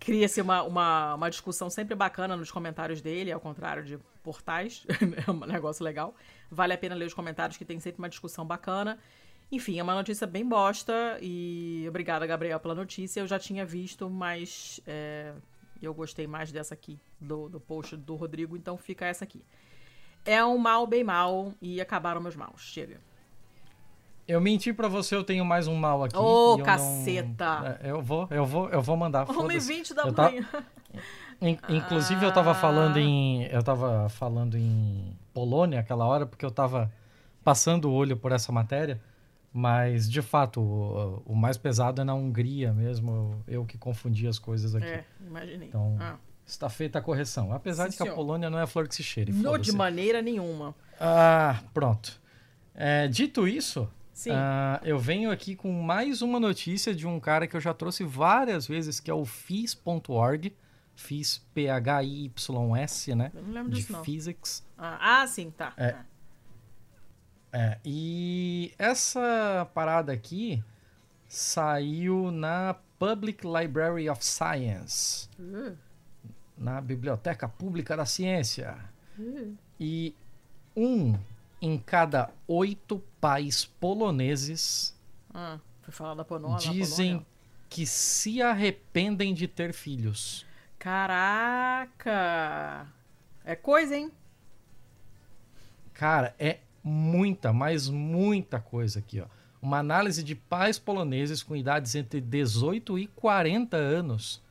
cria-se 0.00 0.40
uma, 0.40 0.62
uma, 0.62 1.14
uma 1.14 1.30
discussão 1.30 1.68
sempre 1.68 1.94
bacana 1.94 2.34
nos 2.34 2.50
comentários 2.50 3.02
dele, 3.02 3.30
ao 3.30 3.38
contrário 3.38 3.84
de 3.84 3.98
portais, 4.22 4.84
é 5.26 5.30
um 5.30 5.38
negócio 5.46 5.84
legal. 5.84 6.14
Vale 6.50 6.72
a 6.72 6.78
pena 6.78 6.94
ler 6.94 7.04
os 7.04 7.14
comentários 7.14 7.58
que 7.58 7.64
tem 7.64 7.78
sempre 7.78 7.98
uma 7.98 8.08
discussão 8.08 8.44
bacana. 8.44 8.98
Enfim, 9.52 9.78
é 9.78 9.82
uma 9.82 9.94
notícia 9.94 10.26
bem 10.26 10.48
bosta 10.48 11.18
e 11.20 11.84
obrigada, 11.88 12.26
Gabriel, 12.26 12.58
pela 12.58 12.74
notícia. 12.74 13.20
Eu 13.20 13.26
já 13.26 13.38
tinha 13.38 13.64
visto, 13.66 14.08
mas 14.08 14.80
é, 14.86 15.34
eu 15.82 15.92
gostei 15.92 16.26
mais 16.26 16.50
dessa 16.50 16.72
aqui, 16.72 16.98
do, 17.20 17.48
do 17.48 17.60
post 17.60 17.96
do 17.96 18.14
Rodrigo, 18.14 18.56
então 18.56 18.78
fica 18.78 19.04
essa 19.04 19.24
aqui. 19.24 19.44
É 20.24 20.42
um 20.44 20.56
mal 20.56 20.86
bem 20.86 21.04
mal 21.04 21.52
e 21.60 21.80
acabaram 21.80 22.20
meus 22.20 22.36
maus. 22.36 22.62
Chega. 22.62 23.00
Eu 24.30 24.40
menti 24.40 24.72
pra 24.72 24.86
você, 24.86 25.16
eu 25.16 25.24
tenho 25.24 25.44
mais 25.44 25.66
um 25.66 25.74
mal 25.74 26.04
aqui. 26.04 26.16
Ô, 26.16 26.54
oh, 26.54 26.58
caceta! 26.62 27.60
Não... 27.60 27.66
É, 27.66 27.78
eu 27.82 28.00
vou, 28.00 28.28
eu 28.30 28.46
vou, 28.46 28.68
eu 28.68 28.80
vou 28.80 28.96
mandar. 28.96 29.26
1h20 29.26 29.92
da 29.92 30.02
eu 30.04 30.12
manhã. 30.12 30.48
In, 31.42 31.58
inclusive, 31.68 32.24
ah. 32.24 32.28
eu 32.28 32.32
tava 32.32 32.54
falando 32.54 32.96
ah. 32.96 33.00
em. 33.00 33.46
Eu 33.46 33.60
tava 33.60 34.08
falando 34.08 34.56
em 34.56 35.18
Polônia 35.34 35.80
aquela 35.80 36.06
hora, 36.06 36.26
porque 36.26 36.44
eu 36.44 36.50
tava 36.50 36.92
passando 37.42 37.86
o 37.86 37.92
olho 37.92 38.16
por 38.16 38.30
essa 38.30 38.52
matéria. 38.52 39.00
Mas, 39.52 40.08
de 40.08 40.22
fato, 40.22 40.60
o, 40.60 41.22
o 41.26 41.34
mais 41.34 41.56
pesado 41.56 42.00
é 42.00 42.04
na 42.04 42.14
Hungria 42.14 42.72
mesmo. 42.72 43.42
Eu, 43.48 43.54
eu, 43.54 43.64
que 43.64 43.76
confundi 43.76 44.28
as 44.28 44.38
coisas 44.38 44.76
aqui. 44.76 44.86
É, 44.86 45.04
imaginei. 45.26 45.66
Então, 45.66 45.96
ah. 45.98 46.14
está 46.46 46.68
feita 46.68 47.00
a 47.00 47.02
correção. 47.02 47.52
Apesar 47.52 47.86
Sim, 47.86 47.90
de 47.90 47.96
que 47.96 48.02
senhor. 48.04 48.12
a 48.12 48.16
Polônia 48.16 48.48
não 48.48 48.60
é 48.60 48.66
flor 48.68 48.86
que 48.86 48.94
se 48.94 49.02
cheire. 49.02 49.32
Não, 49.32 49.58
de 49.58 49.72
maneira 49.72 50.22
nenhuma. 50.22 50.72
Ah, 51.00 51.60
pronto. 51.74 52.20
É, 52.72 53.08
dito 53.08 53.48
isso, 53.48 53.88
Sim. 54.20 54.32
Uh, 54.32 54.84
eu 54.84 54.98
venho 54.98 55.30
aqui 55.30 55.56
com 55.56 55.72
mais 55.72 56.20
uma 56.20 56.38
notícia 56.38 56.94
de 56.94 57.06
um 57.06 57.18
cara 57.18 57.46
que 57.46 57.56
eu 57.56 57.60
já 57.60 57.72
trouxe 57.72 58.04
várias 58.04 58.66
vezes, 58.66 59.00
que 59.00 59.10
é 59.10 59.14
o 59.14 59.24
FIS.org. 59.24 60.54
FIS, 60.94 61.38
P-H-I-Y-S, 61.54 63.14
né? 63.14 63.32
Eu 63.34 63.42
não 63.44 63.52
lembro 63.54 63.72
disso, 63.72 63.94
não. 63.94 64.04
Physics. 64.04 64.62
Ah, 64.76 65.22
ah 65.22 65.26
sim, 65.26 65.50
tá. 65.50 65.72
É. 65.74 65.96
é. 67.50 67.78
E 67.82 68.74
essa 68.78 69.66
parada 69.72 70.12
aqui 70.12 70.62
saiu 71.26 72.30
na 72.30 72.76
Public 72.98 73.42
Library 73.46 74.10
of 74.10 74.22
Science. 74.22 75.30
Uh. 75.38 75.74
Na 76.58 76.78
Biblioteca 76.82 77.48
Pública 77.48 77.96
da 77.96 78.04
Ciência. 78.04 78.76
Uh. 79.18 79.56
E 79.80 80.14
um 80.76 81.18
em 81.60 81.78
cada 81.78 82.30
oito 82.48 83.02
pais 83.20 83.64
poloneses 83.64 84.98
ah, 85.34 85.58
foi 85.82 85.92
falar 85.92 86.14
da 86.14 86.24
Polônia, 86.24 86.58
dizem 86.58 87.26
que 87.68 87.86
se 87.86 88.40
arrependem 88.42 89.32
de 89.32 89.46
ter 89.46 89.72
filhos. 89.72 90.46
Caraca! 90.78 92.18
É 93.44 93.54
coisa, 93.54 93.96
hein? 93.96 94.10
Cara, 95.92 96.34
é 96.38 96.58
muita, 96.82 97.52
mas 97.52 97.88
muita 97.88 98.58
coisa 98.58 98.98
aqui, 98.98 99.20
ó. 99.20 99.26
Uma 99.62 99.78
análise 99.78 100.22
de 100.24 100.34
pais 100.34 100.78
poloneses 100.78 101.42
com 101.42 101.54
idades 101.54 101.94
entre 101.94 102.18
18 102.20 102.98
e 102.98 103.06
40 103.08 103.76
anos 103.76 104.42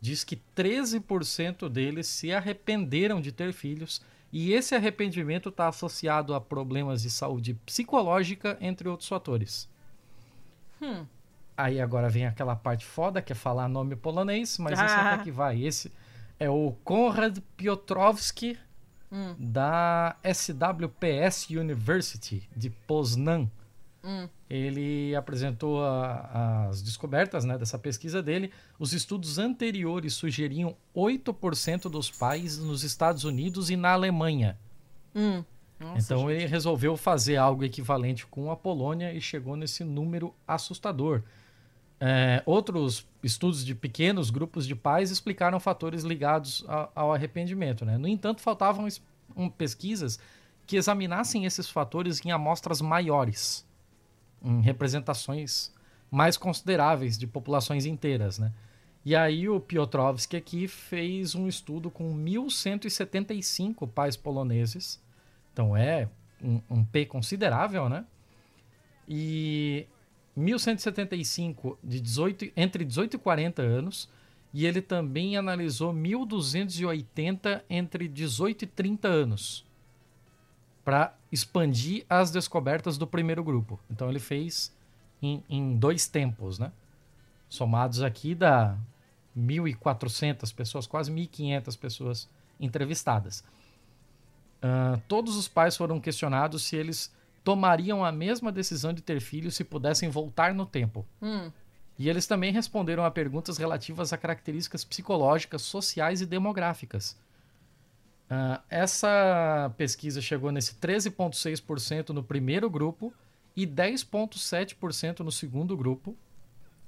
diz 0.00 0.22
que 0.22 0.36
13% 0.54 1.66
deles 1.70 2.06
se 2.06 2.30
arrependeram 2.30 3.22
de 3.22 3.32
ter 3.32 3.54
filhos 3.54 4.02
e 4.34 4.52
esse 4.52 4.74
arrependimento 4.74 5.48
está 5.48 5.68
associado 5.68 6.34
a 6.34 6.40
problemas 6.40 7.02
de 7.02 7.10
saúde 7.10 7.54
psicológica, 7.64 8.58
entre 8.60 8.88
outros 8.88 9.08
fatores. 9.08 9.68
Hum. 10.82 11.06
Aí 11.56 11.80
agora 11.80 12.08
vem 12.08 12.26
aquela 12.26 12.56
parte 12.56 12.84
foda, 12.84 13.22
que 13.22 13.30
é 13.30 13.36
falar 13.36 13.68
nome 13.68 13.94
polonês, 13.94 14.58
mas 14.58 14.80
ah. 14.80 14.86
esse 14.86 14.94
até 14.96 15.22
que 15.22 15.30
vai. 15.30 15.62
Esse 15.62 15.92
é 16.36 16.50
o 16.50 16.74
Konrad 16.82 17.38
Piotrowski, 17.56 18.58
hum. 19.12 19.36
da 19.38 20.16
SWPS 20.24 21.50
University, 21.50 22.48
de 22.56 22.70
Poznan. 22.70 23.48
Hum. 24.04 24.28
Ele 24.50 25.16
apresentou 25.16 25.82
a, 25.82 26.66
as 26.68 26.82
descobertas 26.82 27.44
né, 27.44 27.56
dessa 27.56 27.78
pesquisa 27.78 28.22
dele. 28.22 28.52
Os 28.78 28.92
estudos 28.92 29.38
anteriores 29.38 30.12
sugeriam 30.12 30.76
8% 30.94 31.88
dos 31.88 32.10
pais 32.10 32.58
nos 32.58 32.84
Estados 32.84 33.24
Unidos 33.24 33.70
e 33.70 33.76
na 33.76 33.92
Alemanha. 33.92 34.58
Hum. 35.14 35.42
Nossa, 35.80 35.98
então 35.98 36.28
gente. 36.28 36.42
ele 36.42 36.46
resolveu 36.46 36.96
fazer 36.96 37.36
algo 37.36 37.64
equivalente 37.64 38.26
com 38.26 38.50
a 38.50 38.56
Polônia 38.56 39.12
e 39.12 39.20
chegou 39.20 39.56
nesse 39.56 39.82
número 39.82 40.34
assustador. 40.46 41.22
É, 41.98 42.42
outros 42.44 43.06
estudos 43.22 43.64
de 43.64 43.74
pequenos 43.74 44.28
grupos 44.28 44.66
de 44.66 44.74
pais 44.74 45.10
explicaram 45.10 45.58
fatores 45.58 46.04
ligados 46.04 46.62
a, 46.68 46.90
ao 46.94 47.12
arrependimento. 47.12 47.86
Né? 47.86 47.96
No 47.96 48.06
entanto, 48.06 48.42
faltavam 48.42 48.86
um, 49.34 49.48
pesquisas 49.48 50.18
que 50.66 50.76
examinassem 50.76 51.46
esses 51.46 51.68
fatores 51.68 52.24
em 52.24 52.30
amostras 52.30 52.82
maiores 52.82 53.66
em 54.44 54.60
representações 54.60 55.72
mais 56.10 56.36
consideráveis 56.36 57.18
de 57.18 57.26
populações 57.26 57.86
inteiras, 57.86 58.38
né? 58.38 58.52
E 59.04 59.14
aí 59.14 59.48
o 59.48 59.60
Piotrowski 59.60 60.36
aqui 60.36 60.66
fez 60.66 61.34
um 61.34 61.46
estudo 61.46 61.90
com 61.90 62.16
1.175 62.16 63.88
pais 63.88 64.16
poloneses. 64.16 65.02
Então 65.52 65.76
é 65.76 66.08
um, 66.42 66.60
um 66.70 66.84
P 66.84 67.04
considerável, 67.04 67.88
né? 67.88 68.06
E 69.06 69.86
1.175 70.38 71.76
de 71.84 72.00
18, 72.00 72.52
entre 72.56 72.84
18 72.84 73.14
e 73.14 73.18
40 73.18 73.62
anos. 73.62 74.08
E 74.54 74.64
ele 74.64 74.80
também 74.80 75.36
analisou 75.36 75.92
1.280 75.92 77.62
entre 77.68 78.08
18 78.08 78.62
e 78.62 78.66
30 78.66 79.08
anos. 79.08 79.66
Para 80.84 81.14
expandir 81.34 82.06
as 82.08 82.30
descobertas 82.30 82.96
do 82.96 83.08
primeiro 83.08 83.42
grupo. 83.42 83.80
Então 83.90 84.08
ele 84.08 84.20
fez 84.20 84.72
em, 85.20 85.42
em 85.50 85.76
dois 85.76 86.06
tempos, 86.06 86.60
né? 86.60 86.70
Somados 87.48 88.02
aqui 88.02 88.36
dá 88.36 88.78
1.400 89.36 90.54
pessoas, 90.54 90.86
quase 90.86 91.12
1.500 91.12 91.76
pessoas 91.76 92.28
entrevistadas. 92.60 93.42
Uh, 94.62 95.00
todos 95.08 95.36
os 95.36 95.48
pais 95.48 95.76
foram 95.76 96.00
questionados 96.00 96.62
se 96.62 96.76
eles 96.76 97.12
tomariam 97.42 98.04
a 98.04 98.12
mesma 98.12 98.52
decisão 98.52 98.92
de 98.92 99.02
ter 99.02 99.20
filhos 99.20 99.56
se 99.56 99.64
pudessem 99.64 100.08
voltar 100.08 100.54
no 100.54 100.64
tempo. 100.64 101.04
Hum. 101.20 101.50
E 101.98 102.08
eles 102.08 102.28
também 102.28 102.52
responderam 102.52 103.04
a 103.04 103.10
perguntas 103.10 103.58
relativas 103.58 104.12
a 104.12 104.16
características 104.16 104.84
psicológicas, 104.84 105.62
sociais 105.62 106.20
e 106.20 106.26
demográficas. 106.26 107.16
Uh, 108.24 108.62
essa 108.70 109.72
pesquisa 109.76 110.20
chegou 110.20 110.50
nesse 110.50 110.74
13,6% 110.76 112.10
no 112.10 112.22
primeiro 112.22 112.70
grupo 112.70 113.12
e 113.54 113.66
10,7% 113.66 115.20
no 115.20 115.30
segundo 115.30 115.76
grupo, 115.76 116.16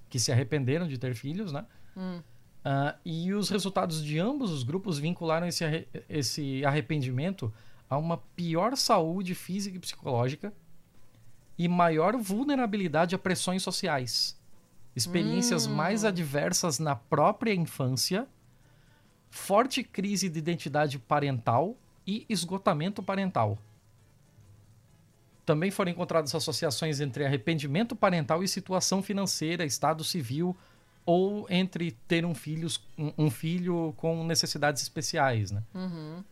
que 0.08 0.18
se 0.18 0.32
arrependeram 0.32 0.88
de 0.88 0.98
ter 0.98 1.14
filhos, 1.14 1.52
né? 1.52 1.66
Hum. 1.96 2.20
Uh, 2.64 2.98
e 3.04 3.32
os 3.32 3.48
resultados 3.48 4.02
de 4.02 4.18
ambos 4.18 4.50
os 4.50 4.64
grupos 4.64 4.98
vincularam 4.98 5.46
esse, 5.46 5.64
arre 5.64 5.86
esse 6.08 6.64
arrependimento 6.64 7.52
a 7.88 7.96
uma 7.96 8.16
pior 8.34 8.76
saúde 8.76 9.34
física 9.34 9.76
e 9.76 9.80
psicológica 9.80 10.52
e 11.56 11.68
maior 11.68 12.16
vulnerabilidade 12.16 13.14
a 13.14 13.18
pressões 13.18 13.62
sociais, 13.62 14.36
experiências 14.96 15.66
hum. 15.66 15.74
mais 15.74 16.04
adversas 16.04 16.78
na 16.78 16.96
própria 16.96 17.54
infância, 17.54 18.26
forte 19.36 19.84
crise 19.84 20.28
de 20.28 20.38
identidade 20.38 20.98
parental 20.98 21.76
e 22.06 22.24
esgotamento 22.28 23.02
parental. 23.02 23.58
Também 25.44 25.70
foram 25.70 25.92
encontradas 25.92 26.34
associações 26.34 27.00
entre 27.00 27.24
arrependimento 27.24 27.94
parental 27.94 28.42
e 28.42 28.48
situação 28.48 29.02
financeira, 29.02 29.64
estado 29.64 30.02
civil, 30.02 30.56
ou 31.04 31.46
entre 31.48 31.92
ter 32.08 32.24
um 32.24 32.34
filho, 32.34 32.66
um, 33.16 33.30
filho 33.30 33.94
com 33.96 34.24
necessidades 34.24 34.82
especiais, 34.82 35.52
né? 35.52 35.62
Uhum. 35.72 36.24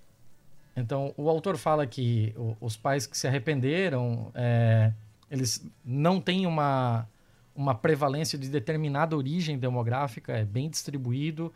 Então, 0.76 1.14
o 1.16 1.28
autor 1.28 1.56
fala 1.56 1.86
que 1.86 2.35
os 2.60 2.76
pais 2.76 3.06
que 3.06 3.16
se 3.16 3.28
arrependeram, 3.28 4.32
é, 4.35 4.93
eles 5.31 5.64
não 5.85 6.20
têm 6.20 6.47
uma, 6.47 7.09
uma 7.55 7.74
prevalência 7.74 8.36
de 8.36 8.48
determinada 8.48 9.16
origem 9.16 9.56
demográfica, 9.56 10.32
é 10.32 10.44
bem 10.44 10.68
distribuído, 10.68 11.55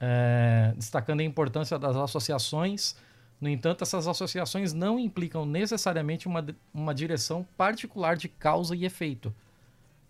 é, 0.00 0.72
destacando 0.76 1.20
a 1.20 1.24
importância 1.24 1.78
das 1.78 1.96
associações. 1.96 2.96
No 3.40 3.48
entanto, 3.48 3.82
essas 3.82 4.06
associações 4.06 4.72
não 4.72 4.98
implicam 4.98 5.44
necessariamente 5.44 6.26
uma, 6.26 6.44
uma 6.72 6.94
direção 6.94 7.46
particular 7.56 8.16
de 8.16 8.28
causa 8.28 8.74
e 8.74 8.84
efeito. 8.84 9.34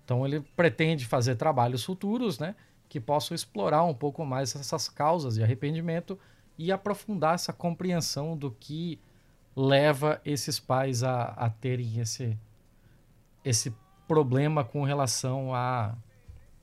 Então 0.04 0.24
ele 0.26 0.40
pretende 0.54 1.06
fazer 1.06 1.36
trabalhos 1.36 1.82
futuros, 1.82 2.38
né, 2.38 2.54
que 2.88 3.00
possam 3.00 3.34
explorar 3.34 3.84
um 3.84 3.94
pouco 3.94 4.24
mais 4.24 4.54
essas 4.54 4.88
causas 4.88 5.34
de 5.34 5.42
arrependimento 5.42 6.18
e 6.58 6.70
aprofundar 6.70 7.34
essa 7.34 7.52
compreensão 7.52 8.36
do 8.36 8.50
que 8.50 9.00
leva 9.56 10.20
esses 10.24 10.60
pais 10.60 11.02
a, 11.02 11.24
a 11.24 11.48
terem 11.48 12.00
esse, 12.00 12.38
esse 13.44 13.74
problema 14.06 14.64
com 14.64 14.84
relação 14.84 15.54
à 15.54 15.96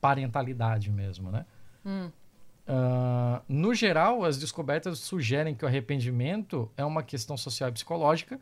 parentalidade 0.00 0.90
mesmo, 0.90 1.30
né? 1.30 1.44
Hum. 1.84 2.10
Uh, 2.66 3.42
no 3.48 3.74
geral, 3.74 4.24
as 4.24 4.38
descobertas 4.38 4.98
sugerem 5.00 5.54
que 5.54 5.64
o 5.64 5.68
arrependimento 5.68 6.70
é 6.76 6.84
uma 6.84 7.02
questão 7.02 7.36
social 7.36 7.68
e 7.68 7.72
psicológica 7.72 8.40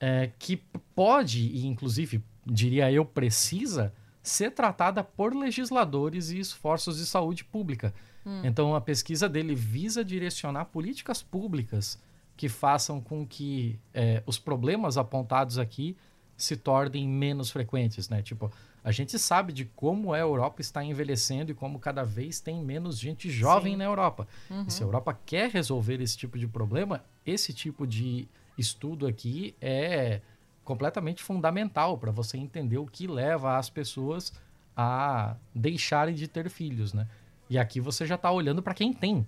é, 0.00 0.30
que 0.38 0.56
pode, 0.94 1.40
e 1.40 1.66
inclusive 1.66 2.22
diria 2.46 2.90
eu, 2.90 3.04
precisa 3.04 3.92
ser 4.22 4.52
tratada 4.52 5.02
por 5.02 5.34
legisladores 5.34 6.30
e 6.30 6.38
esforços 6.38 6.98
de 6.98 7.06
saúde 7.06 7.44
pública. 7.44 7.94
Hum. 8.24 8.42
Então, 8.44 8.74
a 8.74 8.80
pesquisa 8.80 9.28
dele 9.28 9.54
visa 9.54 10.04
direcionar 10.04 10.66
políticas 10.66 11.22
públicas 11.22 11.98
que 12.36 12.48
façam 12.48 13.00
com 13.00 13.26
que 13.26 13.78
é, 13.92 14.22
os 14.26 14.38
problemas 14.38 14.96
apontados 14.96 15.58
aqui 15.58 15.96
se 16.36 16.56
tornem 16.56 17.08
menos 17.08 17.50
frequentes, 17.50 18.08
né? 18.08 18.22
Tipo, 18.22 18.50
a 18.82 18.92
gente 18.92 19.18
sabe 19.18 19.52
de 19.52 19.64
como 19.64 20.12
a 20.12 20.18
Europa 20.18 20.60
está 20.60 20.84
envelhecendo 20.84 21.50
e 21.50 21.54
como 21.54 21.78
cada 21.78 22.04
vez 22.04 22.40
tem 22.40 22.62
menos 22.62 22.98
gente 22.98 23.28
jovem 23.30 23.72
Sim. 23.72 23.78
na 23.78 23.84
Europa. 23.84 24.26
Uhum. 24.50 24.64
E 24.66 24.70
se 24.70 24.82
a 24.82 24.86
Europa 24.86 25.18
quer 25.26 25.50
resolver 25.50 26.00
esse 26.00 26.16
tipo 26.16 26.38
de 26.38 26.46
problema, 26.46 27.04
esse 27.26 27.52
tipo 27.52 27.86
de 27.86 28.28
estudo 28.56 29.06
aqui 29.06 29.54
é 29.60 30.20
completamente 30.64 31.22
fundamental 31.22 31.96
para 31.96 32.10
você 32.10 32.36
entender 32.36 32.78
o 32.78 32.86
que 32.86 33.06
leva 33.06 33.56
as 33.56 33.70
pessoas 33.70 34.32
a 34.76 35.36
deixarem 35.54 36.14
de 36.14 36.28
ter 36.28 36.48
filhos, 36.50 36.92
né? 36.92 37.08
E 37.50 37.58
aqui 37.58 37.80
você 37.80 38.06
já 38.06 38.14
está 38.14 38.30
olhando 38.30 38.62
para 38.62 38.74
quem 38.74 38.92
tem. 38.92 39.26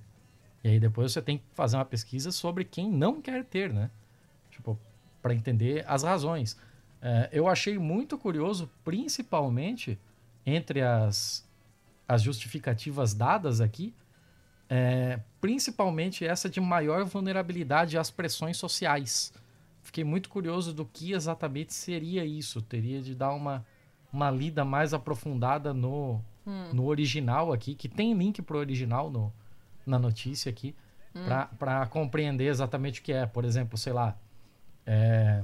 E 0.62 0.68
aí 0.68 0.80
depois 0.80 1.12
você 1.12 1.22
tem 1.22 1.38
que 1.38 1.44
fazer 1.54 1.76
uma 1.76 1.84
pesquisa 1.84 2.30
sobre 2.30 2.64
quem 2.64 2.90
não 2.90 3.20
quer 3.20 3.44
ter, 3.44 3.72
né? 3.72 3.90
Tipo, 4.50 4.78
para 5.22 5.34
entender 5.34 5.84
as 5.88 6.02
razões. 6.02 6.56
É, 7.02 7.28
eu 7.32 7.48
achei 7.48 7.78
muito 7.78 8.18
curioso, 8.18 8.70
principalmente 8.84 9.98
entre 10.44 10.82
as, 10.82 11.48
as 12.06 12.22
justificativas 12.22 13.14
dadas 13.14 13.60
aqui, 13.60 13.94
é, 14.68 15.20
principalmente 15.40 16.24
essa 16.24 16.48
de 16.48 16.60
maior 16.60 17.04
vulnerabilidade 17.04 17.98
às 17.98 18.10
pressões 18.10 18.56
sociais 18.56 19.32
fiquei 19.82 20.04
muito 20.04 20.28
curioso 20.28 20.72
do 20.72 20.84
que 20.84 21.12
exatamente 21.12 21.74
seria 21.74 22.24
isso. 22.24 22.62
Teria 22.62 23.00
de 23.00 23.14
dar 23.14 23.32
uma, 23.32 23.64
uma 24.12 24.30
lida 24.30 24.64
mais 24.64 24.94
aprofundada 24.94 25.74
no, 25.74 26.20
hum. 26.46 26.70
no 26.72 26.86
original 26.86 27.52
aqui, 27.52 27.74
que 27.74 27.88
tem 27.88 28.14
link 28.14 28.40
pro 28.42 28.58
original 28.58 29.10
no, 29.10 29.32
na 29.84 29.98
notícia 29.98 30.50
aqui, 30.50 30.74
hum. 31.14 31.24
para 31.58 31.86
compreender 31.86 32.46
exatamente 32.46 33.00
o 33.00 33.02
que 33.02 33.12
é. 33.12 33.26
Por 33.26 33.44
exemplo, 33.44 33.76
sei 33.76 33.92
lá, 33.92 34.16
é, 34.86 35.42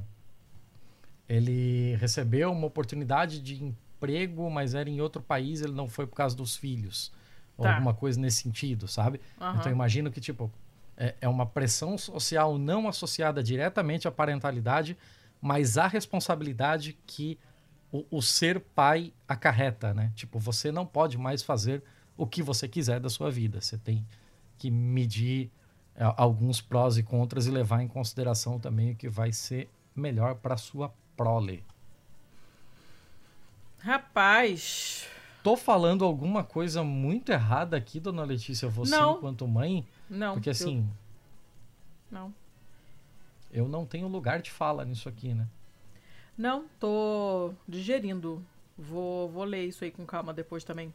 ele 1.28 1.96
recebeu 1.96 2.52
uma 2.52 2.66
oportunidade 2.66 3.40
de 3.40 3.62
emprego, 3.64 4.48
mas 4.50 4.74
era 4.74 4.88
em 4.88 5.00
outro 5.00 5.20
país, 5.22 5.60
ele 5.60 5.72
não 5.72 5.88
foi 5.88 6.06
por 6.06 6.14
causa 6.14 6.36
dos 6.36 6.56
filhos. 6.56 7.12
Tá. 7.56 7.62
Ou 7.62 7.66
alguma 7.66 7.94
coisa 7.94 8.20
nesse 8.20 8.42
sentido, 8.42 8.86
sabe? 8.86 9.20
Uhum. 9.40 9.54
Então 9.56 9.72
imagino 9.72 10.10
que, 10.10 10.20
tipo, 10.20 10.50
é, 10.96 11.14
é 11.20 11.28
uma 11.28 11.46
pressão 11.46 11.98
social 11.98 12.58
não 12.58 12.88
associada 12.88 13.42
diretamente 13.42 14.06
à 14.06 14.10
parentalidade, 14.10 14.96
mas 15.40 15.76
à 15.76 15.86
responsabilidade 15.86 16.98
que 17.06 17.38
o, 17.90 18.04
o, 18.10 18.22
ser 18.22 18.60
pai 18.60 19.12
acarreta, 19.28 19.94
né? 19.94 20.12
Tipo, 20.14 20.38
você 20.38 20.72
não 20.72 20.86
pode 20.86 21.16
mais 21.18 21.42
fazer 21.42 21.82
o 22.16 22.26
que 22.26 22.42
você 22.42 22.66
quiser 22.66 23.00
da 23.00 23.08
sua 23.08 23.30
vida. 23.30 23.60
Você 23.60 23.78
tem 23.78 24.06
que 24.58 24.70
medir 24.70 25.50
é, 25.94 26.04
alguns 26.16 26.60
prós 26.60 26.96
e 26.96 27.02
contras 27.02 27.46
e 27.46 27.50
levar 27.50 27.82
em 27.82 27.88
consideração 27.88 28.58
também 28.58 28.92
o 28.92 28.96
que 28.96 29.08
vai 29.08 29.32
ser 29.32 29.68
melhor 29.94 30.36
para 30.36 30.56
sua 30.56 30.92
prole. 31.16 31.64
Rapaz, 33.78 35.06
tô 35.42 35.56
falando 35.56 36.04
alguma 36.04 36.42
coisa 36.42 36.82
muito 36.82 37.30
errada 37.30 37.76
aqui, 37.76 38.00
dona 38.00 38.24
Letícia, 38.24 38.68
você 38.68 38.90
não. 38.90 39.16
enquanto 39.16 39.46
mãe? 39.46 39.86
Não. 40.10 40.34
Porque 40.34 40.50
assim. 40.50 40.78
Eu... 40.78 42.18
Não. 42.18 42.34
Eu 43.52 43.68
não 43.68 43.86
tenho 43.86 44.08
lugar 44.08 44.42
de 44.42 44.50
fala 44.50 44.84
nisso 44.84 45.08
aqui, 45.08 45.32
né? 45.32 45.46
Não, 46.36 46.66
tô 46.78 47.52
digerindo. 47.66 48.44
Vou, 48.76 49.28
vou 49.28 49.44
ler 49.44 49.64
isso 49.64 49.84
aí 49.84 49.90
com 49.90 50.04
calma 50.04 50.34
depois 50.34 50.64
também. 50.64 50.92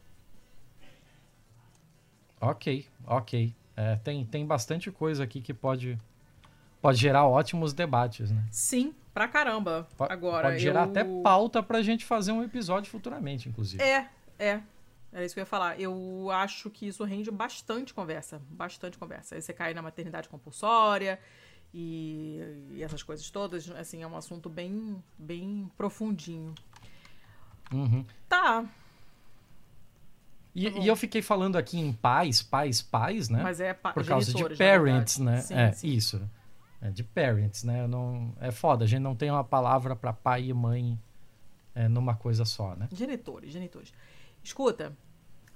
Ok, 2.39 2.85
ok. 3.05 3.55
É, 3.75 3.95
tem, 3.97 4.25
tem 4.25 4.45
bastante 4.45 4.91
coisa 4.91 5.23
aqui 5.23 5.41
que 5.41 5.53
pode, 5.53 5.97
pode 6.81 6.99
gerar 6.99 7.25
ótimos 7.25 7.73
debates, 7.73 8.31
né? 8.31 8.45
Sim, 8.51 8.93
pra 9.13 9.27
caramba. 9.27 9.87
Pode, 9.97 10.11
Agora, 10.11 10.49
pode 10.49 10.59
gerar 10.59 10.85
eu... 10.85 10.89
até 10.89 11.03
pauta 11.03 11.61
pra 11.61 11.81
gente 11.81 12.05
fazer 12.05 12.31
um 12.31 12.43
episódio 12.43 12.89
futuramente, 12.89 13.49
inclusive. 13.49 13.81
É, 13.83 14.09
é. 14.39 14.61
Era 15.13 15.25
isso 15.25 15.33
que 15.33 15.39
eu 15.39 15.43
ia 15.43 15.47
falar. 15.47 15.79
Eu 15.79 16.29
acho 16.31 16.69
que 16.69 16.87
isso 16.87 17.03
rende 17.03 17.29
bastante 17.29 17.93
conversa. 17.93 18.41
Bastante 18.49 18.97
conversa. 18.97 19.35
Aí 19.35 19.41
você 19.41 19.51
cai 19.51 19.73
na 19.73 19.81
maternidade 19.81 20.29
compulsória 20.29 21.19
e, 21.73 22.39
e 22.71 22.83
essas 22.83 23.03
coisas 23.03 23.29
todas. 23.29 23.69
Assim, 23.71 24.01
é 24.01 24.07
um 24.07 24.15
assunto 24.15 24.49
bem, 24.49 25.03
bem 25.17 25.69
profundinho. 25.77 26.55
Uhum. 27.73 28.05
Tá. 28.27 28.65
E, 30.53 30.67
e, 30.67 30.87
eu 30.87 30.95
fiquei 30.95 31.21
falando 31.21 31.57
aqui 31.57 31.79
em 31.79 31.93
pais, 31.93 32.41
pais, 32.41 32.81
pais, 32.81 33.29
né? 33.29 33.41
Mas 33.41 33.61
é 33.61 33.73
pa 33.73 33.93
Por 33.93 34.05
causa 34.05 34.33
de 34.33 34.55
parents, 34.57 35.17
né? 35.17 35.41
Sim, 35.41 35.53
é, 35.55 35.71
sim. 35.71 35.87
isso. 35.87 36.29
É 36.81 36.89
de 36.89 37.03
parents, 37.03 37.63
né? 37.63 37.85
Não, 37.85 38.33
é 38.39 38.51
foda, 38.51 38.85
a 38.85 38.87
gente 38.87 39.01
não 39.01 39.15
tem 39.15 39.29
uma 39.29 39.43
palavra 39.43 39.95
para 39.95 40.11
pai 40.11 40.45
e 40.45 40.53
mãe 40.53 40.99
é, 41.75 41.87
numa 41.87 42.15
coisa 42.15 42.43
só, 42.43 42.75
né? 42.75 42.89
Genitores, 42.91 43.51
genitores. 43.51 43.93
Escuta, 44.43 44.97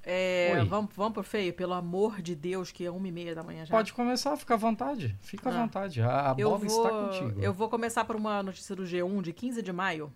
é, 0.07 0.63
vamos, 0.65 0.95
vamos 0.95 1.13
pro 1.13 1.23
feio, 1.23 1.51
pelo 1.51 1.73
amor 1.73 2.21
de 2.21 2.35
Deus, 2.35 2.71
que 2.71 2.85
é 2.85 2.91
uma 2.91 3.07
e 3.07 3.11
meia 3.11 3.33
da 3.33 3.41
manhã 3.41 3.65
já. 3.65 3.71
Pode 3.71 3.91
começar, 3.91 4.37
fica 4.37 4.53
à 4.53 4.57
vontade. 4.57 5.17
Fica 5.19 5.49
à 5.49 5.53
ah. 5.53 5.61
vontade. 5.63 5.99
A, 5.99 6.29
a 6.29 6.33
bola 6.35 6.57
vou, 6.59 6.67
está 6.67 6.89
contigo. 6.89 7.41
Eu 7.41 7.51
vou 7.51 7.67
começar 7.67 8.05
por 8.05 8.15
uma 8.15 8.43
notícia 8.43 8.75
do 8.75 8.83
G1 8.83 9.21
de 9.23 9.33
15 9.33 9.63
de 9.63 9.73
maio, 9.73 10.13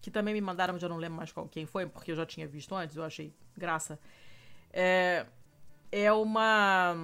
que 0.00 0.10
também 0.10 0.32
me 0.32 0.40
mandaram, 0.40 0.72
mas 0.72 0.82
eu 0.82 0.88
não 0.88 0.96
lembro 0.96 1.18
mais 1.18 1.30
qual, 1.30 1.46
quem 1.46 1.66
foi, 1.66 1.86
porque 1.86 2.10
eu 2.10 2.16
já 2.16 2.24
tinha 2.24 2.48
visto 2.48 2.74
antes, 2.74 2.96
eu 2.96 3.04
achei 3.04 3.34
graça. 3.54 4.00
É, 4.72 5.26
é 5.90 6.10
uma 6.10 6.96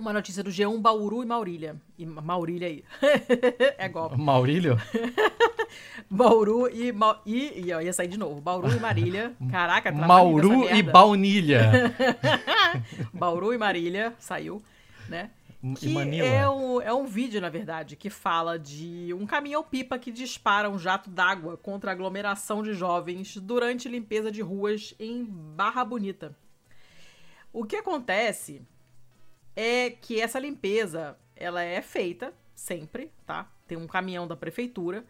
uma 0.00 0.12
notícia 0.12 0.42
do 0.42 0.50
G1 0.50 0.80
Bauru 0.80 1.22
e 1.22 1.26
Maurília. 1.26 1.76
E 1.98 2.06
Maurília 2.06 2.68
aí. 2.68 2.84
é 3.78 3.88
golpe. 3.88 4.16
Maurílio? 4.18 4.76
Bauru 6.10 6.68
e, 6.68 6.90
Ma... 6.90 7.20
e, 7.24 7.66
e 7.66 7.72
ó, 7.72 7.80
ia 7.80 7.92
sair 7.92 8.08
de 8.08 8.18
novo. 8.18 8.40
Bauru 8.40 8.72
e 8.72 8.80
Marília. 8.80 9.34
Caraca, 9.50 9.92
Mauru 9.92 10.68
e 10.68 10.82
Baunilha. 10.82 11.94
Bauru 13.12 13.52
e 13.52 13.58
Marília 13.58 14.14
saiu, 14.18 14.62
né? 15.08 15.30
Que 15.78 16.22
é 16.22 16.48
um, 16.48 16.80
é 16.80 16.92
um 16.92 17.04
vídeo, 17.04 17.38
na 17.38 17.50
verdade, 17.50 17.94
que 17.94 18.08
fala 18.08 18.58
de 18.58 19.12
um 19.12 19.26
caminhão-pipa 19.26 19.98
que 19.98 20.10
dispara 20.10 20.70
um 20.70 20.78
jato 20.78 21.10
d'água 21.10 21.58
contra 21.58 21.90
a 21.90 21.92
aglomeração 21.92 22.62
de 22.62 22.72
jovens 22.72 23.36
durante 23.36 23.86
limpeza 23.86 24.32
de 24.32 24.40
ruas 24.40 24.94
em 24.98 25.22
Barra 25.22 25.84
Bonita. 25.84 26.34
O 27.52 27.64
que 27.64 27.76
acontece 27.76 28.62
é 29.56 29.90
que 29.90 30.20
essa 30.20 30.38
limpeza, 30.38 31.18
ela 31.34 31.62
é 31.62 31.82
feita 31.82 32.32
sempre, 32.54 33.12
tá? 33.26 33.50
Tem 33.66 33.76
um 33.76 33.86
caminhão 33.86 34.26
da 34.26 34.36
prefeitura 34.36 35.04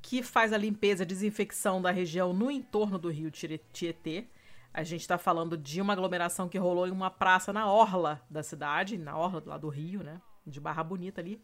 que 0.00 0.22
faz 0.22 0.52
a 0.52 0.58
limpeza 0.58 1.04
e 1.04 1.06
desinfecção 1.06 1.80
da 1.80 1.90
região 1.90 2.32
no 2.32 2.50
entorno 2.50 2.98
do 2.98 3.08
rio 3.08 3.30
Tietê. 3.30 4.26
A 4.74 4.82
gente 4.82 5.02
está 5.02 5.16
falando 5.16 5.56
de 5.56 5.80
uma 5.80 5.92
aglomeração 5.92 6.48
que 6.48 6.58
rolou 6.58 6.88
em 6.88 6.90
uma 6.90 7.10
praça 7.10 7.52
na 7.52 7.70
orla 7.70 8.20
da 8.28 8.42
cidade, 8.42 8.98
na 8.98 9.16
orla 9.16 9.42
lá 9.46 9.58
do 9.58 9.68
rio, 9.68 10.02
né? 10.02 10.20
De 10.46 10.60
Barra 10.60 10.82
Bonita 10.82 11.20
ali. 11.20 11.40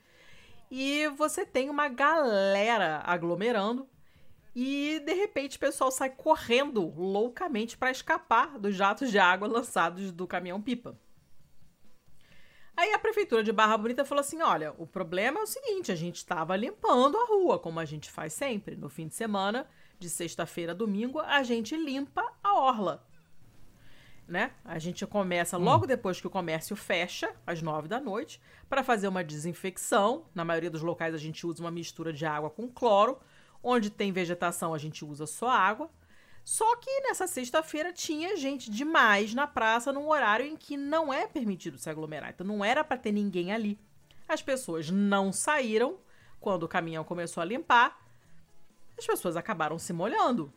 E 0.70 1.08
você 1.16 1.46
tem 1.46 1.70
uma 1.70 1.88
galera 1.88 3.00
aglomerando 3.04 3.88
e 4.54 5.00
de 5.04 5.14
repente 5.14 5.56
o 5.56 5.60
pessoal 5.60 5.90
sai 5.90 6.10
correndo 6.10 6.92
loucamente 6.96 7.76
para 7.76 7.90
escapar 7.90 8.58
dos 8.58 8.74
jatos 8.74 9.10
de 9.10 9.18
água 9.18 9.46
lançados 9.46 10.10
do 10.10 10.26
caminhão 10.26 10.60
pipa. 10.60 10.98
Aí 12.78 12.94
a 12.94 12.98
prefeitura 13.00 13.42
de 13.42 13.50
Barra 13.50 13.76
Bonita 13.76 14.04
falou 14.04 14.20
assim: 14.20 14.40
olha, 14.40 14.72
o 14.78 14.86
problema 14.86 15.40
é 15.40 15.42
o 15.42 15.46
seguinte, 15.48 15.90
a 15.90 15.96
gente 15.96 16.18
estava 16.18 16.54
limpando 16.54 17.18
a 17.18 17.26
rua, 17.26 17.58
como 17.58 17.80
a 17.80 17.84
gente 17.84 18.08
faz 18.08 18.32
sempre. 18.32 18.76
No 18.76 18.88
fim 18.88 19.08
de 19.08 19.16
semana, 19.16 19.66
de 19.98 20.08
sexta-feira 20.08 20.70
a 20.70 20.74
domingo, 20.76 21.18
a 21.18 21.42
gente 21.42 21.76
limpa 21.76 22.24
a 22.40 22.54
orla. 22.54 23.04
Né? 24.28 24.52
A 24.64 24.78
gente 24.78 25.04
começa 25.08 25.58
hum. 25.58 25.64
logo 25.64 25.86
hum. 25.86 25.88
depois 25.88 26.20
que 26.20 26.28
o 26.28 26.30
comércio 26.30 26.76
fecha, 26.76 27.34
às 27.44 27.60
nove 27.60 27.88
da 27.88 27.98
noite, 27.98 28.40
para 28.68 28.84
fazer 28.84 29.08
uma 29.08 29.24
desinfecção. 29.24 30.26
Na 30.32 30.44
maioria 30.44 30.70
dos 30.70 30.82
locais 30.82 31.12
a 31.12 31.18
gente 31.18 31.44
usa 31.44 31.60
uma 31.60 31.72
mistura 31.72 32.12
de 32.12 32.24
água 32.24 32.48
com 32.48 32.68
cloro. 32.68 33.18
Onde 33.60 33.90
tem 33.90 34.12
vegetação, 34.12 34.72
a 34.72 34.78
gente 34.78 35.04
usa 35.04 35.26
só 35.26 35.48
água. 35.48 35.90
Só 36.48 36.76
que 36.76 37.02
nessa 37.02 37.26
sexta-feira 37.26 37.92
tinha 37.92 38.34
gente 38.34 38.70
demais 38.70 39.34
na 39.34 39.46
praça 39.46 39.92
num 39.92 40.08
horário 40.08 40.46
em 40.46 40.56
que 40.56 40.78
não 40.78 41.12
é 41.12 41.26
permitido 41.26 41.76
se 41.76 41.90
aglomerar. 41.90 42.30
Então 42.30 42.46
não 42.46 42.64
era 42.64 42.82
para 42.82 42.96
ter 42.96 43.12
ninguém 43.12 43.52
ali. 43.52 43.78
As 44.26 44.40
pessoas 44.40 44.88
não 44.88 45.30
saíram 45.30 45.98
quando 46.40 46.62
o 46.62 46.68
caminhão 46.68 47.04
começou 47.04 47.42
a 47.42 47.44
limpar. 47.44 48.02
As 48.96 49.06
pessoas 49.06 49.36
acabaram 49.36 49.78
se 49.78 49.92
molhando. 49.92 50.50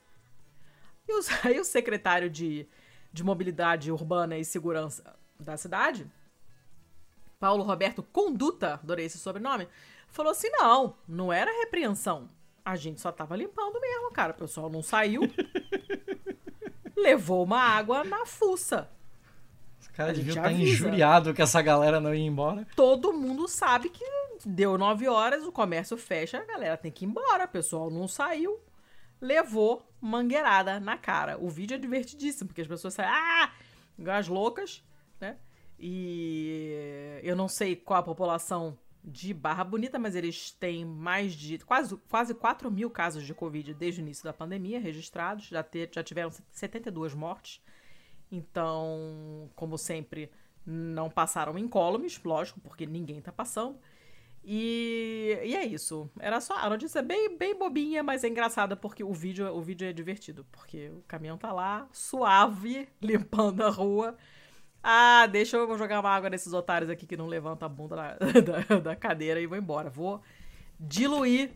E 1.06 1.14
os, 1.14 1.28
aí 1.46 1.60
o 1.60 1.66
secretário 1.66 2.30
de, 2.30 2.66
de 3.12 3.22
Mobilidade 3.22 3.92
Urbana 3.92 4.38
e 4.38 4.46
Segurança 4.46 5.14
da 5.38 5.58
cidade, 5.58 6.10
Paulo 7.38 7.66
Roberto 7.66 8.02
Conduta, 8.02 8.76
adorei 8.76 9.08
esse 9.08 9.18
sobrenome, 9.18 9.68
falou 10.08 10.32
assim: 10.32 10.50
não, 10.52 10.96
não 11.06 11.34
era 11.34 11.52
repreensão. 11.60 12.30
A 12.64 12.76
gente 12.76 13.02
só 13.02 13.12
tava 13.12 13.36
limpando 13.36 13.80
mesmo, 13.82 14.12
cara. 14.12 14.32
O 14.32 14.38
pessoal 14.38 14.70
não 14.70 14.84
saiu. 14.84 15.24
levou 17.02 17.44
uma 17.44 17.60
água 17.60 18.04
na 18.04 18.26
fuça. 18.26 18.90
Os 19.80 19.88
caras 19.88 20.16
deviam 20.16 20.36
estar 20.36 20.50
tá 20.50 20.52
injuriado 20.52 21.34
que 21.34 21.42
essa 21.42 21.62
galera 21.62 22.00
não 22.00 22.14
ia 22.14 22.26
embora. 22.26 22.68
Todo 22.76 23.14
mundo 23.14 23.48
sabe 23.48 23.90
que 23.90 24.04
deu 24.46 24.78
nove 24.78 25.08
horas, 25.08 25.44
o 25.46 25.52
comércio 25.52 25.98
fecha, 25.98 26.38
a 26.38 26.46
galera 26.46 26.78
tem 26.78 26.92
que 26.92 27.06
ir 27.06 27.08
embora. 27.08 27.46
O 27.46 27.50
pessoal 27.50 27.90
não 27.90 28.08
saiu. 28.08 28.60
Levou 29.20 29.86
mangueirada 30.00 30.80
na 30.80 30.98
cara. 30.98 31.38
O 31.38 31.50
vídeo 31.50 31.76
é 31.76 31.78
divertidíssimo, 31.78 32.48
porque 32.48 32.62
as 32.62 32.68
pessoas 32.68 32.94
saem, 32.94 33.10
ah, 33.12 33.52
as 34.18 34.28
loucas, 34.28 34.84
né? 35.20 35.38
E 35.80 37.20
eu 37.24 37.36
não 37.36 37.48
sei 37.48 37.76
qual 37.76 38.00
a 38.00 38.04
população 38.04 38.78
de 39.04 39.34
Barra 39.34 39.64
Bonita, 39.64 39.98
mas 39.98 40.16
eles 40.16 40.52
têm 40.52 40.86
mais 40.86 41.34
de 41.34 41.58
quase, 41.60 41.98
quase 42.10 42.34
4 42.34 42.70
mil 42.70 42.90
casos 42.90 43.24
de 43.24 43.34
Covid 43.34 43.74
desde 43.74 44.02
o 44.02 44.04
início 44.04 44.24
da 44.24 44.34
pandemia 44.34 44.80
registrados, 44.80 45.48
já, 45.48 45.64
ter, 45.64 45.90
já 45.92 46.04
tiveram 46.04 46.32
72 46.52 47.14
mortes. 47.14 47.62
Então, 48.32 49.50
como 49.56 49.78
sempre, 49.78 50.32
não 50.66 51.10
passaram 51.10 51.58
incólumes, 51.58 52.22
lógico, 52.24 52.60
porque 52.62 52.86
ninguém 52.86 53.22
tá 53.22 53.32
passando. 53.32 53.78
E, 54.44 55.40
e 55.44 55.56
é 55.56 55.66
isso. 55.66 56.10
Era 56.20 56.42
só 56.42 56.56
a 56.56 56.70
notícia 56.70 57.02
bem, 57.02 57.38
bem 57.38 57.58
bobinha, 57.58 58.02
mas 58.02 58.24
é 58.24 58.28
engraçada 58.28 58.76
porque 58.76 59.04
o 59.04 59.14
vídeo, 59.14 59.48
o 59.54 59.62
vídeo 59.62 59.88
é 59.88 59.94
divertido. 59.94 60.46
Porque 60.52 60.90
o 60.90 61.04
caminhão 61.08 61.38
tá 61.38 61.52
lá, 61.52 61.88
suave, 61.92 62.88
limpando 63.02 63.64
a 63.64 63.70
rua. 63.70 64.18
Ah, 64.84 65.28
deixa 65.28 65.58
eu 65.58 65.78
jogar 65.78 66.00
uma 66.00 66.10
água 66.10 66.30
nesses 66.30 66.54
otários 66.54 66.90
aqui 66.90 67.06
que 67.06 67.16
não 67.16 67.28
levantam 67.28 67.66
a 67.66 67.70
bunda 67.70 67.96
da, 67.96 68.18
da, 68.42 68.80
da 68.80 68.96
cadeira 68.96 69.40
e 69.40 69.46
vou 69.46 69.58
embora. 69.58 69.90
Vou 69.90 70.22
diluir 70.80 71.52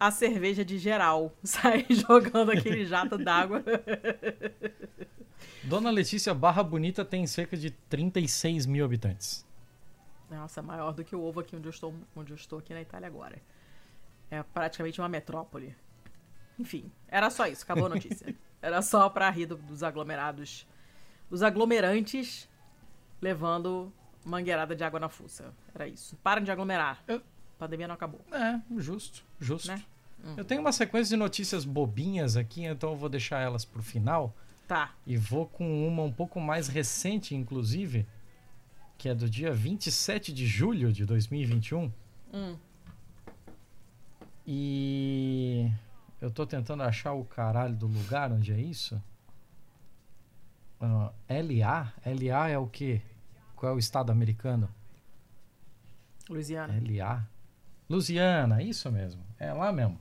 a 0.00 0.10
cerveja 0.10 0.64
de 0.64 0.78
geral. 0.78 1.32
Sair 1.44 1.86
jogando 1.90 2.52
aquele 2.52 2.86
jato 2.86 3.18
d'água. 3.18 3.62
Dona 5.64 5.90
Letícia 5.90 6.32
Barra 6.32 6.62
Bonita 6.62 7.04
tem 7.04 7.26
cerca 7.26 7.56
de 7.56 7.70
36 7.70 8.66
mil 8.66 8.84
habitantes. 8.84 9.44
Nossa, 10.30 10.62
maior 10.62 10.92
do 10.92 11.04
que 11.04 11.14
o 11.14 11.22
ovo 11.22 11.40
aqui 11.40 11.54
onde 11.54 11.66
eu 11.66 11.70
estou, 11.70 11.94
onde 12.14 12.32
eu 12.32 12.36
estou 12.36 12.58
aqui 12.58 12.72
na 12.72 12.80
Itália 12.80 13.06
agora. 13.06 13.36
É 14.30 14.42
praticamente 14.42 15.00
uma 15.00 15.08
metrópole. 15.08 15.76
Enfim, 16.58 16.90
era 17.06 17.28
só 17.30 17.46
isso, 17.46 17.64
acabou 17.64 17.86
a 17.86 17.90
notícia. 17.90 18.34
era 18.62 18.80
só 18.80 19.08
pra 19.08 19.28
rir 19.28 19.46
do, 19.46 19.56
dos 19.56 19.82
aglomerados 19.82 20.66
os 21.30 21.42
aglomerantes 21.42 22.48
levando 23.20 23.92
mangueirada 24.24 24.74
de 24.74 24.84
água 24.84 25.00
na 25.00 25.08
fuça. 25.08 25.54
Era 25.74 25.86
isso. 25.86 26.16
Parem 26.22 26.44
de 26.44 26.50
aglomerar. 26.50 27.02
Eu... 27.06 27.16
A 27.16 27.58
pandemia 27.58 27.88
não 27.88 27.94
acabou. 27.94 28.20
É, 28.32 28.60
justo, 28.76 29.24
justo. 29.40 29.68
Né? 29.68 29.82
Hum. 30.22 30.34
Eu 30.36 30.44
tenho 30.44 30.60
uma 30.60 30.72
sequência 30.72 31.16
de 31.16 31.16
notícias 31.16 31.64
bobinhas 31.64 32.36
aqui, 32.36 32.64
então 32.64 32.90
eu 32.90 32.96
vou 32.96 33.08
deixar 33.08 33.40
elas 33.40 33.64
pro 33.64 33.82
final. 33.82 34.34
Tá. 34.68 34.92
E 35.06 35.16
vou 35.16 35.46
com 35.46 35.88
uma 35.88 36.02
um 36.02 36.12
pouco 36.12 36.38
mais 36.38 36.68
recente, 36.68 37.34
inclusive, 37.34 38.06
que 38.98 39.08
é 39.08 39.14
do 39.14 39.30
dia 39.30 39.52
27 39.52 40.32
de 40.32 40.46
julho 40.46 40.92
de 40.92 41.06
2021. 41.06 41.90
Hum. 42.34 42.56
E 44.46 45.70
eu 46.20 46.30
tô 46.30 46.46
tentando 46.46 46.82
achar 46.82 47.12
o 47.12 47.24
caralho 47.24 47.74
do 47.74 47.86
lugar 47.86 48.30
onde 48.32 48.52
é 48.52 48.60
isso. 48.60 49.00
Uh, 50.80 51.10
LA? 51.28 51.92
LA 52.04 52.48
é 52.50 52.58
o 52.58 52.66
quê? 52.66 53.00
Qual 53.54 53.72
é 53.72 53.74
o 53.74 53.78
estado 53.78 54.10
americano? 54.10 54.68
Louisiana. 56.28 56.74
LA. 56.74 57.26
Louisiana, 57.88 58.62
isso 58.62 58.90
mesmo. 58.90 59.22
É 59.38 59.52
lá 59.52 59.72
mesmo. 59.72 59.98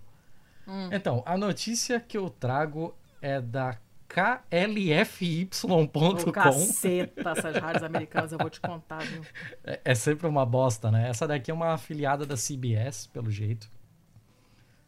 Hum. 0.67 0.89
Então, 0.91 1.23
a 1.25 1.37
notícia 1.37 1.99
que 1.99 2.17
eu 2.17 2.29
trago 2.29 2.95
é 3.21 3.39
da 3.39 3.77
klfy.com. 4.07 5.87
Caceta, 6.31 7.29
essas 7.31 7.57
rádios 7.57 7.83
americanas, 7.83 8.31
eu 8.31 8.37
vou 8.37 8.49
te 8.49 8.61
contar, 8.61 9.03
viu? 9.03 9.23
É, 9.63 9.81
é, 9.85 9.95
sempre 9.95 10.27
uma 10.27 10.45
bosta, 10.45 10.91
né? 10.91 11.09
Essa 11.09 11.27
daqui 11.27 11.51
é 11.51 11.53
uma 11.53 11.73
afiliada 11.73 12.25
da 12.25 12.35
CBS, 12.35 13.07
pelo 13.07 13.29
jeito. 13.29 13.69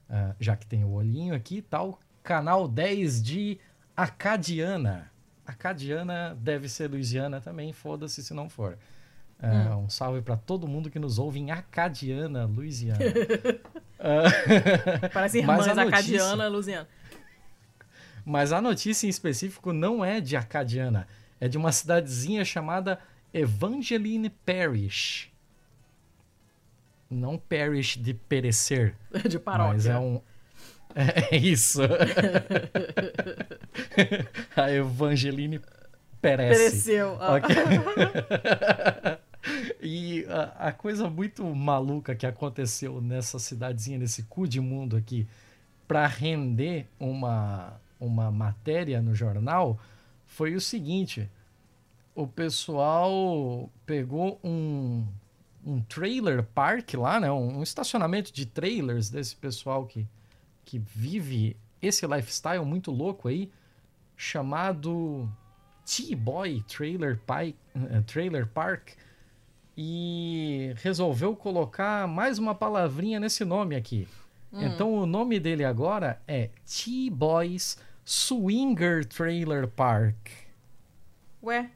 Uh, 0.09 0.33
já 0.39 0.55
que 0.55 0.65
tem 0.65 0.83
o 0.83 0.91
olhinho 0.91 1.35
aqui, 1.35 1.61
tá 1.61 1.83
o 1.83 1.97
canal 2.23 2.67
10 2.67 3.21
de 3.21 3.59
Acadiana. 3.95 5.11
Acadiana 5.47 6.37
deve 6.39 6.67
ser 6.67 6.89
Louisiana 6.89 7.39
também, 7.39 7.71
foda-se 7.71 8.21
se 8.21 8.33
não 8.33 8.49
for. 8.49 8.77
É, 9.41 9.49
hum. 9.49 9.85
Um 9.85 9.89
salve 9.89 10.21
para 10.21 10.35
todo 10.35 10.67
mundo 10.67 10.89
que 10.89 10.99
nos 10.99 11.17
ouve 11.17 11.39
em 11.39 11.51
Acadiana, 11.51 12.45
Louisiana. 12.45 12.99
Parece 15.13 15.39
irmãs 15.39 15.65
notícia... 15.65 15.83
Acadiana, 15.83 16.47
Louisiana. 16.47 16.87
Mas 18.25 18.51
a 18.51 18.61
notícia 18.61 19.07
em 19.07 19.09
específico 19.09 19.71
não 19.71 20.03
é 20.03 20.19
de 20.19 20.35
Acadiana, 20.35 21.07
é 21.39 21.47
de 21.47 21.57
uma 21.57 21.71
cidadezinha 21.71 22.43
chamada 22.43 22.99
Evangeline 23.33 24.29
Parish. 24.29 25.31
Não 27.09 27.37
parish 27.37 27.95
de 27.97 28.13
perecer. 28.13 28.93
De 29.29 29.39
paróquia. 29.39 29.73
Mas 29.73 29.85
é 29.85 29.97
um. 29.97 30.21
É 30.95 31.35
isso. 31.35 31.81
a 34.55 34.71
Evangeline 34.71 35.59
perece. 36.21 36.59
Pereceu. 36.59 37.17
Ah. 37.19 37.35
Ok. 37.35 37.55
e 39.81 40.25
a, 40.29 40.67
a 40.67 40.71
coisa 40.71 41.09
muito 41.09 41.43
maluca 41.55 42.15
que 42.15 42.25
aconteceu 42.25 43.01
nessa 43.01 43.39
cidadezinha, 43.39 43.99
nesse 43.99 44.23
cu 44.23 44.47
de 44.47 44.59
mundo 44.59 44.97
aqui, 44.97 45.27
para 45.87 46.05
render 46.07 46.87
uma, 46.99 47.79
uma 47.99 48.31
matéria 48.31 49.01
no 49.01 49.15
jornal, 49.15 49.79
foi 50.25 50.55
o 50.55 50.61
seguinte: 50.61 51.29
o 52.13 52.27
pessoal 52.27 53.69
pegou 53.85 54.39
um, 54.43 55.05
um 55.65 55.81
trailer 55.81 56.43
park 56.43 56.93
lá, 56.95 57.19
né? 57.19 57.31
Um, 57.31 57.59
um 57.59 57.63
estacionamento 57.63 58.33
de 58.33 58.45
trailers 58.45 59.09
desse 59.09 59.35
pessoal 59.35 59.85
que, 59.85 60.05
que 60.67 60.77
vive 60.79 61.55
esse 61.81 62.05
lifestyle 62.05 62.65
muito 62.65 62.91
louco 62.91 63.29
aí, 63.29 63.49
chamado 64.17 65.29
T-Boy 65.85 66.61
Trailer, 66.67 67.17
eh, 67.29 68.01
Trailer 68.05 68.45
Park, 68.47 68.89
e 69.77 70.73
resolveu 70.77 71.35
colocar 71.37 72.05
mais 72.05 72.37
uma 72.37 72.53
palavrinha 72.53 73.17
nesse 73.17 73.45
nome 73.45 73.75
aqui. 73.77 74.07
Então 74.51 74.93
o 74.93 75.05
nome 75.05 75.39
dele 75.39 75.63
agora 75.63 76.21
é 76.27 76.49
T-Boys 76.65 77.77
Swinger 78.03 79.05
Trailer 79.05 79.67
Park. 79.67 80.15
Ué, 81.43 81.69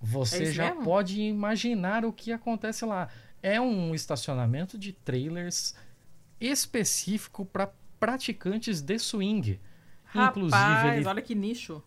Você 0.00 0.42
É 0.44 0.52
já 0.52 0.68
mesmo? 0.70 0.84
pode 0.84 1.20
imaginar 1.20 2.04
o 2.04 2.12
que 2.12 2.32
acontece 2.32 2.84
lá. 2.84 3.08
É 3.42 3.60
um 3.60 3.92
estacionamento 3.94 4.76
de 4.78 4.92
trailers 4.92 5.74
específico 6.46 7.44
para 7.46 7.70
praticantes 8.00 8.80
de 8.80 8.98
swing. 8.98 9.60
Inclusive, 10.14 10.56
rapaz, 10.62 10.96
ele, 10.96 11.06
olha 11.06 11.22
que 11.22 11.34
nicho. 11.34 11.82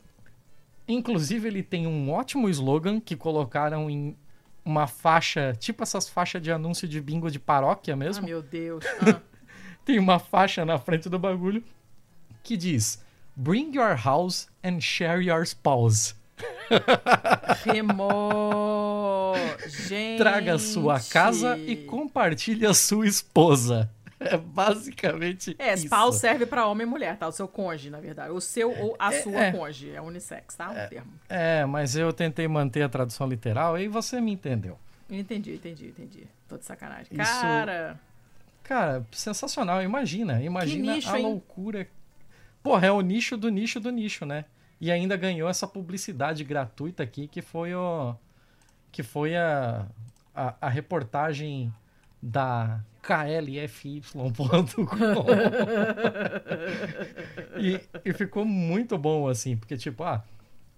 inclusive, 0.88 1.48
ele 1.48 1.61
tem 1.61 1.86
um 1.86 2.10
ótimo 2.11 2.49
slogan 2.49 2.99
que 2.99 3.15
colocaram 3.15 3.90
em 3.90 4.15
uma 4.64 4.88
faixa, 4.88 5.53
tipo 5.60 5.84
essas 5.84 6.10
faixas 6.10 6.41
de 6.41 6.52
anúncio 6.52 6.88
de 6.88 6.99
bingo 6.99 7.30
de 7.30 7.38
paróquia 7.40 7.94
Ah, 7.94 7.98
mesmo. 7.98 8.26
meu 8.26 8.41
Deus. 8.41 8.84
Ah. 9.02 9.19
tem 9.86 9.99
uma 9.99 10.18
faixa 10.18 10.65
na 10.65 10.80
frente 10.80 11.07
do 11.10 11.19
bagulho 11.19 11.64
que 12.44 12.57
diz: 12.57 13.03
Bring 13.36 13.76
your 13.76 13.95
house 13.95 14.48
and 14.64 14.80
share 14.82 15.22
your 15.23 15.44
spouse. 15.45 16.15
Remor. 17.64 19.36
Gente. 19.68 20.18
Traga 20.18 20.57
sua 20.57 20.99
casa 20.99 21.57
e 21.57 21.76
compartilhe 21.76 22.65
a 22.65 22.73
sua 22.73 23.07
esposa. 23.07 23.90
É 24.20 24.38
basicamente 24.38 25.56
É, 25.60 25.74
isso. 25.74 25.84
spouse 25.86 26.20
serve 26.20 26.46
pra 26.46 26.66
homem 26.68 26.88
e 26.88 26.90
mulher, 26.90 27.18
tá? 27.18 27.28
O 27.28 27.32
seu 27.32 27.48
cônjuge, 27.48 27.90
na 27.90 28.00
verdade. 28.00 28.32
O 28.32 28.40
seu 28.40 28.72
ou 28.72 28.96
a 28.98 29.14
É, 29.14 29.22
sua 29.22 29.44
é. 29.46 29.52
cônjuge. 29.52 29.92
É 29.92 30.02
unissex, 30.02 30.56
tá? 30.56 30.72
O 30.72 30.90
termo. 30.90 31.12
É, 31.28 31.66
mas 31.66 31.96
eu 31.96 32.14
tentei 32.14 32.48
manter 32.48 32.82
a 32.84 32.90
tradução 32.90 33.28
literal 33.28 33.78
e 33.78 33.88
você 33.90 34.22
me 34.22 34.32
entendeu. 34.32 34.80
Entendi, 35.10 35.56
entendi, 35.56 35.88
entendi. 35.88 36.28
Tô 36.48 36.58
de 36.58 36.66
sacanagem. 36.66 37.08
Isso- 37.12 37.42
Cara, 37.42 38.00
Cara, 38.64 39.06
sensacional. 39.12 39.84
Imagina, 39.84 40.42
imagina 40.42 40.96
nicho, 40.96 41.10
a 41.12 41.20
hein? 41.20 41.26
loucura. 41.26 41.88
Porra, 42.64 42.88
é 42.88 42.92
o 42.92 43.02
nicho 43.02 43.38
do 43.38 43.50
nicho 43.50 43.80
do 43.80 43.92
nicho, 43.92 44.26
né? 44.26 44.46
E 44.82 44.92
ainda 44.92 45.16
ganhou 45.16 45.48
essa 45.50 45.68
publicidade 45.68 46.44
gratuita 46.44 47.04
aqui, 47.04 47.28
que 47.28 47.42
foi 47.42 47.76
o. 47.76 48.16
Que 48.92 49.04
foi 49.04 49.36
a, 49.36 49.86
a, 50.34 50.56
a 50.62 50.70
reportagem 50.70 51.72
da 52.22 52.80
klfy.com. 53.06 54.34
e, 57.60 57.80
e 58.03 58.14
ficou 58.14 58.45
muito 58.45 58.98
bom, 58.98 59.27
assim, 59.27 59.56
porque, 59.56 59.77
tipo, 59.77 60.03
ah, 60.03 60.23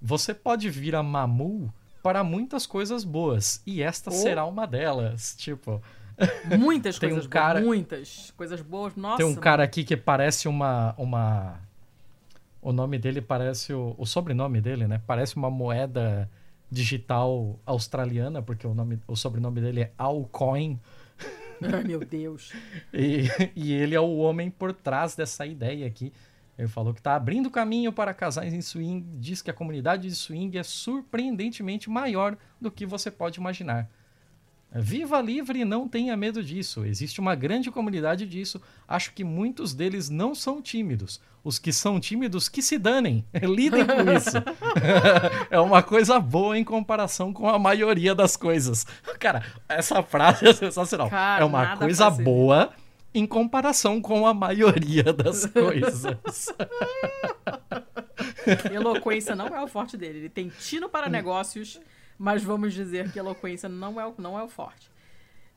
você 0.02 0.34
pode 0.34 0.70
vir 0.70 0.96
a 0.96 1.04
Mamu 1.04 1.74
para 2.04 2.24
muitas 2.24 2.66
coisas 2.66 3.04
boas, 3.04 3.62
e 3.66 3.82
esta 3.82 4.10
Oh. 4.10 4.14
será 4.14 4.46
uma 4.46 4.66
delas. 4.66 5.36
Tipo, 5.38 5.82
muitas 6.58 6.98
Tem 7.00 7.10
um 7.10 7.14
coisas 7.14 7.28
cara- 7.30 7.56
boas. 7.60 7.66
Muitas 7.66 8.34
coisas 8.38 8.62
boas. 8.62 8.96
Nossa. 8.96 9.18
Tem 9.18 9.26
um 9.26 9.36
cara 9.36 9.64
aqui 9.64 9.84
que 9.84 9.96
parece 9.98 10.48
uma. 10.48 10.94
uma... 10.98 11.60
O 12.62 12.72
nome 12.74 12.98
dele 12.98 13.22
parece. 13.22 13.74
O, 13.74 13.94
o 13.98 14.06
sobrenome 14.06 14.60
dele, 14.62 14.88
né? 14.88 15.02
Parece 15.06 15.36
uma 15.36 15.50
moeda 15.50 16.30
digital 16.72 17.58
australiana, 17.66 18.42
porque 18.42 18.66
o, 18.68 18.74
nome, 18.74 19.00
o 19.08 19.16
sobrenome 19.16 19.62
dele 19.62 19.82
é 19.82 19.92
Alcoin. 19.98 20.80
Ai, 21.74 21.84
meu 21.84 22.00
Deus. 22.00 22.54
E, 22.94 23.28
e 23.56 23.74
ele 23.74 23.96
é 23.96 24.00
o 24.00 24.18
homem 24.18 24.50
por 24.50 24.74
trás 24.74 25.16
dessa 25.16 25.46
ideia 25.46 25.88
aqui. 25.88 26.12
Ele 26.58 26.68
falou 26.68 26.94
que 26.94 27.00
está 27.00 27.16
abrindo 27.16 27.52
caminho 27.52 27.94
para 27.94 28.14
casais 28.14 28.54
em 28.54 28.62
swing. 28.62 29.06
Diz 29.20 29.42
que 29.42 29.52
a 29.52 29.54
comunidade 29.54 30.08
de 30.08 30.16
swing 30.16 30.58
é 30.58 30.64
surpreendentemente 30.64 31.90
maior 31.90 32.36
do 32.60 32.72
que 32.72 32.86
você 32.86 33.12
pode 33.12 33.40
imaginar. 33.40 33.90
Viva 34.72 35.22
livre 35.22 35.62
e 35.62 35.66
não 35.66 35.88
tenha 35.88 36.16
medo 36.18 36.44
disso. 36.44 36.86
Existe 36.86 37.20
uma 37.20 37.36
grande 37.36 37.72
comunidade 37.72 38.26
disso. 38.26 38.62
Acho 38.88 39.14
que 39.14 39.24
muitos 39.24 39.74
deles 39.74 40.10
não 40.10 40.36
são 40.36 40.62
tímidos. 40.62 41.22
Os 41.44 41.58
que 41.58 41.72
são 41.72 42.00
tímidos, 42.00 42.50
que 42.50 42.62
se 42.62 42.78
danem. 42.78 43.26
Lidem 43.42 43.86
com 43.86 44.12
isso. 44.12 44.38
é 45.50 45.60
uma 45.60 45.82
coisa 45.82 46.20
boa 46.20 46.58
em 46.58 46.64
comparação 46.64 47.32
com 47.32 47.48
a 47.48 47.58
maioria 47.58 48.14
das 48.14 48.36
coisas. 48.36 48.86
Cara, 49.20 49.44
essa 49.70 50.04
frase 50.04 50.48
é 50.48 50.54
sensacional. 50.54 51.10
Cara, 51.10 51.42
é 51.42 51.46
uma 51.46 51.78
coisa 51.78 52.10
boa 52.10 52.72
em 53.14 53.26
comparação 53.26 54.02
com 54.02 54.28
a 54.28 54.34
maioria 54.34 55.14
das 55.14 55.46
coisas. 55.46 56.48
Eloquência 58.72 59.36
não 59.36 59.48
é 59.48 59.64
o 59.64 59.68
forte 59.68 59.96
dele. 59.98 60.20
Ele 60.20 60.30
tem 60.30 60.50
tino 60.50 60.90
para 60.90 61.10
negócios, 61.10 61.80
mas 62.18 62.44
vamos 62.44 62.74
dizer 62.74 63.12
que 63.12 63.20
eloquência 63.20 63.68
não 63.70 64.00
é 64.00 64.06
o, 64.08 64.14
não 64.18 64.38
é 64.38 64.44
o 64.44 64.48
forte. 64.50 64.90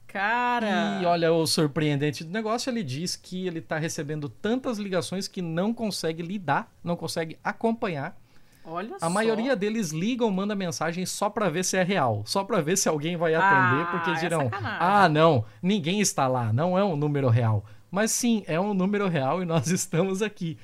Cara. 0.07 0.99
E 1.01 1.07
olha 1.07 1.33
o 1.33 1.47
surpreendente 1.47 2.25
do 2.25 2.33
negócio, 2.33 2.69
ele 2.69 2.83
diz 2.83 3.15
que 3.15 3.47
ele 3.47 3.61
está 3.61 3.79
recebendo 3.79 4.29
tantas 4.29 4.77
ligações 4.77 5.29
que 5.29 5.41
não 5.41 5.73
consegue 5.73 6.21
lidar, 6.21 6.69
não 6.83 6.97
consegue 6.97 7.39
acompanhar. 7.45 8.19
olha 8.65 8.97
A 9.01 9.09
maioria 9.09 9.55
deles 9.55 9.91
ligam, 9.93 10.29
manda 10.31 10.55
mensagem 10.57 11.07
só 11.07 11.31
para 11.31 11.49
ver 11.49 11.65
se 11.65 11.77
é 11.77 11.85
real, 11.85 12.25
só 12.27 12.43
para 12.43 12.61
ver 12.61 12.77
se 12.77 12.89
alguém 12.89 13.17
vai 13.17 13.35
atender, 13.35 13.83
Ah, 13.85 13.89
porque 13.93 14.11
é 14.11 14.15
dirão: 14.15 14.45
sacanagem. 14.45 14.79
"Ah, 14.81 15.09
não, 15.09 15.45
ninguém 15.63 16.01
está 16.01 16.27
lá, 16.27 16.53
não 16.53 16.77
é 16.77 16.85
um 16.85 16.97
número 16.97 17.29
real". 17.29 17.65
Mas 17.89 18.11
sim, 18.11 18.43
é 18.49 18.59
um 18.59 18.75
número 18.75 19.07
real 19.09 19.43
e 19.43 19.45
nós 19.47 19.69
estamos 19.71 20.23
aqui. 20.23 20.59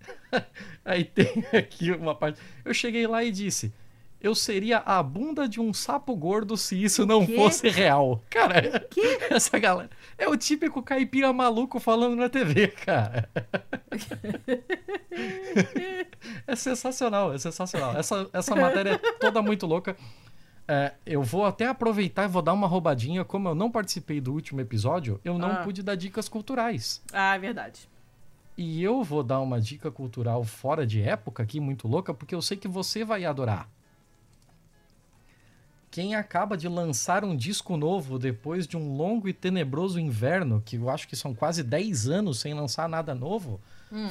Aí 0.84 1.04
tem 1.04 1.44
aqui 1.56 1.90
uma 1.92 2.14
parte. 2.14 2.38
Eu 2.64 2.74
cheguei 2.74 3.06
lá 3.06 3.24
e 3.24 3.30
disse: 3.30 3.72
Eu 4.24 4.34
seria 4.34 4.78
a 4.78 5.02
bunda 5.02 5.46
de 5.46 5.60
um 5.60 5.74
sapo 5.74 6.16
gordo 6.16 6.56
se 6.56 6.82
isso 6.82 7.04
não 7.04 7.26
fosse 7.26 7.68
real. 7.68 8.22
Cara, 8.30 8.88
essa 9.28 9.58
galera. 9.58 9.90
É 10.16 10.26
o 10.26 10.34
típico 10.34 10.82
caipira 10.82 11.30
maluco 11.30 11.78
falando 11.78 12.16
na 12.16 12.30
TV, 12.30 12.68
cara. 12.68 13.28
é 16.46 16.56
sensacional, 16.56 17.34
é 17.34 17.38
sensacional. 17.38 17.94
Essa, 17.98 18.26
essa 18.32 18.56
matéria 18.56 18.92
é 18.92 18.98
toda 19.18 19.42
muito 19.42 19.66
louca. 19.66 19.94
É, 20.66 20.94
eu 21.04 21.22
vou 21.22 21.44
até 21.44 21.66
aproveitar 21.66 22.24
e 22.24 22.28
vou 22.28 22.40
dar 22.40 22.54
uma 22.54 22.66
roubadinha. 22.66 23.26
Como 23.26 23.50
eu 23.50 23.54
não 23.54 23.70
participei 23.70 24.22
do 24.22 24.32
último 24.32 24.58
episódio, 24.62 25.20
eu 25.22 25.36
não 25.36 25.52
Ah. 25.52 25.56
pude 25.56 25.82
dar 25.82 25.96
dicas 25.96 26.30
culturais. 26.30 27.02
Ah, 27.12 27.36
é 27.36 27.38
verdade. 27.38 27.86
E 28.56 28.82
eu 28.82 29.02
vou 29.02 29.22
dar 29.22 29.40
uma 29.40 29.60
dica 29.60 29.90
cultural 29.90 30.42
fora 30.44 30.86
de 30.86 31.02
época 31.02 31.42
aqui, 31.42 31.60
muito 31.60 31.86
louca, 31.86 32.14
porque 32.14 32.34
eu 32.34 32.40
sei 32.40 32.56
que 32.56 32.68
você 32.68 33.04
vai 33.04 33.26
adorar. 33.26 33.68
Quem 35.94 36.16
acaba 36.16 36.56
de 36.56 36.66
lançar 36.66 37.24
um 37.24 37.36
disco 37.36 37.76
novo 37.76 38.18
depois 38.18 38.66
de 38.66 38.76
um 38.76 38.96
longo 38.96 39.28
e 39.28 39.32
tenebroso 39.32 40.00
inverno, 40.00 40.60
que 40.66 40.74
eu 40.74 40.90
acho 40.90 41.06
que 41.06 41.14
são 41.14 41.32
quase 41.32 41.62
10 41.62 42.08
anos 42.08 42.40
sem 42.40 42.52
lançar 42.52 42.88
nada 42.88 43.14
novo, 43.14 43.60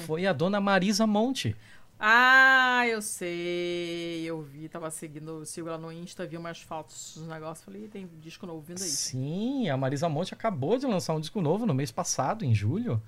foi 0.06 0.26
a 0.26 0.32
dona 0.32 0.62
Marisa 0.62 1.06
Monte. 1.06 1.54
Ah, 2.00 2.88
eu 2.88 3.02
sei. 3.02 4.24
Eu 4.24 4.42
vi, 4.42 4.70
tava 4.70 4.90
seguindo, 4.90 5.40
eu 5.40 5.46
sigo 5.46 5.68
ela 5.68 5.78
no 5.78 5.92
Insta, 5.92 6.26
vi 6.26 6.38
umas 6.38 6.62
fotos 6.62 7.16
dos 7.18 7.28
negócios. 7.28 7.66
Falei, 7.66 7.84
"Ih, 7.84 7.88
tem 7.90 8.10
disco 8.22 8.46
novo 8.46 8.62
vindo 8.62 8.82
aí. 8.82 8.88
Sim, 8.88 9.68
a 9.68 9.76
Marisa 9.76 10.08
Monte 10.08 10.34
acabou 10.34 10.78
de 10.78 10.86
lançar 10.86 11.14
um 11.14 11.20
disco 11.20 11.42
novo 11.42 11.66
no 11.66 11.74
mês 11.74 11.92
passado, 11.92 12.46
em 12.46 12.56
julho. 12.56 13.02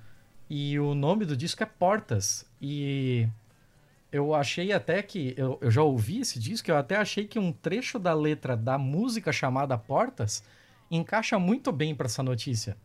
E 0.50 0.78
o 0.78 0.94
nome 0.94 1.24
do 1.24 1.34
disco 1.34 1.62
é 1.62 1.66
Portas. 1.66 2.44
E 2.60 3.26
eu 4.16 4.34
achei 4.34 4.72
até 4.72 5.02
que. 5.02 5.34
Eu, 5.36 5.58
eu 5.60 5.70
já 5.70 5.82
ouvi 5.82 6.20
esse 6.20 6.38
disco, 6.38 6.70
eu 6.70 6.76
até 6.76 6.96
achei 6.96 7.26
que 7.26 7.38
um 7.38 7.52
trecho 7.52 7.98
da 7.98 8.14
letra 8.14 8.56
da 8.56 8.78
música 8.78 9.32
chamada 9.32 9.76
Portas 9.76 10.42
encaixa 10.90 11.38
muito 11.38 11.70
bem 11.72 11.94
para 11.94 12.06
essa 12.06 12.22
notícia. 12.22 12.76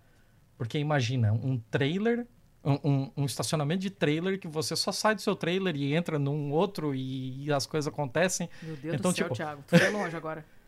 Porque 0.58 0.78
imagina, 0.78 1.32
um 1.32 1.60
trailer 1.72 2.28
Um, 2.64 2.78
um, 2.84 3.12
um, 3.18 3.26
estacionamento 3.26 3.82
de 3.82 3.90
trailer 3.90 4.40
que 4.40 4.48
você 4.48 4.76
só 4.76 4.92
sai 4.92 5.16
do 5.16 5.22
seu 5.22 5.36
trailer 5.36 5.76
e 5.76 5.96
entra 5.96 6.20
num 6.20 6.52
outro 6.52 6.94
e, 6.94 7.46
e 7.46 7.52
as 7.52 7.66
coisas 7.66 7.92
acontecem. 7.92 8.48
Meu 8.62 8.76
Deus 8.76 8.94
então, 8.94 9.12
do 9.12 9.18
céu, 9.18 9.26
tipo... 9.26 9.36
Thiago. 9.36 9.64
Tu 9.66 9.80
foi 9.80 9.90
longe 9.90 10.16
agora. 10.16 10.46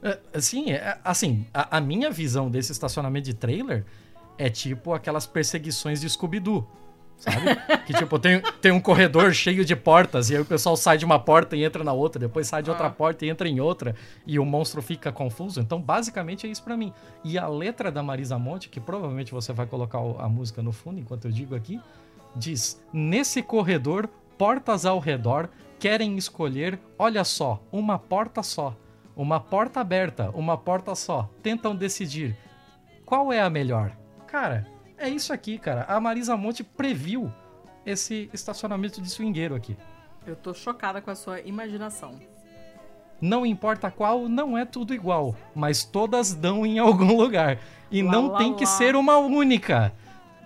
É, 0.00 0.40
sim, 0.40 0.70
é, 0.70 0.96
assim, 1.02 1.44
a, 1.52 1.78
a, 1.78 1.80
minha 1.80 2.08
visão 2.08 2.48
desse 2.48 2.70
estacionamento 2.70 3.24
de 3.24 3.34
trailer 3.34 3.84
é 4.36 4.48
tipo 4.48 4.94
aquelas 4.94 5.26
perseguições 5.26 6.00
de 6.00 6.08
Scooby-Doo. 6.08 6.64
Sabe? 7.18 7.56
que 7.84 7.92
tipo, 7.92 8.18
tem, 8.18 8.40
tem 8.60 8.70
um 8.70 8.80
corredor 8.80 9.32
cheio 9.34 9.64
de 9.64 9.74
portas, 9.74 10.30
e 10.30 10.36
aí 10.36 10.40
o 10.40 10.44
pessoal 10.44 10.76
sai 10.76 10.96
de 10.96 11.04
uma 11.04 11.18
porta 11.18 11.56
e 11.56 11.64
entra 11.64 11.82
na 11.82 11.92
outra, 11.92 12.20
depois 12.20 12.46
sai 12.46 12.62
de 12.62 12.70
outra 12.70 12.86
ah. 12.86 12.90
porta 12.90 13.26
e 13.26 13.28
entra 13.28 13.48
em 13.48 13.60
outra, 13.60 13.94
e 14.24 14.38
o 14.38 14.44
monstro 14.44 14.80
fica 14.80 15.10
confuso. 15.10 15.60
Então, 15.60 15.80
basicamente, 15.80 16.46
é 16.46 16.50
isso 16.50 16.62
para 16.62 16.76
mim. 16.76 16.92
E 17.24 17.36
a 17.36 17.48
letra 17.48 17.90
da 17.90 18.02
Marisa 18.02 18.38
Monte, 18.38 18.68
que 18.68 18.80
provavelmente 18.80 19.32
você 19.32 19.52
vai 19.52 19.66
colocar 19.66 19.98
a 19.98 20.28
música 20.28 20.62
no 20.62 20.72
fundo 20.72 21.00
enquanto 21.00 21.24
eu 21.24 21.32
digo 21.32 21.54
aqui, 21.54 21.80
diz: 22.36 22.80
Nesse 22.92 23.42
corredor, 23.42 24.08
portas 24.38 24.86
ao 24.86 25.00
redor 25.00 25.48
querem 25.78 26.16
escolher, 26.16 26.78
olha 26.98 27.24
só, 27.24 27.60
uma 27.72 27.98
porta 27.98 28.42
só. 28.42 28.76
Uma 29.16 29.40
porta 29.40 29.80
aberta, 29.80 30.30
uma 30.32 30.56
porta 30.56 30.94
só. 30.94 31.28
Tentam 31.42 31.74
decidir 31.74 32.36
qual 33.04 33.32
é 33.32 33.40
a 33.40 33.50
melhor. 33.50 33.90
Cara, 34.28 34.64
é 34.98 35.08
isso 35.08 35.32
aqui, 35.32 35.58
cara. 35.58 35.84
A 35.84 36.00
Marisa 36.00 36.36
Monte 36.36 36.62
previu 36.62 37.32
esse 37.84 38.28
estacionamento 38.32 39.00
de 39.00 39.08
swingueiro 39.08 39.54
aqui. 39.54 39.76
Eu 40.26 40.36
tô 40.36 40.52
chocada 40.52 41.00
com 41.00 41.10
a 41.10 41.14
sua 41.14 41.40
imaginação. 41.40 42.18
Não 43.20 43.44
importa 43.44 43.90
qual, 43.90 44.28
não 44.28 44.56
é 44.56 44.64
tudo 44.64 44.94
igual, 44.94 45.34
mas 45.54 45.84
todas 45.84 46.34
dão 46.34 46.64
em 46.64 46.78
algum 46.78 47.16
lugar. 47.16 47.58
E 47.90 48.02
lá, 48.02 48.12
não 48.12 48.28
lá, 48.28 48.38
tem 48.38 48.52
lá. 48.52 48.56
que 48.56 48.66
ser 48.66 48.94
uma 48.94 49.16
única. 49.18 49.92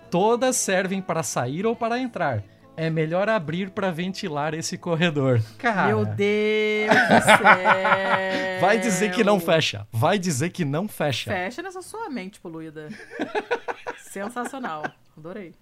Todas 0.09 0.55
servem 0.55 1.01
para 1.01 1.23
sair 1.23 1.65
ou 1.65 1.75
para 1.75 1.99
entrar 1.99 2.43
é 2.75 2.89
melhor 2.89 3.29
abrir 3.29 3.69
para 3.69 3.91
ventilar 3.91 4.53
esse 4.53 4.77
corredor. 4.77 5.41
Cara. 5.57 5.87
Meu 5.87 6.05
Deus 6.05 6.89
do 6.91 7.25
céu. 7.25 8.61
Vai 8.61 8.79
dizer 8.79 9.11
que 9.11 9.23
não 9.23 9.39
fecha. 9.39 9.87
Vai 9.91 10.17
dizer 10.17 10.49
que 10.49 10.65
não 10.65 10.87
fecha. 10.87 11.31
Fecha 11.31 11.61
nessa 11.61 11.81
sua 11.81 12.09
mente 12.09 12.39
poluída. 12.39 12.89
Sensacional. 13.99 14.83
Adorei. 15.17 15.53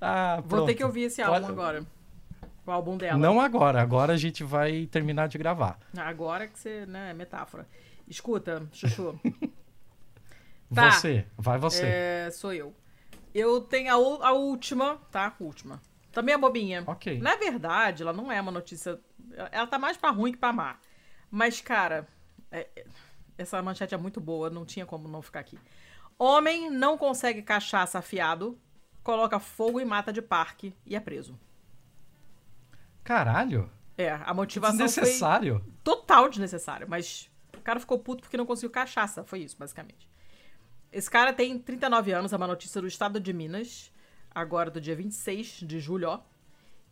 Ah, 0.00 0.42
Vou 0.44 0.64
ter 0.64 0.74
que 0.74 0.84
ouvir 0.84 1.02
esse 1.02 1.20
álbum 1.20 1.40
Pode... 1.40 1.52
agora. 1.52 1.86
O 2.66 2.70
álbum 2.70 2.96
dela. 2.96 3.18
Não 3.18 3.40
agora. 3.40 3.82
Agora 3.82 4.12
a 4.12 4.16
gente 4.16 4.44
vai 4.44 4.86
terminar 4.86 5.28
de 5.28 5.38
gravar. 5.38 5.78
Agora 5.96 6.46
que 6.46 6.58
você, 6.58 6.86
né, 6.86 7.10
é 7.10 7.14
metáfora. 7.14 7.66
Escuta, 8.06 8.62
Chuchu. 8.72 9.18
tá. 10.72 10.90
Você. 10.92 11.24
Vai 11.36 11.58
você. 11.58 11.84
É, 11.84 12.30
sou 12.30 12.52
eu. 12.52 12.72
Eu 13.34 13.60
tenho 13.60 13.90
a, 13.90 14.28
a 14.28 14.32
última, 14.32 14.98
tá? 15.10 15.34
Última. 15.40 15.80
Também 16.12 16.34
é 16.34 16.38
bobinha. 16.38 16.82
Ok. 16.86 17.20
Na 17.20 17.36
verdade, 17.36 18.02
ela 18.02 18.12
não 18.12 18.30
é 18.30 18.40
uma 18.40 18.50
notícia. 18.50 19.00
Ela 19.52 19.66
tá 19.66 19.78
mais 19.78 19.96
pra 19.96 20.10
ruim 20.10 20.32
que 20.32 20.38
pra 20.38 20.52
má. 20.52 20.76
Mas, 21.30 21.60
cara, 21.60 22.06
é... 22.50 22.68
essa 23.38 23.62
manchete 23.62 23.94
é 23.94 23.98
muito 23.98 24.20
boa, 24.20 24.50
não 24.50 24.64
tinha 24.64 24.84
como 24.84 25.08
não 25.08 25.22
ficar 25.22 25.40
aqui. 25.40 25.58
Homem 26.18 26.68
não 26.70 26.98
consegue 26.98 27.42
cachaça 27.42 27.98
afiado, 27.98 28.58
coloca 29.02 29.38
fogo 29.38 29.80
e 29.80 29.84
mata 29.84 30.12
de 30.12 30.20
parque 30.20 30.74
e 30.84 30.94
é 30.94 31.00
preso. 31.00 31.38
Caralho. 33.02 33.70
É, 33.96 34.12
a 34.12 34.32
motivação 34.32 34.86
Desnecessário. 34.86 35.64
total 35.84 36.28
desnecessário, 36.28 36.86
mas 36.88 37.30
o 37.56 37.60
cara 37.60 37.78
ficou 37.78 37.98
puto 37.98 38.22
porque 38.22 38.36
não 38.36 38.46
conseguiu 38.46 38.70
cachaça, 38.70 39.22
foi 39.24 39.40
isso, 39.40 39.56
basicamente. 39.58 40.08
Esse 40.92 41.10
cara 41.10 41.32
tem 41.32 41.58
39 41.58 42.12
anos, 42.12 42.32
é 42.32 42.36
uma 42.36 42.46
notícia 42.46 42.80
do 42.80 42.86
estado 42.86 43.20
de 43.20 43.32
Minas 43.32 43.92
agora 44.34 44.70
do 44.70 44.80
dia 44.80 44.94
26 44.94 45.60
de 45.62 45.80
julho, 45.80 46.08
ó. 46.08 46.20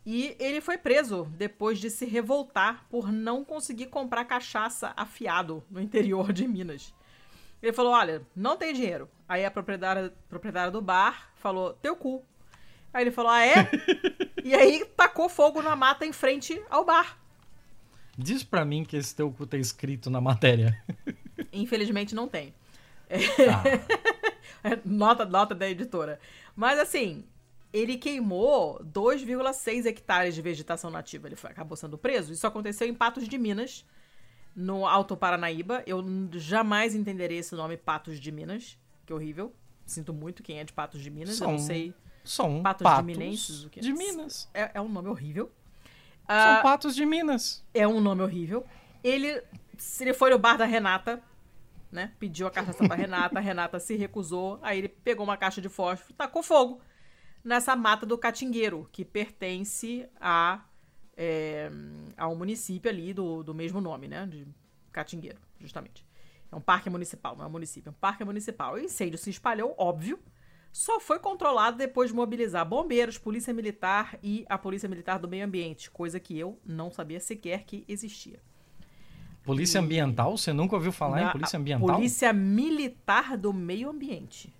E 0.05 0.35
ele 0.39 0.61
foi 0.61 0.77
preso 0.77 1.27
depois 1.37 1.77
de 1.77 1.89
se 1.89 2.05
revoltar 2.05 2.85
por 2.89 3.11
não 3.11 3.43
conseguir 3.43 3.87
comprar 3.87 4.25
cachaça 4.25 4.93
afiado 4.95 5.63
no 5.69 5.81
interior 5.81 6.31
de 6.33 6.47
Minas. 6.47 6.93
Ele 7.61 7.73
falou: 7.73 7.91
Olha, 7.91 8.21
não 8.35 8.57
tem 8.57 8.73
dinheiro. 8.73 9.09
Aí 9.27 9.45
a 9.45 9.51
proprietária, 9.51 10.13
proprietária 10.29 10.71
do 10.71 10.81
bar 10.81 11.29
falou: 11.35 11.73
Teu 11.73 11.95
cu. 11.95 12.23
Aí 12.93 13.03
ele 13.03 13.11
falou: 13.11 13.31
Ah, 13.31 13.45
é? 13.45 13.69
e 14.43 14.53
aí 14.55 14.85
tacou 14.95 15.29
fogo 15.29 15.61
na 15.61 15.75
mata 15.75 16.05
em 16.05 16.13
frente 16.13 16.59
ao 16.69 16.85
bar. 16.85 17.17
Diz 18.17 18.43
pra 18.43 18.65
mim 18.65 18.83
que 18.83 18.97
esse 18.97 19.15
teu 19.15 19.31
cu 19.31 19.45
tá 19.45 19.57
escrito 19.57 20.09
na 20.09 20.19
matéria. 20.19 20.81
Infelizmente 21.53 22.15
não 22.15 22.27
tem. 22.27 22.53
Ah. 23.49 24.71
nota, 24.85 25.25
nota 25.25 25.55
da 25.55 25.69
editora. 25.69 26.19
Mas 26.59 26.77
assim, 26.77 27.23
ele 27.71 27.95
queimou 27.95 28.83
2,6 28.83 29.85
hectares 29.85 30.35
de 30.35 30.41
vegetação 30.41 30.91
nativa. 30.91 31.29
Ele 31.29 31.37
foi, 31.37 31.49
acabou 31.49 31.77
sendo 31.77 31.97
preso. 31.97 32.33
Isso 32.33 32.45
aconteceu 32.45 32.85
em 32.85 32.93
Patos 32.93 33.29
de 33.29 33.37
Minas, 33.37 33.85
no 34.53 34.85
Alto 34.85 35.15
Paranaíba. 35.15 35.81
Eu 35.87 36.03
jamais 36.33 36.93
entenderei 36.95 37.37
esse 37.37 37.55
nome 37.55 37.77
Patos 37.77 38.19
de 38.19 38.29
Minas, 38.29 38.77
que 39.05 39.13
horrível. 39.13 39.55
Sinto 39.85 40.13
muito 40.13 40.43
quem 40.43 40.59
é 40.59 40.65
de 40.65 40.73
Patos 40.73 41.01
de 41.01 41.09
Minas. 41.09 41.35
São, 41.35 41.47
eu 41.47 41.51
não 41.53 41.59
sei. 41.59 41.93
São 42.25 42.61
Patos, 42.61 42.83
patos 42.83 43.07
de 43.07 43.17
Minenses. 43.17 43.63
O 43.63 43.69
que 43.69 43.79
é? 43.79 43.81
De 43.81 43.93
Minas. 43.93 44.49
É, 44.53 44.71
é 44.73 44.81
um 44.81 44.89
nome 44.89 45.07
horrível. 45.07 45.49
São 46.27 46.59
uh, 46.59 46.61
Patos 46.61 46.93
de 46.93 47.05
Minas. 47.05 47.63
É 47.73 47.87
um 47.87 48.01
nome 48.01 48.21
horrível. 48.21 48.65
Ele, 49.01 49.41
ele 50.01 50.13
foi 50.13 50.29
no 50.29 50.37
bar 50.37 50.57
da 50.57 50.65
Renata, 50.65 51.23
né? 51.91 52.13
Pediu 52.19 52.47
a 52.47 52.51
cachaça 52.51 52.87
pra 52.87 52.95
Renata, 52.95 53.39
a 53.39 53.41
Renata 53.41 53.79
se 53.79 53.95
recusou, 53.95 54.59
aí 54.61 54.77
ele 54.77 54.89
pegou 54.89 55.23
uma 55.23 55.37
caixa 55.37 55.61
de 55.61 55.69
fósforo, 55.69 56.13
tacou 56.13 56.43
fogo 56.43 56.81
nessa 57.43 57.75
mata 57.75 58.05
do 58.05 58.17
Catingueiro, 58.17 58.87
que 58.91 59.05
pertence 59.05 60.07
a, 60.19 60.63
é, 61.15 61.69
ao 62.17 62.35
município 62.35 62.89
ali 62.89 63.13
do, 63.13 63.43
do 63.43 63.53
mesmo 63.53 63.81
nome, 63.81 64.07
né? 64.07 64.25
De 64.25 64.47
Catingueiro, 64.91 65.39
justamente. 65.59 66.05
É 66.51 66.55
um 66.55 66.61
parque 66.61 66.89
municipal, 66.89 67.35
não 67.35 67.45
é 67.45 67.47
um 67.47 67.51
município, 67.51 67.89
é 67.89 67.91
um 67.91 67.99
parque 67.99 68.23
municipal. 68.23 68.73
O 68.73 68.79
incêndio 68.79 69.17
se 69.17 69.29
espalhou, 69.29 69.75
óbvio, 69.77 70.19
só 70.71 70.99
foi 70.99 71.19
controlado 71.19 71.77
depois 71.77 72.09
de 72.09 72.15
mobilizar 72.15 72.67
bombeiros, 72.67 73.17
polícia 73.17 73.53
militar 73.53 74.17
e 74.21 74.45
a 74.49 74.57
polícia 74.57 74.89
militar 74.89 75.19
do 75.19 75.27
meio 75.27 75.45
ambiente, 75.45 75.89
coisa 75.89 76.19
que 76.19 76.37
eu 76.37 76.59
não 76.65 76.91
sabia 76.91 77.19
sequer 77.19 77.63
que 77.63 77.83
existia. 77.87 78.39
Polícia 79.49 79.81
Ambiental? 79.81 80.37
Você 80.37 80.53
nunca 80.53 80.75
ouviu 80.75 80.91
falar 80.91 81.21
Na, 81.21 81.29
em 81.29 81.31
Polícia 81.31 81.57
Ambiental? 81.57 81.95
Polícia 81.95 82.31
Militar 82.31 83.35
do 83.35 83.51
Meio 83.51 83.89
Ambiente. 83.89 84.53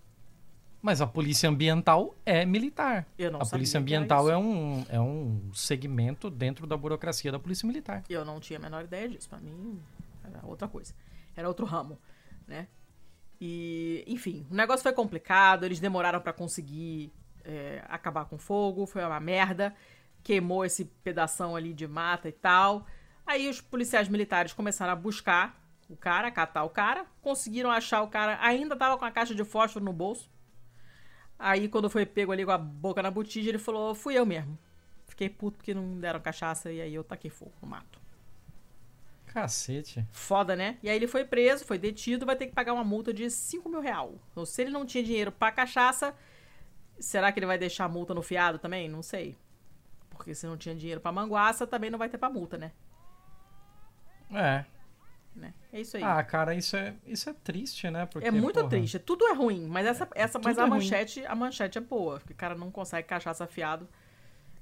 Mas 0.82 1.00
a 1.00 1.06
Polícia 1.06 1.48
Ambiental 1.48 2.16
é 2.26 2.44
militar. 2.44 3.06
Eu 3.18 3.32
não 3.32 3.40
a 3.40 3.46
Polícia 3.46 3.80
Ambiental 3.80 4.32
é 4.32 4.36
um, 4.38 4.84
é 4.90 5.00
um 5.00 5.52
segmento 5.54 6.28
dentro 6.30 6.66
da 6.66 6.76
burocracia 6.76 7.32
da 7.32 7.38
Polícia 7.38 7.68
Militar. 7.68 8.04
Eu 8.10 8.26
não 8.26 8.40
tinha 8.40 8.58
a 8.58 8.62
menor 8.62 8.84
ideia 8.84 9.08
disso. 9.08 9.30
Para 9.30 9.40
mim, 9.40 9.80
era 10.24 10.40
outra 10.44 10.68
coisa. 10.68 10.92
Era 11.36 11.48
outro 11.48 11.68
ramo, 11.68 12.00
né? 12.48 12.68
E, 13.40 14.04
enfim, 14.08 14.48
o 14.50 14.56
negócio 14.56 14.82
foi 14.82 14.94
complicado. 14.94 15.66
Eles 15.66 15.80
demoraram 15.80 16.20
para 16.20 16.34
conseguir 16.34 17.12
é, 17.46 17.84
acabar 17.88 18.26
com 18.26 18.40
fogo. 18.40 18.88
Foi 18.88 19.04
uma 19.04 19.20
merda. 19.20 19.76
Queimou 20.24 20.66
esse 20.66 20.86
pedação 21.04 21.56
ali 21.56 21.74
de 21.74 21.88
mata 21.88 22.28
e 22.28 22.34
tal. 22.34 22.88
Aí 23.30 23.48
os 23.48 23.62
policiais 23.62 24.08
militares 24.08 24.54
começaram 24.54 24.92
a 24.92 24.96
buscar 24.96 25.64
o 25.88 25.96
cara, 25.96 26.32
catar 26.32 26.64
o 26.64 26.70
cara, 26.72 27.06
conseguiram 27.22 27.70
achar 27.70 28.02
o 28.02 28.08
cara, 28.08 28.40
ainda 28.42 28.76
tava 28.76 28.98
com 28.98 29.06
a 29.06 29.12
caixa 29.12 29.36
de 29.36 29.44
fósforo 29.44 29.86
no 29.86 29.94
bolso. 29.94 30.28
Aí 31.38 31.70
quando 31.70 31.92
foi 31.92 32.08
pego 32.08 32.32
ali 32.32 32.44
com 32.44 32.50
a 32.50 32.58
boca 32.58 33.04
na 33.04 33.12
botija, 33.12 33.48
ele 33.48 33.60
falou: 33.60 33.94
"Fui 33.94 34.16
eu 34.16 34.26
mesmo". 34.26 34.58
Fiquei 35.08 35.30
puto 35.30 35.58
porque 35.58 35.76
não 35.76 36.00
deram 36.00 36.20
cachaça 36.20 36.72
e 36.72 36.82
aí 36.82 36.92
eu 36.92 37.04
taquei 37.04 37.30
fogo 37.30 37.54
no 37.62 37.68
mato. 37.68 38.02
Cacete. 39.28 40.04
Foda, 40.12 40.56
né? 40.56 40.80
E 40.82 40.90
aí 40.90 40.96
ele 40.96 41.06
foi 41.06 41.24
preso, 41.24 41.64
foi 41.66 41.78
detido, 41.78 42.26
vai 42.26 42.36
ter 42.36 42.48
que 42.48 42.56
pagar 42.56 42.74
uma 42.74 42.84
multa 42.84 43.14
de 43.14 43.30
5 43.30 43.70
mil 43.70 43.80
real. 43.80 44.16
Então, 44.32 44.44
se 44.44 44.60
ele 44.60 44.72
não 44.72 44.88
tinha 44.88 45.04
dinheiro 45.04 45.32
pra 45.32 45.52
cachaça, 45.52 46.16
será 47.00 47.32
que 47.32 47.38
ele 47.38 47.46
vai 47.46 47.60
deixar 47.60 47.86
a 47.86 47.90
multa 47.90 48.12
no 48.12 48.24
fiado 48.24 48.58
também? 48.58 48.90
Não 48.90 49.04
sei. 49.04 49.38
Porque 50.10 50.34
se 50.34 50.48
não 50.48 50.58
tinha 50.58 50.74
dinheiro 50.74 51.00
pra 51.00 51.12
manguaça, 51.12 51.68
também 51.68 51.92
não 51.92 52.00
vai 52.00 52.10
ter 52.10 52.18
pra 52.18 52.28
multa, 52.28 52.58
né? 52.58 52.72
É. 54.32 54.66
Né? 55.36 55.54
É 55.72 55.82
isso 55.82 55.98
aí. 55.98 56.04
Ah, 56.04 56.22
cara, 56.24 56.54
isso 56.54 56.76
é, 56.76 56.94
isso 57.06 57.30
é 57.30 57.34
triste, 57.34 57.90
né? 57.90 58.06
Porque, 58.06 58.28
é 58.28 58.32
muito 58.32 58.56
porra... 58.56 58.70
triste. 58.70 59.00
Tudo 59.00 59.26
é 59.28 59.34
ruim, 59.34 59.68
mas 59.68 59.86
essa, 59.86 60.08
é, 60.16 60.22
essa 60.22 60.40
mas 60.44 60.58
a 60.58 60.64
é 60.64 60.68
manchete, 60.68 61.26
a 61.26 61.36
manchete 61.36 61.78
é 61.78 61.82
boa. 61.82 62.20
Porque 62.20 62.34
o 62.34 62.36
cara 62.36 62.56
não 62.56 62.70
consegue 62.70 63.08
cachaça 63.08 63.44
afiado, 63.44 63.88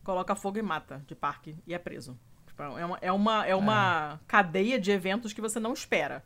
coloca 0.03 0.35
fogo 0.35 0.57
e 0.57 0.61
mata 0.61 1.03
de 1.07 1.15
parque 1.15 1.55
e 1.65 1.73
é 1.73 1.79
preso. 1.79 2.17
Tipo, 2.45 2.63
é 2.63 2.85
uma, 2.85 2.97
é 3.01 3.11
uma, 3.11 3.45
é 3.47 3.55
uma 3.55 4.19
é. 4.21 4.25
cadeia 4.27 4.79
de 4.79 4.91
eventos 4.91 5.33
que 5.33 5.41
você 5.41 5.59
não 5.59 5.73
espera. 5.73 6.23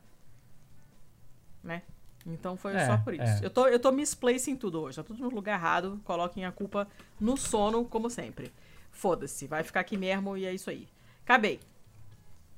Né? 1.64 1.84
Então 2.26 2.56
foi 2.56 2.76
é, 2.76 2.86
só 2.86 2.98
por 2.98 3.14
isso. 3.14 3.24
É. 3.24 3.40
Eu, 3.46 3.50
tô, 3.50 3.68
eu 3.68 3.80
tô 3.80 3.92
misplacing 3.92 4.56
tudo 4.56 4.82
hoje. 4.82 4.98
Tá 4.98 5.04
tudo 5.04 5.22
no 5.22 5.30
lugar 5.30 5.58
errado. 5.58 6.00
Coloquem 6.04 6.46
a 6.46 6.52
culpa 6.52 6.88
no 7.20 7.38
sono, 7.38 7.86
como 7.86 8.10
sempre. 8.10 8.52
Foda-se. 8.92 9.48
Vai 9.48 9.64
ficar 9.64 9.80
aqui 9.80 9.98
mesmo 9.98 10.38
e 10.38 10.46
é 10.46 10.54
isso 10.54 10.70
aí. 10.70 10.88
Acabei. 11.24 11.60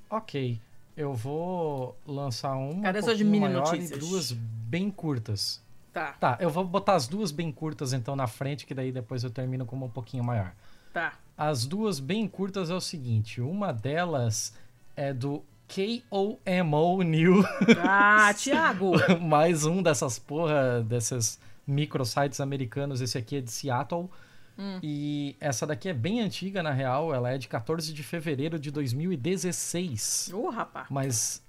Ok. 0.09 0.59
Eu 0.95 1.13
vou 1.13 1.97
lançar 2.05 2.55
uma 2.55 2.83
Cadê 2.83 3.01
suas 3.01 3.19
mini 3.21 3.49
notícias? 3.49 3.91
e 3.91 3.97
duas 3.97 4.31
bem 4.31 4.91
curtas. 4.91 5.61
Tá. 5.91 6.13
Tá, 6.13 6.37
eu 6.39 6.49
vou 6.49 6.65
botar 6.65 6.95
as 6.95 7.07
duas 7.07 7.31
bem 7.31 7.51
curtas 7.51 7.93
então 7.93 8.15
na 8.15 8.25
frente, 8.27 8.65
que 8.65 8.73
daí 8.73 8.91
depois 8.91 9.23
eu 9.23 9.29
termino 9.29 9.65
com 9.65 9.75
uma 9.75 9.85
um 9.85 9.89
pouquinho 9.89 10.23
maior. 10.23 10.53
Tá. 10.91 11.13
As 11.37 11.65
duas 11.65 11.99
bem 11.99 12.27
curtas 12.27 12.69
é 12.69 12.75
o 12.75 12.81
seguinte: 12.81 13.41
uma 13.41 13.71
delas 13.71 14.53
é 14.95 15.13
do 15.13 15.43
KOMO 15.67 17.01
New. 17.03 17.43
Ah, 17.83 18.33
Thiago! 18.37 18.91
Mais 19.21 19.65
um 19.65 19.81
dessas 19.81 20.19
porra, 20.19 20.81
desses 20.83 21.39
microsites 21.65 22.39
americanos. 22.39 23.01
Esse 23.01 23.17
aqui 23.17 23.37
é 23.37 23.41
de 23.41 23.51
Seattle. 23.51 24.09
Hum. 24.57 24.79
E 24.81 25.35
essa 25.39 25.65
daqui 25.65 25.89
é 25.89 25.93
bem 25.93 26.21
antiga, 26.21 26.61
na 26.61 26.71
real. 26.71 27.13
Ela 27.13 27.31
é 27.31 27.37
de 27.37 27.47
14 27.47 27.93
de 27.93 28.03
fevereiro 28.03 28.59
de 28.59 28.71
2016. 28.71 30.31
Ô, 30.33 30.49
rapaz. 30.49 30.87
Mas 30.89 31.43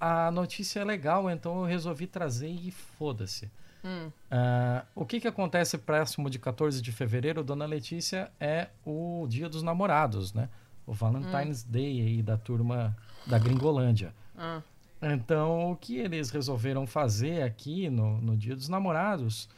a 0.00 0.30
notícia 0.30 0.80
é 0.80 0.84
legal, 0.84 1.30
então 1.30 1.60
eu 1.60 1.64
resolvi 1.64 2.06
trazer 2.06 2.48
e 2.50 2.70
foda-se. 2.70 3.50
Hum. 3.84 4.10
Ah, 4.30 4.84
o 4.94 5.04
que, 5.04 5.20
que 5.20 5.28
acontece 5.28 5.78
próximo 5.78 6.28
de 6.28 6.38
14 6.38 6.82
de 6.82 6.92
fevereiro, 6.92 7.44
Dona 7.44 7.66
Letícia, 7.66 8.30
é 8.40 8.68
o 8.84 9.26
Dia 9.28 9.48
dos 9.48 9.62
Namorados, 9.62 10.32
né? 10.32 10.48
O 10.86 10.92
Valentine's 10.92 11.62
Day 11.62 12.00
aí 12.00 12.22
da 12.22 12.36
turma 12.36 12.96
da 13.26 13.38
Gringolândia. 13.38 14.14
Ah. 14.36 14.60
Então, 15.02 15.72
o 15.72 15.76
que 15.76 15.98
eles 15.98 16.30
resolveram 16.30 16.86
fazer 16.86 17.42
aqui 17.42 17.90
no, 17.90 18.20
no 18.20 18.36
Dia 18.36 18.56
dos 18.56 18.68
Namorados 18.68 19.48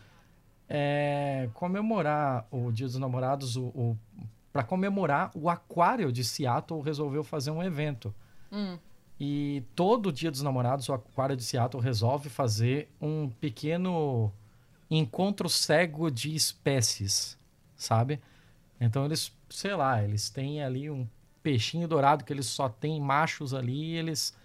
é 0.68 1.48
comemorar 1.54 2.46
o 2.50 2.70
Dia 2.70 2.86
dos 2.86 2.98
Namorados, 2.98 3.56
o, 3.56 3.66
o 3.66 3.98
para 4.52 4.62
comemorar 4.62 5.30
o 5.34 5.48
Aquário 5.48 6.10
de 6.10 6.24
Seattle 6.24 6.80
resolveu 6.80 7.22
fazer 7.22 7.50
um 7.50 7.62
evento. 7.62 8.14
Hum. 8.50 8.78
E 9.20 9.62
todo 9.74 10.12
Dia 10.12 10.30
dos 10.30 10.42
Namorados, 10.42 10.88
o 10.88 10.92
Aquário 10.92 11.36
de 11.36 11.42
Seattle 11.42 11.82
resolve 11.82 12.28
fazer 12.28 12.88
um 13.00 13.28
pequeno 13.28 14.32
encontro 14.90 15.48
cego 15.48 16.10
de 16.10 16.34
espécies, 16.34 17.38
sabe? 17.76 18.20
Então 18.80 19.04
eles, 19.04 19.32
sei 19.50 19.74
lá, 19.74 20.02
eles 20.02 20.30
têm 20.30 20.62
ali 20.62 20.90
um 20.90 21.06
peixinho 21.42 21.88
dourado 21.88 22.24
que 22.24 22.32
eles 22.32 22.46
só 22.46 22.68
têm 22.68 23.00
machos 23.00 23.52
ali, 23.52 23.92
e 23.92 23.96
eles 23.96 24.36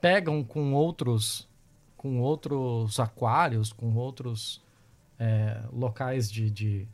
pegam 0.00 0.42
com 0.42 0.72
outros 0.72 1.48
com 1.96 2.20
outros 2.20 3.00
aquários, 3.00 3.72
com 3.72 3.94
outros 3.94 4.62
é, 5.18 5.62
locais 5.72 6.30
de, 6.30 6.50
de, 6.50 6.88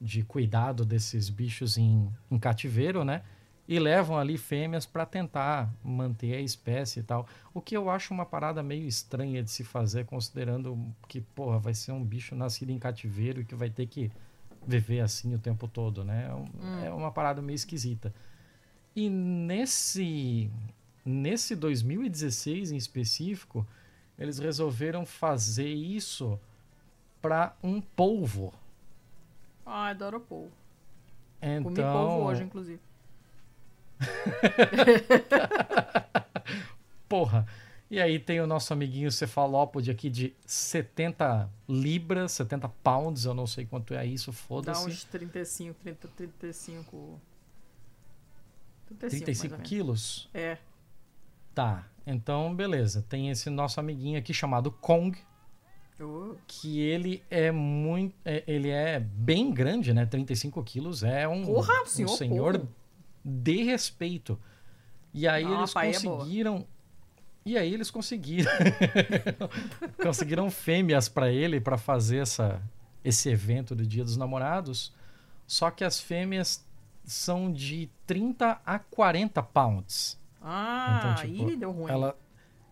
de 0.00 0.22
cuidado 0.22 0.84
desses 0.84 1.28
bichos 1.28 1.78
em, 1.78 2.08
em 2.30 2.38
cativeiro, 2.38 3.04
né? 3.04 3.22
e 3.68 3.78
levam 3.78 4.16
ali 4.16 4.38
fêmeas 4.38 4.86
para 4.86 5.04
tentar 5.04 5.70
manter 5.84 6.34
a 6.34 6.40
espécie 6.40 7.00
e 7.00 7.02
tal. 7.02 7.28
O 7.52 7.60
que 7.60 7.76
eu 7.76 7.90
acho 7.90 8.14
uma 8.14 8.24
parada 8.24 8.62
meio 8.62 8.88
estranha 8.88 9.42
de 9.42 9.50
se 9.50 9.62
fazer, 9.62 10.06
considerando 10.06 10.78
que, 11.06 11.20
porra, 11.20 11.58
vai 11.58 11.74
ser 11.74 11.92
um 11.92 12.02
bicho 12.02 12.34
nascido 12.34 12.70
em 12.70 12.78
cativeiro 12.78 13.42
e 13.42 13.44
que 13.44 13.54
vai 13.54 13.68
ter 13.68 13.86
que 13.86 14.10
viver 14.66 15.00
assim 15.00 15.34
o 15.34 15.38
tempo 15.38 15.68
todo, 15.68 16.02
né? 16.02 16.28
É, 16.30 16.34
um, 16.34 16.44
Hum. 16.44 16.84
é 16.86 16.90
uma 16.90 17.12
parada 17.12 17.42
meio 17.42 17.56
esquisita. 17.56 18.12
E 18.96 19.10
nesse 19.10 20.50
nesse 21.04 21.54
2016 21.54 22.72
em 22.72 22.76
específico, 22.76 23.66
eles 24.18 24.38
resolveram 24.38 25.04
fazer 25.06 25.68
isso 25.68 26.40
para 27.20 27.54
um 27.62 27.80
polvo. 27.80 28.52
Ai, 29.64 29.92
adoro 29.92 30.20
polvo. 30.20 30.52
Então, 31.40 31.64
Comi 31.64 31.76
polvo 31.76 32.24
hoje, 32.24 32.42
inclusive. 32.42 32.80
Porra. 37.08 37.46
E 37.90 38.00
aí 38.00 38.18
tem 38.18 38.40
o 38.40 38.46
nosso 38.46 38.72
amiguinho 38.72 39.10
cefalópode 39.10 39.90
aqui 39.90 40.10
de 40.10 40.34
70 40.44 41.48
libras, 41.66 42.32
70 42.32 42.68
pounds, 42.68 43.24
eu 43.24 43.32
não 43.32 43.46
sei 43.46 43.64
quanto 43.64 43.94
é 43.94 44.04
isso, 44.04 44.30
Dá 44.30 44.36
foda-se. 44.36 44.86
uns 44.86 45.04
35, 45.04 45.80
30, 45.80 46.08
35... 46.08 47.18
35, 48.88 49.24
35 49.24 49.50
mais 49.50 49.60
ou 49.60 49.66
quilos? 49.66 50.28
É. 50.34 50.58
Tá, 51.54 51.86
então 52.06 52.54
beleza. 52.54 53.02
Tem 53.08 53.30
esse 53.30 53.48
nosso 53.48 53.80
amiguinho 53.80 54.18
aqui 54.18 54.34
chamado 54.34 54.70
Kong, 54.70 55.18
Oh, 56.00 56.36
que 56.46 56.80
ele 56.80 57.22
é 57.30 57.50
muito. 57.50 58.14
é- 58.24 58.44
ele 58.46 58.68
é 58.70 59.00
bem 59.00 59.50
grande, 59.52 59.92
né? 59.92 60.06
35 60.06 60.62
quilos. 60.62 61.02
É 61.02 61.26
um, 61.26 61.44
Porra, 61.44 61.82
um 61.82 61.86
senhor 61.86 62.08
senhor 62.16 62.68
de 63.24 63.62
respeito. 63.64 64.38
E 65.12 65.26
aí 65.26 65.44
Não, 65.44 65.58
eles 65.58 65.74
é 65.74 65.92
conseguiram. 65.92 66.66
E 67.44 67.56
aí 67.58 67.72
eles 67.74 67.90
conseguiram. 67.90 68.50
conseguiram 70.02 70.50
fêmeas 70.50 71.08
para 71.08 71.30
ele 71.30 71.60
para 71.60 71.76
fazer 71.78 72.18
essa, 72.18 72.62
esse 73.04 73.28
evento 73.28 73.74
do 73.74 73.86
Dia 73.86 74.04
dos 74.04 74.16
Namorados. 74.16 74.92
Só 75.46 75.70
que 75.70 75.82
as 75.82 75.98
fêmeas 75.98 76.64
são 77.04 77.50
de 77.52 77.88
30 78.06 78.60
a 78.64 78.78
40 78.78 79.42
pounds. 79.42 80.18
Ah, 80.42 80.98
Então, 80.98 81.14
tipo, 81.32 81.50
ih, 81.50 81.56
deu 81.56 81.72
ruim. 81.72 81.90
Ela, 81.90 82.16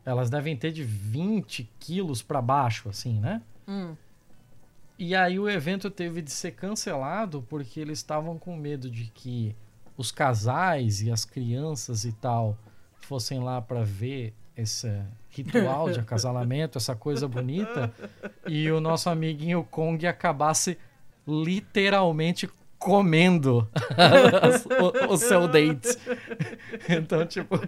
elas 0.06 0.30
devem 0.30 0.56
ter 0.56 0.70
de 0.70 0.84
20 0.84 1.68
quilos 1.80 2.22
para 2.22 2.40
baixo, 2.40 2.88
assim, 2.88 3.18
né? 3.18 3.42
Hum. 3.66 3.96
E 4.96 5.14
aí 5.16 5.38
o 5.38 5.50
evento 5.50 5.90
teve 5.90 6.22
de 6.22 6.30
ser 6.30 6.52
cancelado 6.52 7.44
porque 7.50 7.80
eles 7.80 7.98
estavam 7.98 8.38
com 8.38 8.56
medo 8.56 8.88
de 8.88 9.06
que 9.12 9.54
os 9.96 10.12
casais 10.12 11.02
e 11.02 11.10
as 11.10 11.24
crianças 11.24 12.04
e 12.04 12.12
tal 12.12 12.56
fossem 13.00 13.40
lá 13.40 13.60
para 13.60 13.82
ver 13.82 14.32
esse 14.56 15.02
ritual 15.28 15.90
de 15.90 15.98
acasalamento, 16.00 16.78
essa 16.78 16.94
coisa 16.94 17.26
bonita, 17.26 17.92
e 18.46 18.70
o 18.70 18.80
nosso 18.80 19.10
amiguinho 19.10 19.64
Kong 19.64 20.06
acabasse 20.06 20.78
literalmente 21.26 22.48
comendo 22.78 23.68
o, 25.08 25.12
o 25.14 25.16
seu 25.16 25.48
date. 25.48 25.98
Então, 26.88 27.26
tipo, 27.26 27.58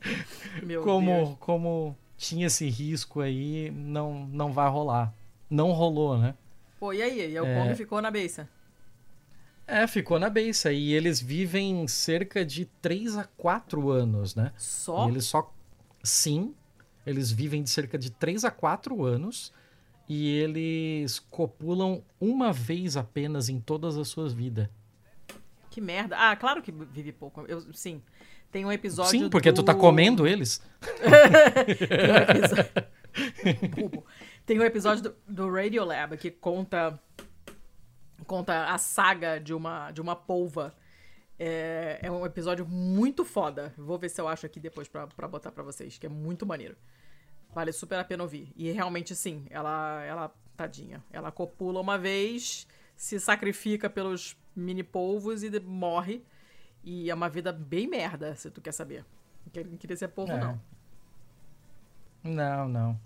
Meu 0.62 0.82
Deus. 0.82 0.84
como, 0.84 1.36
como 1.36 1.96
tinha 2.16 2.46
esse 2.46 2.68
risco 2.68 3.20
aí, 3.20 3.70
não, 3.70 4.26
não 4.26 4.52
vai 4.52 4.68
rolar. 4.68 5.12
Não 5.48 5.72
rolou, 5.72 6.18
né? 6.18 6.34
Pô, 6.78 6.92
e 6.92 7.02
aí? 7.02 7.32
E 7.32 7.40
o 7.40 7.44
É. 7.44 7.54
Kong 7.54 7.74
ficou 7.74 8.00
na 8.00 8.10
beça? 8.10 8.48
É, 9.66 9.86
ficou 9.86 10.18
na 10.18 10.28
beça. 10.30 10.72
E 10.72 10.92
eles 10.92 11.20
vivem 11.20 11.86
cerca 11.86 12.44
de 12.44 12.64
3 12.80 13.16
a 13.16 13.24
4 13.24 13.90
anos, 13.90 14.34
né? 14.34 14.52
Só? 14.56 15.06
E 15.06 15.10
eles 15.10 15.24
só. 15.26 15.52
Sim, 16.02 16.54
eles 17.06 17.30
vivem 17.30 17.62
de 17.62 17.70
cerca 17.70 17.98
de 17.98 18.10
3 18.10 18.44
a 18.44 18.50
4 18.50 19.04
anos. 19.04 19.52
E 20.08 20.28
eles 20.38 21.20
copulam 21.30 22.02
uma 22.20 22.52
vez 22.52 22.96
apenas 22.96 23.48
em 23.48 23.60
todas 23.60 23.96
as 23.96 24.08
suas 24.08 24.32
vidas. 24.32 24.68
Que 25.70 25.80
merda. 25.80 26.16
Ah, 26.18 26.34
claro 26.34 26.60
que 26.60 26.72
vive 26.72 27.12
pouco. 27.12 27.42
Eu, 27.46 27.72
sim. 27.72 28.02
Tem 28.50 28.64
um 28.64 28.72
episódio 28.72 29.10
Sim, 29.12 29.28
porque 29.30 29.52
do... 29.52 29.56
tu 29.56 29.62
tá 29.62 29.74
comendo 29.74 30.26
eles. 30.26 30.60
Tem 30.82 32.10
um 32.12 32.16
episódio... 32.16 34.04
Tem 34.46 34.58
um 34.58 34.64
episódio 34.64 35.02
do, 35.04 35.14
do 35.28 35.50
Radiolab 35.50 36.16
que 36.16 36.30
conta 36.30 36.98
conta 38.26 38.66
a 38.66 38.78
saga 38.78 39.38
de 39.40 39.52
uma 39.54 39.90
de 39.90 40.00
uma 40.00 40.16
polva. 40.16 40.74
É, 41.38 42.00
é 42.02 42.10
um 42.10 42.26
episódio 42.26 42.66
muito 42.66 43.24
foda. 43.24 43.72
Vou 43.76 43.98
ver 43.98 44.08
se 44.08 44.20
eu 44.20 44.28
acho 44.28 44.44
aqui 44.46 44.60
depois 44.60 44.88
pra, 44.88 45.06
pra 45.06 45.26
botar 45.28 45.50
pra 45.50 45.62
vocês, 45.62 45.96
que 45.98 46.06
é 46.06 46.08
muito 46.08 46.44
maneiro. 46.44 46.76
Vale 47.54 47.72
super 47.72 47.98
a 47.98 48.04
pena 48.04 48.22
ouvir. 48.22 48.52
E 48.56 48.70
realmente, 48.70 49.14
sim, 49.16 49.46
ela, 49.50 50.04
ela, 50.04 50.34
tadinha, 50.56 51.02
ela 51.10 51.32
copula 51.32 51.80
uma 51.80 51.96
vez, 51.98 52.66
se 52.96 53.18
sacrifica 53.18 53.88
pelos 53.88 54.36
mini 54.54 54.82
polvos 54.82 55.42
e 55.42 55.50
de- 55.50 55.60
morre. 55.60 56.22
E 56.82 57.10
é 57.10 57.14
uma 57.14 57.28
vida 57.28 57.52
bem 57.52 57.86
merda, 57.86 58.34
se 58.34 58.50
tu 58.50 58.60
quer 58.60 58.72
saber. 58.72 59.04
Não 59.54 59.76
queria 59.76 59.96
ser 59.96 60.08
polvo, 60.08 60.32
É. 60.32 60.38
não. 60.40 60.60
Não, 62.22 62.68
não. 62.68 63.00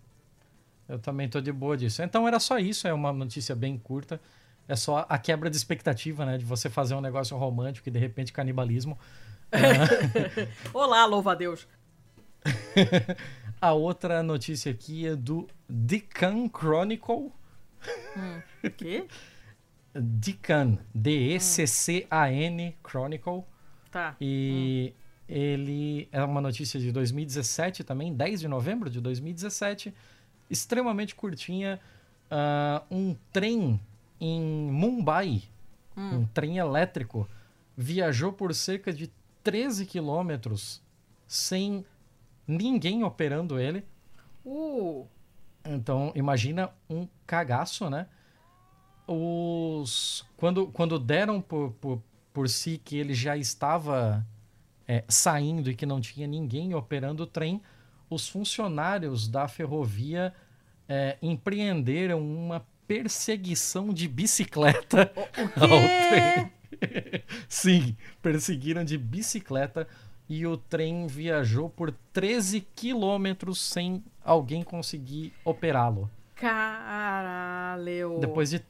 Eu 0.89 0.99
também 0.99 1.29
tô 1.29 1.41
de 1.41 1.53
boa 1.53 1.77
disso. 1.77 2.03
Então 2.03 2.27
era 2.29 2.39
só 2.39 2.59
isso, 2.59 2.87
é 2.87 2.93
uma 2.93 3.13
notícia 3.13 3.55
bem 3.55 3.79
curta. 3.79 4.21
É 4.67 4.77
só 4.77 5.07
a 5.09 5.19
quebra 5.19 5.49
de 5.51 5.57
expectativa, 5.57 6.25
né? 6.25 6.39
De 6.39 6.45
você 6.45 6.69
fazer 6.71 6.95
um 6.95 7.01
negócio 7.01 7.37
romântico 7.37 7.89
e 7.89 7.93
de 7.93 7.99
repente 7.99 8.33
canibalismo. 8.33 8.99
Olá, 10.73 11.05
louva 11.07 11.33
a 11.33 11.35
Deus. 11.35 11.67
A 13.61 13.73
outra 13.73 14.23
notícia 14.23 14.71
aqui 14.71 15.07
é 15.07 15.17
do 15.17 15.47
Deccan 15.69 16.49
Chronicle. 16.51 17.33
O 18.63 18.71
quê? 18.77 19.07
Deccan, 19.95 20.77
D-E-C-C-A-N 20.95 22.77
Chronicle. 22.87 23.45
Tá. 23.95 24.17
E 24.21 24.93
ele 25.29 26.09
é 26.11 26.21
uma 26.25 26.41
notícia 26.41 26.81
de 26.81 26.91
2017 26.91 27.85
também, 27.85 28.13
10 28.13 28.41
de 28.41 28.49
novembro 28.49 28.91
de 28.91 29.01
2017. 29.01 29.95
Extremamente 30.51 31.15
curtinha. 31.15 31.79
ah, 32.29 32.83
um 32.91 33.15
trem 33.33 33.81
em 34.21 34.41
Mumbai, 34.43 35.45
um 35.97 36.27
trem 36.27 36.59
elétrico, 36.59 37.29
viajou 37.77 38.33
por 38.33 38.53
cerca 38.53 38.93
de 38.93 39.13
13 39.45 39.87
quilômetros 39.87 40.83
sem 41.29 41.87
ninguém 42.49 43.05
operando 43.05 43.61
ele. 43.61 43.85
Uh, 44.45 45.07
Então, 45.65 46.11
imagina 46.17 46.69
um 46.91 47.07
cagaço, 47.25 47.89
né? 47.89 48.09
Os... 49.07 50.27
Quando, 50.37 50.67
quando 50.67 50.99
deram 50.99 51.41
por, 51.41 51.71
por, 51.81 52.03
por 52.35 52.49
si 52.49 52.81
que 52.85 52.99
ele 52.99 53.15
já 53.15 53.37
estava 53.37 54.27
é, 54.87 55.05
saindo 55.09 55.71
e 55.71 55.75
que 55.75 55.87
não 55.87 56.01
tinha 56.01 56.27
ninguém 56.27 56.75
operando 56.75 57.23
o 57.23 57.27
trem, 57.27 57.63
os 58.11 58.29
funcionários 58.29 59.29
da 59.29 59.47
ferrovia 59.47 60.35
é, 60.89 61.17
empreenderam 61.23 62.21
uma 62.21 62.67
perseguição 62.89 63.95
de 63.95 64.09
bicicleta 64.09 65.11
ao 65.57 65.69
trem. 66.11 66.53
Sim, 67.49 67.97
perseguiram 68.21 68.85
de 68.85 68.99
bicicleta 68.99 69.87
e 70.29 70.45
o 70.45 70.57
trem 70.57 71.07
viajou 71.07 71.71
por 71.71 71.95
13 72.13 72.67
quilômetros 72.75 73.61
sem 73.61 74.03
alguém 74.25 74.65
conseguir 74.65 75.33
operá-lo. 75.45 76.11
Caralho! 76.35 78.19
Depois 78.19 78.51
de 78.51 78.61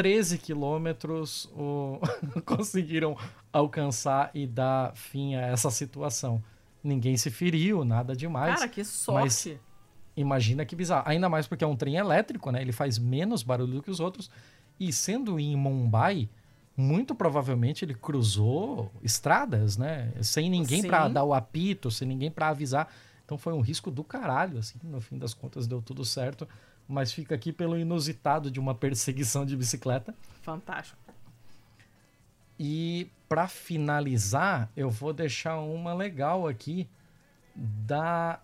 13 0.00 0.38
quilômetros, 0.38 1.44
o... 1.54 2.00
conseguiram 2.46 3.14
alcançar 3.52 4.30
e 4.32 4.46
dar 4.46 4.96
fim 4.96 5.34
a 5.34 5.42
essa 5.42 5.70
situação. 5.70 6.42
Ninguém 6.82 7.18
se 7.18 7.30
feriu, 7.30 7.84
nada 7.84 8.16
demais. 8.16 8.54
Cara, 8.54 8.68
que 8.68 8.82
sorte! 8.82 9.20
Mas 9.22 9.60
imagina 10.16 10.64
que 10.64 10.74
bizarro. 10.74 11.06
Ainda 11.06 11.28
mais 11.28 11.46
porque 11.46 11.62
é 11.62 11.66
um 11.66 11.76
trem 11.76 11.96
elétrico, 11.96 12.50
né? 12.50 12.62
Ele 12.62 12.72
faz 12.72 12.98
menos 12.98 13.42
barulho 13.42 13.74
do 13.74 13.82
que 13.82 13.90
os 13.90 14.00
outros. 14.00 14.30
E 14.78 14.90
sendo 14.90 15.38
em 15.38 15.54
Mumbai, 15.54 16.30
muito 16.74 17.14
provavelmente 17.14 17.84
ele 17.84 17.92
cruzou 17.92 18.90
estradas, 19.02 19.76
né? 19.76 20.14
Sem 20.22 20.48
ninguém 20.48 20.82
para 20.82 21.08
dar 21.08 21.24
o 21.24 21.34
apito, 21.34 21.90
sem 21.90 22.08
ninguém 22.08 22.30
para 22.30 22.48
avisar. 22.48 22.90
Então 23.22 23.36
foi 23.36 23.52
um 23.52 23.60
risco 23.60 23.90
do 23.90 24.02
caralho, 24.02 24.56
assim. 24.60 24.78
No 24.82 25.02
fim 25.02 25.18
das 25.18 25.34
contas 25.34 25.66
deu 25.66 25.82
tudo 25.82 26.06
certo. 26.06 26.48
Mas 26.90 27.12
fica 27.12 27.36
aqui 27.36 27.52
pelo 27.52 27.78
inusitado 27.78 28.50
de 28.50 28.58
uma 28.58 28.74
perseguição 28.74 29.46
de 29.46 29.56
bicicleta. 29.56 30.12
Fantástico. 30.42 30.98
E 32.58 33.08
para 33.28 33.46
finalizar, 33.46 34.68
eu 34.76 34.90
vou 34.90 35.12
deixar 35.12 35.60
uma 35.60 35.94
legal 35.94 36.48
aqui 36.48 36.88
da 37.54 38.40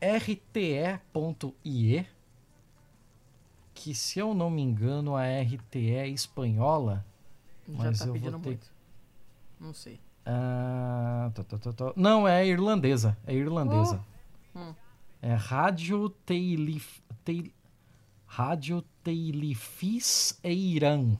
RTE.ie, 0.00 1.02
que 3.74 3.94
se 3.94 4.20
eu 4.20 4.32
não 4.32 4.48
me 4.48 4.62
engano 4.62 5.16
a 5.16 5.24
RTE 5.24 5.94
é 5.96 6.06
espanhola, 6.06 7.04
Já 7.68 7.74
mas 7.74 7.98
tá 7.98 8.06
eu 8.06 8.14
vou 8.14 8.30
ter... 8.30 8.48
muito. 8.48 8.72
Não 9.58 9.74
sei. 9.74 10.00
Ah, 10.24 11.32
tô, 11.34 11.42
tô, 11.42 11.72
tô, 11.72 11.92
não, 11.96 12.28
é 12.28 12.46
irlandesa. 12.46 13.18
É 13.26 13.34
irlandesa. 13.34 14.00
Oh. 14.54 14.60
Hum. 14.60 14.74
É 15.20 15.34
Rádio 15.34 16.10
Teilif... 16.24 17.00
Teil... 17.24 17.52
Rádio 18.28 18.82
Teilifis 19.02 20.38
e 20.44 20.76
Irã. 20.76 21.16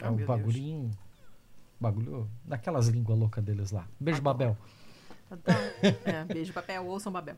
Oh, 0.00 0.04
é 0.04 0.10
o 0.10 0.26
bagulhinho. 0.26 0.82
Deus. 0.82 0.96
Bagulho. 1.80 2.30
Daquelas 2.44 2.86
línguas 2.86 3.18
loucas 3.18 3.42
deles 3.42 3.72
lá. 3.72 3.88
Beijo, 3.98 4.20
ah, 4.20 4.22
Babel. 4.22 4.56
É, 6.04 6.24
beijo, 6.24 6.52
papel. 6.52 6.86
Ouçam, 6.86 7.10
Babel. 7.10 7.36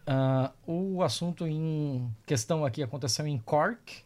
Uh, 0.00 0.96
o 0.96 1.02
assunto 1.04 1.46
em 1.46 2.12
questão 2.26 2.64
aqui 2.64 2.82
aconteceu 2.82 3.24
em 3.28 3.38
Cork, 3.38 4.02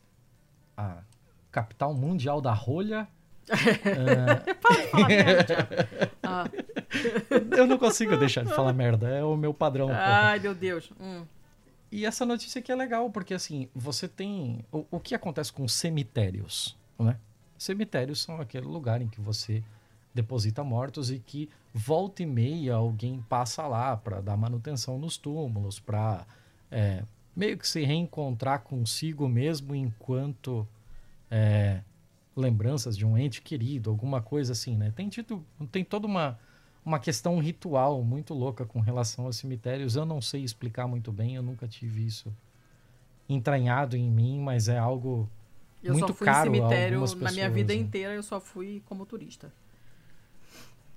a 0.77 0.99
capital 1.51 1.95
mundial 1.95 2.43
da 2.43 2.53
rolha. 2.53 3.09
uh... 3.49 4.55
Para 4.61 4.75
de 4.77 4.89
falar 4.91 5.09
merda, 5.09 5.89
ah. 6.23 6.45
Eu 7.57 7.67
não 7.67 7.79
consigo 7.79 8.17
deixar 8.19 8.45
de 8.45 8.53
falar 8.53 8.75
merda, 8.75 9.09
é 9.09 9.25
o 9.25 9.35
meu 9.35 9.55
padrão. 9.55 9.89
Ai, 9.91 10.39
meu 10.41 10.55
Deus. 10.55 10.93
Hum. 11.01 11.25
E 11.95 12.05
essa 12.05 12.27
notícia 12.27 12.59
aqui 12.59 12.73
é 12.73 12.75
legal, 12.75 13.09
porque 13.09 13.33
assim, 13.33 13.69
você 13.73 14.09
tem. 14.09 14.65
O, 14.73 14.85
o 14.91 14.99
que 14.99 15.15
acontece 15.15 15.53
com 15.53 15.69
cemitérios? 15.69 16.77
Né? 16.99 17.17
Cemitérios 17.57 18.21
são 18.21 18.41
aquele 18.41 18.67
lugar 18.67 19.01
em 19.01 19.07
que 19.07 19.21
você 19.21 19.63
deposita 20.13 20.65
mortos 20.65 21.09
e 21.09 21.21
que 21.21 21.49
volta 21.73 22.25
e 22.25 22.27
meia 22.27 22.75
alguém 22.75 23.25
passa 23.29 23.65
lá 23.69 23.97
para 23.97 24.21
dar 24.21 24.37
manutenção 24.37 24.99
nos 24.99 25.17
túmulos, 25.17 25.79
para 25.79 26.27
é, 26.69 27.05
meio 27.35 27.57
que 27.57 27.67
se 27.67 27.85
reencontrar 27.85 28.63
consigo 28.63 29.29
mesmo 29.29 29.73
enquanto 29.73 30.67
é, 31.31 31.81
lembranças 32.37 32.97
de 32.97 33.07
um 33.07 33.17
ente 33.17 33.41
querido, 33.41 33.89
alguma 33.89 34.21
coisa 34.21 34.51
assim, 34.51 34.77
né? 34.77 34.93
Tem, 34.97 35.09
tido, 35.09 35.47
tem 35.71 35.85
toda 35.85 36.09
uma, 36.09 36.41
uma 36.85 36.99
questão 36.99 37.39
ritual 37.39 38.03
muito 38.03 38.35
louca 38.35 38.67
com 38.67 38.81
relação 38.81 39.25
aos 39.25 39.37
cemitérios. 39.37 39.97
Eu 39.97 40.05
não 40.05 40.21
sei 40.21 40.45
explicar 40.45 40.87
muito 40.87 41.11
bem, 41.11 41.35
eu 41.35 41.43
nunca 41.43 41.67
tive 41.67 42.05
isso 42.05 42.35
entranhado 43.29 43.97
em 43.97 44.11
mim, 44.11 44.39
mas 44.41 44.69
é 44.69 44.77
algo 44.77 45.29
eu 45.83 45.95
muito 45.95 46.13
caro. 46.15 46.17
Eu 46.17 46.17
só 46.17 46.19
fui 46.19 46.29
em 46.29 46.61
cemitério 46.61 47.17
na 47.17 47.33
minha 47.33 47.51
vida 47.51 47.75
né? 47.75 47.81
inteira, 47.81 48.15
eu 48.15 48.23
só 48.23 48.41
fui 48.41 48.83
como 48.87 49.07
turista. 49.07 49.53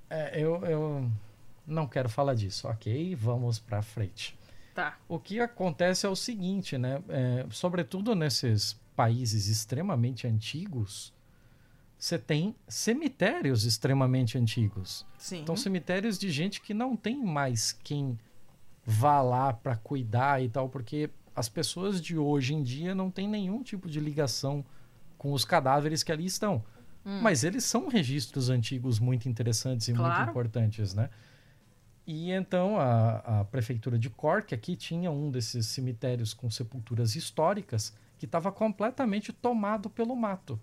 É, 0.09 0.39
eu, 0.39 0.63
eu 0.65 1.11
não 1.65 1.87
quero 1.87 2.09
falar 2.09 2.33
disso, 2.33 2.67
ok? 2.67 3.15
Vamos 3.15 3.59
para 3.59 3.81
frente. 3.81 4.37
Tá. 4.73 4.97
O 5.07 5.19
que 5.19 5.39
acontece 5.39 6.05
é 6.05 6.09
o 6.09 6.15
seguinte, 6.15 6.77
né? 6.77 7.01
É, 7.09 7.45
sobretudo 7.49 8.13
nesses 8.13 8.79
países 8.95 9.47
extremamente 9.47 10.27
antigos, 10.27 11.13
você 11.97 12.19
tem 12.19 12.55
cemitérios 12.67 13.63
extremamente 13.63 14.37
antigos. 14.37 15.05
Sim. 15.17 15.41
Então, 15.41 15.55
cemitérios 15.55 16.17
de 16.17 16.29
gente 16.29 16.61
que 16.61 16.73
não 16.73 16.95
tem 16.95 17.23
mais 17.23 17.71
quem 17.71 18.17
vá 18.85 19.21
lá 19.21 19.51
para 19.51 19.75
cuidar 19.75 20.41
e 20.41 20.47
tal, 20.47 20.69
porque 20.69 21.09
as 21.35 21.49
pessoas 21.49 22.01
de 22.01 22.17
hoje 22.17 22.53
em 22.53 22.63
dia 22.63 22.95
não 22.95 23.11
têm 23.11 23.27
nenhum 23.27 23.63
tipo 23.63 23.89
de 23.89 23.99
ligação 23.99 24.63
com 25.17 25.33
os 25.33 25.43
cadáveres 25.43 26.03
que 26.03 26.11
ali 26.11 26.25
estão. 26.25 26.63
Hum. 27.05 27.19
Mas 27.21 27.43
eles 27.43 27.63
são 27.63 27.87
registros 27.87 28.49
antigos 28.49 28.99
muito 28.99 29.27
interessantes 29.27 29.87
e 29.87 29.93
claro. 29.93 30.17
muito 30.17 30.29
importantes, 30.29 30.93
né? 30.93 31.09
E 32.05 32.31
então 32.31 32.79
a, 32.79 33.41
a 33.41 33.45
prefeitura 33.45 33.99
de 33.99 34.09
Cork 34.09 34.53
aqui 34.55 34.75
tinha 34.75 35.11
um 35.11 35.29
desses 35.29 35.67
cemitérios 35.67 36.33
com 36.33 36.49
sepulturas 36.49 37.15
históricas 37.15 37.93
que 38.17 38.25
estava 38.25 38.51
completamente 38.51 39.33
tomado 39.33 39.89
pelo 39.89 40.15
mato. 40.15 40.59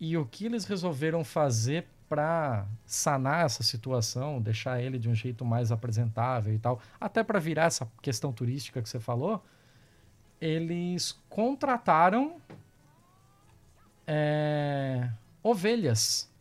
E 0.00 0.16
o 0.16 0.24
que 0.24 0.46
eles 0.46 0.64
resolveram 0.64 1.24
fazer 1.24 1.86
para 2.08 2.66
sanar 2.86 3.44
essa 3.44 3.62
situação, 3.62 4.40
deixar 4.40 4.80
ele 4.80 4.98
de 4.98 5.08
um 5.08 5.14
jeito 5.14 5.44
mais 5.44 5.70
apresentável 5.70 6.54
e 6.54 6.58
tal, 6.58 6.80
até 6.98 7.22
para 7.22 7.38
virar 7.38 7.64
essa 7.64 7.86
questão 8.00 8.32
turística 8.32 8.80
que 8.80 8.88
você 8.88 8.98
falou, 8.98 9.44
eles 10.40 11.18
contrataram 11.28 12.40
é, 14.06 15.10
ovelhas 15.42 16.32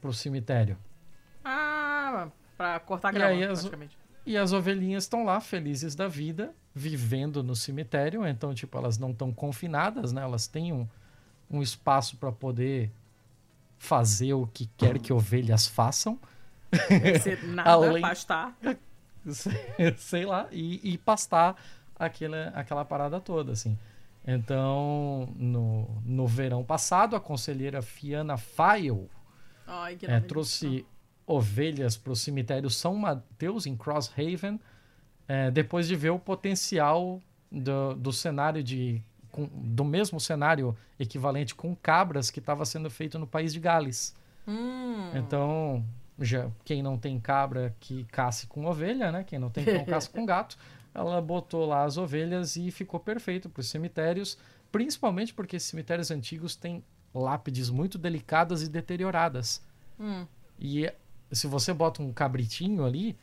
pro 0.00 0.12
cemitério. 0.12 0.76
Ah, 1.42 2.28
para 2.56 2.80
cortar 2.80 3.12
grama, 3.12 3.32
e 3.32 3.44
as. 3.44 3.70
E 4.24 4.36
as 4.36 4.52
ovelhinhas 4.52 5.02
estão 5.02 5.24
lá, 5.24 5.40
felizes 5.40 5.96
da 5.96 6.06
vida, 6.06 6.54
vivendo 6.72 7.42
no 7.42 7.56
cemitério. 7.56 8.24
Então, 8.24 8.54
tipo, 8.54 8.78
elas 8.78 8.96
não 8.96 9.10
estão 9.10 9.32
confinadas, 9.32 10.12
né? 10.12 10.22
Elas 10.22 10.46
têm 10.46 10.72
um, 10.72 10.86
um 11.52 11.62
espaço 11.62 12.16
para 12.16 12.32
poder 12.32 12.90
fazer 13.78 14.32
o 14.32 14.46
que 14.46 14.66
quer 14.76 14.98
que 14.98 15.12
ovelhas 15.12 15.66
façam. 15.66 16.18
Ser 17.22 17.42
nada, 17.46 17.70
Além... 17.70 18.00
pastar. 18.00 18.56
sei, 19.96 20.24
lá, 20.24 20.48
e, 20.50 20.92
e 20.94 20.98
pastar 20.98 21.56
aquela, 21.96 22.48
aquela 22.48 22.84
parada 22.84 23.20
toda, 23.20 23.52
assim. 23.52 23.78
Então, 24.26 25.32
no, 25.36 26.00
no 26.04 26.26
verão 26.26 26.64
passado, 26.64 27.16
a 27.16 27.20
conselheira 27.20 27.82
Fiana 27.82 28.36
File 28.36 29.08
é, 30.02 30.20
trouxe 30.20 30.86
ovelhas 31.26 31.96
para 31.96 32.12
o 32.12 32.16
cemitério 32.16 32.70
São 32.70 32.94
Mateus, 32.94 33.66
em 33.66 33.76
Crosshaven, 33.76 34.60
é, 35.26 35.50
depois 35.50 35.88
de 35.88 35.96
ver 35.96 36.10
o 36.10 36.18
potencial 36.18 37.20
do, 37.50 37.94
do 37.94 38.12
cenário 38.12 38.62
de. 38.62 39.02
Com, 39.32 39.48
do 39.52 39.84
mesmo 39.84 40.20
cenário 40.20 40.76
equivalente 41.00 41.54
com 41.54 41.74
cabras 41.74 42.30
que 42.30 42.38
estava 42.38 42.64
sendo 42.64 42.90
feito 42.90 43.18
no 43.18 43.26
país 43.26 43.52
de 43.52 43.58
Gales. 43.58 44.14
Hum. 44.46 45.10
Então, 45.14 45.84
já, 46.20 46.50
quem 46.64 46.82
não 46.82 46.98
tem 46.98 47.18
cabra 47.18 47.74
que 47.80 48.04
casse 48.04 48.46
com 48.46 48.66
ovelha, 48.66 49.10
né? 49.10 49.24
Quem 49.24 49.38
não 49.38 49.48
tem 49.50 49.64
cão 49.64 49.84
caça 49.84 50.10
com 50.10 50.26
gato 50.26 50.58
ela 50.94 51.20
botou 51.20 51.66
lá 51.66 51.84
as 51.84 51.96
ovelhas 51.96 52.56
e 52.56 52.70
ficou 52.70 53.00
perfeito 53.00 53.48
para 53.48 53.60
os 53.60 53.68
cemitérios, 53.68 54.36
principalmente 54.70 55.32
porque 55.32 55.58
cemitérios 55.58 56.10
antigos 56.10 56.54
têm 56.54 56.84
lápides 57.14 57.70
muito 57.70 57.98
delicadas 57.98 58.62
e 58.62 58.68
deterioradas. 58.68 59.62
Hum. 59.98 60.26
E 60.58 60.92
se 61.30 61.46
você 61.46 61.72
bota 61.72 62.02
um 62.02 62.12
cabritinho 62.12 62.84
ali, 62.84 63.16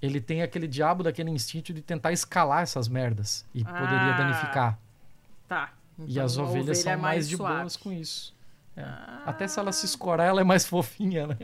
ele 0.00 0.20
tem 0.20 0.42
aquele 0.42 0.68
diabo 0.68 1.02
daquele 1.02 1.30
instinto 1.30 1.72
de 1.72 1.82
tentar 1.82 2.12
escalar 2.12 2.62
essas 2.62 2.88
merdas 2.88 3.44
e 3.54 3.62
ah, 3.62 3.72
poderia 3.72 4.12
danificar. 4.16 4.78
Tá. 5.48 5.72
Então, 5.98 6.06
e 6.08 6.20
as 6.20 6.36
ovelhas 6.36 6.78
são 6.78 6.92
é 6.92 6.96
mais, 6.96 7.16
mais 7.16 7.28
de 7.28 7.36
boas 7.36 7.76
com 7.76 7.92
isso. 7.92 8.36
É. 8.76 8.82
Ah. 8.82 9.22
Até 9.26 9.48
se 9.48 9.58
ela 9.58 9.72
se 9.72 9.86
escorar, 9.86 10.26
ela 10.26 10.40
é 10.40 10.44
mais 10.44 10.64
fofinha, 10.68 11.26
né? 11.26 11.36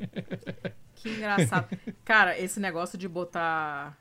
Que 0.97 1.11
engraçado. 1.11 1.69
Cara, 2.05 2.39
esse 2.39 2.61
negócio 2.61 2.99
de 2.99 3.09
botar 3.09 3.97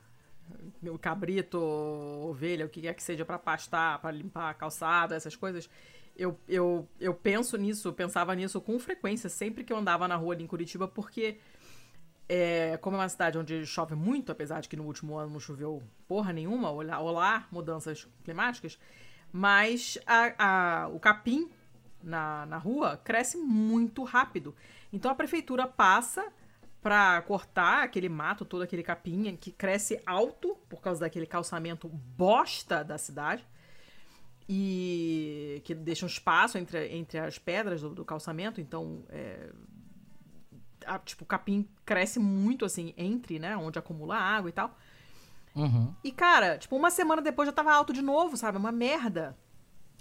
o 0.83 0.97
cabrito, 0.97 1.57
ovelha, 1.59 2.65
o 2.65 2.69
que 2.69 2.81
quer 2.81 2.93
que 2.93 3.03
seja 3.03 3.23
para 3.23 3.39
pastar, 3.39 3.99
para 3.99 4.11
limpar 4.11 4.49
a 4.49 4.53
calçada, 4.53 5.15
essas 5.15 5.35
coisas. 5.35 5.69
Eu, 6.15 6.37
eu, 6.47 6.87
eu 6.99 7.13
penso 7.13 7.57
nisso, 7.57 7.93
pensava 7.93 8.35
nisso 8.35 8.59
com 8.59 8.77
frequência, 8.77 9.29
sempre 9.29 9.63
que 9.63 9.71
eu 9.71 9.77
andava 9.77 10.07
na 10.07 10.15
rua 10.15 10.33
ali 10.33 10.43
em 10.43 10.47
Curitiba, 10.47 10.87
porque 10.87 11.37
é, 12.27 12.77
como 12.77 12.97
é 12.97 12.99
uma 12.99 13.09
cidade 13.09 13.37
onde 13.37 13.65
chove 13.65 13.95
muito, 13.95 14.31
apesar 14.31 14.61
de 14.61 14.69
que 14.69 14.75
no 14.75 14.83
último 14.83 15.17
ano 15.17 15.31
não 15.31 15.39
choveu 15.39 15.81
porra 16.07 16.33
nenhuma, 16.33 16.69
olá, 16.69 16.99
olá 16.99 17.47
mudanças 17.51 18.07
climáticas, 18.23 18.77
mas 19.31 19.97
a, 20.05 20.83
a, 20.83 20.87
o 20.89 20.99
capim 20.99 21.49
na, 22.03 22.45
na 22.45 22.57
rua 22.57 22.97
cresce 22.97 23.37
muito 23.37 24.03
rápido. 24.03 24.55
Então 24.91 25.09
a 25.11 25.15
prefeitura 25.15 25.67
passa 25.67 26.31
para 26.81 27.21
cortar 27.21 27.83
aquele 27.83 28.09
mato, 28.09 28.43
todo 28.43 28.63
aquele 28.63 28.83
capim 28.83 29.35
que 29.35 29.51
cresce 29.51 30.01
alto 30.05 30.57
por 30.67 30.81
causa 30.81 31.01
daquele 31.01 31.27
calçamento 31.27 31.87
bosta 31.87 32.83
da 32.83 32.97
cidade 32.97 33.45
e 34.49 35.61
que 35.63 35.75
deixa 35.75 36.05
um 36.05 36.09
espaço 36.09 36.57
entre, 36.57 36.87
entre 36.89 37.19
as 37.19 37.37
pedras 37.37 37.81
do, 37.81 37.91
do 37.91 38.03
calçamento. 38.03 38.59
Então, 38.59 39.03
é, 39.09 39.49
a, 40.85 40.99
tipo, 40.99 41.23
o 41.23 41.27
capim 41.27 41.69
cresce 41.85 42.19
muito 42.19 42.65
assim 42.65 42.93
entre, 42.97 43.39
né, 43.39 43.55
onde 43.55 43.77
acumula 43.77 44.15
água 44.15 44.49
e 44.49 44.53
tal. 44.53 44.75
Uhum. 45.55 45.93
E 46.03 46.11
cara, 46.11 46.57
tipo, 46.57 46.75
uma 46.75 46.89
semana 46.89 47.21
depois 47.21 47.47
já 47.47 47.53
tava 47.53 47.73
alto 47.73 47.93
de 47.93 48.01
novo, 48.01 48.37
sabe? 48.37 48.57
Uma 48.57 48.71
merda. 48.71 49.37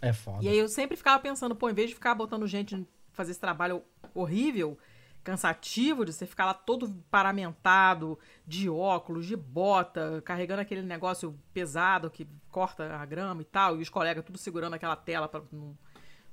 É 0.00 0.12
foda. 0.12 0.44
E 0.44 0.48
aí 0.48 0.58
eu 0.58 0.68
sempre 0.68 0.96
ficava 0.96 1.20
pensando, 1.20 1.54
pô, 1.54 1.68
em 1.68 1.74
vez 1.74 1.88
de 1.88 1.94
ficar 1.94 2.14
botando 2.14 2.46
gente 2.46 2.86
fazer 3.12 3.32
esse 3.32 3.40
trabalho 3.40 3.82
horrível, 4.14 4.78
cansativo 5.22 6.04
de 6.04 6.12
você 6.12 6.24
ficar 6.26 6.46
lá 6.46 6.54
todo 6.54 6.88
paramentado, 7.10 8.18
de 8.46 8.68
óculos, 8.70 9.26
de 9.26 9.36
bota, 9.36 10.22
carregando 10.24 10.62
aquele 10.62 10.82
negócio 10.82 11.38
pesado 11.52 12.10
que 12.10 12.26
corta 12.50 12.96
a 12.96 13.04
grama 13.04 13.42
e 13.42 13.44
tal, 13.44 13.76
e 13.76 13.82
os 13.82 13.88
colegas 13.88 14.24
tudo 14.24 14.38
segurando 14.38 14.74
aquela 14.74 14.96
tela 14.96 15.28
para 15.28 15.42
não 15.52 15.76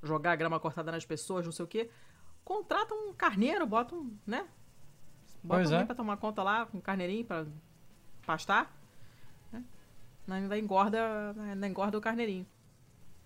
jogar 0.02 0.31
a 0.31 0.35
grama 0.35 0.60
cortada 0.60 0.91
nas 0.91 1.06
pessoas, 1.06 1.45
não 1.45 1.52
sei 1.52 1.65
o 1.65 1.68
quê. 1.68 1.89
Contrata 2.45 2.94
um 2.94 3.14
carneiro, 3.14 3.65
bota 3.68 3.94
um, 3.94 4.15
né? 4.26 4.48
Bota 5.44 5.61
Pois 5.61 5.68
alguém 5.68 5.84
é. 5.84 5.85
pra 5.85 5.95
tomar 5.95 6.18
conta 6.18 6.41
lá, 6.41 6.65
com 6.65 6.77
um 6.77 6.81
carneirinho 6.81 7.26
pra 7.26 7.45
pastar. 8.26 8.77
Né? 10.28 10.36
Ainda 10.38 10.58
engorda, 10.60 11.34
ainda 11.40 11.68
engorda 11.68 11.98
o 11.98 12.02
carneirinho. 12.02 12.45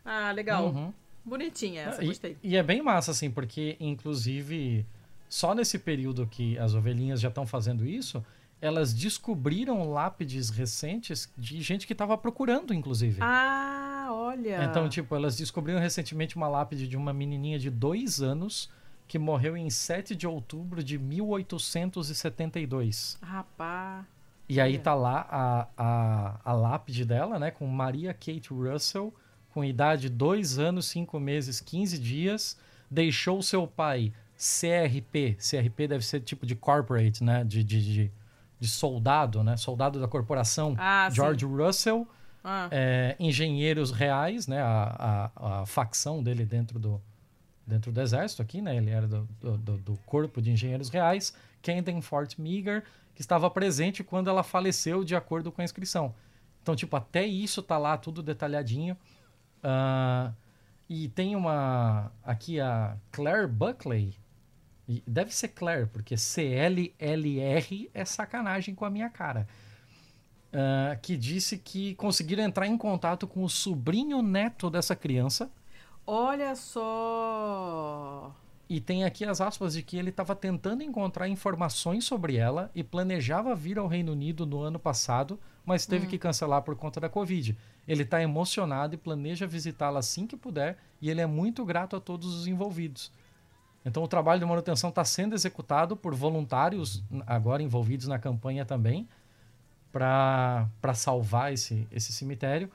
Ah, 0.05 0.31
legal. 0.31 0.67
Uhum. 0.67 0.93
Bonitinha 1.25 1.81
essa, 1.83 2.03
E- 2.03 2.07
gostei. 2.07 2.37
E, 2.41 2.55
é 2.55 2.63
bem 2.63 2.81
massa, 2.81 3.11
assim, 3.11 3.29
porque, 3.29 3.75
inclusive, 3.79 4.83
só 5.29 5.53
nesse 5.53 5.77
período 5.79 6.25
que 6.27 6.57
as 6.57 6.73
ovelhinhas 6.73 7.19
já 7.21 7.27
estão 7.29 7.45
fazendo 7.45 7.85
isso, 7.85 8.23
elas 8.59 8.91
descobriram 8.93 9.89
lápides 9.91 10.49
recentes 10.49 11.31
de 11.37 11.61
gente 11.61 11.85
que 11.87 11.93
estava 11.93 12.17
procurando, 12.17 12.73
inclusive. 12.73 13.17
Ah, 13.21 14.07
olha. 14.11 14.63
Então, 14.65 14.89
tipo, 14.89 15.15
elas 15.15 15.37
descobriram 15.37 15.79
recentemente 15.79 16.35
uma 16.35 16.47
lápide 16.47 16.87
de 16.87 16.97
uma 16.97 17.13
menininha 17.13 17.59
de 17.59 17.69
dois 17.69 18.19
anos 18.21 18.69
que 19.07 19.19
morreu 19.19 19.55
em 19.57 19.69
7 19.69 20.15
de 20.15 20.25
outubro 20.25 20.83
de 20.83 20.97
1872. 20.97 23.17
Rapaz. 23.21 24.05
E 24.53 24.59
aí 24.59 24.73
Olha. 24.73 24.81
tá 24.81 24.93
lá 24.93 25.27
a, 25.29 25.67
a, 25.77 26.39
a 26.43 26.53
lápide 26.53 27.05
dela, 27.05 27.39
né? 27.39 27.51
Com 27.51 27.65
Maria 27.67 28.13
Kate 28.13 28.49
Russell, 28.51 29.13
com 29.53 29.63
idade 29.63 30.09
2 30.09 30.59
anos, 30.59 30.87
5 30.87 31.17
meses, 31.19 31.61
15 31.61 31.97
dias. 31.97 32.57
Deixou 32.89 33.41
seu 33.41 33.65
pai 33.65 34.11
CRP. 34.35 35.37
CRP 35.39 35.87
deve 35.87 36.03
ser 36.05 36.19
tipo 36.19 36.45
de 36.45 36.55
corporate, 36.55 37.23
né? 37.23 37.43
De, 37.45 37.63
de, 37.63 37.81
de, 37.81 38.11
de 38.59 38.67
soldado, 38.67 39.41
né? 39.43 39.55
Soldado 39.55 40.01
da 40.01 40.07
corporação. 40.07 40.75
Ah, 40.77 41.07
sim. 41.09 41.15
George 41.15 41.45
Russell. 41.45 42.05
Ah, 42.43 42.67
é, 42.71 43.15
engenheiros 43.19 43.91
reais, 43.91 44.47
né? 44.47 44.59
A, 44.61 45.29
a, 45.35 45.61
a 45.61 45.65
facção 45.65 46.21
dele 46.21 46.43
dentro 46.43 46.77
do, 46.79 46.99
dentro 47.65 47.91
do 47.91 48.01
exército 48.01 48.41
aqui, 48.41 48.61
né? 48.61 48.75
Ele 48.75 48.89
era 48.89 49.07
do, 49.07 49.29
do, 49.39 49.57
do- 49.57 49.77
do 49.77 49.97
corpo 50.05 50.41
de 50.41 50.51
engenheiros 50.51 50.89
reais, 50.89 51.33
Camden 51.61 52.01
Fort 52.01 52.37
Meagher, 52.37 52.83
que 53.13 53.21
estava 53.21 53.49
presente 53.49 54.03
quando 54.03 54.29
ela 54.29 54.43
faleceu 54.43 55.03
de 55.03 55.15
acordo 55.15 55.51
com 55.51 55.61
a 55.61 55.63
inscrição. 55.63 56.13
Então, 56.61 56.75
tipo, 56.75 56.95
até 56.95 57.25
isso 57.25 57.61
tá 57.61 57.77
lá 57.77 57.97
tudo 57.97 58.21
detalhadinho. 58.21 58.95
Ah, 59.63 60.31
e 60.89 61.09
tem 61.09 61.35
uma 61.35 62.11
aqui 62.23 62.59
a 62.59 62.97
Claire 63.11 63.47
Buckley. 63.47 64.15
Deve 65.07 65.33
ser 65.33 65.49
Claire, 65.49 65.87
porque 65.87 66.17
C-L-L-R 66.17 67.89
é 67.93 68.05
sacanagem 68.05 68.75
com 68.75 68.83
a 68.85 68.89
minha 68.89 69.09
cara. 69.09 69.47
Ah, 70.53 70.97
que 71.01 71.15
disse 71.15 71.57
que 71.57 71.95
conseguiram 71.95 72.43
entrar 72.43 72.67
em 72.67 72.77
contato 72.77 73.27
com 73.27 73.43
o 73.43 73.49
sobrinho 73.49 74.21
neto 74.21 74.69
dessa 74.69 74.95
criança. 74.95 75.51
olha 76.05 76.55
só. 76.55 78.35
E 78.73 78.79
tem 78.79 79.03
aqui 79.03 79.25
as 79.25 79.41
aspas 79.41 79.73
de 79.73 79.83
que 79.83 79.97
ele 79.97 80.11
estava 80.11 80.33
tentando 80.33 80.81
encontrar 80.81 81.27
informações 81.27 82.05
sobre 82.05 82.37
ela 82.37 82.71
e 82.73 82.81
planejava 82.81 83.53
vir 83.53 83.77
ao 83.77 83.85
Reino 83.85 84.13
Unido 84.13 84.45
no 84.45 84.61
ano 84.61 84.79
passado, 84.79 85.37
mas 85.65 85.85
teve 85.85 86.07
que 86.07 86.17
cancelar 86.17 86.61
por 86.61 86.73
conta 86.77 86.97
da 86.97 87.09
Covid. 87.09 87.57
Ele 87.85 88.03
está 88.03 88.23
emocionado 88.23 88.95
e 88.95 88.97
planeja 88.97 89.45
visitá-la 89.45 89.99
assim 89.99 90.25
que 90.25 90.37
puder, 90.37 90.77
e 91.01 91.09
ele 91.09 91.19
é 91.19 91.25
muito 91.25 91.65
grato 91.65 91.97
a 91.97 91.99
todos 91.99 92.33
os 92.33 92.47
envolvidos. 92.47 93.11
Então, 93.83 94.03
o 94.03 94.07
trabalho 94.07 94.39
de 94.39 94.45
manutenção 94.45 94.89
está 94.89 95.03
sendo 95.03 95.35
executado 95.35 95.97
por 95.97 96.15
voluntários, 96.15 97.03
agora 97.27 97.61
envolvidos 97.61 98.07
na 98.07 98.19
campanha 98.19 98.63
também, 98.63 99.05
para 99.91 100.93
salvar 100.95 101.51
esse, 101.51 101.85
esse 101.91 102.13
cemitério. 102.13 102.71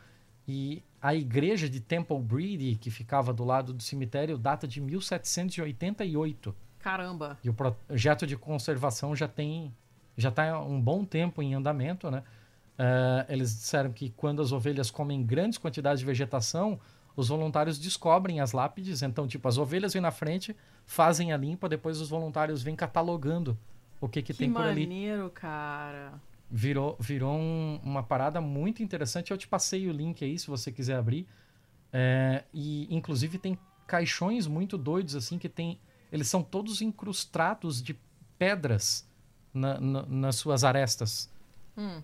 E 0.47 0.83
a 1.07 1.15
igreja 1.15 1.71
de 1.71 1.79
Temple 1.79 2.19
Brady, 2.19 2.75
que 2.75 2.91
ficava 2.91 3.33
do 3.33 3.45
lado 3.45 3.73
do 3.73 3.81
cemitério, 3.81 4.37
data 4.37 4.67
de 4.67 4.81
1788. 4.81 6.53
Caramba. 6.81 7.39
E 7.45 7.49
o 7.49 7.55
projeto 7.55 8.27
de 8.27 8.37
conservação 8.37 9.15
já 9.15 9.29
tem 9.29 9.73
já 10.17 10.31
está 10.31 10.61
um 10.61 10.81
bom 10.81 11.05
tempo 11.05 11.41
em 11.41 11.55
andamento, 11.55 12.11
né? 12.11 12.25
Eh, 12.77 13.27
eles 13.29 13.55
disseram 13.55 13.93
que 13.93 14.11
quando 14.11 14.43
as 14.43 14.51
ovelhas 14.51 14.91
comem 14.91 15.25
grandes 15.25 15.59
quantidades 15.61 16.01
de 16.01 16.07
vegetação, 16.07 16.81
os 17.15 17.29
voluntários 17.29 17.79
descobrem 17.79 18.41
as 18.41 18.51
lápides. 18.51 19.01
Então, 19.01 19.29
tipo, 19.29 19.47
as 19.47 19.59
ovelhas 19.59 19.93
vêm 19.93 20.03
na 20.03 20.11
frente, 20.11 20.57
fazem 20.87 21.33
a 21.33 21.37
limpa, 21.37 21.69
depois 21.69 22.01
os 22.01 22.09
voluntários 22.09 22.65
vêm 22.65 22.75
catalogando 22.75 23.57
o 24.01 24.09
que, 24.09 24.23
que, 24.23 24.33
Que 24.33 24.39
tem 24.41 24.53
por 24.53 24.63
ali. 24.63 24.81
maneiro, 24.81 25.31
cara. 25.31 26.15
Virou, 26.51 26.97
virou 27.01 27.37
um- 27.37 27.81
uma 27.83 28.03
parada 28.03 28.41
muito 28.41 28.83
interessante. 28.83 29.31
Eu 29.33 29.37
te 29.39 29.49
passei 29.49 29.89
o 29.89 29.93
link 29.93 30.25
aí, 30.25 30.39
se 30.39 30.47
você 30.47 30.71
quiser 30.71 30.97
abrir. 30.97 31.27
É, 31.93 32.45
e, 32.55 32.87
inclusive, 32.95 33.39
tem 33.39 33.59
caixões 33.87 34.47
muito 34.47 34.77
doidos, 34.79 35.15
assim, 35.15 35.39
que 35.39 35.49
tem... 35.49 35.79
Eles 36.13 36.29
são 36.29 36.43
todos 36.43 36.81
incrustados 36.83 37.83
de 37.83 37.99
pedras 38.39 39.07
na- 39.53 39.81
na- 39.81 40.07
nas 40.07 40.37
suas 40.37 40.63
arestas. 40.63 41.29
Hum. 41.77 42.01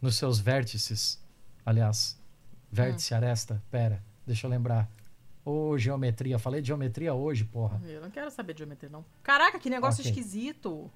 Nos 0.00 0.16
seus 0.16 0.38
vértices. 0.38 1.20
Aliás, 1.64 2.16
vértice, 2.70 3.14
aresta. 3.14 3.60
Pera, 3.70 4.02
deixa 4.26 4.46
eu 4.46 4.50
lembrar. 4.50 4.88
Ô, 5.44 5.76
geometria. 5.78 6.38
Falei 6.38 6.60
de 6.60 6.68
geometria 6.68 7.14
hoje, 7.14 7.44
porra. 7.44 7.80
Eu 7.84 8.00
não 8.00 8.10
quero 8.10 8.30
saber 8.30 8.52
de 8.52 8.58
geometria, 8.58 8.90
não. 8.90 9.04
Caraca, 9.22 9.58
que 9.58 9.68
negócio 9.70 10.00
Ok. 10.02 10.10
esquisito. 10.10 10.90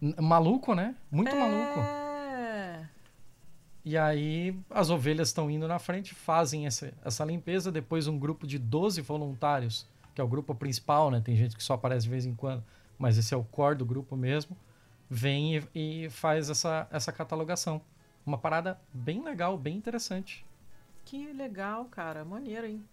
Maluco, 0.00 0.74
né? 0.74 0.94
Muito 1.10 1.34
maluco. 1.34 1.80
É. 1.80 2.88
E 3.84 3.96
aí 3.96 4.58
as 4.70 4.90
ovelhas 4.90 5.28
estão 5.28 5.50
indo 5.50 5.66
na 5.66 5.78
frente, 5.78 6.14
fazem 6.14 6.66
essa, 6.66 6.92
essa 7.04 7.24
limpeza, 7.24 7.72
depois 7.72 8.06
um 8.06 8.18
grupo 8.18 8.46
de 8.46 8.58
12 8.58 9.00
voluntários, 9.00 9.86
que 10.14 10.20
é 10.20 10.24
o 10.24 10.28
grupo 10.28 10.54
principal, 10.54 11.10
né? 11.10 11.20
Tem 11.20 11.36
gente 11.36 11.56
que 11.56 11.62
só 11.62 11.74
aparece 11.74 12.04
de 12.04 12.10
vez 12.10 12.26
em 12.26 12.34
quando, 12.34 12.64
mas 12.98 13.18
esse 13.18 13.32
é 13.32 13.36
o 13.36 13.44
core 13.44 13.76
do 13.76 13.84
grupo 13.84 14.16
mesmo, 14.16 14.56
vem 15.08 15.56
e, 15.74 16.04
e 16.04 16.10
faz 16.10 16.50
essa, 16.50 16.86
essa 16.90 17.12
catalogação. 17.12 17.80
Uma 18.24 18.38
parada 18.38 18.78
bem 18.92 19.22
legal, 19.24 19.56
bem 19.56 19.76
interessante. 19.76 20.44
Que 21.04 21.32
legal, 21.32 21.86
cara. 21.86 22.24
Maneiro, 22.24 22.66
hein? 22.66 22.84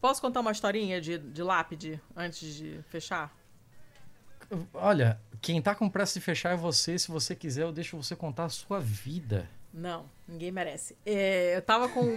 Posso 0.00 0.20
contar 0.20 0.40
uma 0.40 0.52
historinha 0.52 1.00
de, 1.00 1.18
de 1.18 1.42
lápide 1.42 2.00
antes 2.14 2.54
de 2.54 2.80
fechar? 2.88 3.34
Olha, 4.72 5.20
quem 5.40 5.60
tá 5.60 5.74
com 5.74 5.88
pressa 5.88 6.18
de 6.18 6.24
fechar 6.24 6.52
é 6.52 6.56
você. 6.56 6.98
Se 6.98 7.08
você 7.08 7.34
quiser, 7.34 7.62
eu 7.62 7.72
deixo 7.72 7.96
você 7.96 8.16
contar 8.16 8.44
a 8.44 8.48
sua 8.48 8.80
vida. 8.80 9.48
Não, 9.72 10.06
ninguém 10.26 10.50
merece. 10.50 10.96
É, 11.04 11.56
eu 11.56 11.62
tava 11.62 11.88
com. 11.88 12.14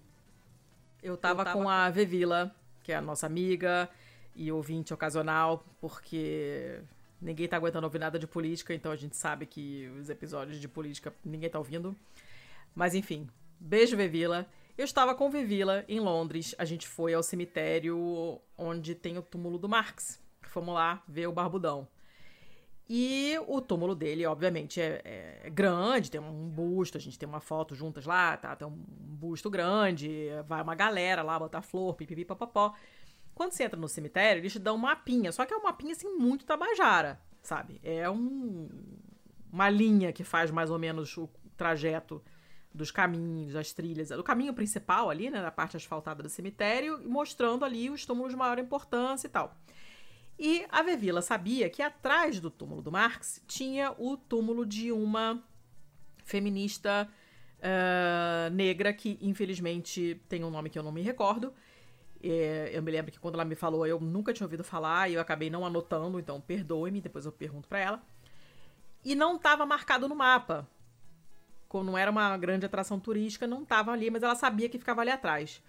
eu, 1.02 1.16
tava 1.16 1.44
com 1.52 1.68
a 1.68 1.88
Vevila, 1.90 2.54
que 2.82 2.92
é 2.92 2.96
a 2.96 3.00
nossa 3.00 3.26
amiga 3.26 3.88
e 4.34 4.50
ouvinte 4.50 4.92
ocasional, 4.92 5.64
porque 5.80 6.80
ninguém 7.20 7.46
tá 7.46 7.56
aguentando 7.56 7.86
ouvir 7.86 7.98
nada 7.98 8.18
de 8.18 8.26
política, 8.26 8.74
então 8.74 8.90
a 8.90 8.96
gente 8.96 9.16
sabe 9.16 9.46
que 9.46 9.88
os 10.00 10.10
episódios 10.10 10.60
de 10.60 10.68
política 10.68 11.14
ninguém 11.24 11.48
tá 11.48 11.58
ouvindo. 11.58 11.96
Mas 12.74 12.94
enfim, 12.94 13.28
beijo, 13.58 13.96
Vevila. 13.96 14.46
Eu 14.76 14.84
estava 14.84 15.14
com 15.14 15.30
Vevila 15.30 15.84
em 15.88 16.00
Londres. 16.00 16.52
A 16.58 16.64
gente 16.64 16.88
foi 16.88 17.14
ao 17.14 17.22
cemitério 17.22 18.40
onde 18.58 18.96
tem 18.96 19.16
o 19.16 19.22
túmulo 19.22 19.56
do 19.56 19.68
Marx. 19.68 20.20
Fomos 20.54 20.72
lá 20.72 21.02
ver 21.08 21.26
o 21.26 21.32
Barbudão. 21.32 21.88
E 22.88 23.34
o 23.48 23.60
túmulo 23.60 23.92
dele, 23.92 24.24
obviamente, 24.24 24.80
é, 24.80 25.00
é, 25.04 25.50
grande, 25.50 26.08
tem 26.08 26.20
um 26.20 26.48
busto, 26.48 26.96
a 26.96 27.00
gente 27.00 27.18
tem 27.18 27.28
uma 27.28 27.40
foto 27.40 27.74
juntas 27.74 28.06
lá, 28.06 28.36
tá? 28.36 28.54
Tem 28.54 28.68
um 28.68 28.70
busto 28.70 29.50
grande, 29.50 30.28
vai 30.46 30.62
uma 30.62 30.76
galera 30.76 31.24
lá 31.24 31.36
botar 31.36 31.60
flor, 31.60 31.96
pipipi, 31.96 32.24
papapó. 32.24 32.72
Quando 33.34 33.50
você 33.50 33.64
entra 33.64 33.80
no 33.80 33.88
cemitério, 33.88 34.40
eles 34.40 34.52
te 34.52 34.60
dão 34.60 34.76
um 34.76 34.78
mapinha, 34.78 35.32
só 35.32 35.44
que 35.44 35.52
é 35.52 35.56
um 35.56 35.62
mapinha 35.64 35.90
assim 35.90 36.14
muito 36.16 36.46
tabajara, 36.46 37.20
sabe? 37.42 37.80
É 37.82 38.08
um, 38.08 38.68
uma 39.50 39.68
linha 39.68 40.12
que 40.12 40.22
faz 40.22 40.52
mais 40.52 40.70
ou 40.70 40.78
menos 40.78 41.16
o 41.16 41.28
trajeto 41.56 42.22
dos 42.72 42.92
caminhos, 42.92 43.54
das 43.54 43.72
trilhas, 43.72 44.10
do 44.10 44.22
caminho 44.22 44.54
principal 44.54 45.10
ali, 45.10 45.30
né, 45.30 45.42
na 45.42 45.50
parte 45.50 45.76
asfaltada 45.76 46.22
do 46.22 46.28
cemitério, 46.28 47.00
mostrando 47.08 47.64
ali 47.64 47.90
os 47.90 48.06
túmulos 48.06 48.30
de 48.30 48.36
maior 48.36 48.60
importância 48.60 49.26
e 49.26 49.30
tal. 49.30 49.56
E 50.38 50.66
a 50.68 50.82
Vevila 50.82 51.22
sabia 51.22 51.70
que 51.70 51.80
atrás 51.80 52.40
do 52.40 52.50
túmulo 52.50 52.82
do 52.82 52.90
Marx 52.90 53.42
tinha 53.46 53.92
o 53.98 54.16
túmulo 54.16 54.66
de 54.66 54.90
uma 54.90 55.42
feminista 56.24 57.08
uh, 57.58 58.52
negra 58.52 58.92
que, 58.92 59.18
infelizmente, 59.20 60.20
tem 60.28 60.42
um 60.44 60.50
nome 60.50 60.70
que 60.70 60.78
eu 60.78 60.82
não 60.82 60.92
me 60.92 61.02
recordo. 61.02 61.52
É, 62.22 62.70
eu 62.72 62.82
me 62.82 62.90
lembro 62.90 63.12
que 63.12 63.18
quando 63.18 63.34
ela 63.34 63.44
me 63.44 63.54
falou, 63.54 63.86
eu 63.86 64.00
nunca 64.00 64.32
tinha 64.32 64.46
ouvido 64.46 64.64
falar 64.64 65.10
e 65.10 65.14
eu 65.14 65.20
acabei 65.20 65.50
não 65.50 65.64
anotando, 65.64 66.18
então 66.18 66.40
perdoe-me, 66.40 67.00
depois 67.00 67.26
eu 67.26 67.32
pergunto 67.32 67.68
para 67.68 67.78
ela. 67.78 68.02
E 69.04 69.14
não 69.14 69.36
estava 69.36 69.66
marcado 69.66 70.08
no 70.08 70.16
mapa. 70.16 70.66
Como 71.68 71.84
não 71.84 71.98
era 71.98 72.10
uma 72.10 72.36
grande 72.38 72.64
atração 72.64 72.98
turística, 72.98 73.46
não 73.46 73.62
estava 73.62 73.92
ali, 73.92 74.10
mas 74.10 74.22
ela 74.22 74.34
sabia 74.34 74.68
que 74.68 74.78
ficava 74.78 75.02
ali 75.02 75.10
atrás. 75.10 75.62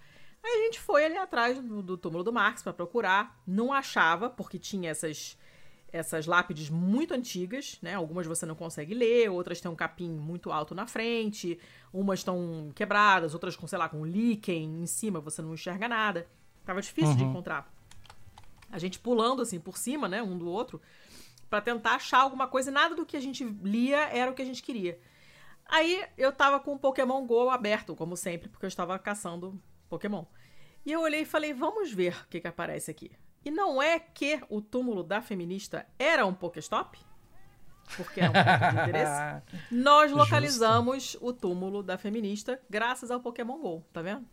Aí 0.45 0.61
a 0.61 0.65
gente 0.65 0.79
foi 0.79 1.03
ali 1.03 1.17
atrás 1.17 1.59
do, 1.59 1.81
do 1.81 1.97
túmulo 1.97 2.23
do 2.23 2.31
Marx 2.31 2.61
para 2.61 2.71
procurar, 2.71 3.41
não 3.47 3.73
achava, 3.73 4.29
porque 4.29 4.59
tinha 4.59 4.91
essas 4.91 5.35
essas 5.91 6.25
lápides 6.25 6.69
muito 6.69 7.13
antigas, 7.13 7.79
né? 7.81 7.95
Algumas 7.95 8.27
você 8.27 8.45
não 8.45 8.53
consegue 8.53 8.93
ler, 8.93 9.29
outras 9.29 9.61
têm 9.61 9.71
um 9.71 9.75
capim 9.75 10.09
muito 10.09 10.51
alto 10.51 10.75
na 10.75 10.85
frente, 10.85 11.57
umas 11.91 12.19
estão 12.19 12.69
quebradas, 12.75 13.33
outras 13.33 13.55
com, 13.55 13.65
sei 13.65 13.79
lá, 13.79 13.87
com 13.87 14.05
líquen 14.05 14.81
em 14.81 14.85
cima, 14.85 15.21
você 15.21 15.41
não 15.41 15.53
enxerga 15.53 15.87
nada. 15.87 16.27
Tava 16.65 16.81
difícil 16.81 17.11
uhum. 17.11 17.17
de 17.17 17.23
encontrar. 17.23 17.73
A 18.69 18.77
gente 18.77 18.99
pulando 18.99 19.41
assim 19.41 19.57
por 19.57 19.77
cima, 19.77 20.07
né, 20.09 20.21
um 20.21 20.37
do 20.37 20.49
outro, 20.49 20.81
para 21.49 21.61
tentar 21.61 21.95
achar 21.95 22.19
alguma 22.19 22.45
coisa, 22.45 22.69
e 22.69 22.73
nada 22.73 22.93
do 22.93 23.05
que 23.05 23.15
a 23.15 23.21
gente 23.21 23.45
lia 23.63 24.09
era 24.09 24.29
o 24.29 24.35
que 24.35 24.41
a 24.41 24.45
gente 24.45 24.61
queria. 24.61 24.99
Aí 25.65 26.03
eu 26.17 26.31
tava 26.33 26.59
com 26.59 26.73
o 26.73 26.79
Pokémon 26.79 27.25
Go 27.25 27.49
aberto, 27.49 27.95
como 27.95 28.17
sempre, 28.17 28.49
porque 28.49 28.65
eu 28.65 28.67
estava 28.67 28.99
caçando 28.99 29.59
Pokémon. 29.89 30.25
E 30.85 30.91
eu 30.91 31.01
olhei 31.01 31.21
e 31.21 31.25
falei, 31.25 31.53
vamos 31.53 31.91
ver 31.91 32.15
o 32.23 32.27
que, 32.27 32.39
que 32.39 32.47
aparece 32.47 32.91
aqui. 32.91 33.11
E 33.43 33.51
não 33.51 33.81
é 33.81 33.99
que 33.99 34.39
o 34.49 34.61
túmulo 34.61 35.03
da 35.03 35.21
feminista 35.21 35.85
era 35.97 36.25
um 36.25 36.33
Pokéstop? 36.33 36.97
Porque 37.95 38.19
era 38.19 38.29
um 38.29 38.33
ponto 38.33 38.75
de 38.75 38.81
interesse. 38.81 39.41
Nós 39.69 40.11
localizamos 40.11 41.11
Justo. 41.11 41.25
o 41.25 41.33
túmulo 41.33 41.83
da 41.83 41.97
feminista 41.97 42.59
graças 42.69 43.11
ao 43.11 43.19
Pokémon 43.19 43.59
GO, 43.59 43.83
tá 43.93 44.01
vendo? 44.01 44.25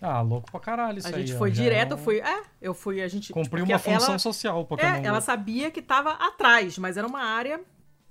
Ah, 0.00 0.20
louco 0.20 0.50
pra 0.50 0.60
caralho 0.60 0.98
isso 0.98 1.08
A 1.08 1.12
gente 1.12 1.32
aí, 1.32 1.38
foi 1.38 1.50
direto, 1.50 1.92
eu 1.92 1.98
fui... 1.98 2.20
É, 2.20 2.42
eu 2.60 2.74
fui, 2.74 3.02
a 3.02 3.08
gente... 3.08 3.32
Cumpriu 3.32 3.64
uma 3.64 3.78
função 3.78 4.10
ela, 4.10 4.18
social 4.18 4.60
o 4.60 4.66
Pokémon 4.66 4.88
É, 4.88 5.04
ela 5.04 5.20
sabia 5.20 5.70
que 5.70 5.80
tava 5.80 6.12
atrás, 6.12 6.76
mas 6.78 6.96
era 6.96 7.06
uma 7.06 7.22
área 7.22 7.62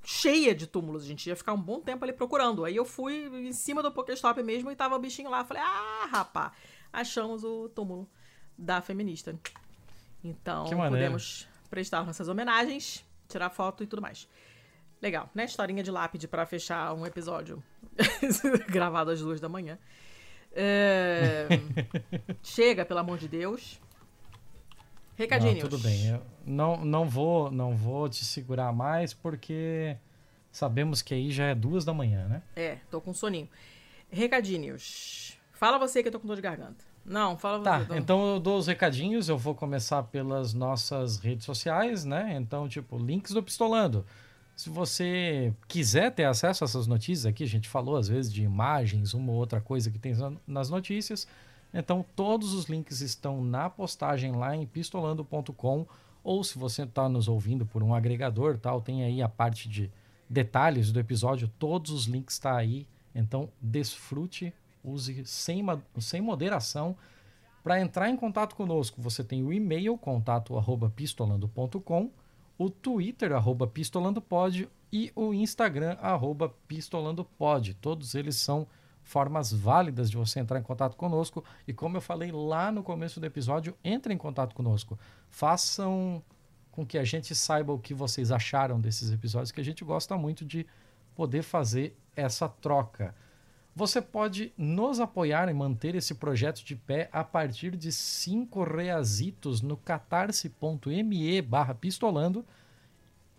cheia 0.05 0.53
de 0.53 0.67
túmulos. 0.67 1.03
A 1.03 1.07
gente 1.07 1.27
ia 1.27 1.35
ficar 1.35 1.53
um 1.53 1.61
bom 1.61 1.81
tempo 1.81 2.05
ali 2.05 2.13
procurando. 2.13 2.63
Aí 2.63 2.75
eu 2.75 2.85
fui 2.85 3.25
em 3.47 3.51
cima 3.51 3.81
do 3.81 3.91
Pokéstop 3.91 4.41
mesmo 4.43 4.71
e 4.71 4.75
tava 4.75 4.95
o 4.95 4.99
bichinho 4.99 5.29
lá. 5.29 5.43
Falei, 5.43 5.63
ah, 5.63 6.07
rapá, 6.11 6.53
achamos 6.93 7.43
o 7.43 7.67
túmulo 7.69 8.07
da 8.57 8.81
feminista. 8.81 9.37
Então, 10.23 10.65
podemos 10.65 11.47
prestar 11.69 12.05
nossas 12.05 12.27
homenagens, 12.27 13.03
tirar 13.27 13.49
foto 13.49 13.83
e 13.83 13.87
tudo 13.87 14.01
mais. 14.01 14.27
Legal, 15.01 15.29
né? 15.35 15.45
Historinha 15.45 15.83
de 15.83 15.91
lápide 15.91 16.27
para 16.27 16.45
fechar 16.45 16.93
um 16.93 17.05
episódio 17.05 17.61
gravado 18.69 19.11
às 19.11 19.19
duas 19.19 19.39
da 19.39 19.49
manhã. 19.49 19.77
É... 20.51 21.47
Chega, 22.41 22.85
pelo 22.85 23.01
amor 23.01 23.17
de 23.17 23.27
Deus. 23.27 23.79
Recadinhos. 25.15 25.63
Não, 25.63 25.69
tudo 25.69 25.81
bem. 25.81 26.07
Eu 26.07 26.21
não, 26.45 26.83
não, 26.83 27.07
vou, 27.07 27.49
não 27.49 27.75
vou 27.75 28.07
te 28.07 28.23
segurar 28.23 28.71
mais 28.73 29.13
porque 29.13 29.97
sabemos 30.51 31.01
que 31.01 31.13
aí 31.13 31.31
já 31.31 31.45
é 31.45 31.55
duas 31.55 31.83
da 31.83 31.93
manhã, 31.93 32.27
né? 32.27 32.41
É, 32.55 32.77
tô 32.91 33.01
com 33.01 33.13
soninho. 33.13 33.49
Recadinhos. 34.09 35.37
Fala 35.53 35.77
você 35.77 36.01
que 36.01 36.09
eu 36.09 36.11
tô 36.11 36.19
com 36.19 36.27
dor 36.27 36.35
de 36.35 36.41
garganta. 36.41 36.83
Não, 37.05 37.37
fala 37.37 37.63
tá, 37.63 37.79
você. 37.79 37.85
Tá, 37.85 37.97
então 37.97 38.33
eu 38.33 38.39
dou 38.39 38.57
os 38.57 38.67
recadinhos. 38.67 39.29
Eu 39.29 39.37
vou 39.37 39.55
começar 39.55 40.03
pelas 40.03 40.53
nossas 40.53 41.17
redes 41.17 41.45
sociais, 41.45 42.03
né? 42.03 42.35
Então, 42.35 42.67
tipo, 42.67 42.97
links 42.97 43.31
do 43.31 43.41
Pistolando. 43.41 44.05
Se 44.55 44.69
você 44.69 45.53
quiser 45.67 46.11
ter 46.11 46.23
acesso 46.23 46.63
a 46.63 46.65
essas 46.65 46.87
notícias 46.87 47.25
aqui, 47.25 47.43
a 47.43 47.47
gente 47.47 47.67
falou 47.67 47.97
às 47.97 48.07
vezes 48.07 48.31
de 48.31 48.41
imagens, 48.41 49.13
uma 49.13 49.31
ou 49.31 49.37
outra 49.37 49.59
coisa 49.59 49.91
que 49.91 49.99
tem 49.99 50.13
nas 50.47 50.69
notícias. 50.69 51.27
Então, 51.77 52.05
todos 52.15 52.53
os 52.53 52.67
links 52.67 53.01
estão 53.01 53.43
na 53.43 53.69
postagem 53.69 54.31
lá 54.31 54.55
em 54.55 54.65
pistolando.com. 54.65 55.85
Ou 56.23 56.41
se 56.41 56.57
você 56.57 56.83
está 56.83 57.09
nos 57.09 57.27
ouvindo 57.27 57.65
por 57.65 57.83
um 57.83 57.93
agregador, 57.93 58.57
tal, 58.57 58.81
tem 58.81 59.03
aí 59.03 59.21
a 59.21 59.27
parte 59.27 59.67
de 59.67 59.91
detalhes 60.29 60.93
do 60.93 61.01
episódio. 61.01 61.51
Todos 61.59 61.91
os 61.91 62.05
links 62.05 62.35
estão 62.35 62.53
tá 62.53 62.57
aí. 62.57 62.87
Então, 63.13 63.49
desfrute, 63.61 64.53
use 64.81 65.25
sem, 65.25 65.61
sem 65.99 66.21
moderação. 66.21 66.95
Para 67.61 67.81
entrar 67.81 68.09
em 68.09 68.15
contato 68.15 68.55
conosco, 68.55 69.01
você 69.01 69.21
tem 69.21 69.43
o 69.43 69.51
e-mail 69.51 69.97
contato@pistolando.com, 69.97 72.09
o 72.57 72.69
Twitter 72.69 73.33
arroba 73.33 73.67
pistolandopod 73.67 74.69
e 74.93 75.11
o 75.13 75.33
Instagram 75.33 75.97
arroba 76.01 76.55
pistolandopod. 76.69 77.73
Todos 77.75 78.15
eles 78.15 78.37
são 78.37 78.65
formas 79.05 79.53
válidas 79.53 80.09
de 80.09 80.17
você 80.17 80.39
entrar 80.39 80.59
em 80.59 80.63
contato 80.63 80.97
conosco. 80.97 81.45
E 81.65 81.71
como 81.71 81.95
eu 81.95 82.01
falei 82.01 82.31
lá 82.31 82.71
no 82.71 82.83
começo 82.83 83.19
do 83.19 83.25
episódio, 83.25 83.77
entre 83.83 84.13
em 84.13 84.17
contato 84.17 84.53
conosco. 84.53 84.99
Façam 85.29 86.21
com 86.71 86.85
que 86.85 86.97
a 86.97 87.03
gente 87.05 87.33
saiba 87.33 87.71
o 87.71 87.79
que 87.79 87.93
vocês 87.93 88.31
acharam 88.31 88.81
desses 88.81 89.11
episódios, 89.11 89.51
que 89.51 89.61
a 89.61 89.63
gente 89.63 89.85
gosta 89.85 90.17
muito 90.17 90.43
de 90.43 90.65
poder 91.15 91.43
fazer 91.43 91.95
essa 92.15 92.49
troca. 92.49 93.15
Você 93.73 94.01
pode 94.01 94.51
nos 94.57 94.99
apoiar 94.99 95.47
e 95.49 95.53
manter 95.53 95.95
esse 95.95 96.15
projeto 96.15 96.63
de 96.63 96.75
pé 96.75 97.09
a 97.13 97.23
partir 97.23 97.77
de 97.77 97.91
cinco 97.91 98.63
reasitos 98.63 99.61
no 99.61 99.77
catarse.me 99.77 101.47
pistolando 101.79 102.45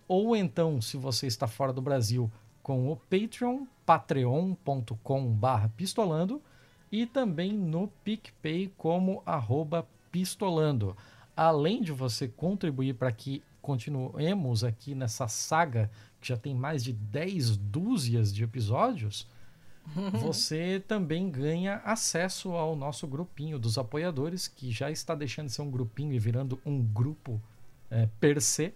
ou 0.08 0.36
então, 0.36 0.80
se 0.80 0.96
você 0.96 1.26
está 1.26 1.46
fora 1.46 1.72
do 1.72 1.82
Brasil, 1.82 2.30
com 2.66 2.90
o 2.90 2.96
Patreon, 2.96 3.64
patreon.com 3.86 5.38
pistolando 5.76 6.42
e 6.90 7.06
também 7.06 7.52
no 7.52 7.86
PicPay 8.02 8.72
como 8.76 9.22
arroba 9.24 9.86
pistolando. 10.10 10.96
Além 11.36 11.80
de 11.80 11.92
você 11.92 12.26
contribuir 12.26 12.94
para 12.94 13.12
que 13.12 13.40
continuemos 13.62 14.64
aqui 14.64 14.96
nessa 14.96 15.28
saga, 15.28 15.88
que 16.20 16.26
já 16.26 16.36
tem 16.36 16.56
mais 16.56 16.82
de 16.82 16.92
10 16.92 17.56
dúzias 17.56 18.34
de 18.34 18.42
episódios, 18.42 19.28
você 20.20 20.82
também 20.88 21.30
ganha 21.30 21.76
acesso 21.84 22.50
ao 22.50 22.74
nosso 22.74 23.06
grupinho 23.06 23.60
dos 23.60 23.78
apoiadores, 23.78 24.48
que 24.48 24.72
já 24.72 24.90
está 24.90 25.14
deixando 25.14 25.46
de 25.46 25.52
ser 25.52 25.62
um 25.62 25.70
grupinho 25.70 26.12
e 26.12 26.18
virando 26.18 26.58
um 26.66 26.82
grupo 26.82 27.40
é, 27.88 28.08
per 28.18 28.42
se, 28.42 28.74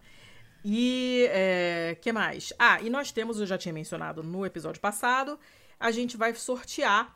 E 0.63 1.27
é, 1.31 1.97
que 2.01 2.11
mais? 2.11 2.51
Ah, 2.59 2.81
e 2.81 2.89
nós 2.89 3.11
temos, 3.11 3.39
eu 3.39 3.45
já 3.45 3.57
tinha 3.57 3.73
mencionado 3.73 4.21
no 4.21 4.45
episódio 4.45 4.81
passado, 4.81 5.39
a 5.79 5.91
gente 5.91 6.17
vai 6.17 6.33
sortear 6.33 7.15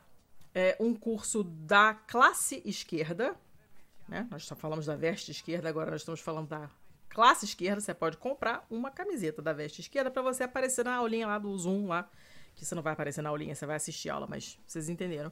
é, 0.53 0.77
um 0.79 0.93
curso 0.93 1.43
da 1.43 1.93
classe 1.93 2.61
esquerda. 2.63 3.35
Né? 4.07 4.27
Nós 4.29 4.45
só 4.45 4.55
falamos 4.55 4.85
da 4.85 4.95
veste 4.95 5.31
esquerda, 5.31 5.67
agora 5.67 5.91
nós 5.91 6.01
estamos 6.01 6.21
falando 6.21 6.47
da 6.47 6.69
classe 7.13 7.45
esquerda. 7.45 7.79
Você 7.79 7.93
pode 7.93 8.17
comprar 8.17 8.65
uma 8.69 8.89
camiseta 8.89 9.41
da 9.41 9.53
veste 9.53 9.81
esquerda 9.81 10.09
para 10.09 10.21
você 10.21 10.43
aparecer 10.43 10.83
na 10.83 10.95
aulinha 10.95 11.27
lá 11.27 11.37
do 11.37 11.55
Zoom 11.57 11.87
lá. 11.87 12.09
Que 12.55 12.65
você 12.65 12.75
não 12.75 12.81
vai 12.81 12.93
aparecer 12.93 13.21
na 13.21 13.29
aulinha, 13.29 13.55
você 13.55 13.65
vai 13.65 13.75
assistir 13.75 14.09
a 14.09 14.15
aula, 14.15 14.27
mas 14.27 14.57
vocês 14.65 14.89
entenderam. 14.89 15.31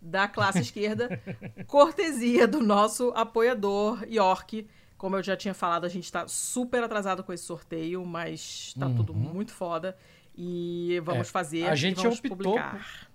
Da 0.00 0.28
classe 0.28 0.60
esquerda, 0.60 1.20
cortesia 1.66 2.46
do 2.46 2.60
nosso 2.60 3.10
apoiador 3.14 4.04
York. 4.08 4.66
Como 4.96 5.16
eu 5.16 5.22
já 5.22 5.36
tinha 5.36 5.54
falado, 5.54 5.84
a 5.84 5.88
gente 5.88 6.04
está 6.04 6.28
super 6.28 6.82
atrasado 6.82 7.24
com 7.24 7.32
esse 7.32 7.44
sorteio, 7.44 8.04
mas 8.04 8.74
tá 8.78 8.86
uhum. 8.86 8.96
tudo 8.96 9.14
muito 9.14 9.52
foda. 9.52 9.96
E 10.36 11.00
vamos 11.04 11.28
é, 11.28 11.30
fazer. 11.30 11.66
A 11.66 11.74
gente 11.74 11.96
vamos 11.96 12.18
optou 12.18 12.36
publicar 12.36 13.10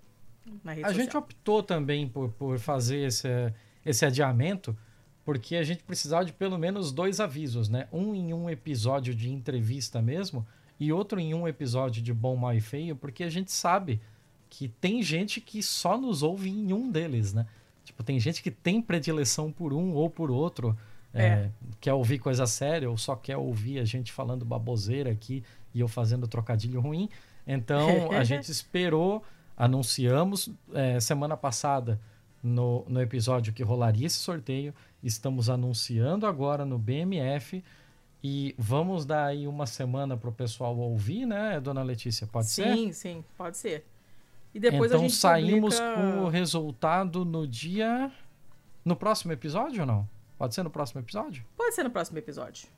na 0.62 0.72
rede 0.72 0.84
A 0.84 0.88
social. 0.88 1.04
gente 1.04 1.16
optou 1.16 1.62
também 1.62 2.08
por, 2.08 2.30
por 2.32 2.58
fazer 2.58 2.98
esse, 2.98 3.28
esse 3.84 4.04
adiamento, 4.04 4.76
porque 5.26 5.56
a 5.56 5.64
gente 5.64 5.82
precisava 5.82 6.24
de 6.24 6.32
pelo 6.32 6.56
menos 6.56 6.92
dois 6.92 7.18
avisos, 7.18 7.68
né? 7.68 7.88
Um 7.92 8.14
em 8.14 8.32
um 8.32 8.48
episódio 8.48 9.12
de 9.12 9.28
entrevista 9.28 10.00
mesmo, 10.00 10.46
e 10.78 10.92
outro 10.92 11.18
em 11.18 11.34
um 11.34 11.48
episódio 11.48 12.00
de 12.00 12.14
Bom, 12.14 12.36
Mal 12.36 12.54
e 12.54 12.60
Feio, 12.60 12.94
porque 12.94 13.24
a 13.24 13.28
gente 13.28 13.50
sabe 13.50 14.00
que 14.48 14.68
tem 14.68 15.02
gente 15.02 15.40
que 15.40 15.64
só 15.64 15.98
nos 15.98 16.22
ouve 16.22 16.48
em 16.48 16.72
um 16.72 16.88
deles, 16.88 17.34
né? 17.34 17.44
Tipo, 17.84 18.04
tem 18.04 18.20
gente 18.20 18.40
que 18.40 18.52
tem 18.52 18.80
predileção 18.80 19.50
por 19.50 19.72
um 19.72 19.92
ou 19.94 20.08
por 20.08 20.30
outro. 20.30 20.78
É. 21.12 21.26
É, 21.26 21.50
quer 21.80 21.94
ouvir 21.94 22.18
coisa 22.20 22.46
séria 22.46 22.88
ou 22.88 22.96
só 22.96 23.16
quer 23.16 23.36
ouvir 23.36 23.80
a 23.80 23.84
gente 23.84 24.12
falando 24.12 24.44
baboseira 24.44 25.10
aqui 25.10 25.42
e 25.74 25.80
eu 25.80 25.88
fazendo 25.88 26.28
trocadilho 26.28 26.80
ruim. 26.80 27.08
Então 27.44 28.12
a 28.12 28.22
gente 28.24 28.48
esperou 28.50 29.24
anunciamos 29.56 30.50
é, 30.72 31.00
semana 31.00 31.36
passada 31.36 31.98
no, 32.42 32.84
no 32.88 33.00
episódio 33.00 33.52
que 33.52 33.62
rolaria 33.62 34.06
esse 34.06 34.18
sorteio. 34.18 34.72
Estamos 35.06 35.48
anunciando 35.48 36.26
agora 36.26 36.64
no 36.64 36.78
BMF. 36.78 37.62
E 38.24 38.54
vamos 38.58 39.06
dar 39.06 39.26
aí 39.26 39.46
uma 39.46 39.66
semana 39.66 40.16
para 40.16 40.28
o 40.28 40.32
pessoal 40.32 40.76
ouvir, 40.76 41.26
né, 41.26 41.60
dona 41.60 41.82
Letícia? 41.82 42.26
Pode 42.26 42.48
sim, 42.48 42.62
ser? 42.62 42.74
Sim, 42.74 42.92
sim, 42.92 43.24
pode 43.36 43.56
ser. 43.56 43.86
E 44.52 44.58
depois 44.58 44.90
então 44.90 45.00
a 45.00 45.02
gente 45.02 45.14
saímos 45.14 45.78
publica... 45.78 46.02
com 46.02 46.24
o 46.24 46.28
resultado 46.28 47.24
no 47.24 47.46
dia. 47.46 48.10
No 48.84 48.96
próximo 48.96 49.32
episódio 49.32 49.82
ou 49.82 49.86
não? 49.86 50.08
Pode 50.36 50.54
ser 50.54 50.62
no 50.62 50.70
próximo 50.70 51.00
episódio? 51.00 51.44
Pode 51.56 51.74
ser 51.74 51.84
no 51.84 51.90
próximo 51.90 52.18
episódio. 52.18 52.68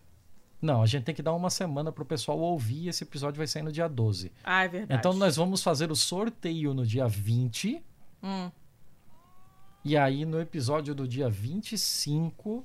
Não, 0.60 0.82
a 0.82 0.86
gente 0.86 1.04
tem 1.04 1.14
que 1.14 1.22
dar 1.22 1.32
uma 1.32 1.50
semana 1.50 1.90
para 1.92 2.02
o 2.02 2.06
pessoal 2.06 2.38
ouvir. 2.38 2.88
Esse 2.88 3.04
episódio 3.04 3.38
vai 3.38 3.46
sair 3.46 3.62
no 3.62 3.72
dia 3.72 3.88
12. 3.88 4.32
Ah, 4.44 4.64
é 4.64 4.68
verdade. 4.68 4.98
Então 4.98 5.14
nós 5.14 5.36
vamos 5.36 5.62
fazer 5.62 5.90
o 5.90 5.96
sorteio 5.96 6.74
no 6.74 6.84
dia 6.84 7.06
20. 7.06 7.82
Hum. 8.22 8.50
E 9.84 9.96
aí 9.96 10.24
no 10.24 10.40
episódio 10.40 10.94
do 10.94 11.06
dia 11.06 11.28
25 11.28 12.64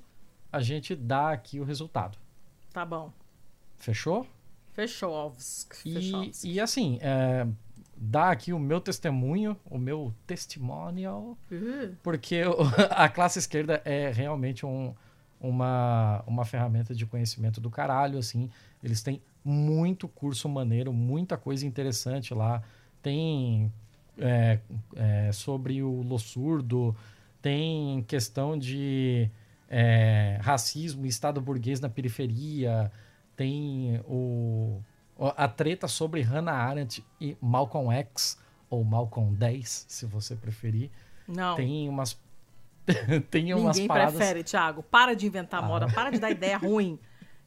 a 0.51 0.61
gente 0.61 0.95
dá 0.95 1.31
aqui 1.31 1.59
o 1.59 1.63
resultado. 1.63 2.17
Tá 2.71 2.85
bom. 2.85 3.11
Fechou? 3.77 4.27
Fechou. 4.73 6.31
E, 6.43 6.53
e 6.55 6.59
assim, 6.59 6.97
é, 7.01 7.47
dá 7.95 8.31
aqui 8.31 8.53
o 8.53 8.59
meu 8.59 8.79
testemunho, 8.79 9.57
o 9.65 9.77
meu 9.77 10.13
testimonial, 10.25 11.37
uhum. 11.51 11.95
porque 12.01 12.41
a 12.89 13.09
classe 13.09 13.39
esquerda 13.39 13.81
é 13.85 14.11
realmente 14.11 14.65
um 14.65 14.93
uma, 15.43 16.23
uma 16.25 16.45
ferramenta 16.45 16.95
de 16.95 17.05
conhecimento 17.05 17.59
do 17.59 17.69
caralho, 17.69 18.17
assim. 18.17 18.49
Eles 18.81 19.03
têm 19.03 19.21
muito 19.43 20.07
curso 20.07 20.47
maneiro, 20.47 20.93
muita 20.93 21.37
coisa 21.37 21.67
interessante 21.67 22.33
lá. 22.33 22.63
Tem 23.01 23.71
é, 24.17 24.59
é, 24.95 25.31
sobre 25.31 25.81
o 25.81 26.01
Lossurdo, 26.01 26.95
tem 27.41 28.03
questão 28.03 28.57
de 28.57 29.29
é, 29.69 30.39
racismo 30.41 31.05
e 31.05 31.09
Estado 31.09 31.41
burguês 31.41 31.79
na 31.79 31.89
periferia, 31.89 32.91
tem 33.35 33.99
o, 34.05 34.81
a 35.17 35.47
treta 35.47 35.87
sobre 35.87 36.21
Hannah 36.21 36.53
Arendt 36.53 37.03
e 37.19 37.35
Malcolm 37.41 37.91
X, 37.93 38.37
ou 38.69 38.83
Malcolm 38.83 39.35
10, 39.35 39.85
se 39.87 40.05
você 40.05 40.35
preferir. 40.35 40.89
Não. 41.27 41.55
Tem 41.55 41.87
umas 41.89 42.19
tem 43.31 43.53
umas 43.53 43.77
Ninguém 43.77 43.87
paradas... 43.87 44.15
prefere, 44.15 44.43
Thiago. 44.43 44.83
Para 44.83 45.15
de 45.15 45.25
inventar 45.25 45.63
ah. 45.63 45.65
moda, 45.65 45.87
para 45.87 46.09
de 46.09 46.19
dar 46.19 46.31
ideia 46.31 46.57
ruim. 46.57 46.99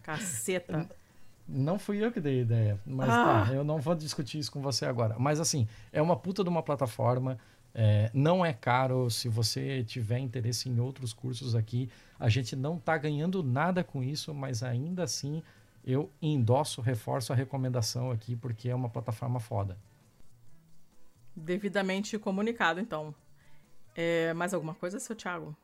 Caceta. 0.02 0.88
Não 1.48 1.78
fui 1.78 2.04
eu 2.04 2.10
que 2.10 2.20
dei 2.20 2.40
a 2.40 2.42
ideia, 2.42 2.80
mas 2.84 3.08
ah. 3.08 3.44
tá, 3.46 3.54
eu 3.54 3.62
não 3.62 3.78
vou 3.78 3.94
discutir 3.94 4.38
isso 4.38 4.50
com 4.50 4.60
você 4.60 4.84
agora. 4.84 5.16
Mas 5.18 5.38
assim, 5.38 5.68
é 5.92 6.02
uma 6.02 6.16
puta 6.16 6.42
de 6.42 6.48
uma 6.48 6.62
plataforma, 6.62 7.38
é, 7.72 8.10
não 8.12 8.44
é 8.44 8.52
caro. 8.52 9.08
Se 9.10 9.28
você 9.28 9.84
tiver 9.84 10.18
interesse 10.18 10.68
em 10.68 10.80
outros 10.80 11.12
cursos 11.12 11.54
aqui, 11.54 11.88
a 12.18 12.28
gente 12.28 12.56
não 12.56 12.78
tá 12.78 12.96
ganhando 12.98 13.42
nada 13.42 13.84
com 13.84 14.02
isso, 14.02 14.34
mas 14.34 14.62
ainda 14.62 15.04
assim 15.04 15.42
eu 15.84 16.10
endosso, 16.20 16.80
reforço 16.80 17.32
a 17.32 17.36
recomendação 17.36 18.10
aqui, 18.10 18.34
porque 18.34 18.68
é 18.68 18.74
uma 18.74 18.88
plataforma 18.88 19.38
foda. 19.38 19.78
Devidamente 21.34 22.18
comunicado, 22.18 22.80
então. 22.80 23.14
É, 23.94 24.32
mais 24.34 24.52
alguma 24.52 24.74
coisa, 24.74 24.98
seu 24.98 25.14
Thiago? 25.14 25.56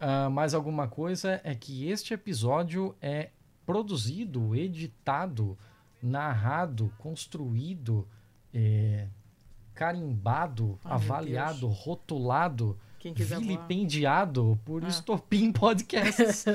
Uh, 0.00 0.30
mais 0.30 0.54
alguma 0.54 0.88
coisa 0.88 1.40
é 1.44 1.54
que 1.54 1.88
este 1.88 2.14
episódio 2.14 2.96
é 3.00 3.30
produzido, 3.64 4.54
editado, 4.54 5.56
narrado, 6.02 6.92
construído, 6.98 8.06
é, 8.52 9.08
carimbado, 9.74 10.78
Ai, 10.84 10.92
avaliado, 10.92 11.66
rotulado, 11.66 12.78
vilipendiado 13.02 14.44
voar. 14.44 14.58
por 14.64 14.84
ah. 14.84 14.88
Estopim 14.88 15.52
Podcasts. 15.52 16.46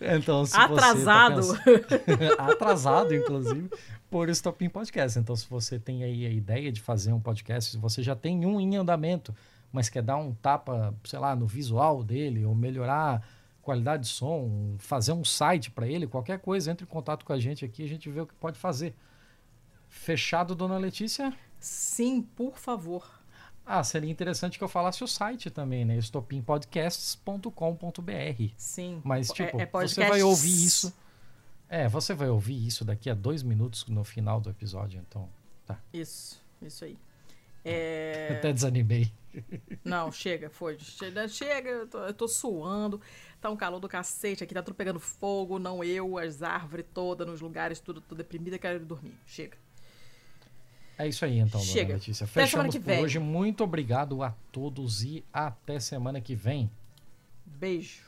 então, 0.00 0.46
se 0.46 0.56
Atrasado. 0.56 1.42
Você 1.42 1.78
tá 1.80 1.98
pensando... 1.98 2.32
Atrasado, 2.38 3.14
inclusive 3.14 3.70
por 4.10 4.28
Estopim 4.28 4.68
Podcast. 4.68 5.18
Então, 5.18 5.36
se 5.36 5.48
você 5.48 5.78
tem 5.78 6.04
aí 6.04 6.26
a 6.26 6.30
ideia 6.30 6.72
de 6.72 6.80
fazer 6.80 7.12
um 7.12 7.20
podcast, 7.20 7.72
se 7.72 7.78
você 7.78 8.02
já 8.02 8.16
tem 8.16 8.44
um 8.44 8.60
em 8.60 8.76
andamento, 8.76 9.34
mas 9.72 9.88
quer 9.88 10.02
dar 10.02 10.16
um 10.16 10.32
tapa, 10.32 10.94
sei 11.04 11.18
lá, 11.18 11.36
no 11.36 11.46
visual 11.46 12.02
dele, 12.02 12.44
ou 12.44 12.54
melhorar 12.54 13.22
qualidade 13.68 14.04
de 14.04 14.08
som, 14.08 14.76
fazer 14.78 15.12
um 15.12 15.24
site 15.24 15.70
para 15.70 15.86
ele, 15.86 16.06
qualquer 16.06 16.38
coisa, 16.38 16.70
entre 16.70 16.84
em 16.84 16.88
contato 16.88 17.24
com 17.24 17.32
a 17.32 17.38
gente 17.38 17.64
aqui, 17.64 17.84
a 17.84 17.88
gente 17.88 18.10
vê 18.10 18.20
o 18.20 18.26
que 18.26 18.34
pode 18.34 18.58
fazer. 18.58 18.94
Fechado, 19.88 20.54
dona 20.54 20.78
Letícia? 20.78 21.34
Sim, 21.60 22.22
por 22.22 22.58
favor. 22.58 23.06
Ah, 23.66 23.84
seria 23.84 24.10
interessante 24.10 24.56
que 24.56 24.64
eu 24.64 24.68
falasse 24.68 25.04
o 25.04 25.06
site 25.06 25.50
também, 25.50 25.84
né? 25.84 25.98
estopimpodcasts.com.br. 25.98 28.52
Sim. 28.56 29.02
Mas, 29.04 29.28
tipo, 29.28 29.60
é, 29.60 29.64
é 29.64 29.66
você 29.66 30.08
vai 30.08 30.22
ouvir 30.22 30.64
isso 30.64 30.90
é, 31.68 31.86
você 31.86 32.14
vai 32.14 32.30
ouvir 32.30 32.66
isso 32.66 32.84
daqui 32.84 33.10
a 33.10 33.14
dois 33.14 33.42
minutos 33.42 33.84
no 33.86 34.02
final 34.02 34.40
do 34.40 34.48
episódio, 34.48 35.04
então. 35.06 35.28
Tá. 35.66 35.78
Isso, 35.92 36.42
isso 36.62 36.84
aí. 36.84 36.96
É... 37.68 38.36
Até 38.38 38.52
desanimei. 38.52 39.12
Não, 39.84 40.10
chega, 40.10 40.50
foi. 40.50 40.78
Chega, 40.78 41.28
chega 41.28 41.68
eu, 41.68 41.86
tô, 41.86 41.98
eu 41.98 42.14
tô 42.14 42.26
suando. 42.26 43.00
Tá 43.40 43.50
um 43.50 43.56
calor 43.56 43.78
do 43.78 43.88
cacete 43.88 44.42
aqui, 44.42 44.52
tá 44.52 44.62
tudo 44.62 44.74
pegando 44.74 44.98
fogo, 44.98 45.58
não 45.58 45.84
eu, 45.84 46.18
as 46.18 46.42
árvores 46.42 46.86
todas, 46.92 47.26
nos 47.26 47.40
lugares, 47.40 47.78
tudo, 47.78 48.00
tudo 48.00 48.18
deprimida, 48.18 48.58
quero 48.58 48.84
dormir. 48.84 49.14
Chega. 49.26 49.56
É 50.98 51.06
isso 51.06 51.24
aí, 51.24 51.38
então, 51.38 51.60
Chega. 51.60 51.84
dona 51.84 51.94
Letícia. 51.98 52.26
Fechamos 52.26 52.74
por 52.76 52.84
vem. 52.84 53.04
hoje. 53.04 53.20
Muito 53.20 53.62
obrigado 53.62 54.20
a 54.24 54.34
todos 54.50 55.04
e 55.04 55.24
até 55.32 55.78
semana 55.78 56.20
que 56.20 56.34
vem. 56.34 56.68
Beijo. 57.46 58.07